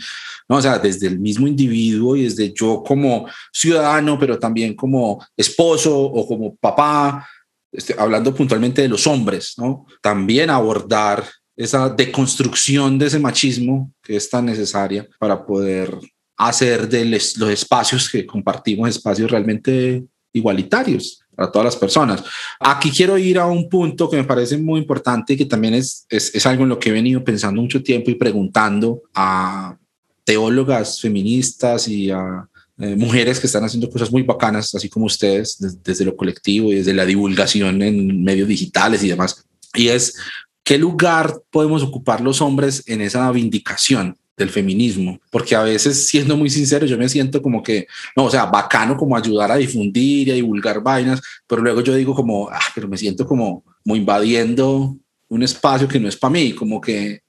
¿no? 0.48 0.56
O 0.56 0.62
sea, 0.62 0.78
desde 0.78 1.06
el 1.06 1.18
mismo 1.18 1.46
individuo 1.46 2.16
y 2.16 2.24
desde 2.24 2.52
yo 2.52 2.82
como 2.86 3.26
ciudadano, 3.52 4.18
pero 4.18 4.38
también 4.38 4.74
como 4.74 5.24
esposo 5.36 5.98
o 5.98 6.26
como 6.26 6.54
papá, 6.56 7.26
este, 7.72 7.94
hablando 7.98 8.34
puntualmente 8.34 8.82
de 8.82 8.88
los 8.88 9.06
hombres, 9.06 9.54
¿no? 9.56 9.86
También 10.02 10.50
abordar 10.50 11.24
esa 11.56 11.88
deconstrucción 11.88 12.98
de 12.98 13.06
ese 13.06 13.18
machismo 13.18 13.92
que 14.02 14.16
es 14.16 14.28
tan 14.28 14.46
necesaria 14.46 15.08
para 15.18 15.44
poder 15.44 15.98
hacer 16.36 16.88
de 16.88 17.04
los 17.04 17.50
espacios 17.50 18.10
que 18.10 18.26
compartimos 18.26 18.90
espacios 18.90 19.30
realmente 19.30 20.04
igualitarios 20.32 21.22
para 21.34 21.50
todas 21.50 21.66
las 21.66 21.76
personas. 21.76 22.22
Aquí 22.60 22.90
quiero 22.90 23.16
ir 23.16 23.38
a 23.38 23.46
un 23.46 23.68
punto 23.68 24.08
que 24.08 24.16
me 24.16 24.24
parece 24.24 24.58
muy 24.58 24.80
importante 24.80 25.32
y 25.32 25.36
que 25.36 25.46
también 25.46 25.74
es, 25.74 26.06
es, 26.08 26.34
es 26.34 26.46
algo 26.46 26.64
en 26.64 26.70
lo 26.70 26.78
que 26.78 26.90
he 26.90 26.92
venido 26.92 27.24
pensando 27.24 27.60
mucho 27.62 27.82
tiempo 27.82 28.10
y 28.10 28.16
preguntando 28.16 29.02
a 29.14 29.76
teólogas 30.24 31.00
feministas 31.00 31.88
y 31.88 32.10
a 32.10 32.48
eh, 32.78 32.96
mujeres 32.96 33.38
que 33.38 33.46
están 33.46 33.64
haciendo 33.64 33.90
cosas 33.90 34.10
muy 34.10 34.22
bacanas, 34.22 34.74
así 34.74 34.88
como 34.88 35.06
ustedes, 35.06 35.58
desde 35.82 36.04
lo 36.04 36.16
colectivo 36.16 36.72
y 36.72 36.76
desde 36.76 36.94
la 36.94 37.04
divulgación 37.04 37.82
en 37.82 38.22
medios 38.24 38.48
digitales 38.48 39.02
y 39.04 39.08
demás. 39.08 39.44
Y 39.74 39.88
es, 39.88 40.14
¿qué 40.64 40.78
lugar 40.78 41.40
podemos 41.50 41.82
ocupar 41.82 42.20
los 42.20 42.40
hombres 42.40 42.82
en 42.86 43.00
esa 43.00 43.30
vindicación? 43.30 44.16
del 44.34 44.48
feminismo, 44.50 45.20
porque 45.30 45.54
a 45.54 45.62
veces, 45.62 46.06
siendo 46.06 46.36
muy 46.36 46.48
sincero, 46.48 46.86
yo 46.86 46.96
me 46.96 47.08
siento 47.08 47.42
como 47.42 47.62
que, 47.62 47.86
no, 48.16 48.24
o 48.24 48.30
sea, 48.30 48.46
bacano 48.46 48.96
como 48.96 49.16
ayudar 49.16 49.52
a 49.52 49.56
difundir 49.56 50.28
y 50.28 50.30
a 50.30 50.34
divulgar 50.34 50.82
vainas, 50.82 51.20
pero 51.46 51.62
luego 51.62 51.82
yo 51.82 51.94
digo 51.94 52.14
como, 52.14 52.48
ah, 52.50 52.58
pero 52.74 52.88
me 52.88 52.96
siento 52.96 53.26
como, 53.26 53.62
como 53.82 53.94
invadiendo 53.94 54.96
un 55.28 55.42
espacio 55.42 55.86
que 55.86 56.00
no 56.00 56.08
es 56.08 56.16
para 56.16 56.32
mí, 56.32 56.54
como 56.54 56.80
que 56.80 57.21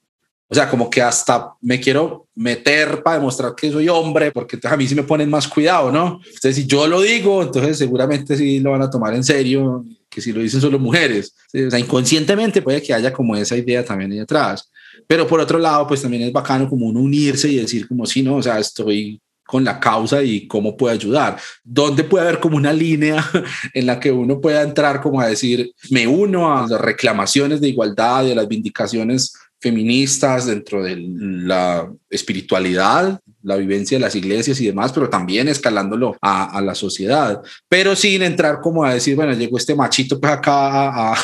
o 0.54 0.56
sea, 0.56 0.70
como 0.70 0.88
que 0.88 1.02
hasta 1.02 1.52
me 1.62 1.80
quiero 1.80 2.28
meter 2.36 3.02
para 3.02 3.18
demostrar 3.18 3.56
que 3.56 3.72
soy 3.72 3.88
hombre, 3.88 4.30
porque 4.30 4.54
entonces 4.54 4.72
a 4.72 4.76
mí 4.76 4.86
sí 4.86 4.94
me 4.94 5.02
ponen 5.02 5.28
más 5.28 5.48
cuidado, 5.48 5.90
¿no? 5.90 6.20
Entonces, 6.24 6.54
si 6.54 6.64
yo 6.64 6.86
lo 6.86 7.00
digo, 7.00 7.42
entonces 7.42 7.76
seguramente 7.76 8.36
sí 8.36 8.60
lo 8.60 8.70
van 8.70 8.82
a 8.82 8.88
tomar 8.88 9.14
en 9.14 9.24
serio, 9.24 9.84
que 10.08 10.20
si 10.20 10.32
lo 10.32 10.40
dicen 10.40 10.60
solo 10.60 10.78
mujeres. 10.78 11.34
O 11.52 11.70
sea, 11.70 11.80
inconscientemente 11.80 12.62
puede 12.62 12.80
que 12.80 12.94
haya 12.94 13.12
como 13.12 13.34
esa 13.34 13.56
idea 13.56 13.84
también 13.84 14.12
ahí 14.12 14.20
atrás. 14.20 14.70
Pero 15.08 15.26
por 15.26 15.40
otro 15.40 15.58
lado, 15.58 15.88
pues 15.88 16.02
también 16.02 16.22
es 16.22 16.32
bacano 16.32 16.68
como 16.68 16.86
uno 16.86 17.00
unirse 17.00 17.48
y 17.48 17.56
decir 17.56 17.88
como, 17.88 18.06
sí, 18.06 18.22
no, 18.22 18.36
o 18.36 18.42
sea, 18.42 18.60
estoy 18.60 19.20
con 19.44 19.64
la 19.64 19.80
causa 19.80 20.22
y 20.22 20.46
cómo 20.46 20.76
puede 20.76 20.94
ayudar. 20.94 21.36
¿Dónde 21.64 22.04
puede 22.04 22.28
haber 22.28 22.38
como 22.38 22.56
una 22.56 22.72
línea 22.72 23.28
en 23.74 23.86
la 23.86 23.98
que 23.98 24.12
uno 24.12 24.40
pueda 24.40 24.62
entrar 24.62 25.02
como 25.02 25.20
a 25.20 25.26
decir, 25.26 25.72
me 25.90 26.06
uno 26.06 26.56
a 26.56 26.68
las 26.68 26.80
reclamaciones 26.80 27.60
de 27.60 27.70
igualdad 27.70 28.24
y 28.24 28.30
a 28.30 28.36
las 28.36 28.46
vindicaciones 28.46 29.34
feministas, 29.64 30.44
dentro 30.44 30.84
de 30.84 30.94
la 30.98 31.90
espiritualidad, 32.10 33.18
la 33.42 33.56
vivencia 33.56 33.96
de 33.96 34.04
las 34.04 34.14
iglesias 34.14 34.60
y 34.60 34.66
demás, 34.66 34.92
pero 34.92 35.08
también 35.08 35.48
escalándolo 35.48 36.18
a, 36.20 36.60
la 36.60 36.74
sociedad, 36.74 37.40
pero 37.66 37.96
sin 37.96 38.22
entrar 38.22 38.60
como 38.60 38.84
a 38.84 38.92
decir, 38.92 39.16
bueno, 39.16 39.32
llegó 39.32 39.56
este 39.56 39.74
machito 39.74 40.20
pues 40.20 40.32
acá 40.32 41.12
a, 41.12 41.14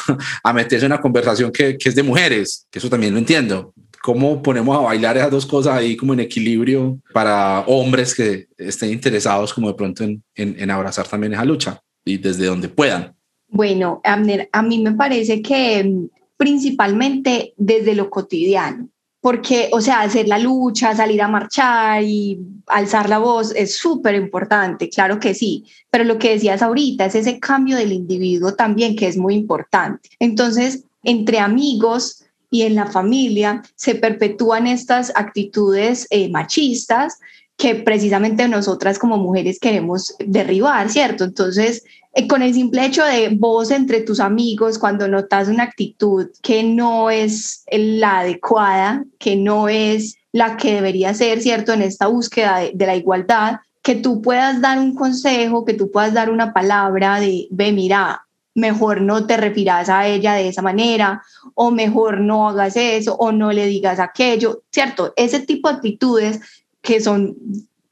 a 0.43 0.53
meterse 0.55 0.87
en 0.87 0.93
una 0.93 1.03
conversación 1.03 1.53
que, 1.53 1.77
es 1.79 1.95
de 1.95 2.03
mujeres, 2.03 2.67
que 2.71 2.79
eso 2.79 2.89
también 2.89 3.13
lo 3.13 3.19
entiendo. 3.19 3.75
¿Cómo 4.03 4.43
ponemos 4.43 4.75
a 4.75 4.81
bailar 4.81 5.19
esas 5.19 5.31
dos 5.31 5.45
cosas 5.45 5.77
ahí 5.77 5.95
como 5.95 6.15
en 6.15 6.21
equilibrio 6.21 6.99
para 7.13 7.61
hombres 7.67 8.15
que 8.15 8.49
estén 8.57 8.91
interesados 8.91 9.53
como 9.53 9.69
de 9.69 9.75
pronto 9.75 10.03
en, 10.03 10.23
en, 10.35 10.71
abrazar 10.71 11.07
también 11.07 11.35
esa 11.35 11.45
lucha 11.45 11.79
y 12.07 12.17
desde 12.17 12.47
donde 12.47 12.71
puedan? 12.71 13.15
Bueno, 13.49 14.01
Abner, 14.03 14.49
a 14.51 14.63
mí 14.63 14.79
me 14.79 14.93
parece 14.93 15.43
que 15.43 16.09
principalmente 16.41 17.53
desde 17.59 17.95
lo 17.95 18.09
cotidiano, 18.09 18.89
porque, 19.21 19.69
o 19.73 19.83
sea, 19.83 20.01
hacer 20.01 20.27
la 20.27 20.39
lucha, 20.39 20.97
salir 20.97 21.21
a 21.21 21.29
marchar 21.29 22.03
y 22.03 22.39
alzar 22.67 23.11
la 23.11 23.19
voz 23.19 23.53
es 23.55 23.77
súper 23.77 24.15
importante, 24.15 24.89
claro 24.89 25.21
que 25.21 25.35
sí, 25.35 25.67
pero 25.91 26.03
lo 26.05 26.19
que 26.19 26.31
decías 26.31 26.63
ahorita 26.63 27.05
es 27.05 27.15
ese 27.15 27.39
cambio 27.39 27.77
del 27.77 27.93
individuo 27.93 28.55
también 28.55 28.97
que 28.97 29.07
es 29.07 29.19
muy 29.19 29.35
importante. 29.35 30.09
Entonces, 30.19 30.85
entre 31.03 31.41
amigos 31.41 32.25
y 32.51 32.63
en 32.63 32.75
la 32.75 32.87
familia 32.87 33.63
se 33.75 33.97
perpetúan 33.97 34.67
estas 34.67 35.13
actitudes 35.15 36.07
eh, 36.09 36.31
machistas 36.31 37.19
que 37.61 37.75
precisamente 37.75 38.49
nosotras 38.49 38.99
como 38.99 39.19
mujeres 39.19 39.61
queremos 39.61 40.17
derribar, 40.19 40.89
¿cierto? 40.89 41.25
Entonces, 41.25 41.85
eh, 42.15 42.27
con 42.27 42.41
el 42.41 42.55
simple 42.55 42.87
hecho 42.87 43.05
de 43.05 43.37
vos 43.39 43.71
entre 43.71 44.01
tus 44.01 44.19
amigos, 44.19 44.79
cuando 44.79 45.07
notas 45.09 45.49
una 45.49 45.65
actitud 45.65 46.29
que 46.41 46.63
no 46.63 47.11
es 47.11 47.65
la 47.71 48.21
adecuada, 48.21 49.05
que 49.19 49.37
no 49.37 49.69
es 49.69 50.17
la 50.33 50.57
que 50.57 50.73
debería 50.73 51.13
ser, 51.13 51.43
¿cierto? 51.43 51.75
En 51.75 51.83
esta 51.83 52.07
búsqueda 52.07 52.61
de, 52.73 52.87
la 52.87 52.97
igualdad, 52.97 53.57
que 53.83 53.95
tú 53.95 54.23
puedas 54.23 54.63
dar 54.63 54.79
un 54.79 54.95
consejo, 54.95 55.67
que 55.67 55.75
tú 55.75 55.91
puedas 55.91 56.15
dar 56.15 56.31
una 56.31 56.55
palabra 56.55 57.21
de, 57.21 57.47
ve, 57.51 57.73
mira, 57.73 58.27
mejor 58.55 59.03
no 59.03 59.27
te 59.27 59.37
refieras 59.37 59.91
a 59.91 60.07
ella 60.07 60.33
de 60.33 60.49
esa 60.49 60.63
manera, 60.63 61.23
o 61.55 61.71
mejor 61.71 62.23
no 62.23 62.49
hagas 62.49 62.75
eso, 62.77 63.17
o 63.17 63.33
no 63.33 63.53
le 63.53 63.67
digas 63.67 64.01
aquello, 64.01 64.63
¿cierto? 64.73 65.13
Ese 65.17 65.41
tipo 65.41 65.69
de 65.69 65.75
actitudes 65.75 66.41
que 66.83 67.01
son 67.01 67.37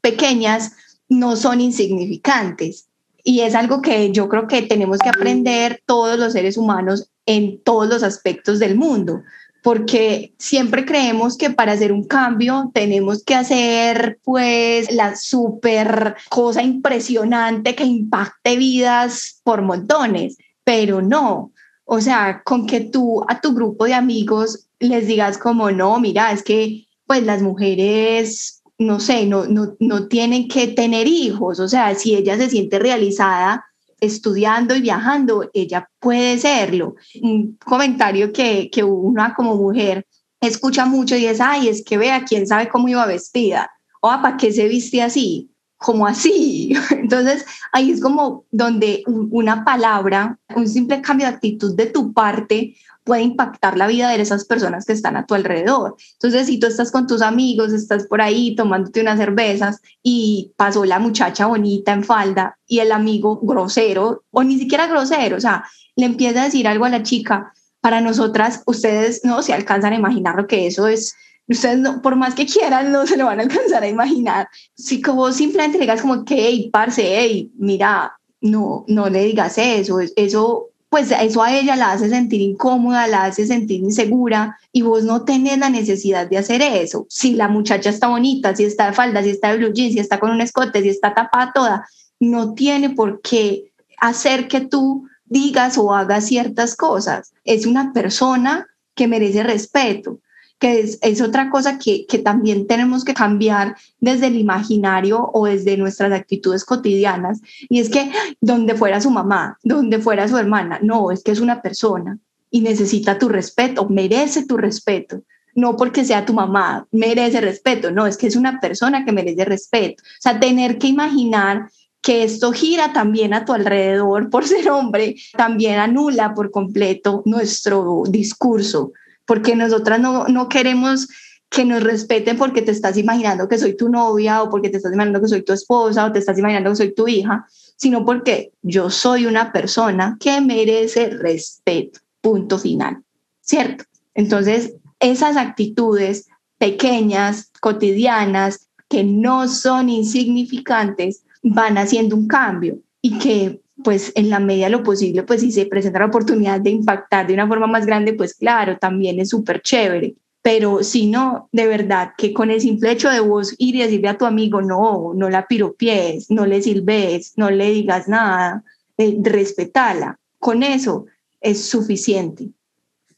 pequeñas 0.00 0.72
no 1.08 1.36
son 1.36 1.60
insignificantes 1.60 2.88
y 3.28 3.40
es 3.40 3.54
algo 3.54 3.82
que 3.82 4.10
yo 4.10 4.26
creo 4.26 4.46
que 4.46 4.62
tenemos 4.62 5.00
que 5.00 5.10
aprender 5.10 5.82
todos 5.84 6.18
los 6.18 6.32
seres 6.32 6.56
humanos 6.56 7.10
en 7.26 7.62
todos 7.62 7.86
los 7.86 8.02
aspectos 8.02 8.58
del 8.58 8.74
mundo, 8.74 9.22
porque 9.62 10.32
siempre 10.38 10.86
creemos 10.86 11.36
que 11.36 11.50
para 11.50 11.72
hacer 11.72 11.92
un 11.92 12.04
cambio 12.04 12.70
tenemos 12.72 13.22
que 13.22 13.34
hacer 13.34 14.18
pues 14.24 14.90
la 14.92 15.14
super 15.14 16.16
cosa 16.30 16.62
impresionante 16.62 17.74
que 17.74 17.84
impacte 17.84 18.56
vidas 18.56 19.42
por 19.44 19.60
montones, 19.60 20.38
pero 20.64 21.02
no. 21.02 21.52
O 21.84 22.00
sea, 22.00 22.42
con 22.46 22.66
que 22.66 22.80
tú 22.80 23.26
a 23.28 23.42
tu 23.42 23.52
grupo 23.52 23.84
de 23.84 23.92
amigos 23.92 24.68
les 24.78 25.06
digas 25.06 25.36
como, 25.36 25.70
no, 25.70 26.00
mira, 26.00 26.32
es 26.32 26.42
que 26.42 26.86
pues 27.06 27.24
las 27.24 27.42
mujeres 27.42 28.57
no 28.78 29.00
sé, 29.00 29.26
no, 29.26 29.46
no, 29.46 29.76
no 29.80 30.08
tienen 30.08 30.48
que 30.48 30.68
tener 30.68 31.06
hijos, 31.06 31.58
o 31.60 31.68
sea, 31.68 31.94
si 31.94 32.14
ella 32.14 32.36
se 32.36 32.48
siente 32.48 32.78
realizada 32.78 33.64
estudiando 34.00 34.76
y 34.76 34.80
viajando, 34.80 35.50
ella 35.52 35.90
puede 35.98 36.38
serlo. 36.38 36.94
Un 37.20 37.58
comentario 37.64 38.32
que, 38.32 38.70
que 38.70 38.84
una 38.84 39.34
como 39.34 39.56
mujer 39.56 40.06
escucha 40.40 40.86
mucho 40.86 41.16
y 41.16 41.26
es, 41.26 41.40
ay, 41.40 41.68
es 41.68 41.84
que 41.84 41.98
vea, 41.98 42.24
quién 42.24 42.46
sabe 42.46 42.68
cómo 42.68 42.88
iba 42.88 43.04
vestida, 43.06 43.68
o 44.00 44.08
¿para 44.08 44.36
qué 44.36 44.52
se 44.52 44.68
viste 44.68 45.02
así? 45.02 45.50
como 45.78 46.06
así? 46.06 46.28
Sí, 46.28 46.74
entonces 46.90 47.46
ahí 47.72 47.92
es 47.92 48.02
como 48.02 48.44
donde 48.50 49.02
una 49.06 49.64
palabra, 49.64 50.38
un 50.54 50.68
simple 50.68 51.00
cambio 51.00 51.26
de 51.26 51.34
actitud 51.34 51.74
de 51.74 51.86
tu 51.86 52.12
parte 52.12 52.76
puede 53.08 53.22
impactar 53.22 53.78
la 53.78 53.86
vida 53.86 54.10
de 54.10 54.20
esas 54.20 54.44
personas 54.44 54.84
que 54.84 54.92
están 54.92 55.16
a 55.16 55.24
tu 55.24 55.34
alrededor. 55.34 55.96
Entonces, 56.12 56.46
si 56.46 56.60
tú 56.60 56.66
estás 56.66 56.92
con 56.92 57.06
tus 57.06 57.22
amigos, 57.22 57.72
estás 57.72 58.06
por 58.06 58.20
ahí 58.20 58.54
tomándote 58.54 59.00
unas 59.00 59.18
cervezas 59.18 59.80
y 60.02 60.52
pasó 60.56 60.84
la 60.84 60.98
muchacha 60.98 61.46
bonita 61.46 61.94
en 61.94 62.04
falda 62.04 62.58
y 62.66 62.80
el 62.80 62.92
amigo 62.92 63.40
grosero, 63.42 64.24
o 64.30 64.44
ni 64.44 64.58
siquiera 64.58 64.86
grosero, 64.86 65.38
o 65.38 65.40
sea, 65.40 65.64
le 65.96 66.04
empieza 66.04 66.42
a 66.42 66.44
decir 66.44 66.68
algo 66.68 66.84
a 66.84 66.90
la 66.90 67.02
chica, 67.02 67.52
para 67.80 68.02
nosotras, 68.02 68.62
ustedes 68.66 69.24
no 69.24 69.42
se 69.42 69.54
alcanzan 69.54 69.94
a 69.94 69.96
imaginar 69.96 70.34
lo 70.36 70.46
que 70.46 70.66
eso 70.66 70.88
es. 70.88 71.14
Ustedes, 71.46 71.78
no, 71.78 72.02
por 72.02 72.16
más 72.16 72.34
que 72.34 72.44
quieran, 72.44 72.92
no 72.92 73.06
se 73.06 73.16
lo 73.16 73.24
van 73.24 73.40
a 73.40 73.44
alcanzar 73.44 73.82
a 73.82 73.88
imaginar. 73.88 74.48
Si 74.74 75.00
como 75.00 75.32
simplemente 75.32 75.78
le 75.78 75.84
digas 75.84 76.02
como 76.02 76.24
que, 76.24 76.34
hey, 76.34 76.68
parce, 76.70 77.02
hey, 77.02 77.50
mira, 77.56 78.12
no, 78.40 78.84
no 78.88 79.08
le 79.08 79.24
digas 79.24 79.56
eso, 79.56 80.00
eso 80.16 80.68
pues 80.88 81.10
eso 81.10 81.42
a 81.42 81.54
ella 81.54 81.76
la 81.76 81.92
hace 81.92 82.08
sentir 82.08 82.40
incómoda, 82.40 83.06
la 83.06 83.24
hace 83.24 83.46
sentir 83.46 83.80
insegura 83.80 84.58
y 84.72 84.82
vos 84.82 85.04
no 85.04 85.24
tenés 85.24 85.58
la 85.58 85.68
necesidad 85.68 86.28
de 86.28 86.38
hacer 86.38 86.62
eso. 86.62 87.06
Si 87.10 87.34
la 87.34 87.48
muchacha 87.48 87.90
está 87.90 88.08
bonita, 88.08 88.56
si 88.56 88.64
está 88.64 88.86
de 88.86 88.92
falda, 88.94 89.22
si 89.22 89.30
está 89.30 89.50
de 89.50 89.58
blue 89.58 89.72
jeans, 89.72 89.92
si 89.92 89.98
está 89.98 90.18
con 90.18 90.30
un 90.30 90.40
escote, 90.40 90.82
si 90.82 90.88
está 90.88 91.14
tapada 91.14 91.52
toda, 91.52 91.88
no 92.20 92.54
tiene 92.54 92.90
por 92.90 93.20
qué 93.20 93.70
hacer 93.98 94.48
que 94.48 94.62
tú 94.62 95.06
digas 95.26 95.76
o 95.76 95.94
hagas 95.94 96.26
ciertas 96.26 96.74
cosas. 96.74 97.32
Es 97.44 97.66
una 97.66 97.92
persona 97.92 98.66
que 98.94 99.08
merece 99.08 99.42
respeto 99.42 100.20
que 100.58 100.80
es, 101.00 101.20
otra 101.20 101.50
cosa 101.50 101.78
que, 101.78 102.06
que, 102.06 102.18
también 102.18 102.66
tenemos 102.66 103.04
que 103.04 103.14
cambiar 103.14 103.76
desde 104.00 104.26
el 104.26 104.36
imaginario 104.36 105.30
o 105.32 105.46
desde 105.46 105.76
nuestras 105.76 106.12
actitudes 106.12 106.64
cotidianas. 106.64 107.40
Y 107.68 107.80
es 107.80 107.88
que 107.88 108.10
donde 108.40 108.74
fuera 108.74 109.00
su 109.00 109.10
mamá, 109.10 109.58
donde 109.62 110.00
fuera 110.00 110.26
su 110.26 110.36
hermana, 110.36 110.80
no, 110.82 111.10
es 111.12 111.22
que 111.22 111.30
es 111.30 111.40
una 111.40 111.62
persona 111.62 112.18
y 112.50 112.60
necesita 112.60 113.18
tu 113.18 113.28
respeto, 113.28 113.88
merece 113.88 114.46
tu 114.46 114.56
respeto. 114.56 115.22
No 115.54 115.76
porque 115.76 116.04
sea 116.04 116.24
tu 116.24 116.34
mamá, 116.34 116.86
merece 116.92 117.40
respeto, 117.40 117.90
no, 117.90 118.06
es 118.06 118.16
que 118.16 118.28
es 118.28 118.36
una 118.36 118.60
persona 118.60 119.04
que 119.04 119.12
merece 119.12 119.44
respeto. 119.44 120.02
O 120.02 120.20
sea, 120.20 120.38
tener 120.38 120.78
que 120.78 120.86
imaginar 120.86 121.68
que 122.00 122.22
esto 122.22 122.52
gira 122.52 122.92
también 122.92 123.34
a 123.34 123.44
tu 123.44 123.52
alrededor 123.52 124.30
por 124.30 124.46
ser 124.46 124.70
hombre, 124.70 125.16
también 125.36 125.78
anula 125.78 126.34
por 126.34 126.50
completo 126.50 127.22
nuestro 127.26 128.04
discurso, 128.08 128.92
porque 129.28 129.54
nosotras 129.54 130.00
no, 130.00 130.26
no 130.26 130.48
queremos 130.48 131.06
que 131.50 131.66
nos 131.66 131.82
respeten 131.82 132.38
porque 132.38 132.62
te 132.62 132.72
estás 132.72 132.96
imaginando 132.96 133.46
que 133.46 133.58
soy 133.58 133.76
tu 133.76 133.90
novia 133.90 134.42
o 134.42 134.48
porque 134.48 134.70
te 134.70 134.78
estás 134.78 134.92
imaginando 134.92 135.20
que 135.20 135.28
soy 135.28 135.42
tu 135.42 135.52
esposa 135.52 136.06
o 136.06 136.12
te 136.12 136.18
estás 136.18 136.38
imaginando 136.38 136.70
que 136.70 136.76
soy 136.76 136.94
tu 136.94 137.06
hija, 137.06 137.46
sino 137.76 138.06
porque 138.06 138.52
yo 138.62 138.88
soy 138.88 139.26
una 139.26 139.52
persona 139.52 140.16
que 140.18 140.40
merece 140.40 141.10
respeto, 141.10 142.00
punto 142.22 142.58
final, 142.58 143.02
¿cierto? 143.42 143.84
Entonces, 144.14 144.74
esas 144.98 145.36
actitudes 145.36 146.26
pequeñas, 146.56 147.50
cotidianas, 147.60 148.68
que 148.88 149.04
no 149.04 149.46
son 149.46 149.90
insignificantes, 149.90 151.22
van 151.42 151.76
haciendo 151.76 152.16
un 152.16 152.26
cambio 152.26 152.78
y 153.02 153.18
que 153.18 153.60
pues 153.84 154.12
en 154.14 154.30
la 154.30 154.40
medida 154.40 154.66
de 154.66 154.72
lo 154.72 154.82
posible, 154.82 155.22
pues 155.22 155.40
si 155.40 155.52
se 155.52 155.66
presenta 155.66 156.00
la 156.00 156.06
oportunidad 156.06 156.60
de 156.60 156.70
impactar 156.70 157.26
de 157.26 157.34
una 157.34 157.46
forma 157.46 157.66
más 157.66 157.86
grande, 157.86 158.12
pues 158.12 158.34
claro, 158.34 158.78
también 158.78 159.20
es 159.20 159.30
súper 159.30 159.62
chévere. 159.62 160.14
Pero 160.42 160.82
si 160.82 161.06
no, 161.06 161.48
de 161.52 161.66
verdad, 161.66 162.12
que 162.16 162.32
con 162.32 162.50
el 162.50 162.60
simple 162.60 162.92
hecho 162.92 163.10
de 163.10 163.20
vos 163.20 163.54
ir 163.58 163.74
y 163.74 163.82
decirle 163.82 164.08
a 164.08 164.18
tu 164.18 164.24
amigo, 164.24 164.62
no, 164.62 165.12
no 165.14 165.28
la 165.28 165.46
piropies, 165.46 166.30
no 166.30 166.46
le 166.46 166.62
silbes, 166.62 167.34
no 167.36 167.50
le 167.50 167.70
digas 167.70 168.08
nada, 168.08 168.64
eh, 168.96 169.18
respetala, 169.22 170.18
con 170.38 170.62
eso 170.62 171.06
es 171.40 171.64
suficiente 171.64 172.50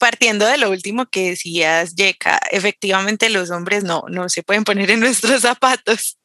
partiendo 0.00 0.46
de 0.46 0.56
lo 0.56 0.70
último 0.70 1.06
que 1.06 1.30
decías, 1.30 1.94
Yeka, 1.94 2.40
efectivamente 2.50 3.28
los 3.28 3.50
hombres 3.50 3.84
no, 3.84 4.02
no 4.08 4.28
se 4.30 4.42
pueden 4.42 4.64
poner 4.64 4.90
en 4.90 5.00
nuestros 5.00 5.42
zapatos 5.42 6.18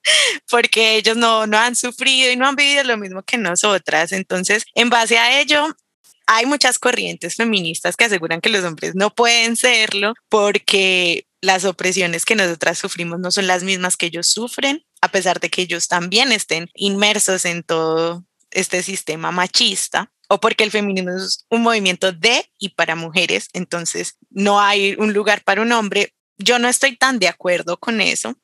porque 0.49 0.95
ellos 0.95 1.17
no, 1.17 1.45
no 1.45 1.59
han 1.59 1.75
sufrido 1.75 2.31
y 2.31 2.37
no 2.37 2.47
han 2.47 2.55
vivido 2.55 2.83
lo 2.85 2.97
mismo 2.97 3.21
que 3.21 3.37
nosotras. 3.37 4.13
Entonces, 4.13 4.65
en 4.73 4.89
base 4.89 5.17
a 5.17 5.39
ello, 5.39 5.75
hay 6.25 6.45
muchas 6.45 6.79
corrientes 6.79 7.35
feministas 7.35 7.95
que 7.97 8.05
aseguran 8.05 8.41
que 8.41 8.49
los 8.49 8.63
hombres 8.63 8.95
no 8.95 9.13
pueden 9.13 9.57
serlo 9.57 10.13
porque 10.29 11.27
las 11.41 11.65
opresiones 11.65 12.25
que 12.25 12.35
nosotras 12.35 12.79
sufrimos 12.79 13.19
no 13.19 13.29
son 13.29 13.45
las 13.45 13.63
mismas 13.63 13.97
que 13.97 14.07
ellos 14.07 14.27
sufren, 14.27 14.83
a 15.01 15.09
pesar 15.09 15.39
de 15.39 15.49
que 15.49 15.61
ellos 15.61 15.87
también 15.87 16.31
estén 16.31 16.69
inmersos 16.73 17.45
en 17.45 17.61
todo 17.61 18.25
este 18.51 18.81
sistema 18.81 19.31
machista 19.31 20.11
o 20.27 20.39
porque 20.39 20.63
el 20.63 20.71
feminismo 20.71 21.11
es 21.11 21.45
un 21.49 21.61
movimiento 21.61 22.11
de 22.11 22.49
y 22.59 22.69
para 22.69 22.95
mujeres, 22.95 23.49
entonces 23.53 24.17
no 24.29 24.59
hay 24.59 24.95
un 24.97 25.13
lugar 25.13 25.43
para 25.43 25.61
un 25.61 25.71
hombre. 25.71 26.13
Yo 26.37 26.59
no 26.59 26.67
estoy 26.67 26.97
tan 26.97 27.19
de 27.19 27.27
acuerdo 27.27 27.77
con 27.77 28.01
eso. 28.01 28.35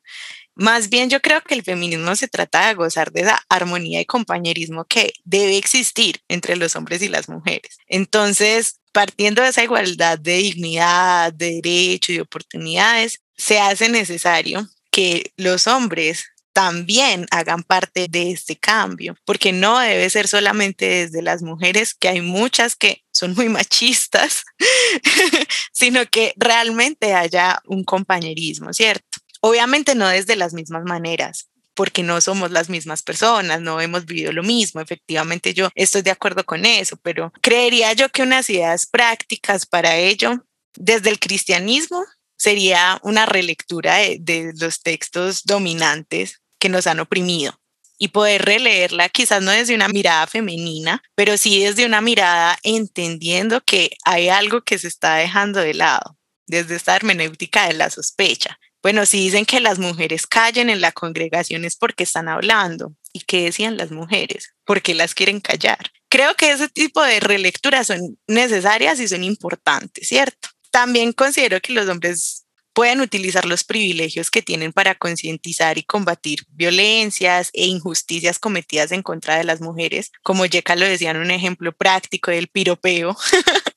Más 0.54 0.90
bien 0.90 1.08
yo 1.08 1.20
creo 1.20 1.40
que 1.42 1.54
el 1.54 1.62
feminismo 1.62 2.14
se 2.14 2.28
trata 2.28 2.68
de 2.68 2.74
gozar 2.74 3.10
de 3.10 3.22
esa 3.22 3.42
armonía 3.48 4.00
y 4.00 4.06
compañerismo 4.06 4.84
que 4.84 5.14
debe 5.24 5.56
existir 5.56 6.20
entre 6.28 6.56
los 6.56 6.76
hombres 6.76 7.02
y 7.02 7.08
las 7.08 7.28
mujeres. 7.28 7.78
Entonces, 7.86 8.80
partiendo 8.92 9.42
de 9.42 9.48
esa 9.48 9.64
igualdad 9.64 10.18
de 10.18 10.36
dignidad, 10.36 11.32
de 11.32 11.60
derecho 11.62 12.12
y 12.12 12.20
oportunidades, 12.20 13.20
se 13.36 13.60
hace 13.60 13.88
necesario 13.88 14.68
que 14.90 15.32
los 15.36 15.66
hombres 15.66 16.26
también 16.52 17.26
hagan 17.30 17.62
parte 17.62 18.06
de 18.08 18.30
este 18.30 18.56
cambio, 18.56 19.16
porque 19.24 19.52
no 19.52 19.78
debe 19.78 20.08
ser 20.10 20.28
solamente 20.28 20.86
desde 20.86 21.22
las 21.22 21.42
mujeres, 21.42 21.94
que 21.94 22.08
hay 22.08 22.20
muchas 22.20 22.76
que 22.76 23.02
son 23.10 23.34
muy 23.34 23.48
machistas, 23.48 24.44
sino 25.72 26.04
que 26.06 26.34
realmente 26.36 27.14
haya 27.14 27.60
un 27.66 27.84
compañerismo, 27.84 28.72
¿cierto? 28.72 29.18
Obviamente 29.40 29.94
no 29.94 30.08
desde 30.08 30.36
las 30.36 30.52
mismas 30.52 30.84
maneras, 30.84 31.48
porque 31.74 32.02
no 32.02 32.20
somos 32.20 32.50
las 32.50 32.68
mismas 32.68 33.02
personas, 33.02 33.60
no 33.60 33.80
hemos 33.80 34.04
vivido 34.04 34.32
lo 34.32 34.42
mismo. 34.42 34.80
Efectivamente, 34.80 35.54
yo 35.54 35.70
estoy 35.74 36.02
de 36.02 36.10
acuerdo 36.10 36.44
con 36.44 36.64
eso, 36.66 36.96
pero 36.98 37.32
creería 37.40 37.92
yo 37.94 38.10
que 38.10 38.22
unas 38.22 38.48
ideas 38.50 38.86
prácticas 38.86 39.66
para 39.66 39.96
ello, 39.96 40.44
desde 40.74 41.10
el 41.10 41.18
cristianismo, 41.18 42.04
sería 42.36 43.00
una 43.02 43.24
relectura 43.24 43.96
de, 43.96 44.18
de, 44.20 44.52
los 44.56 44.82
textos 44.82 45.44
dominantes 45.44 46.41
que 46.62 46.68
nos 46.68 46.86
han 46.86 47.00
oprimido 47.00 47.58
y 47.98 48.08
poder 48.08 48.44
releerla 48.44 49.08
quizás 49.08 49.42
no 49.42 49.50
desde 49.50 49.74
una 49.74 49.88
mirada 49.88 50.28
femenina, 50.28 51.02
pero 51.16 51.36
sí 51.36 51.64
desde 51.64 51.84
una 51.84 52.00
mirada 52.00 52.56
entendiendo 52.62 53.62
que 53.64 53.96
hay 54.04 54.28
algo 54.28 54.62
que 54.62 54.78
se 54.78 54.86
está 54.86 55.16
dejando 55.16 55.58
de 55.58 55.74
lado, 55.74 56.16
desde 56.46 56.76
esta 56.76 56.94
hermenéutica 56.94 57.66
de 57.66 57.72
la 57.72 57.90
sospecha. 57.90 58.60
Bueno, 58.80 59.06
si 59.06 59.18
dicen 59.18 59.44
que 59.44 59.58
las 59.58 59.80
mujeres 59.80 60.28
callen 60.28 60.70
en 60.70 60.80
la 60.80 60.92
congregación 60.92 61.64
es 61.64 61.74
porque 61.74 62.04
están 62.04 62.28
hablando. 62.28 62.94
¿Y 63.12 63.20
qué 63.20 63.42
decían 63.42 63.76
las 63.76 63.90
mujeres? 63.90 64.54
Porque 64.64 64.94
las 64.94 65.14
quieren 65.14 65.40
callar. 65.40 65.90
Creo 66.08 66.36
que 66.36 66.52
ese 66.52 66.68
tipo 66.68 67.02
de 67.02 67.18
relecturas 67.18 67.88
son 67.88 68.18
necesarias 68.28 69.00
y 69.00 69.08
son 69.08 69.24
importantes, 69.24 70.06
¿cierto? 70.06 70.48
También 70.70 71.12
considero 71.12 71.60
que 71.60 71.72
los 71.72 71.88
hombres 71.88 72.41
pueden 72.72 73.00
utilizar 73.00 73.44
los 73.44 73.64
privilegios 73.64 74.30
que 74.30 74.42
tienen 74.42 74.72
para 74.72 74.94
concientizar 74.94 75.78
y 75.78 75.82
combatir 75.82 76.44
violencias 76.48 77.50
e 77.52 77.66
injusticias 77.66 78.38
cometidas 78.38 78.92
en 78.92 79.02
contra 79.02 79.36
de 79.36 79.44
las 79.44 79.60
mujeres, 79.60 80.10
como 80.22 80.46
Yeka 80.46 80.76
lo 80.76 80.86
decía 80.86 81.10
en 81.10 81.18
un 81.18 81.30
ejemplo 81.30 81.72
práctico 81.72 82.30
del 82.30 82.48
piropeo. 82.48 83.16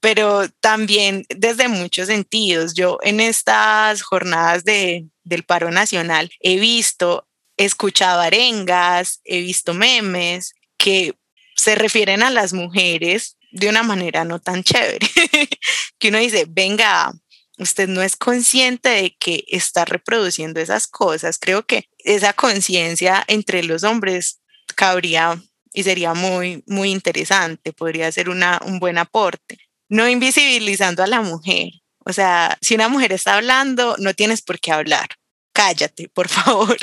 pero 0.00 0.48
también 0.60 1.24
desde 1.28 1.68
muchos 1.68 2.06
sentidos. 2.06 2.74
Yo 2.74 2.98
en 3.02 3.20
estas 3.20 4.02
jornadas 4.02 4.64
de, 4.64 5.06
del 5.24 5.44
paro 5.44 5.70
nacional 5.70 6.30
he 6.40 6.60
visto, 6.60 7.26
escuchado 7.56 8.20
arengas, 8.20 9.20
he 9.24 9.40
visto 9.40 9.74
memes 9.74 10.54
que 10.76 11.14
se 11.56 11.74
refieren 11.74 12.22
a 12.22 12.30
las 12.30 12.52
mujeres 12.52 13.36
de 13.50 13.68
una 13.68 13.82
manera 13.82 14.24
no 14.24 14.38
tan 14.38 14.62
chévere, 14.62 15.08
que 15.98 16.08
uno 16.08 16.18
dice, 16.18 16.44
venga, 16.48 17.12
usted 17.58 17.88
no 17.88 18.02
es 18.02 18.16
consciente 18.16 18.88
de 18.88 19.16
que 19.16 19.44
está 19.48 19.84
reproduciendo 19.84 20.60
esas 20.60 20.86
cosas. 20.86 21.38
Creo 21.38 21.66
que 21.66 21.88
esa 21.98 22.32
conciencia 22.32 23.24
entre 23.28 23.62
los 23.62 23.82
hombres 23.82 24.40
cabría 24.74 25.42
y 25.72 25.82
sería 25.82 26.14
muy, 26.14 26.62
muy 26.66 26.90
interesante, 26.90 27.72
podría 27.72 28.10
ser 28.10 28.30
una, 28.30 28.60
un 28.64 28.78
buen 28.78 28.98
aporte. 28.98 29.58
No 29.88 30.08
invisibilizando 30.08 31.02
a 31.02 31.06
la 31.06 31.20
mujer. 31.20 31.70
O 32.04 32.12
sea, 32.12 32.56
si 32.60 32.74
una 32.74 32.88
mujer 32.88 33.12
está 33.12 33.36
hablando, 33.36 33.96
no 33.98 34.14
tienes 34.14 34.40
por 34.42 34.58
qué 34.58 34.72
hablar. 34.72 35.08
Cállate, 35.52 36.08
por 36.08 36.28
favor. 36.30 36.78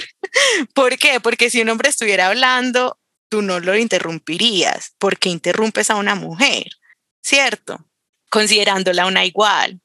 ¿Por 0.73 0.97
qué? 0.97 1.19
Porque 1.19 1.49
si 1.49 1.61
un 1.61 1.69
hombre 1.69 1.89
estuviera 1.89 2.27
hablando, 2.27 2.99
tú 3.29 3.41
no 3.41 3.59
lo 3.59 3.75
interrumpirías, 3.77 4.93
porque 4.99 5.29
interrumpes 5.29 5.89
a 5.89 5.95
una 5.95 6.15
mujer, 6.15 6.67
¿cierto? 7.23 7.85
Considerándola 8.29 9.05
una 9.07 9.25
igual 9.25 9.82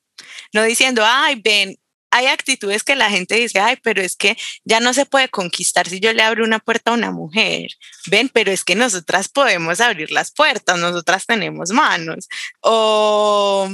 no 0.53 0.63
diciendo, 0.63 1.03
ay, 1.05 1.41
ven, 1.43 1.77
hay 2.11 2.27
actitudes 2.27 2.85
que 2.85 2.97
la 2.97 3.11
gente 3.11 3.35
dice, 3.35 3.61
ay, 3.61 3.77
pero 3.83 4.03
es 4.03 4.17
que 4.17 4.37
ya 4.65 4.81
no 4.81 4.95
se 4.95 5.07
puede 5.07 5.29
conquistar 5.29 5.89
si 5.89 6.01
yo 6.01 6.13
le 6.13 6.23
abro 6.23 6.45
una 6.45 6.59
puerta 6.59 6.91
a 6.91 6.95
una 6.95 7.11
mujer. 7.11 7.71
Ven, 8.07 8.29
pero 8.29 8.51
es 8.51 8.65
que 8.65 8.75
nosotras 8.75 9.29
podemos 9.29 9.81
abrir 9.81 10.11
las 10.11 10.33
puertas, 10.33 10.79
nosotras 10.79 11.27
tenemos 11.27 11.71
manos. 11.71 12.29
O 12.61 13.71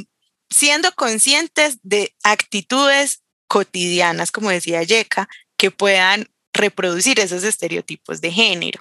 siendo 0.51 0.93
conscientes 0.93 1.79
de 1.83 2.15
actitudes 2.23 3.23
cotidianas, 3.47 4.33
como 4.33 4.51
decía 4.51 4.83
Yeka, 4.83 5.29
que 5.57 5.71
puedan 5.71 6.29
reproducir 6.53 7.21
esos 7.21 7.45
estereotipos 7.45 8.21
de 8.21 8.33
género. 8.33 8.81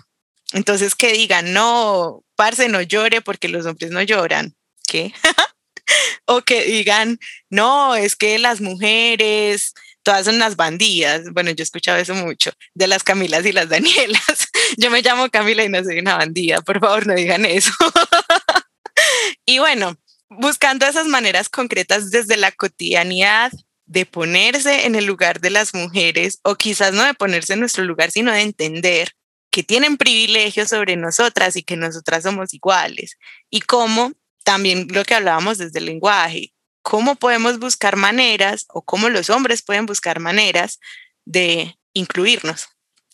Entonces, 0.52 0.96
que 0.96 1.14
digan, 1.14 1.54
no, 1.54 2.24
parce, 2.36 2.70
no 2.70 2.82
llore 2.82 3.22
porque 3.22 3.50
los 3.50 3.66
hombres 3.66 3.92
no 3.92 4.02
lloran. 4.02 4.56
¿Qué? 4.88 5.14
o 6.26 6.42
que 6.42 6.64
digan, 6.66 7.20
no, 7.50 7.96
es 7.96 8.16
que 8.16 8.38
las 8.40 8.62
mujeres, 8.62 9.74
todas 10.04 10.26
son 10.26 10.36
unas 10.36 10.56
bandidas. 10.56 11.32
Bueno, 11.32 11.52
yo 11.52 11.62
he 11.62 11.64
escuchado 11.64 11.98
eso 11.98 12.14
mucho, 12.14 12.52
de 12.74 12.88
las 12.88 13.04
Camilas 13.04 13.46
y 13.46 13.52
las 13.52 13.70
Danielas. 13.70 14.50
Yo 14.78 14.90
me 14.90 15.02
llamo 15.02 15.30
Camila 15.30 15.64
y 15.64 15.70
no 15.70 15.84
soy 15.84 16.00
una 16.00 16.18
bandida, 16.18 16.62
por 16.62 16.80
favor, 16.80 17.08
no 17.08 17.14
digan 17.16 17.46
eso. 17.46 17.72
y 19.46 19.60
bueno, 19.60 19.96
buscando 20.30 20.86
esas 20.86 21.08
maneras 21.08 21.50
concretas 21.50 22.12
desde 22.12 22.38
la 22.38 22.52
cotidianidad 22.52 23.52
de 23.86 24.06
ponerse 24.06 24.86
en 24.86 24.96
el 24.96 25.06
lugar 25.06 25.42
de 25.42 25.50
las 25.50 25.74
mujeres, 25.74 26.40
o 26.44 26.56
quizás 26.56 26.94
no 26.94 27.04
de 27.04 27.14
ponerse 27.14 27.54
en 27.54 27.60
nuestro 27.60 27.84
lugar, 27.84 28.12
sino 28.12 28.32
de 28.32 28.42
entender 28.42 29.12
que 29.52 29.64
tienen 29.64 29.98
privilegios 29.98 30.70
sobre 30.70 30.96
nosotras 30.96 31.56
y 31.56 31.64
que 31.64 31.76
nosotras 31.76 32.24
somos 32.24 32.54
iguales. 32.54 33.18
Y 33.52 33.62
cómo 33.62 34.14
también 34.44 34.88
lo 34.92 35.04
que 35.06 35.16
hablábamos 35.16 35.58
desde 35.58 35.80
el 35.80 35.86
lenguaje, 35.86 36.54
cómo 36.82 37.16
podemos 37.16 37.60
buscar 37.60 37.96
maneras 37.96 38.66
o 38.70 38.84
cómo 38.84 39.10
los 39.10 39.30
hombres 39.30 39.62
pueden 39.62 39.86
buscar 39.86 40.20
maneras 40.20 40.80
de 41.26 41.78
incluirnos, 41.94 42.68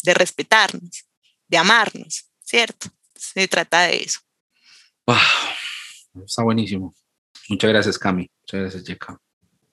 de 0.04 0.14
respetarnos, 0.14 1.06
de 1.48 1.58
amarnos, 1.58 2.26
¿cierto? 2.44 2.88
Se 3.16 3.48
trata 3.48 3.84
de 3.84 3.98
eso. 3.98 4.20
Wow, 5.06 5.18
está 6.26 6.44
buenísimo. 6.44 6.96
Muchas 7.48 7.70
gracias, 7.70 7.98
Cami. 7.98 8.30
Muchas 8.42 8.62
gracias, 8.62 8.84
Jeka. 8.86 9.20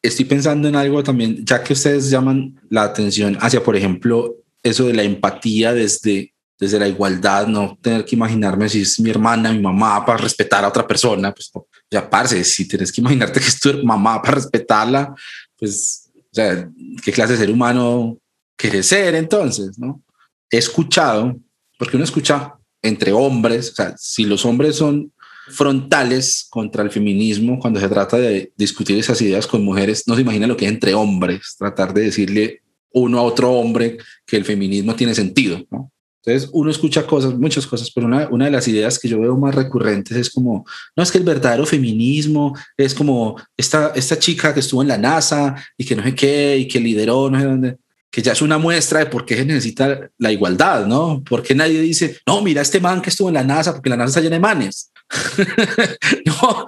Estoy 0.02 0.24
pensando 0.24 0.68
en 0.68 0.76
algo 0.76 1.02
también, 1.02 1.44
ya 1.44 1.62
que 1.62 1.72
ustedes 1.72 2.10
llaman 2.10 2.60
la 2.70 2.84
atención 2.84 3.36
hacia, 3.40 3.62
por 3.62 3.76
ejemplo, 3.76 4.36
eso 4.62 4.86
de 4.86 4.94
la 4.94 5.02
empatía 5.02 5.72
desde 5.72 6.34
desde 6.58 6.78
la 6.78 6.88
igualdad, 6.88 7.46
no 7.46 7.78
tener 7.80 8.04
que 8.04 8.16
imaginarme 8.16 8.68
si 8.68 8.82
es 8.82 8.98
mi 8.98 9.10
hermana, 9.10 9.52
mi 9.52 9.60
mamá, 9.60 10.04
para 10.04 10.18
respetar 10.18 10.64
a 10.64 10.68
otra 10.68 10.86
persona, 10.86 11.32
pues 11.32 11.50
ya 11.90 12.08
parce, 12.08 12.42
si 12.44 12.66
tienes 12.66 12.90
que 12.90 13.00
imaginarte 13.00 13.40
que 13.40 13.46
es 13.46 13.60
tu 13.60 13.84
mamá 13.84 14.20
para 14.22 14.36
respetarla, 14.36 15.14
pues, 15.58 16.10
o 16.14 16.72
¿qué 17.02 17.12
clase 17.12 17.34
de 17.34 17.38
ser 17.38 17.50
humano 17.50 18.18
quieres 18.56 18.86
ser 18.86 19.14
entonces, 19.14 19.78
no? 19.78 20.02
He 20.50 20.58
escuchado, 20.58 21.36
porque 21.78 21.96
uno 21.96 22.04
escucha 22.04 22.54
entre 22.82 23.12
hombres, 23.12 23.70
o 23.72 23.74
sea, 23.74 23.94
si 23.98 24.24
los 24.24 24.44
hombres 24.44 24.76
son 24.76 25.12
frontales 25.48 26.46
contra 26.50 26.82
el 26.82 26.90
feminismo 26.90 27.58
cuando 27.58 27.78
se 27.78 27.88
trata 27.88 28.16
de 28.16 28.52
discutir 28.56 28.98
esas 28.98 29.20
ideas 29.20 29.46
con 29.46 29.64
mujeres, 29.64 30.04
no 30.06 30.14
se 30.14 30.22
imagina 30.22 30.46
lo 30.46 30.56
que 30.56 30.64
es 30.64 30.72
entre 30.72 30.94
hombres, 30.94 31.54
tratar 31.58 31.92
de 31.94 32.02
decirle 32.02 32.62
uno 32.92 33.18
a 33.18 33.22
otro 33.22 33.52
hombre 33.52 33.98
que 34.26 34.36
el 34.36 34.44
feminismo 34.44 34.94
tiene 34.96 35.14
sentido, 35.14 35.64
¿no? 35.70 35.92
Entonces 36.26 36.50
uno 36.52 36.72
escucha 36.72 37.06
cosas, 37.06 37.34
muchas 37.34 37.68
cosas, 37.68 37.88
pero 37.92 38.08
una, 38.08 38.44
de 38.46 38.50
las 38.50 38.66
ideas 38.66 38.98
que 38.98 39.06
yo 39.06 39.20
veo 39.20 39.36
más 39.36 39.54
recurrentes 39.54 40.16
es 40.16 40.28
como, 40.28 40.66
no 40.96 41.02
es 41.04 41.12
que 41.12 41.18
el 41.18 41.24
verdadero 41.24 41.64
feminismo 41.64 42.52
es 42.76 42.94
como 42.94 43.40
esta, 43.56 43.92
esta 43.94 44.18
chica 44.18 44.52
que 44.52 44.58
estuvo 44.58 44.82
en 44.82 44.88
la 44.88 44.98
NASA 44.98 45.54
y 45.76 45.84
que 45.84 45.94
no 45.94 46.02
sé 46.02 46.16
qué 46.16 46.56
y 46.58 46.66
que 46.66 46.80
lideró, 46.80 47.30
no 47.30 47.38
sé 47.38 47.44
dónde, 47.44 47.76
que 48.10 48.22
ya 48.22 48.32
es 48.32 48.42
una 48.42 48.58
muestra 48.58 48.98
de 48.98 49.06
por 49.06 49.24
qué 49.24 49.36
se 49.36 49.44
necesita 49.44 50.10
la 50.18 50.32
igualdad, 50.32 50.84
¿no? 50.86 51.22
Porque 51.24 51.54
nadie 51.54 51.80
dice, 51.80 52.18
no, 52.26 52.42
mira 52.42 52.62
este 52.62 52.80
man 52.80 53.00
que 53.00 53.10
estuvo 53.10 53.28
en 53.28 53.34
la 53.34 53.44
NASA, 53.44 53.72
porque 53.72 53.90
la 53.90 53.96
NASA 53.96 54.08
está 54.08 54.20
llena 54.22 54.36
de 54.36 54.40
manes. 54.40 54.90
no, 56.26 56.66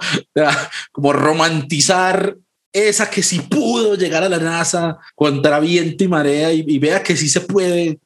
como 0.93 1.11
romantizar 1.11 2.37
esa 2.71 3.09
que 3.09 3.21
sí 3.21 3.41
pudo 3.41 3.95
llegar 3.95 4.23
a 4.23 4.29
la 4.29 4.37
NASA 4.37 4.99
contra 5.15 5.59
viento 5.59 6.05
y 6.05 6.07
marea 6.07 6.53
y, 6.53 6.63
y 6.65 6.79
vea 6.79 7.03
que 7.03 7.17
sí 7.17 7.27
se 7.27 7.41
puede 7.41 7.99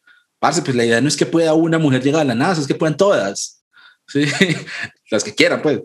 pues 0.51 0.75
la 0.75 0.85
idea 0.85 0.99
no 0.99 1.07
es 1.07 1.15
que 1.15 1.25
pueda 1.25 1.53
una 1.53 1.79
mujer 1.79 2.03
llegar 2.03 2.21
a 2.21 2.25
la 2.25 2.35
NASA, 2.35 2.61
es 2.61 2.67
que 2.67 2.75
puedan 2.75 2.97
todas, 2.97 3.63
¿sí? 4.07 4.25
las 5.11 5.23
que 5.23 5.33
quieran, 5.33 5.61
pues. 5.61 5.81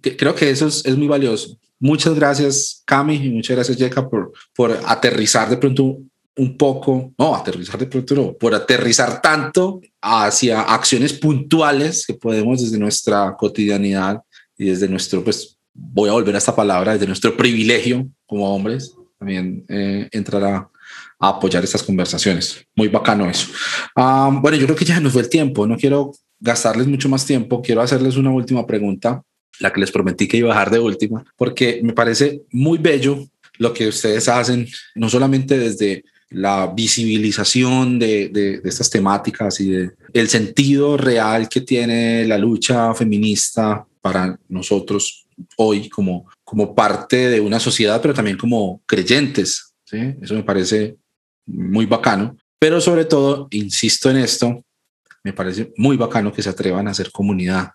Creo 0.00 0.34
que 0.34 0.48
eso 0.48 0.68
es, 0.68 0.96
muy 0.96 1.08
valioso. 1.08 1.58
Muchas 1.80 2.14
gracias, 2.14 2.82
Cami, 2.86 3.16
y 3.16 3.30
muchas 3.30 3.56
gracias, 3.56 3.76
Jeka, 3.76 4.08
por, 4.08 4.32
por 4.54 4.78
aterrizar 4.86 5.50
de 5.50 5.56
pronto 5.56 5.98
un 6.36 6.56
poco, 6.56 7.12
no, 7.18 7.34
aterrizar 7.34 7.78
de 7.80 7.86
pronto 7.86 8.14
no, 8.14 8.32
por 8.34 8.54
aterrizar 8.54 9.20
tanto 9.20 9.80
hacia 10.00 10.62
acciones 10.62 11.12
puntuales 11.12 12.06
que 12.06 12.14
podemos 12.14 12.62
desde 12.62 12.78
nuestra 12.78 13.34
cotidianidad 13.36 14.22
y 14.56 14.66
desde 14.66 14.88
nuestro, 14.88 15.24
pues, 15.24 15.58
voy 15.74 16.08
a 16.08 16.12
volver 16.12 16.36
a 16.36 16.38
esta 16.38 16.54
palabra, 16.54 16.92
desde 16.92 17.08
nuestro 17.08 17.36
privilegio 17.36 18.08
como 18.26 18.54
hombres, 18.54 18.94
también 19.18 19.64
eh, 19.68 20.08
entrar 20.12 20.68
a, 21.18 21.28
apoyar 21.28 21.64
estas 21.64 21.82
conversaciones. 21.82 22.64
Muy 22.74 22.88
bacano 22.88 23.28
eso. 23.28 23.48
bueno, 23.94 24.56
yo 24.56 24.66
creo 24.66 24.76
que 24.76 24.84
ya 24.84 25.00
nos 25.00 25.12
fue 25.12 25.22
el 25.22 25.28
tiempo. 25.28 25.66
No 25.66 25.76
quiero 25.76 26.12
gastarles 26.40 26.86
mucho 26.86 27.08
más 27.08 27.24
tiempo. 27.26 27.62
Quiero 27.62 27.80
hacerles 27.80 28.16
una 28.16 28.30
última 28.30 28.66
pregunta, 28.66 29.22
la 29.60 29.72
que 29.72 29.80
les 29.80 29.90
prometí 29.90 30.28
que 30.28 30.36
iba 30.36 30.50
a 30.50 30.54
dejar 30.54 30.70
de 30.70 30.78
última, 30.78 31.24
porque 31.36 31.80
me 31.82 31.92
parece 31.92 32.42
muy 32.52 32.78
bello 32.78 33.26
lo 33.58 33.72
que 33.72 33.88
ustedes 33.88 34.28
hacen, 34.28 34.68
no 34.94 35.08
solamente 35.08 35.58
desde 35.58 36.04
la 36.30 36.66
visibilización 36.68 37.98
de, 37.98 38.28
de, 38.28 38.60
de, 38.60 38.68
estas 38.68 38.90
temáticas 38.90 39.60
y 39.60 39.70
de 39.70 39.90
el 40.12 40.28
sentido 40.28 40.96
real 40.96 41.48
que 41.48 41.62
tiene 41.62 42.26
la 42.26 42.38
lucha 42.38 42.94
feminista 42.94 43.86
para 44.00 44.38
nosotros 44.48 45.26
hoy 45.56 45.88
como, 45.88 46.26
como 46.44 46.74
parte 46.74 47.28
de 47.28 47.40
una 47.40 47.60
sociedad, 47.60 48.00
pero 48.00 48.14
también 48.14 48.36
como 48.36 48.82
creyentes. 48.86 49.74
¿sí? 49.84 50.14
Eso 50.20 50.34
me 50.34 50.42
parece 50.42 50.96
muy 51.48 51.86
bacano, 51.86 52.36
pero 52.58 52.80
sobre 52.80 53.04
todo, 53.04 53.48
insisto 53.50 54.10
en 54.10 54.18
esto, 54.18 54.64
me 55.24 55.32
parece 55.32 55.72
muy 55.76 55.96
bacano 55.96 56.32
que 56.32 56.42
se 56.42 56.50
atrevan 56.50 56.88
a 56.88 56.92
hacer 56.92 57.10
comunidad. 57.10 57.70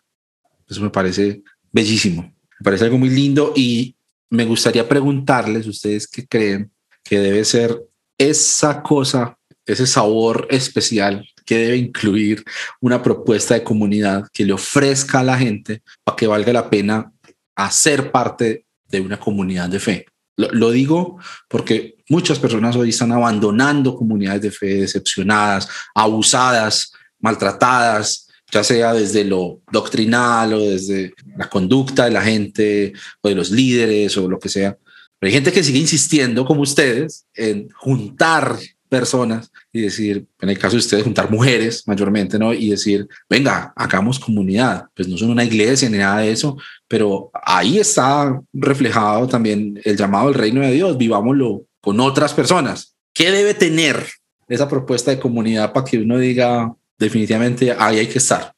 Eso 0.67 0.81
me 0.81 0.89
parece 0.89 1.43
bellísimo, 1.71 2.21
me 2.21 2.63
parece 2.63 2.85
algo 2.85 2.97
muy 2.97 3.09
lindo 3.09 3.53
y 3.55 3.95
me 4.29 4.45
gustaría 4.45 4.87
preguntarles, 4.87 5.67
ustedes 5.67 6.07
qué 6.07 6.25
creen 6.25 6.71
que 7.03 7.19
debe 7.19 7.43
ser 7.45 7.83
esa 8.17 8.81
cosa, 8.81 9.37
ese 9.65 9.85
sabor 9.85 10.47
especial 10.49 11.27
que 11.45 11.57
debe 11.57 11.77
incluir 11.77 12.43
una 12.79 13.01
propuesta 13.03 13.53
de 13.53 13.63
comunidad 13.63 14.27
que 14.31 14.45
le 14.45 14.53
ofrezca 14.53 15.19
a 15.19 15.23
la 15.23 15.37
gente 15.37 15.81
para 16.03 16.15
que 16.15 16.27
valga 16.27 16.53
la 16.53 16.69
pena 16.69 17.11
hacer 17.55 18.11
parte 18.11 18.65
de 18.87 19.01
una 19.01 19.19
comunidad 19.19 19.69
de 19.69 19.79
fe. 19.79 20.05
Lo, 20.35 20.71
digo 20.71 21.19
porque 21.47 21.95
muchas 22.09 22.39
personas 22.39 22.75
hoy 22.75 22.89
están 22.89 23.11
abandonando 23.11 23.95
comunidades 23.95 24.41
de 24.41 24.51
fe 24.51 24.75
decepcionadas, 24.81 25.67
abusadas, 25.93 26.91
maltratadas, 27.19 28.27
ya 28.51 28.63
sea 28.63 28.93
desde 28.93 29.23
lo 29.23 29.61
doctrinal 29.71 30.53
o 30.53 30.59
desde 30.59 31.13
la 31.37 31.49
conducta 31.49 32.05
de 32.05 32.11
la 32.11 32.21
gente 32.21 32.93
o 33.21 33.29
de 33.29 33.35
los 33.35 33.51
líderes 33.51 34.17
o 34.17 34.27
lo 34.27 34.39
que 34.39 34.49
sea. 34.49 34.77
Pero 35.19 35.29
hay 35.29 35.33
gente 35.33 35.51
que 35.51 35.63
sigue 35.63 35.79
insistiendo, 35.79 36.45
como 36.45 36.61
ustedes, 36.61 37.25
en 37.33 37.69
juntar 37.69 38.57
personas 38.89 39.51
y 39.71 39.81
decir, 39.81 40.27
en 40.39 40.49
el 40.49 40.59
caso 40.59 40.75
de 40.75 40.81
ustedes, 40.81 41.03
juntar 41.03 41.31
mujeres 41.31 41.87
mayormente, 41.87 42.37
¿no? 42.37 42.53
Y 42.53 42.69
decir, 42.69 43.07
venga, 43.27 43.73
hagamos 43.75 44.19
comunidad. 44.19 44.85
Pues 44.93 45.07
no 45.07 45.17
son 45.17 45.31
una 45.31 45.43
iglesia 45.43 45.89
ni 45.89 45.97
nada 45.97 46.19
de 46.19 46.31
eso, 46.31 46.57
pero 46.93 47.31
ahí 47.33 47.79
está 47.79 48.39
reflejado 48.53 49.27
también 49.27 49.81
el 49.83 49.97
llamado 49.97 50.27
del 50.27 50.35
reino 50.35 50.61
de 50.61 50.73
Dios, 50.73 50.95
vivámoslo 50.95 51.65
con 51.81 51.99
otras 51.99 52.35
personas. 52.35 52.95
¿Qué 53.15 53.31
debe 53.31 53.55
tener 53.55 54.07
esa 54.47 54.69
propuesta 54.69 55.09
de 55.09 55.19
comunidad 55.19 55.73
para 55.73 55.87
que 55.87 55.97
uno 55.97 56.19
diga, 56.19 56.71
definitivamente 56.99 57.75
ahí 57.75 57.97
hay 57.97 58.07
que 58.07 58.19
estar? 58.19 58.53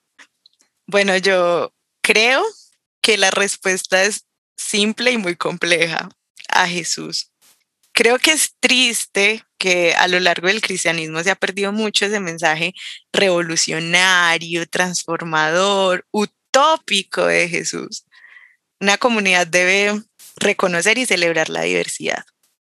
Bueno, 0.85 1.15
yo 1.15 1.71
creo 2.01 2.43
que 2.99 3.17
la 3.17 3.31
respuesta 3.31 4.03
es 4.03 4.25
simple 4.57 5.13
y 5.13 5.17
muy 5.17 5.37
compleja 5.37 6.09
a 6.49 6.67
Jesús. 6.67 7.31
Creo 7.93 8.19
que 8.19 8.33
es 8.33 8.53
triste 8.59 9.45
que 9.57 9.93
a 9.93 10.09
lo 10.09 10.19
largo 10.19 10.49
del 10.49 10.59
cristianismo 10.59 11.23
se 11.23 11.31
ha 11.31 11.35
perdido 11.35 11.71
mucho 11.71 12.05
ese 12.05 12.19
mensaje 12.19 12.73
revolucionario, 13.13 14.67
transformador, 14.67 16.05
utópico 16.11 17.27
de 17.27 17.47
Jesús. 17.47 18.03
Una 18.79 18.97
comunidad 18.97 19.47
debe 19.47 20.01
reconocer 20.37 20.97
y 20.97 21.05
celebrar 21.05 21.49
la 21.49 21.61
diversidad, 21.61 22.25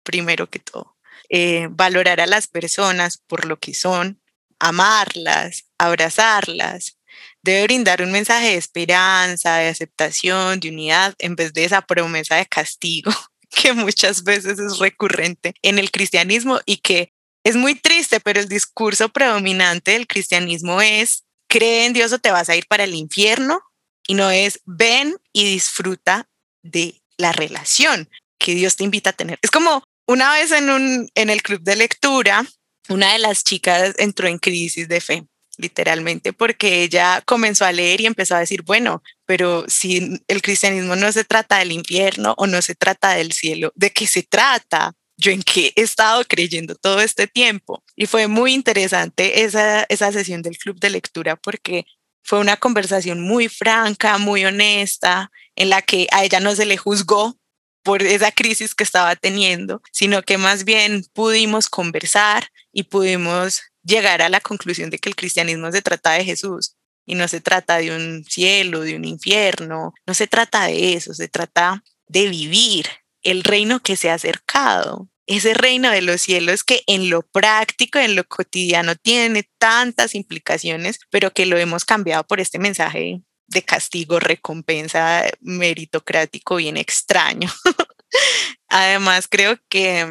primero 0.03 0.49
que 0.49 0.59
todo. 0.59 0.95
Eh, 1.29 1.67
valorar 1.69 2.21
a 2.21 2.27
las 2.27 2.47
personas 2.47 3.17
por 3.17 3.45
lo 3.45 3.59
que 3.59 3.73
son, 3.73 4.21
amarlas, 4.59 5.65
abrazarlas. 5.77 6.97
Debe 7.41 7.63
brindar 7.63 8.01
un 8.01 8.11
mensaje 8.11 8.47
de 8.47 8.55
esperanza, 8.55 9.57
de 9.57 9.69
aceptación, 9.69 10.59
de 10.59 10.69
unidad, 10.69 11.15
en 11.19 11.35
vez 11.35 11.53
de 11.53 11.65
esa 11.65 11.81
promesa 11.81 12.35
de 12.35 12.45
castigo 12.45 13.11
que 13.49 13.73
muchas 13.73 14.23
veces 14.23 14.59
es 14.59 14.79
recurrente 14.79 15.53
en 15.61 15.79
el 15.79 15.91
cristianismo 15.91 16.59
y 16.65 16.77
que 16.77 17.13
es 17.43 17.55
muy 17.55 17.75
triste, 17.75 18.19
pero 18.19 18.39
el 18.39 18.49
discurso 18.49 19.09
predominante 19.09 19.91
del 19.91 20.07
cristianismo 20.07 20.81
es, 20.81 21.25
cree 21.47 21.85
en 21.85 21.93
Dios 21.93 22.11
o 22.11 22.19
te 22.19 22.31
vas 22.31 22.49
a 22.49 22.55
ir 22.55 22.65
para 22.67 22.83
el 22.83 22.93
infierno, 22.93 23.61
y 24.09 24.15
no 24.15 24.31
es, 24.31 24.59
ven 24.65 25.17
y 25.33 25.45
disfruta 25.45 26.27
de 26.63 26.99
la 27.17 27.31
relación 27.31 28.09
que 28.39 28.55
Dios 28.55 28.75
te 28.75 28.83
invita 28.83 29.11
a 29.11 29.13
tener. 29.13 29.37
Es 29.43 29.51
como 29.51 29.83
una 30.07 30.33
vez 30.33 30.51
en, 30.51 30.71
un, 30.71 31.09
en 31.13 31.29
el 31.29 31.43
club 31.43 31.61
de 31.61 31.75
lectura, 31.75 32.43
una 32.87 33.13
de 33.13 33.19
las 33.19 33.43
chicas 33.43 33.93
entró 33.99 34.27
en 34.27 34.39
crisis 34.39 34.87
de 34.87 34.99
fe 34.99 35.27
literalmente, 35.57 36.33
porque 36.33 36.81
ella 36.81 37.21
comenzó 37.23 37.65
a 37.65 37.71
leer 37.71 38.01
y 38.01 38.07
empezó 38.07 38.33
a 38.33 38.39
decir, 38.39 38.63
bueno, 38.63 39.03
pero 39.27 39.65
si 39.67 40.19
el 40.27 40.41
cristianismo 40.41 40.95
no 40.95 41.11
se 41.11 41.23
trata 41.23 41.59
del 41.59 41.73
infierno 41.73 42.33
o 42.37 42.47
no 42.47 42.63
se 42.63 42.73
trata 42.73 43.13
del 43.13 43.33
cielo, 43.33 43.71
¿de 43.75 43.91
qué 43.91 44.07
se 44.07 44.23
trata? 44.23 44.93
Yo 45.17 45.31
en 45.31 45.43
qué 45.43 45.73
he 45.75 45.81
estado 45.81 46.23
creyendo 46.23 46.75
todo 46.75 47.01
este 47.01 47.27
tiempo. 47.27 47.83
Y 47.95 48.05
fue 48.05 48.27
muy 48.27 48.53
interesante 48.53 49.43
esa, 49.43 49.85
esa 49.89 50.11
sesión 50.13 50.41
del 50.41 50.57
club 50.57 50.79
de 50.79 50.89
lectura 50.89 51.35
porque 51.35 51.85
fue 52.29 52.37
una 52.37 52.57
conversación 52.57 53.21
muy 53.21 53.49
franca, 53.49 54.19
muy 54.19 54.45
honesta, 54.45 55.31
en 55.55 55.71
la 55.71 55.81
que 55.81 56.07
a 56.11 56.23
ella 56.23 56.39
no 56.39 56.53
se 56.53 56.67
le 56.67 56.77
juzgó 56.77 57.39
por 57.81 58.03
esa 58.03 58.31
crisis 58.31 58.75
que 58.75 58.83
estaba 58.83 59.15
teniendo, 59.15 59.81
sino 59.91 60.21
que 60.21 60.37
más 60.37 60.63
bien 60.63 61.03
pudimos 61.13 61.69
conversar 61.69 62.49
y 62.71 62.83
pudimos 62.83 63.63
llegar 63.81 64.21
a 64.21 64.29
la 64.29 64.41
conclusión 64.41 64.91
de 64.91 64.99
que 64.99 65.09
el 65.09 65.15
cristianismo 65.15 65.71
se 65.71 65.81
trata 65.81 66.11
de 66.11 66.23
Jesús 66.23 66.75
y 67.03 67.15
no 67.15 67.27
se 67.27 67.41
trata 67.41 67.79
de 67.79 67.95
un 67.95 68.23
cielo, 68.25 68.81
de 68.81 68.95
un 68.95 69.05
infierno, 69.05 69.95
no 70.05 70.13
se 70.13 70.27
trata 70.27 70.65
de 70.65 70.93
eso, 70.93 71.15
se 71.15 71.29
trata 71.29 71.83
de 72.05 72.29
vivir 72.29 72.85
el 73.23 73.43
reino 73.43 73.79
que 73.79 73.95
se 73.95 74.11
ha 74.11 74.13
acercado, 74.13 75.09
ese 75.29 75.53
reino 75.53 75.91
de 75.91 76.01
los 76.01 76.21
cielos 76.21 76.63
que 76.63 76.81
en 76.87 77.11
lo 77.11 77.21
práctico, 77.21 77.99
en 77.99 78.15
lo 78.15 78.23
cotidiano 78.23 78.95
tiene 78.95 79.47
tantas 79.59 80.15
implicaciones, 80.15 80.99
pero 81.11 81.31
que 81.31 81.45
lo 81.45 81.55
hemos 81.57 81.85
cambiado 81.85 82.25
por 82.25 82.39
este 82.39 82.57
mensaje 82.57 83.21
de 83.45 83.61
castigo, 83.61 84.19
recompensa, 84.19 85.25
meritocrático 85.39 86.55
bien 86.55 86.77
extraño. 86.77 87.51
Además, 88.69 89.27
creo 89.29 89.59
que 89.69 90.07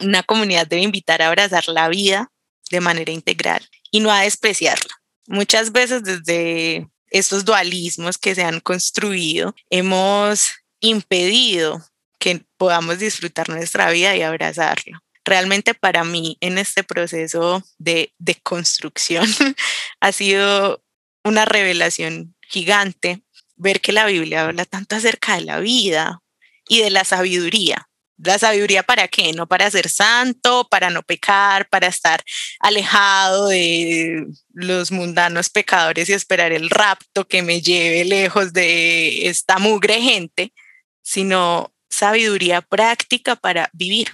una 0.00 0.22
comunidad 0.22 0.66
debe 0.66 0.82
invitar 0.82 1.20
a 1.20 1.28
abrazar 1.28 1.68
la 1.68 1.88
vida 1.88 2.32
de 2.70 2.80
manera 2.80 3.12
integral 3.12 3.68
y 3.90 4.00
no 4.00 4.10
a 4.10 4.22
despreciarla. 4.22 4.94
Muchas 5.26 5.72
veces 5.72 6.02
desde 6.04 6.88
estos 7.10 7.44
dualismos 7.44 8.16
que 8.16 8.34
se 8.34 8.44
han 8.44 8.60
construido, 8.60 9.54
hemos 9.68 10.52
impedido 10.80 11.84
que 12.24 12.42
podamos 12.56 12.98
disfrutar 12.98 13.50
nuestra 13.50 13.90
vida 13.90 14.16
y 14.16 14.22
abrazarlo. 14.22 14.98
Realmente 15.26 15.74
para 15.74 16.04
mí 16.04 16.38
en 16.40 16.56
este 16.56 16.82
proceso 16.82 17.62
de, 17.76 18.14
de 18.18 18.36
construcción 18.36 19.26
ha 20.00 20.10
sido 20.10 20.82
una 21.22 21.44
revelación 21.44 22.34
gigante 22.48 23.22
ver 23.56 23.82
que 23.82 23.92
la 23.92 24.06
Biblia 24.06 24.46
habla 24.46 24.64
tanto 24.64 24.96
acerca 24.96 25.34
de 25.34 25.42
la 25.42 25.60
vida 25.60 26.22
y 26.66 26.80
de 26.80 26.88
la 26.88 27.04
sabiduría, 27.04 27.90
la 28.16 28.38
sabiduría 28.38 28.82
para 28.82 29.06
qué? 29.08 29.34
No 29.34 29.46
para 29.46 29.70
ser 29.70 29.90
santo, 29.90 30.66
para 30.70 30.88
no 30.88 31.02
pecar, 31.02 31.68
para 31.68 31.88
estar 31.88 32.24
alejado 32.58 33.48
de 33.48 34.24
los 34.54 34.90
mundanos 34.90 35.50
pecadores 35.50 36.08
y 36.08 36.14
esperar 36.14 36.52
el 36.52 36.70
rapto 36.70 37.28
que 37.28 37.42
me 37.42 37.60
lleve 37.60 38.06
lejos 38.06 38.54
de 38.54 39.28
esta 39.28 39.58
mugre 39.58 40.00
gente, 40.00 40.54
sino 41.02 41.73
sabiduría 41.94 42.60
práctica 42.60 43.36
para 43.36 43.70
vivir 43.72 44.12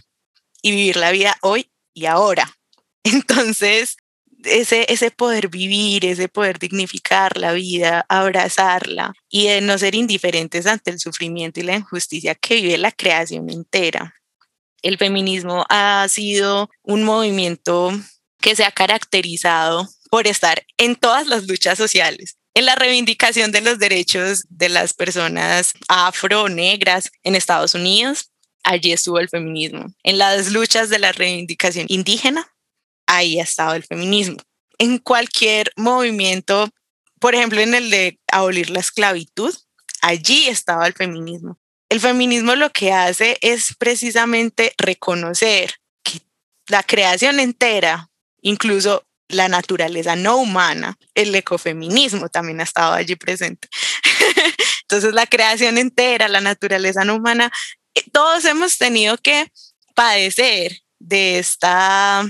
y 0.63 0.71
vivir 0.71 0.97
la 0.97 1.11
vida 1.11 1.37
hoy 1.41 1.71
y 1.95 2.07
ahora. 2.07 2.57
Entonces, 3.05 3.97
ese, 4.45 4.87
ese 4.93 5.11
poder 5.11 5.49
vivir, 5.49 6.05
ese 6.05 6.29
poder 6.29 6.59
dignificar 6.59 7.37
la 7.37 7.53
vida, 7.53 8.07
abrazarla 8.09 9.13
y 9.29 9.49
de 9.49 9.61
no 9.61 9.77
ser 9.79 9.95
indiferentes 9.95 10.67
ante 10.67 10.91
el 10.91 10.99
sufrimiento 10.99 11.61
y 11.61 11.65
la 11.65 11.77
injusticia 11.77 12.35
que 12.35 12.57
vive 12.57 12.79
la 12.79 12.93
creación 12.93 13.51
entera. 13.51 14.15
El 14.83 14.97
feminismo 14.97 15.67
ha 15.69 16.07
sido 16.09 16.71
un 16.83 17.05
movimiento 17.05 17.93
que 18.41 18.57
se 18.57 18.65
ha 18.65 18.71
caracterizado 18.71 19.89
por 20.11 20.27
estar 20.27 20.65
en 20.79 20.97
todas 20.97 21.27
las 21.27 21.47
luchas 21.47 21.77
sociales, 21.77 22.39
en 22.55 22.67
la 22.67 22.75
reivindicación 22.75 23.53
de 23.53 23.61
los 23.61 23.79
derechos 23.79 24.45
de 24.49 24.69
las 24.69 24.95
personas 24.95 25.73
afro, 25.89 26.49
negras 26.49 27.11
en 27.23 27.37
Estados 27.37 27.75
Unidos, 27.75 28.31
allí 28.65 28.93
estuvo 28.93 29.19
el 29.19 29.29
feminismo. 29.29 29.87
En 30.03 30.19
las 30.19 30.51
luchas 30.51 30.91
de 30.91 30.99
la 30.99 31.13
reivindicación 31.13 31.87
indígena, 31.89 32.53
ahí 33.07 33.39
ha 33.41 33.45
estado 33.45 33.75
el 33.75 33.85
feminismo. 33.85 34.39
En 34.79 34.99
cualquier 34.99 35.73
movimiento, 35.77 36.69
por 37.19 37.35
ejemplo, 37.35 37.61
en 37.61 37.75
el 37.75 37.91
de 37.91 38.19
abolir 38.33 38.71
la 38.71 38.81
esclavitud, 38.81 39.55
allí 40.01 40.49
estaba 40.49 40.87
el 40.87 40.95
feminismo. 40.95 41.59
El 41.89 42.01
feminismo 42.01 42.55
lo 42.55 42.71
que 42.71 42.93
hace 42.93 43.37
es 43.43 43.75
precisamente 43.79 44.75
reconocer 44.79 45.75
que 46.03 46.21
la 46.69 46.83
creación 46.83 47.41
entera, 47.41 48.11
incluso 48.43 49.05
la 49.31 49.49
naturaleza 49.49 50.17
no 50.17 50.37
humana, 50.37 50.99
el 51.15 51.35
ecofeminismo 51.35 52.29
también 52.29 52.61
ha 52.61 52.65
estado 52.65 52.93
allí 52.95 53.17
presente. 53.17 53.69
Entonces, 54.83 55.15
la 55.15 55.27
creación 55.27 55.79
entera, 55.79 56.29
la 56.29 56.41
naturaleza 56.41 57.05
no 57.05 57.17
humana, 57.17 57.51
eh, 57.95 58.05
todos 58.13 58.45
hemos 58.45 58.77
tenido 58.79 59.17
que 59.19 59.51
padecer 59.95 60.81
de 60.99 61.39
esta 61.39 62.25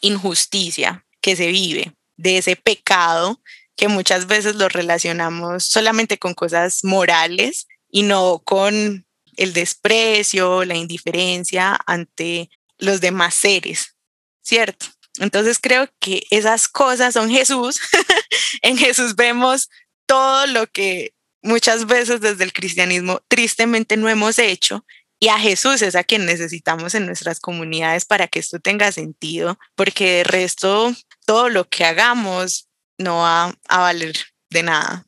injusticia 0.00 1.04
que 1.20 1.36
se 1.36 1.48
vive, 1.48 1.92
de 2.16 2.38
ese 2.38 2.56
pecado 2.56 3.40
que 3.78 3.88
muchas 3.88 4.26
veces 4.26 4.56
lo 4.56 4.68
relacionamos 4.68 5.64
solamente 5.64 6.18
con 6.18 6.34
cosas 6.34 6.82
morales 6.82 7.68
y 7.88 8.02
no 8.02 8.40
con 8.44 9.06
el 9.36 9.52
desprecio, 9.52 10.64
la 10.64 10.74
indiferencia 10.74 11.78
ante 11.86 12.50
los 12.78 13.00
demás 13.00 13.34
seres, 13.34 13.96
¿cierto? 14.42 14.86
Entonces 15.18 15.58
creo 15.60 15.88
que 16.00 16.24
esas 16.30 16.68
cosas 16.68 17.14
son 17.14 17.30
Jesús. 17.30 17.80
en 18.62 18.76
Jesús 18.76 19.16
vemos 19.16 19.68
todo 20.06 20.46
lo 20.46 20.66
que 20.66 21.12
muchas 21.42 21.86
veces 21.86 22.20
desde 22.20 22.44
el 22.44 22.52
cristianismo 22.52 23.20
tristemente 23.28 23.96
no 23.96 24.08
hemos 24.08 24.38
hecho 24.38 24.84
y 25.20 25.28
a 25.28 25.38
Jesús 25.38 25.82
es 25.82 25.96
a 25.96 26.04
quien 26.04 26.26
necesitamos 26.26 26.94
en 26.94 27.06
nuestras 27.06 27.40
comunidades 27.40 28.04
para 28.04 28.28
que 28.28 28.38
esto 28.38 28.60
tenga 28.60 28.92
sentido, 28.92 29.58
porque 29.74 30.18
de 30.18 30.24
resto 30.24 30.94
todo 31.26 31.48
lo 31.48 31.68
que 31.68 31.84
hagamos 31.84 32.68
no 32.98 33.18
va 33.18 33.54
a 33.68 33.78
valer 33.78 34.16
de 34.50 34.62
nada. 34.62 35.06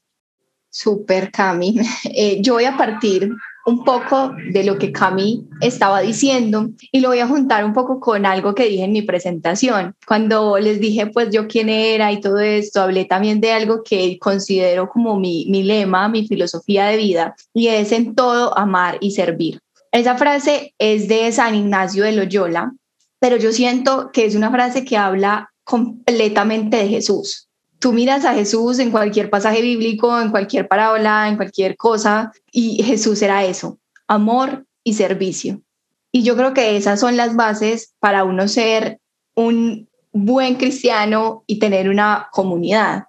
Super, 0.71 1.31
Cami. 1.31 1.77
Eh, 2.13 2.39
yo 2.41 2.55
voy 2.55 2.65
a 2.65 2.77
partir 2.77 3.31
un 3.71 3.85
poco 3.85 4.35
de 4.53 4.65
lo 4.65 4.79
que 4.79 4.91
Cami 4.91 5.47
estaba 5.61 6.01
diciendo 6.01 6.71
y 6.91 6.99
lo 7.01 7.11
voy 7.11 7.21
a 7.21 7.29
juntar 7.29 7.65
un 7.65 7.73
poco 7.73 8.01
con 8.01 8.27
algo 8.27 8.53
que 8.53 8.67
dije 8.67 8.85
en 8.85 8.93
mi 8.93 9.03
presentación. 9.03 9.95
Cuando 10.07 10.59
les 10.59 10.81
dije 10.81 11.07
pues 11.07 11.31
yo 11.31 11.47
quién 11.47 11.69
era 11.69 12.11
y 12.11 12.21
todo 12.21 12.41
esto, 12.41 12.83
hablé 12.83 13.05
también 13.05 13.41
de 13.41 13.53
algo 13.53 13.83
que 13.85 14.19
considero 14.19 14.89
como 14.89 15.19
mi, 15.19 15.47
mi 15.49 15.63
lema, 15.63 16.09
mi 16.09 16.27
filosofía 16.27 16.87
de 16.87 16.97
vida 16.97 17.37
y 17.55 17.69
es 17.69 17.93
en 17.93 18.17
todo 18.17 18.59
amar 18.59 18.99
y 19.01 19.13
servir. 19.13 19.61
Esa 19.93 20.17
frase 20.17 20.75
es 20.79 21.07
de 21.07 21.31
San 21.31 21.55
Ignacio 21.55 22.05
de 22.05 22.13
Loyola, 22.13 22.73
pero 23.21 23.37
yo 23.37 23.53
siento 23.53 24.11
que 24.13 24.25
es 24.25 24.35
una 24.35 24.51
frase 24.51 24.85
que 24.85 24.97
habla 24.97 25.53
completamente 25.63 26.77
de 26.79 26.89
Jesús. 26.89 27.50
Tú 27.81 27.95
miras 27.95 28.27
a 28.27 28.35
Jesús 28.35 28.79
en 28.79 28.91
cualquier 28.91 29.31
pasaje 29.31 29.63
bíblico, 29.63 30.21
en 30.21 30.31
cualquier 30.31 30.69
parábola, 30.69 31.29
en 31.29 31.37
cualquier 31.37 31.79
cosa, 31.79 32.31
y 32.53 32.83
Jesús 32.83 33.23
era 33.23 33.43
eso, 33.45 33.79
amor 34.07 34.67
y 34.85 34.93
servicio. 34.93 35.63
Y 36.13 36.23
yo 36.23 36.37
creo 36.37 36.53
que 36.53 36.77
esas 36.77 37.01
son 37.01 37.17
las 37.17 37.35
bases 37.37 37.95
para 37.99 38.25
uno 38.25 38.49
ser 38.49 39.01
un 39.35 39.89
buen 40.13 40.57
cristiano 40.57 41.43
y 41.47 41.59
tener 41.59 41.89
una 41.89 42.29
comunidad, 42.33 43.05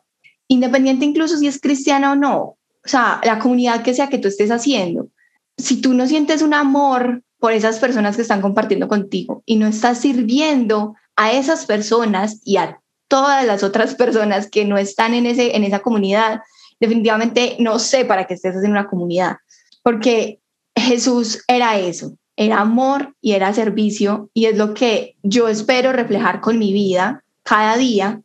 independiente 0.48 1.04
incluso 1.04 1.38
si 1.38 1.48
es 1.48 1.60
cristiana 1.60 2.14
o 2.14 2.16
no. 2.16 2.38
O 2.40 2.88
sea, 2.88 3.20
la 3.26 3.40
comunidad 3.40 3.84
que 3.84 3.94
sea 3.94 4.08
que 4.08 4.20
tú 4.20 4.30
estés 4.30 4.52
haciendo, 4.52 5.10
si 5.58 5.82
tú 5.82 5.94
no 5.94 6.08
sientes 6.08 6.42
un 6.42 6.54
amor 6.54 7.24
por 7.40 7.52
esas 7.52 7.80
personas 7.80 8.16
que 8.16 8.22
están 8.22 8.42
compartiendo 8.42 8.88
contigo 8.88 9.44
y 9.46 9.58
no 9.58 9.68
estás 9.68 10.00
sirviendo 10.00 10.96
a 11.16 11.34
esas 11.34 11.66
personas 11.66 12.40
y 12.46 12.58
a 12.58 12.81
todas 13.12 13.46
las 13.46 13.62
otras 13.62 13.94
personas 13.96 14.50
que 14.50 14.64
no 14.64 14.78
están 14.78 15.14
en, 15.14 15.26
ese, 15.26 15.58
en 15.58 15.66
esa 15.66 15.80
comunidad, 15.80 16.40
definitivamente 16.80 17.58
no 17.60 17.78
sé 17.78 18.06
para 18.06 18.26
qué 18.26 18.36
estés 18.36 18.56
en 18.64 18.72
una 18.72 18.88
comunidad, 18.88 19.36
porque 19.84 20.40
Jesús 20.78 21.44
era 21.46 21.78
eso, 21.78 22.14
era 22.38 22.62
amor 22.62 23.14
y 23.20 23.34
era 23.34 23.54
servicio 23.54 24.30
y 24.34 24.46
es 24.46 24.58
lo 24.58 24.74
que 24.74 25.18
yo 25.24 25.50
espero 25.50 25.92
reflejar 25.92 26.40
con 26.40 26.58
mi 26.58 26.72
vida 26.72 27.22
cada 27.44 27.76
día 27.76 28.22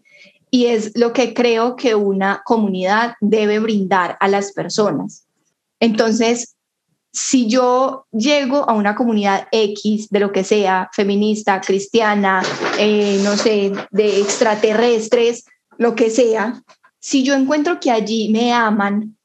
y 0.52 0.66
es 0.66 0.96
lo 0.96 1.12
que 1.12 1.34
creo 1.34 1.74
que 1.74 1.96
una 1.96 2.42
comunidad 2.44 3.14
debe 3.20 3.58
brindar 3.58 4.16
a 4.20 4.28
las 4.28 4.52
personas. 4.52 5.26
Entonces, 5.80 6.54
si 7.16 7.46
yo 7.46 8.06
llego 8.12 8.68
a 8.68 8.74
una 8.74 8.94
comunidad 8.94 9.48
X 9.50 10.10
de 10.10 10.20
lo 10.20 10.32
que 10.32 10.44
sea, 10.44 10.90
feminista, 10.92 11.62
cristiana, 11.62 12.42
eh, 12.78 13.18
no 13.24 13.38
sé, 13.38 13.72
de 13.90 14.20
extraterrestres, 14.20 15.46
lo 15.78 15.94
que 15.94 16.10
sea, 16.10 16.62
si 16.98 17.22
yo 17.22 17.32
encuentro 17.32 17.80
que 17.80 17.90
allí 17.90 18.28
me 18.28 18.52
aman, 18.52 19.16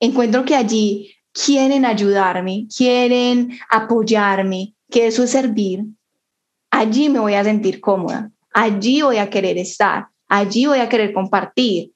encuentro 0.00 0.44
que 0.44 0.54
allí 0.54 1.14
quieren 1.32 1.86
ayudarme, 1.86 2.66
quieren 2.76 3.58
apoyarme, 3.70 4.74
que 4.90 5.06
eso 5.06 5.24
es 5.24 5.30
servir, 5.30 5.86
allí 6.70 7.08
me 7.08 7.20
voy 7.20 7.34
a 7.34 7.44
sentir 7.44 7.80
cómoda, 7.80 8.30
allí 8.52 9.00
voy 9.00 9.16
a 9.16 9.30
querer 9.30 9.56
estar, 9.56 10.08
allí 10.28 10.66
voy 10.66 10.80
a 10.80 10.90
querer 10.90 11.14
compartir. 11.14 11.92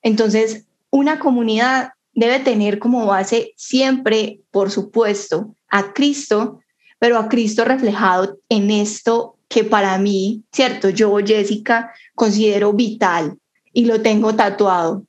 Entonces, 0.00 0.66
una 0.88 1.18
comunidad 1.18 1.90
debe 2.14 2.40
tener 2.40 2.78
como 2.78 3.06
base 3.06 3.52
siempre, 3.56 4.40
por 4.50 4.70
supuesto, 4.70 5.54
a 5.68 5.92
Cristo, 5.92 6.60
pero 6.98 7.18
a 7.18 7.28
Cristo 7.28 7.64
reflejado 7.64 8.38
en 8.48 8.70
esto 8.70 9.36
que 9.48 9.64
para 9.64 9.98
mí, 9.98 10.44
cierto, 10.52 10.88
yo, 10.88 11.16
Jessica, 11.18 11.92
considero 12.14 12.72
vital 12.72 13.38
y 13.72 13.86
lo 13.86 14.00
tengo 14.02 14.34
tatuado, 14.34 15.04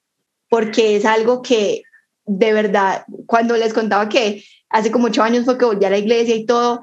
porque 0.49 0.95
es 0.95 1.05
algo 1.05 1.41
que 1.41 1.83
de 2.25 2.53
verdad, 2.53 3.05
cuando 3.25 3.57
les 3.57 3.73
contaba 3.73 4.09
que 4.09 4.43
hace 4.69 4.91
como 4.91 5.07
ocho 5.07 5.23
años 5.23 5.45
fue 5.45 5.57
que 5.57 5.65
volví 5.65 5.85
a 5.85 5.89
la 5.89 5.97
iglesia 5.97 6.35
y 6.35 6.45
todo, 6.45 6.81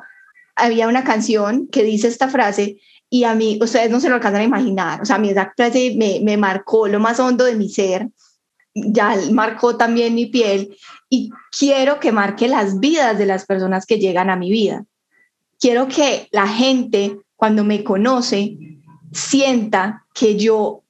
había 0.54 0.88
una 0.88 1.04
canción 1.04 1.68
que 1.68 1.82
dice 1.82 2.08
esta 2.08 2.28
frase 2.28 2.78
y 3.08 3.24
a 3.24 3.34
mí, 3.34 3.58
ustedes 3.60 3.90
no 3.90 3.98
se 4.00 4.08
lo 4.08 4.16
alcanzan 4.16 4.42
a 4.42 4.44
imaginar, 4.44 5.00
o 5.00 5.04
sea, 5.04 5.16
a 5.16 5.18
mí 5.18 5.30
esa 5.30 5.52
frase 5.56 5.94
me, 5.96 6.20
me 6.22 6.36
marcó 6.36 6.86
lo 6.86 7.00
más 7.00 7.18
hondo 7.18 7.44
de 7.44 7.56
mi 7.56 7.68
ser, 7.68 8.08
ya 8.74 9.16
marcó 9.32 9.76
también 9.76 10.14
mi 10.14 10.26
piel 10.26 10.76
y 11.08 11.30
quiero 11.56 11.98
que 11.98 12.12
marque 12.12 12.48
las 12.48 12.78
vidas 12.78 13.18
de 13.18 13.26
las 13.26 13.46
personas 13.46 13.86
que 13.86 13.98
llegan 13.98 14.30
a 14.30 14.36
mi 14.36 14.50
vida. 14.50 14.84
Quiero 15.58 15.88
que 15.88 16.28
la 16.30 16.46
gente 16.46 17.18
cuando 17.36 17.64
me 17.64 17.84
conoce 17.84 18.56
sienta 19.12 20.06
que 20.14 20.36
yo 20.36 20.82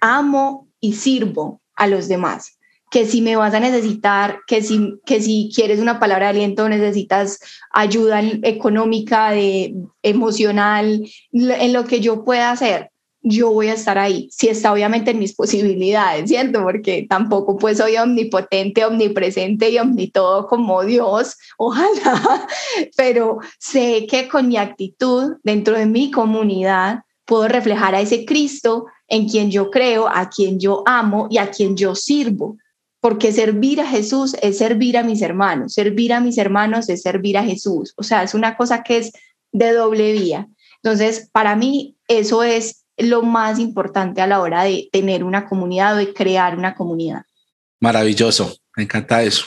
amo 0.00 0.68
y 0.80 0.94
sirvo 0.94 1.60
a 1.74 1.86
los 1.86 2.08
demás 2.08 2.58
que 2.90 3.06
si 3.06 3.20
me 3.20 3.36
vas 3.36 3.54
a 3.54 3.60
necesitar, 3.60 4.40
que 4.46 4.62
si, 4.62 4.94
que 5.04 5.20
si 5.20 5.50
quieres 5.54 5.80
una 5.80 6.00
palabra 6.00 6.26
de 6.26 6.38
aliento, 6.38 6.68
necesitas 6.68 7.38
ayuda 7.70 8.22
económica, 8.42 9.30
de, 9.30 9.74
emocional, 10.02 11.06
en 11.32 11.72
lo 11.72 11.84
que 11.84 12.00
yo 12.00 12.24
pueda 12.24 12.50
hacer, 12.50 12.90
yo 13.28 13.52
voy 13.52 13.68
a 13.68 13.74
estar 13.74 13.98
ahí, 13.98 14.28
si 14.30 14.48
está 14.48 14.72
obviamente 14.72 15.10
en 15.10 15.18
mis 15.18 15.34
posibilidades, 15.34 16.28
¿cierto? 16.28 16.62
Porque 16.62 17.06
tampoco 17.08 17.56
pues 17.56 17.78
soy 17.78 17.96
omnipotente, 17.96 18.84
omnipresente 18.84 19.70
y 19.70 19.78
omnitodo 19.78 20.46
como 20.46 20.82
Dios, 20.84 21.36
ojalá, 21.56 22.46
pero 22.96 23.38
sé 23.58 24.06
que 24.08 24.28
con 24.28 24.48
mi 24.48 24.56
actitud 24.56 25.36
dentro 25.42 25.76
de 25.76 25.86
mi 25.86 26.10
comunidad 26.10 27.00
puedo 27.24 27.48
reflejar 27.48 27.94
a 27.94 28.00
ese 28.00 28.24
Cristo 28.24 28.86
en 29.06 29.28
quien 29.28 29.50
yo 29.50 29.70
creo, 29.70 30.08
a 30.08 30.28
quien 30.28 30.58
yo 30.58 30.82
amo 30.86 31.28
y 31.30 31.38
a 31.38 31.50
quien 31.50 31.76
yo 31.76 31.94
sirvo 31.94 32.56
porque 33.00 33.32
servir 33.32 33.80
a 33.80 33.86
Jesús 33.86 34.34
es 34.42 34.58
servir 34.58 34.98
a 34.98 35.04
mis 35.04 35.22
hermanos, 35.22 35.72
servir 35.74 36.12
a 36.12 36.20
mis 36.20 36.36
hermanos 36.36 36.88
es 36.88 37.02
servir 37.02 37.38
a 37.38 37.44
Jesús, 37.44 37.94
o 37.96 38.02
sea, 38.02 38.22
es 38.22 38.34
una 38.34 38.56
cosa 38.56 38.82
que 38.82 38.98
es 38.98 39.12
de 39.52 39.72
doble 39.72 40.12
vía. 40.12 40.48
Entonces, 40.82 41.28
para 41.32 41.56
mí 41.56 41.96
eso 42.08 42.42
es 42.42 42.84
lo 42.98 43.22
más 43.22 43.58
importante 43.58 44.20
a 44.20 44.26
la 44.26 44.40
hora 44.40 44.64
de 44.64 44.88
tener 44.92 45.24
una 45.24 45.48
comunidad 45.48 45.94
o 45.94 45.98
de 45.98 46.12
crear 46.12 46.56
una 46.58 46.74
comunidad. 46.74 47.22
Maravilloso, 47.80 48.56
me 48.76 48.84
encanta 48.84 49.22
eso. 49.22 49.46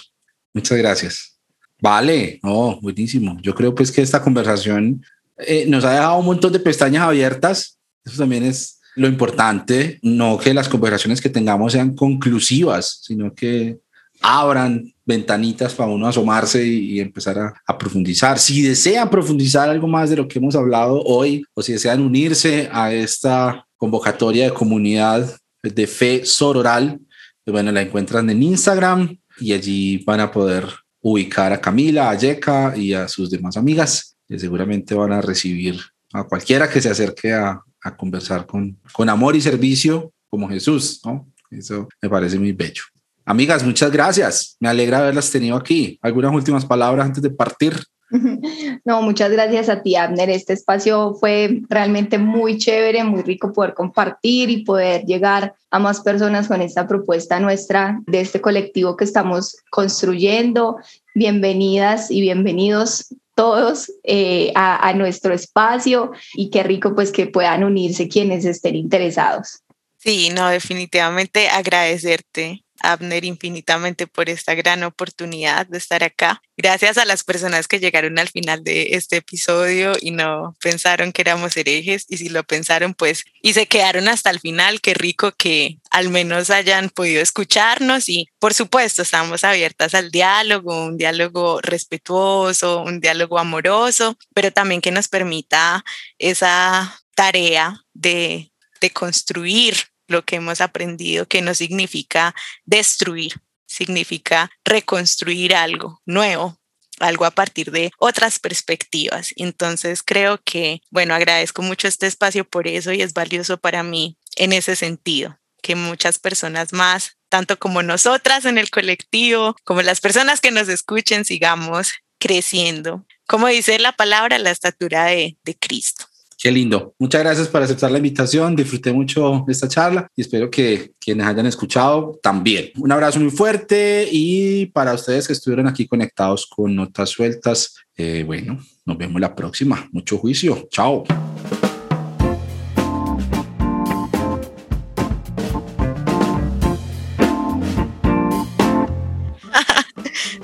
Muchas 0.54 0.78
gracias. 0.78 1.38
Vale, 1.80 2.40
oh, 2.44 2.80
buenísimo. 2.82 3.38
Yo 3.42 3.56
creo 3.56 3.74
pues 3.74 3.92
que 3.92 4.02
esta 4.02 4.22
conversación 4.22 5.04
eh, 5.38 5.66
nos 5.68 5.84
ha 5.84 5.94
dejado 5.94 6.18
un 6.20 6.26
montón 6.26 6.54
de 6.54 6.60
pestañas 6.60 7.04
abiertas. 7.04 7.78
Eso 8.06 8.18
también 8.18 8.44
es 8.44 8.80
lo 8.96 9.08
importante, 9.08 10.00
no 10.02 10.38
que 10.38 10.54
las 10.54 10.68
conversaciones 10.68 11.22
que 11.22 11.30
tengamos 11.30 11.72
sean 11.72 11.96
conclusivas, 11.96 13.00
sino 13.04 13.34
que 13.34 13.80
abran 14.22 14.94
ventanitas 15.12 15.74
para 15.74 15.92
uno 15.92 16.08
asomarse 16.08 16.66
y, 16.66 17.00
empezar 17.00 17.38
a, 17.38 17.54
a, 17.68 17.78
profundizar. 17.78 18.40
Si 18.40 18.62
desean 18.62 19.10
profundizar 19.10 19.70
algo 19.70 19.88
más 19.88 20.10
de 20.10 20.16
lo 20.16 20.28
que 20.28 20.40
hemos 20.40 20.56
hablado 20.56 21.02
hoy 21.04 21.44
o 21.54 21.62
si 21.62 21.74
desean 21.74 22.02
unirse 22.02 22.70
a 22.72 22.94
esta 22.94 23.66
convocatoria 23.78 24.46
de 24.46 24.54
comunidad 24.54 25.38
de 25.62 25.88
fe 25.88 26.26
sororal, 26.26 27.00
pues 27.44 27.52
bueno, 27.52 27.72
la 27.72 27.82
encuentran 27.82 28.30
en 28.30 28.42
Instagram 28.42 29.18
y 29.40 29.54
allí 29.54 30.04
van 30.06 30.22
a 30.22 30.32
poder 30.32 30.66
ubicar 31.02 31.52
a 31.52 31.60
Camila, 31.60 32.10
a 32.10 32.18
Yeka 32.18 32.74
y 32.78 32.94
a 32.94 33.08
sus 33.08 33.30
demás 33.30 33.58
amigas 33.58 34.16
que 34.28 34.40
seguramente 34.40 34.96
van 34.96 35.12
a 35.12 35.22
recibir 35.22 35.80
a 36.14 36.24
cualquiera 36.24 36.70
que 36.70 36.82
se 36.82 36.90
acerque 36.90 37.34
a, 37.34 37.62
a 37.82 37.98
conversar 37.98 38.46
con, 38.46 38.80
con 38.94 39.10
amor 39.10 39.36
y 39.36 39.42
servicio 39.42 40.14
como 40.30 40.48
Jesús, 40.48 41.02
¿no? 41.04 41.28
Eso 41.50 41.90
me 42.02 42.10
parece 42.10 42.40
muy 42.40 42.54
bello. 42.54 42.84
Amigas, 43.26 43.64
muchas 43.64 43.92
gracias. 43.92 44.58
Me 44.60 44.70
alegra 44.70 45.00
haberlas 45.00 45.32
tenido 45.32 45.56
aquí. 45.56 46.00
¿Algunas 46.02 46.34
últimas 46.34 46.66
palabras 46.66 47.06
antes 47.06 47.24
de 47.24 47.30
partir? 47.30 47.76
No, 48.84 49.02
muchas 49.02 49.32
gracias 49.32 49.70
a 49.70 49.82
ti, 49.82 49.96
Abner. 49.96 50.30
Este 50.30 50.54
espacio 50.54 51.16
fue 51.20 51.62
realmente 51.70 52.18
muy 52.18 52.58
chévere, 52.58 53.04
muy 53.04 53.22
rico 53.22 53.54
poder 53.54 53.74
compartir 53.74 54.50
y 54.50 54.64
poder 54.64 55.06
llegar 55.06 55.54
a 55.70 55.80
más 55.80 56.02
personas 56.02 56.48
con 56.48 56.62
esta 56.62 56.88
propuesta 56.88 57.40
nuestra 57.40 58.02
de 58.08 58.22
este 58.22 58.42
colectivo 58.42 58.98
que 58.98 59.06
estamos 59.06 59.58
construyendo. 59.70 60.78
Bienvenidas 61.16 62.12
y 62.12 62.22
bienvenidos 62.22 63.16
todos 63.36 63.92
eh, 64.04 64.52
a, 64.56 64.94
nuestro 64.94 65.34
espacio 65.34 66.12
y 66.34 66.50
qué 66.50 66.64
rico 66.64 66.94
pues 66.94 67.12
que 67.12 67.28
puedan 67.28 67.64
unirse 67.64 68.10
quienes 68.10 68.46
estén 68.46 68.76
interesados. 68.76 69.62
Sí, 69.98 70.30
no, 70.36 70.50
definitivamente 70.50 71.48
agradecerte 71.48 72.64
Abner, 72.84 73.26
infinitamente 73.26 74.08
por 74.08 74.30
esta 74.30 74.56
gran 74.56 74.84
oportunidad 74.84 75.68
de 75.68 75.78
estar 75.78 76.04
acá. 76.04 76.42
Gracias 76.58 76.98
a 76.98 77.06
las 77.06 77.24
personas 77.24 77.68
que 77.68 77.80
llegaron 77.80 78.20
al 78.20 78.30
final 78.30 78.64
de 78.64 78.90
este 78.92 79.18
episodio 79.18 79.94
y 80.00 80.12
no 80.12 80.56
pensaron 80.62 81.12
que 81.12 81.22
éramos 81.22 81.58
herejes 81.58 82.06
y 82.08 82.18
si 82.18 82.30
lo 82.30 82.44
pensaron, 82.44 82.94
pues, 82.94 83.24
y 83.42 83.54
se 83.54 83.66
quedaron 83.68 84.08
hasta 84.08 84.30
el 84.30 84.40
final. 84.40 84.82
Qué 84.82 84.94
rico 84.94 85.32
que 85.32 85.80
al 85.90 86.10
menos 86.10 86.50
hayan 86.50 86.90
podido 86.90 87.22
escucharnos 87.22 88.10
y, 88.10 88.30
por 88.40 88.54
supuesto, 88.54 89.02
estamos 89.02 89.44
abiertas 89.44 89.96
al 89.96 90.12
diálogo, 90.12 90.86
un 90.86 90.98
diálogo 90.98 91.62
respetuoso, 91.62 92.82
un 92.82 93.00
diálogo 93.00 93.40
amoroso, 93.40 94.18
pero 94.34 94.52
también 94.52 94.82
que 94.82 94.92
nos 94.92 95.08
permita 95.08 95.84
esa 96.20 97.02
tarea 97.16 97.84
de, 97.94 98.52
de 98.80 98.90
construir 98.92 99.91
lo 100.12 100.24
que 100.24 100.36
hemos 100.36 100.62
aprendido, 100.62 101.28
que 101.28 101.42
no 101.42 101.56
significa 101.56 102.36
destruir, 102.66 103.34
significa 103.66 104.52
reconstruir 104.64 105.56
algo 105.56 106.02
nuevo, 106.06 106.60
algo 107.00 107.26
a 107.26 107.32
partir 107.32 107.72
de 107.72 107.92
otras 107.98 108.40
perspectivas. 108.40 109.34
Entonces 109.36 110.04
creo 110.04 110.40
que, 110.44 110.82
bueno, 110.92 111.16
agradezco 111.16 111.62
mucho 111.62 111.88
este 111.88 112.08
espacio 112.08 112.46
por 112.46 112.68
eso 112.68 112.92
y 112.92 113.02
es 113.02 113.14
valioso 113.14 113.58
para 113.58 113.84
mí 113.84 114.18
en 114.36 114.54
ese 114.54 114.76
sentido, 114.76 115.40
que 115.62 115.76
muchas 115.76 116.20
personas 116.20 116.74
más, 116.74 117.18
tanto 117.30 117.58
como 117.58 117.84
nosotras 117.84 118.46
en 118.46 118.58
el 118.58 118.70
colectivo, 118.70 119.56
como 119.64 119.82
las 119.82 120.02
personas 120.02 120.42
que 120.42 120.52
nos 120.52 120.68
escuchen, 120.68 121.26
sigamos 121.26 121.94
creciendo. 122.20 123.06
Como 123.28 123.48
dice 123.48 123.80
la 123.80 123.94
palabra, 123.94 124.38
la 124.38 124.52
estatura 124.52 125.06
de, 125.06 125.38
de 125.44 125.58
Cristo. 125.58 126.06
Qué 126.42 126.52
lindo. 126.52 126.96
Muchas 126.98 127.22
gracias 127.22 127.48
por 127.48 127.62
aceptar 127.62 127.92
la 127.92 128.00
invitación. 128.00 128.56
Disfruté 128.56 128.92
mucho 128.92 129.46
esta 129.48 129.68
charla 129.68 130.08
y 130.16 130.22
espero 130.22 130.50
que 130.50 130.94
quienes 131.00 131.28
hayan 131.28 131.46
escuchado 131.46 132.20
también. 132.24 132.72
Un 132.78 132.92
abrazo 132.92 133.20
muy 133.20 133.30
fuerte 133.30 134.10
y 134.12 134.66
para 134.66 134.96
ustedes 134.96 135.28
que 135.28 135.34
estuvieron 135.34 135.68
aquí 135.68 135.86
conectados 135.86 136.48
con 136.48 136.76
Notas 136.76 137.12
Sueltas, 137.12 137.76
eh, 137.96 138.24
bueno, 138.26 138.58
nos 138.86 138.98
vemos 138.98 139.22
la 139.22 139.36
próxima. 139.36 139.88
Mucho 139.92 140.18
juicio. 140.18 140.68
Chao. 140.72 141.04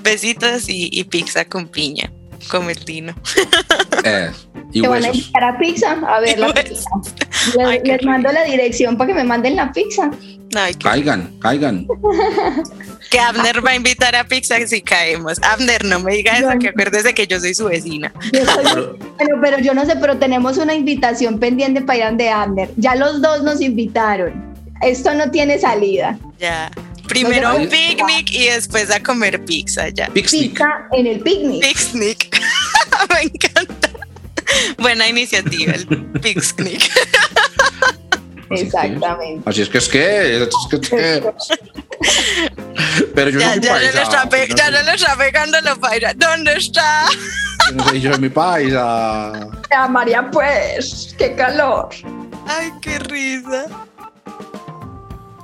Besitos 0.03 0.65
y, 0.67 1.03
pizza 1.05 1.45
con 1.45 1.69
piña, 1.69 2.13
como 2.51 2.69
el 2.69 2.85
Dino. 2.85 3.15
Eh. 4.03 4.31
Te 4.73 4.87
van 4.87 5.03
a 5.03 5.07
invitar 5.07 5.43
a 5.43 5.57
pizza 5.57 5.91
a 5.91 6.19
ver 6.19 6.39
la 6.39 6.53
pizza. 6.53 6.89
Les, 7.83 8.03
mando 8.03 8.31
la 8.31 8.43
dirección 8.43 8.97
para 8.97 9.07
que 9.09 9.13
me 9.13 9.23
manden 9.23 9.55
la 9.55 9.71
pizza. 9.71 10.11
caigan, 10.81 11.33
caigan. 11.39 11.87
que 13.09 13.19
Abner 13.19 13.65
va 13.65 13.71
a 13.71 13.75
invitar 13.75 14.15
a 14.15 14.25
pizza 14.25 14.55
si 14.67 14.81
caemos. 14.81 15.41
Abner, 15.41 15.85
no 15.85 15.99
me 15.99 16.13
diga 16.13 16.37
eso, 16.37 16.49
que 16.59 16.69
acuérdese 16.69 17.13
que 17.13 17.27
yo 17.27 17.39
soy 17.39 17.53
su 17.53 17.65
vecina. 17.65 18.11
pero, 18.31 19.41
pero 19.41 19.59
yo 19.59 19.73
no 19.73 19.85
sé, 19.85 19.95
pero 19.95 20.17
tenemos 20.17 20.57
una 20.57 20.73
invitación 20.73 21.39
pendiente 21.39 21.81
para 21.81 21.97
ir 21.97 22.03
a 22.03 22.07
donde 22.07 22.29
Abner. 22.29 22.69
Ya 22.75 22.95
los 22.95 23.21
dos 23.21 23.43
nos 23.43 23.61
invitaron. 23.61 24.55
Esto 24.81 25.13
no 25.13 25.31
tiene 25.31 25.57
salida. 25.59 26.17
Ya. 26.37 26.69
Primero 27.07 27.55
un 27.55 27.69
picnic 27.69 28.31
y 28.31 28.47
después 28.47 28.91
a 28.91 29.01
comer 29.01 29.43
pizza 29.45 29.87
ya. 29.89 30.07
Pizza 30.07 30.87
en 30.91 31.07
el 31.07 31.21
picnic. 31.21 31.61
Picnic. 31.61 32.41
Me 33.09 33.21
encanta. 33.21 33.76
Buena 34.77 35.07
iniciativa, 35.07 35.73
el 35.73 35.87
picnic. 36.21 36.89
Exactamente. 38.49 39.49
Así 39.49 39.61
es 39.61 39.69
que 39.69 39.77
es 39.77 39.89
que. 39.89 40.43
Es 40.43 40.49
que, 40.69 40.75
es 40.77 40.89
que. 40.89 41.33
Pero 43.13 43.29
yo 43.31 43.39
ya, 43.39 43.53
soy 43.53 43.61
ya, 43.61 43.73
paisa. 43.73 44.23
no 44.23 44.29
pe- 44.29 44.47
ya 44.55 44.71
no 44.71 44.81
le 44.83 44.93
está 44.93 45.17
pegando 45.17 45.59
la 45.61 45.75
paira. 45.75 46.13
¿Dónde 46.13 46.53
está? 46.53 47.05
Yo 47.69 47.75
no 47.75 47.83
soy 47.83 47.99
yo 48.01 48.11
soy 48.13 48.21
mi 48.21 48.29
paisa. 48.29 49.33
Ya, 49.69 49.87
María, 49.87 50.29
pues, 50.31 51.13
qué 51.17 51.33
calor. 51.35 51.89
Ay, 52.47 52.71
qué 52.81 52.99
risa. 52.99 53.65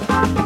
Bye. 0.00 0.41